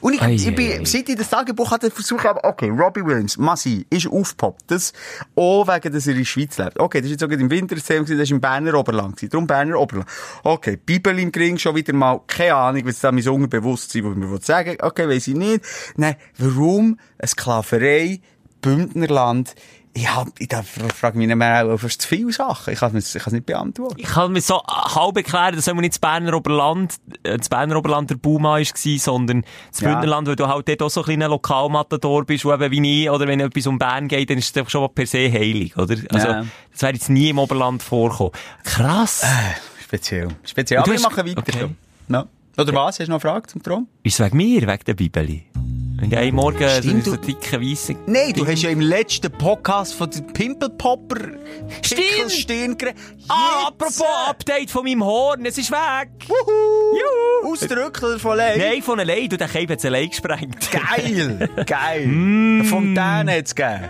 Und 0.00 0.14
ich, 0.14 0.22
Ei, 0.22 0.32
ich 0.32 0.54
bin, 0.54 0.80
ei. 0.80 0.84
seit 0.86 1.10
ich 1.10 1.16
das 1.16 1.28
Tagebuch 1.28 1.70
hatte, 1.70 1.90
versucht 1.90 2.24
habe, 2.24 2.42
okay, 2.42 2.70
Robbie 2.70 3.04
Williams, 3.04 3.36
Massi, 3.36 3.84
ist 3.90 4.06
aufgepoppt. 4.06 4.62
Das, 4.68 4.94
auch 5.36 5.68
wegen, 5.68 5.92
dass 5.92 6.06
er 6.06 6.12
in 6.12 6.18
der 6.20 6.24
Schweiz 6.24 6.56
lebt. 6.56 6.80
Okay, 6.80 7.00
das 7.02 7.06
ist 7.06 7.10
jetzt 7.12 7.20
sogar 7.20 7.38
im 7.38 7.50
Winterzählung, 7.50 8.06
das 8.06 8.16
war 8.16 8.30
im 8.30 8.40
Berner 8.40 8.74
Oberland. 8.78 9.20
Darum 9.30 9.46
Berner 9.46 9.78
Oberland. 9.78 10.08
Okay, 10.42 10.78
Bibel 10.78 11.18
im 11.18 11.30
Gring, 11.30 11.58
schon 11.58 11.74
wieder 11.76 11.92
mal, 11.92 12.18
keine 12.26 12.54
Ahnung, 12.54 12.82
was 12.86 13.00
da 13.00 13.12
mein 13.12 13.28
Unterbewusstsein, 13.28 14.04
was 14.04 14.16
mir 14.16 14.38
sagen. 14.40 14.78
Okay, 14.80 15.06
weiss 15.06 15.28
ich 15.28 15.34
nicht. 15.34 15.62
Nein, 15.96 16.16
warum 16.38 16.98
eine 17.18 17.28
Sklaverei, 17.28 18.20
Bündnerland, 18.62 19.54
ich 19.96 20.12
hab, 20.12 20.28
ich 20.40 20.48
frage 20.94 21.16
mich 21.18 21.28
nicht 21.28 21.36
mehr 21.36 21.66
auch 21.66 21.78
fast 21.78 22.02
zu 22.02 22.08
viele 22.08 22.32
Sachen. 22.32 22.72
Ich 22.74 22.80
kann 22.80 22.96
es 22.96 23.14
nicht 23.32 23.46
beantworten. 23.46 23.94
Ich 23.98 24.06
kann 24.08 24.32
mir 24.32 24.40
so 24.40 24.60
halb 24.66 25.16
erklären, 25.16 25.54
dass 25.54 25.66
nicht 25.72 25.94
das 25.94 25.98
Berner 26.00 26.34
Oberland, 26.34 26.96
äh, 27.22 27.38
das 27.38 27.48
Berner 27.48 27.76
Oberland 27.76 28.10
der 28.10 28.16
Buma 28.16 28.58
war, 28.58 28.64
sondern 28.98 29.44
das 29.70 29.80
Ja. 29.80 29.90
Bündnerland, 29.92 30.26
weil 30.28 30.36
du 30.36 30.48
halt 30.48 30.68
dort 30.68 30.82
auch 30.82 30.90
so 30.90 31.00
ein 31.02 31.04
kleiner 31.04 31.28
Lokalmatador 31.28 32.24
bist, 32.24 32.44
wo 32.44 32.52
eben 32.52 32.70
wie 32.72 33.04
ich, 33.04 33.10
oder 33.10 33.26
wenn 33.28 33.38
etwas 33.40 33.66
um 33.68 33.78
Bern 33.78 34.08
geht, 34.08 34.30
dann 34.30 34.38
ist 34.38 34.56
einfach 34.58 34.70
schon 34.70 34.80
mal 34.82 34.88
per 34.88 35.06
se 35.06 35.30
heilig, 35.32 35.76
oder? 35.76 35.96
Also, 36.12 36.26
Ja. 36.28 36.44
das 36.72 36.82
wäre 36.82 36.92
jetzt 36.94 37.08
nie 37.10 37.28
im 37.30 37.38
Oberland 37.38 37.82
vorkommen. 37.82 38.32
Krass! 38.64 39.24
Speziell. 39.82 40.28
Speziell. 40.44 40.82
Du 40.82 40.90
Aber 40.90 40.92
wir 40.92 41.00
machen 41.08 41.26
weiter. 41.26 41.38
okay. 41.38 41.68
Ja. 42.08 42.26
Oder 42.56 42.72
was? 42.74 42.98
Hast 42.98 43.00
du 43.00 43.04
noch 43.04 43.14
eine 43.14 43.20
Frage 43.20 43.46
zum 43.48 43.62
Traum? 43.62 43.88
Ist 44.02 44.18
es 44.20 44.24
wegen 44.26 44.36
mir, 44.36 44.62
wegen 44.62 44.84
der 44.86 44.94
Bibeli? 44.94 45.44
Einen 46.00 46.34
Morgen 46.34 46.68
Stimmt, 46.68 47.04
so, 47.04 47.16
dicke, 47.16 47.60
weisse... 47.60 47.94
Nein, 48.06 48.32
du 48.34 48.46
hast 48.46 48.62
ja 48.62 48.70
im 48.70 48.80
letzten 48.80 49.30
Podcast 49.30 49.94
von 49.94 50.10
der 50.10 50.20
Pimpelpopper 50.20 51.16
Stimmt. 51.82 52.30
Stirn 52.30 52.76
geredet. 52.76 53.00
Ah, 53.28 53.68
apropos 53.68 54.02
Update 54.28 54.70
von 54.70 54.84
meinem 54.84 55.04
Horn, 55.04 55.46
es 55.46 55.56
ist 55.56 55.70
weg! 55.70 56.10
Juhu! 56.28 57.52
Ausdrücklich 57.52 58.20
von 58.20 58.32
allein. 58.32 58.58
Nein, 58.58 58.82
von 58.82 58.98
allein, 58.98 59.28
du, 59.28 59.36
der 59.36 59.48
Cape 59.48 59.72
hat 59.72 59.78
es 59.78 59.84
allein 59.84 60.10
gesprengt. 60.10 60.68
Geil! 60.70 61.48
Geil! 61.66 62.06
Mm. 62.14 62.60
Eine 62.60 62.68
Fontäne 62.68 63.32
hat 63.38 63.46
es 63.46 63.54
gegeben. 63.54 63.88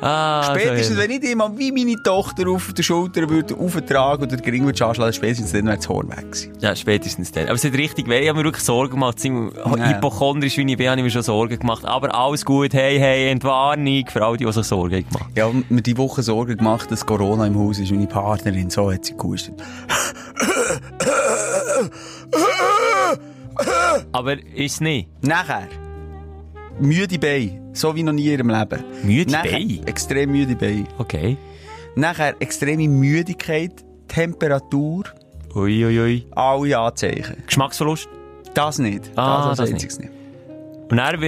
Ah, 0.00 0.44
so 0.44 0.52
Spätestens, 0.58 0.96
herrlich. 0.96 1.22
wenn 1.22 1.30
ich 1.30 1.36
mal 1.36 1.50
wie 1.56 1.72
meine 1.72 2.00
Tochter 2.02 2.48
auf 2.48 2.72
der 2.72 2.82
Schulter 2.84 3.28
würde 3.28 3.56
auftragen 3.56 4.24
oder 4.26 4.36
den 4.36 4.42
Gring 4.42 4.64
würde 4.64 4.86
anschlagen, 4.86 5.12
spätestens 5.12 5.52
dann 5.52 5.66
wäre 5.66 5.76
das 5.76 5.88
Horn 5.88 6.08
weg 6.08 6.30
gewesen. 6.30 6.52
Ja, 6.60 6.76
spätestens 6.76 7.32
dann. 7.32 7.44
Aber 7.46 7.54
es 7.54 7.64
hat 7.64 7.72
richtig 7.72 8.08
weh. 8.08 8.20
Ich 8.20 8.28
habe 8.28 8.38
mir 8.38 8.44
wirklich 8.44 8.64
Sorgen 8.64 8.92
gemacht. 8.92 9.18
Ziemlich 9.18 9.54
hypochondrisch, 9.56 10.56
wie 10.56 10.70
ich 10.70 10.76
bin, 10.76 10.88
habe 10.88 11.00
ich 11.00 11.04
mir 11.04 11.10
schon 11.10 11.22
Sorgen 11.22 11.58
gemacht. 11.58 11.84
Aber 11.84 12.14
alles 12.14 12.44
gut. 12.44 12.74
Hey, 12.74 12.98
hey, 12.98 13.28
Entwarnung 13.30 14.04
für 14.08 14.24
all 14.24 14.36
die, 14.36 14.44
die 14.44 14.52
sich 14.52 14.66
Sorgen 14.66 15.04
gemacht 15.04 15.24
haben. 15.24 15.32
Ja, 15.34 15.46
und 15.46 15.70
mir 15.70 15.82
die 15.82 15.96
Woche 15.96 16.22
Sorgen 16.22 16.56
gemacht, 16.56 16.90
dass 16.92 17.04
Corona 17.04 17.46
im 17.46 17.58
Haus 17.58 17.78
ist. 17.80 17.90
Meine 17.90 18.06
Partnerin, 18.06 18.70
so 18.70 18.92
hat 18.92 19.04
sie 19.04 19.16
gehustet. 19.16 19.54
Aber 24.12 24.34
ist 24.34 24.74
es 24.74 24.80
nicht. 24.80 25.08
Nachher. 25.24 25.68
Müde 26.80 27.18
Beine. 27.18 27.70
So 27.72 27.94
wie 27.94 28.02
noch 28.02 28.12
nie 28.12 28.26
in 28.26 28.32
ihrem 28.32 28.50
Leben. 28.50 28.84
Müde 29.02 29.32
Nachher, 29.32 29.52
Beine? 29.52 29.80
Extrem 29.86 30.30
müde 30.30 30.54
Beine. 30.56 30.84
Okay. 30.98 31.36
Nachher 31.96 32.34
extreme 32.40 32.88
Müdigkeit, 32.88 33.72
Temperatur, 34.06 35.04
Ui, 35.54 35.84
ui, 35.84 35.98
ui. 36.00 36.26
alle 36.32 36.78
Anzeichen. 36.78 37.42
Geschmacksverlust. 37.46 38.08
Das 38.54 38.78
nicht. 38.78 39.10
Ah, 39.16 39.48
das 39.48 39.50
das 39.50 39.60
als 39.60 39.70
einziges 39.72 39.98
nicht. 39.98 40.10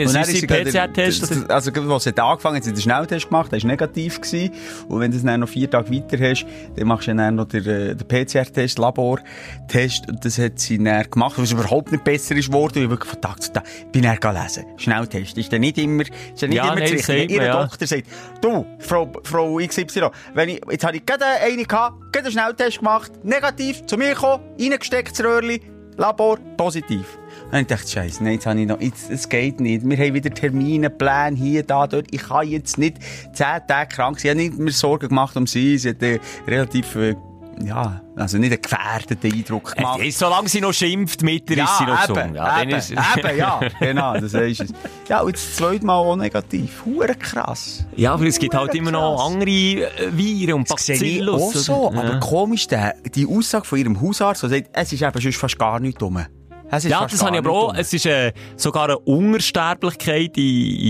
Und 0.07 0.15
dann, 0.15 0.27
wie 0.29 0.41
gerade- 0.47 0.71
PCR-Test? 0.71 1.51
Also, 1.51 1.71
als 1.93 2.05
sie 2.05 2.19
angefangen 2.19 2.57
hat, 2.57 2.65
sie 2.65 2.73
den 2.73 2.81
Schnelltest 2.81 3.29
gemacht, 3.29 3.53
der 3.53 3.63
war 3.63 3.67
negativ 3.69 4.21
gewesen. 4.21 4.53
Und 4.89 5.01
wenn 5.01 5.11
du 5.11 5.17
es 5.19 5.23
dann 5.23 5.41
noch 5.41 5.49
vier 5.49 5.71
Tage 5.71 5.91
weiter 5.93 6.19
hast, 6.19 6.47
dann 6.77 6.89
machst 6.89 7.09
du 7.09 7.15
dann 7.15 7.35
noch 7.35 7.47
den, 7.47 7.67
äh, 7.67 7.95
den 7.95 8.09
PCR-Test, 8.09 8.79
Labor-Test. 8.79 10.09
Und 10.09 10.25
das 10.25 10.39
hat 10.39 10.59
sie 10.59 10.83
dann 10.83 11.11
gemacht, 11.11 11.35
was 11.37 11.53
überhaupt 11.53 11.93
nicht 11.93 12.05
besser 12.05 12.35
ist 12.37 12.47
geworden. 12.49 12.83
Ich 12.91 13.05
von 13.05 13.21
Tag 13.21 13.43
zu 13.43 13.53
Tag 13.53 13.65
bin 13.93 14.03
dann 14.03 14.17
gelesen. 14.19 14.65
Schnelltest 14.77 15.37
ist 15.37 15.53
dann 15.53 15.61
nicht 15.61 15.79
immer, 15.79 16.03
ist 16.03 16.43
dann 16.43 16.51
nicht 16.51 16.57
Ja, 16.57 16.73
immer 16.73 16.87
sagt 16.87 17.09
man, 17.09 17.29
Ihr 17.29 17.43
ja. 17.43 17.63
Doktor 17.63 17.87
sagt, 17.87 18.05
du, 18.41 18.67
Frau, 18.79 19.13
Frau 19.25 19.57
XY, 19.57 20.09
wenn 20.35 20.49
ich, 20.49 20.61
jetzt 20.71 20.85
habe 20.85 20.97
ich 20.97 21.05
gerade 21.07 21.25
eine 21.27 21.65
gehabt, 21.65 22.13
gerade 22.13 22.27
einen 22.27 22.33
Schnelltest 22.33 22.79
gemacht, 22.79 23.13
negativ, 23.25 23.85
zu 23.87 23.97
mir 23.97 24.15
gekommen, 24.15 24.43
reingesteckt, 24.59 25.13
das 25.13 25.25
Röhrli, 25.25 25.61
Labor, 25.97 26.39
positiv. 26.57 27.20
Und 27.53 27.59
ich 27.59 27.67
dachte, 27.67 27.89
Scheiße, 27.89 28.23
nein, 28.23 28.35
jetzt 28.35 28.47
habe 28.47 28.61
ich 28.61 28.67
noch, 28.67 28.81
jetzt, 28.81 29.11
es 29.11 29.29
geht 29.29 29.59
nicht. 29.61 29.89
Wir 29.89 29.97
haben 29.97 30.15
wieder 30.15 30.31
Termine, 30.31 30.89
Pläne, 30.89 31.37
hier, 31.37 31.63
da, 31.65 31.87
dort. 31.89 32.07
Ich 32.13 32.23
kann 32.23 32.47
jetzt 32.47 32.79
nicht 32.79 32.99
zehn 33.33 33.61
Tage 33.67 33.89
krank 33.95 34.21
sein. 34.21 34.39
Ich 34.39 34.47
habe 34.47 34.51
nicht 34.51 34.59
mehr 34.63 34.73
Sorgen 34.73 35.09
gemacht 35.09 35.37
um 35.37 35.47
sie. 35.49 35.77
Sie 35.79 35.89
hat 35.91 36.03
äh, 36.03 36.21
relativ, 36.47 36.95
äh, 36.95 37.17
ja, 37.63 38.01
also 38.15 38.39
nicht 38.39 38.53
einen 38.53 38.63
gefährdeten 38.63 39.33
Eindruck 39.33 39.75
gemacht. 39.75 40.01
Äh, 40.01 40.11
solange 40.13 40.49
sie 40.49 40.61
noch 40.61 40.73
schimpft 40.73 41.23
mit 41.25 41.51
ihr, 41.51 41.65
ist 41.65 41.79
sie 41.79 41.85
noch 41.87 42.01
gesund. 42.07 42.37
Ja, 42.37 42.63
eben, 42.63 42.71
ist- 42.71 42.91
eben, 42.93 43.37
ja, 43.37 43.61
genau, 43.81 44.15
das 44.15 44.33
ist 44.33 44.61
es. 44.61 44.73
Ja, 45.09 45.21
und 45.23 45.35
das 45.35 45.57
zweite 45.57 45.85
Mal 45.85 45.97
auch 45.97 46.15
negativ. 46.15 46.85
Hure 46.87 47.17
krass. 47.17 47.85
Ja, 47.97 48.15
aber 48.15 48.27
es 48.27 48.39
gibt 48.39 48.55
halt 48.55 48.69
Hure 48.71 48.79
immer 48.79 48.93
noch 48.93 49.17
krass. 49.17 49.27
andere 49.33 49.51
äh, 49.51 49.89
Viren 50.13 50.55
und 50.55 50.71
Das 50.71 50.87
sehe 50.87 50.95
ich 50.95 51.01
Bacillus. 51.19 51.43
auch 51.43 51.53
so. 51.55 51.89
oder- 51.89 51.99
Aber 51.99 52.13
Ja. 52.13 52.19
komisch, 52.21 52.69
der, 52.69 52.95
die 53.13 53.27
Aussage 53.27 53.65
von 53.65 53.77
ihrem 53.79 54.01
Hausarzt, 54.01 54.45
der 54.45 54.51
sagt, 54.51 54.71
es 54.73 54.93
ist 54.93 55.03
eben 55.03 55.21
sonst 55.21 55.37
fast 55.37 55.59
gar 55.59 55.81
nichts 55.81 56.01
rum. 56.01 56.25
Ist 56.73 56.85
Ja, 56.85 57.07
das 57.07 57.23
habe 57.23 57.37
ich 57.37 57.39
aber 57.39 57.51
auch. 57.51 57.75
Es 57.75 57.93
ist 57.93 58.07
äh, 58.07 58.33
sogar 58.57 58.85
eine 58.85 58.99
Unsterblichkeit 58.99 60.37
in, 60.37 60.45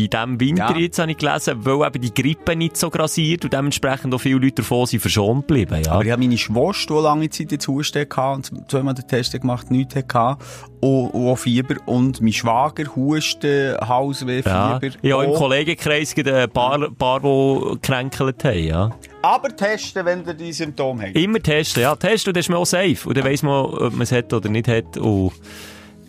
in 0.05 0.11
diesem 0.11 0.41
Winter, 0.41 0.71
Ja. 0.71 0.77
jetzt 0.77 0.99
habe 0.99 1.11
ich 1.11 1.17
gelesen, 1.19 1.65
weil 1.65 1.87
eben 1.87 2.01
die 2.03 2.15
Grippe 2.15 2.55
nicht 2.57 2.77
so 2.77 2.91
grassiert 2.91 3.45
und 3.45 3.53
dementsprechend 3.53 4.15
auch 4.15 4.21
viele 4.21 4.39
Leute 4.39 4.57
davon 4.57 4.87
sind 4.87 5.01
verschont 5.01 5.47
geblieben. 5.49 5.83
Ja. 5.85 5.93
Aber 5.93 6.05
ich 6.05 6.11
habe 6.11 6.23
meine 6.23 6.37
Schwester, 6.37 6.97
die 6.97 7.03
lange 7.03 7.31
Zeit 7.31 7.53
jetzt 7.53 7.67
Husten 7.69 8.01
hatte 8.01 8.35
und 8.35 8.71
zweimal 8.71 8.95
den 8.95 9.07
Test 9.07 9.33
gemacht, 9.33 9.71
nichts 9.71 9.97
hatte, 9.97 10.37
und, 10.81 11.09
und 11.11 11.29
auch 11.29 11.37
Fieber. 11.37 11.77
Und 11.87 12.21
mein 12.21 12.33
Schwager 12.33 12.85
Husten, 12.97 13.77
Halsweh, 13.81 14.43
ja. 14.45 14.79
Fieber. 14.79 14.97
Ich 15.03 15.13
habe 15.13 15.25
im. 15.25 15.35
Kollegenkreis 15.35 16.15
ein 16.17 16.51
paar, 16.51 16.91
paar 16.91 17.21
die 17.21 17.71
gekränkelt 17.75 18.45
haben. 18.45 18.59
Ja. 18.65 18.91
Aber 19.23 19.55
testen, 19.55 20.05
wenn 20.07 20.27
ihr 20.27 20.35
die 20.35 20.53
Symptome 20.53 21.09
habt. 21.09 21.17
Immer 21.17 21.41
testen, 21.41 21.83
ja. 21.83 21.95
Testen 21.95 22.31
und 22.31 22.37
dann 22.37 22.41
ist 22.41 22.49
man 22.49 22.59
auch 22.59 22.67
safe. 22.67 22.97
Und 23.07 23.17
dann 23.17 23.25
weiss 23.25 23.43
man, 23.43 23.65
ob 23.67 23.93
man 23.93 24.03
es 24.03 24.13
hat 24.13 24.33
oder 24.33 24.49
nicht 24.49 24.69
hat. 24.69 24.97
Und 24.97 25.33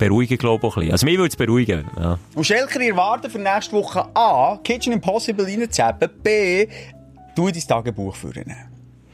beruhigen, 0.02 0.38
glaube 0.38 0.66
ich, 0.68 0.74
auch 0.74 0.78
ein 0.78 0.80
bisschen. 0.82 0.92
Also 0.94 1.06
mich 1.06 1.18
würde 1.18 1.30
es 1.30 1.36
beruhigen. 1.36 1.86
Ja. 1.98 2.18
Und 2.36 2.44
Schelker, 2.44 2.82
ihr 2.82 2.96
warten 2.96 3.30
für 3.30 3.40
nächste 3.40 3.74
Woche 3.74 4.06
A, 4.16 4.58
Kitchen 4.64 4.94
Impossible 4.94 5.46
reinzuzappen, 5.46 6.10
B, 6.24 6.68
du 7.36 7.50
dein 7.52 7.62
Tagebuch 7.62 8.16
führen. 8.16 8.54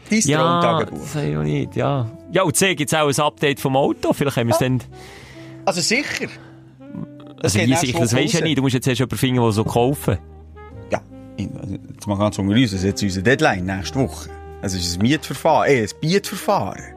Dein 0.10 0.20
Ja, 0.22 0.40
Traumtagebuch. 0.62 1.00
das 1.02 1.16
habe 1.16 1.26
ich 1.28 1.38
auch 1.38 1.44
nicht, 1.44 1.76
ja. 1.76 2.10
Ja, 2.32 2.44
und 2.44 2.56
C 2.56 2.76
gibt 2.76 2.92
es 2.92 2.98
auch 2.98 3.08
ein 3.08 3.20
Update 3.26 3.60
vom 3.60 3.76
Auto. 3.76 4.14
Vielleicht 4.14 4.38
haben 4.38 4.48
wir 4.48 4.54
es 4.54 4.60
dann... 4.60 4.82
Also 5.66 5.82
sicher. 5.82 6.28
Also 7.44 7.60
geht 7.60 7.70
wie 7.70 7.76
sicher, 7.76 8.00
das 8.00 8.16
weisst 8.16 8.34
du 8.34 8.38
ja 8.40 8.44
nicht. 8.46 8.58
Du 8.58 8.62
musst 8.62 8.74
jetzt 8.74 8.88
erst 8.88 9.00
jemanden 9.00 9.18
finden, 9.18 9.42
der 9.42 9.52
so 9.52 9.64
kaufen. 9.66 10.18
Ja, 10.92 11.02
also, 11.38 11.78
jetzt 11.94 12.08
mal 12.08 12.18
ganz 12.18 12.40
unter 12.40 12.54
uns, 12.56 12.72
das 12.72 12.80
ist 12.80 12.86
jetzt 12.86 13.04
unser 13.04 13.22
Deadline 13.22 13.66
nächste 13.66 14.00
Woche. 14.00 14.30
Es 14.62 14.74
ist 14.74 14.96
ein 14.98 15.02
Mietverfahren, 15.02 15.70
eh, 15.70 15.82
ein 15.84 15.90
Bietverfahren. 16.02 16.97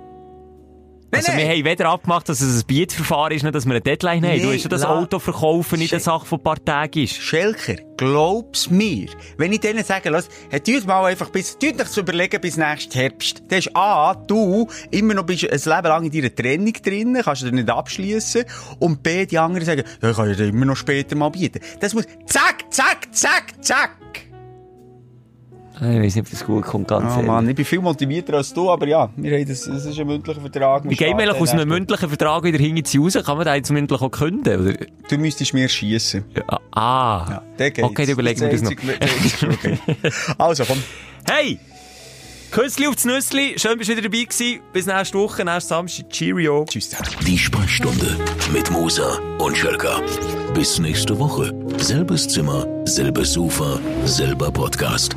Nein, 1.13 1.23
Also 1.27 1.37
wir 1.37 1.49
haben 1.49 1.65
weder 1.65 1.89
abgemacht, 1.89 2.29
dass 2.29 2.41
es 2.41 2.63
ein 2.63 2.67
Bietverfahren 2.67 3.33
ist, 3.37 3.43
noch 3.43 3.51
dass 3.51 3.65
wir 3.67 3.73
eine 3.73 3.81
Deadline 3.81 4.25
haben. 4.25 4.41
Du 4.41 4.49
Nee, 4.49 4.55
hast 4.55 4.63
ja 4.65 4.69
das 4.69 4.85
Auto 4.85 5.19
verkaufen 5.19 5.79
nicht 5.79 5.93
eine. 5.93 6.01
Sache 6.01 6.25
von 6.25 6.39
ein 6.39 6.43
paar 6.43 6.65
Tagen 6.65 7.03
ist. 7.03 7.15
Schelker, 7.17 7.75
glaub's 7.97 8.71
mir. 8.71 9.09
Wenn 9.37 9.53
ich 9.53 9.61
denen 9.61 9.83
sage, 9.85 10.09
lass, 10.11 10.29
hey, 10.51 10.61
tut 10.61 10.87
mal 10.87 11.05
einfach 11.07 11.31
bis, 11.31 11.59
tut 11.59 11.81
euch 11.81 11.89
zu 11.89 12.01
überlegen 12.01 12.41
bis 12.41 12.57
nächsten 12.57 12.93
Herbst. 12.93 13.43
Dann 13.49 13.59
ist 13.59 13.75
A, 13.77 14.15
du 14.15 14.69
immer 14.91 15.15
noch 15.15 15.25
bist 15.25 15.45
ein 15.45 15.51
Leben 15.51 15.89
lang 15.89 16.05
in 16.05 16.11
deiner 16.13 16.35
Trennung 16.35 16.73
drin, 16.73 17.21
kannst 17.25 17.43
du 17.43 17.47
dir 17.47 17.53
nicht 17.57 17.71
abschließen. 17.71 18.45
Und 18.79 19.03
B, 19.03 19.27
die 19.27 19.39
anderen 19.39 19.67
sagen, 19.67 19.83
ja, 20.03 20.11
ich 20.11 20.17
kann 20.17 20.33
dann 20.37 20.49
immer 20.49 20.67
noch 20.67 20.77
später 20.77 21.17
mal 21.17 21.31
bieten. 21.31 21.61
Das 21.81 21.93
muss, 21.93 22.05
zack, 22.27 22.65
zack, 22.71 23.09
zack, 23.13 23.55
zack. 23.61 23.91
Ich 25.83 25.87
weiß 25.87 26.15
nicht, 26.17 26.27
ob 26.27 26.31
das 26.31 26.45
gut 26.45 26.63
kommt, 26.65 26.89
ganz 26.89 27.15
Oh 27.17 27.23
Mann, 27.23 27.49
ich 27.49 27.57
bin 27.57 27.65
viel 27.65 27.81
motivierter 27.81 28.35
als 28.35 28.53
du, 28.53 28.71
aber 28.71 28.87
ja, 28.87 29.09
wir 29.17 29.39
haben 29.39 29.49
das, 29.49 29.63
das 29.65 29.87
ist 29.87 29.99
ein 29.99 30.07
mündlicher 30.07 30.41
Vertrag. 30.41 30.83
Wie 30.89 30.95
gehen 30.95 31.17
wir 31.17 31.25
eigentlich 31.25 31.41
aus 31.41 31.51
einem 31.51 31.69
mündlichen 31.69 32.09
Vertrag 32.09 32.45
wieder 32.45 32.59
hinten 32.59 32.99
raus? 33.03 33.19
Kann 33.25 33.37
man 33.39 33.47
da 33.47 33.55
jetzt 33.55 33.71
mündlich 33.71 34.01
auch 34.01 34.11
künden? 34.11 34.61
Oder? 34.61 34.75
Du 35.09 35.17
müsstest 35.19 35.55
mir 35.55 35.69
schießen. 35.69 36.25
Ja, 36.37 36.61
Ah. 36.73 37.27
Ja, 37.29 37.43
der 37.59 37.71
geht's. 37.71 37.89
Okay, 37.89 38.05
dann 38.05 38.13
überlegen 38.13 38.41
wir 38.41 38.49
das 38.51 38.63
noch. 38.63 38.71
okay. 38.73 39.79
Also, 40.39 40.65
komm. 40.65 40.83
Hey! 41.29 41.59
Küssli 42.51 42.87
aufs 42.89 43.05
Nüssli. 43.05 43.55
Schön, 43.57 43.79
bist 43.79 43.89
du 43.91 43.97
wieder 43.97 44.09
dabei 44.09 44.25
gewesen. 44.25 44.61
Bis 44.73 44.87
nächste 44.87 45.19
Woche, 45.19 45.45
nächsten 45.45 45.69
Samstag. 45.69 46.11
Cheerio. 46.11 46.65
Tschüss. 46.69 46.91
Die 47.27 47.39
Sprechstunde 47.39 48.17
mit 48.53 48.71
Musa 48.71 49.19
und 49.39 49.57
Schelka. 49.57 50.01
Bis 50.53 50.79
nächste 50.81 51.17
Woche. 51.19 51.53
Selbes 51.79 52.27
Zimmer, 52.29 52.67
selbes 52.87 53.33
Sofa, 53.35 53.79
selber 54.05 54.51
Podcast. 54.51 55.17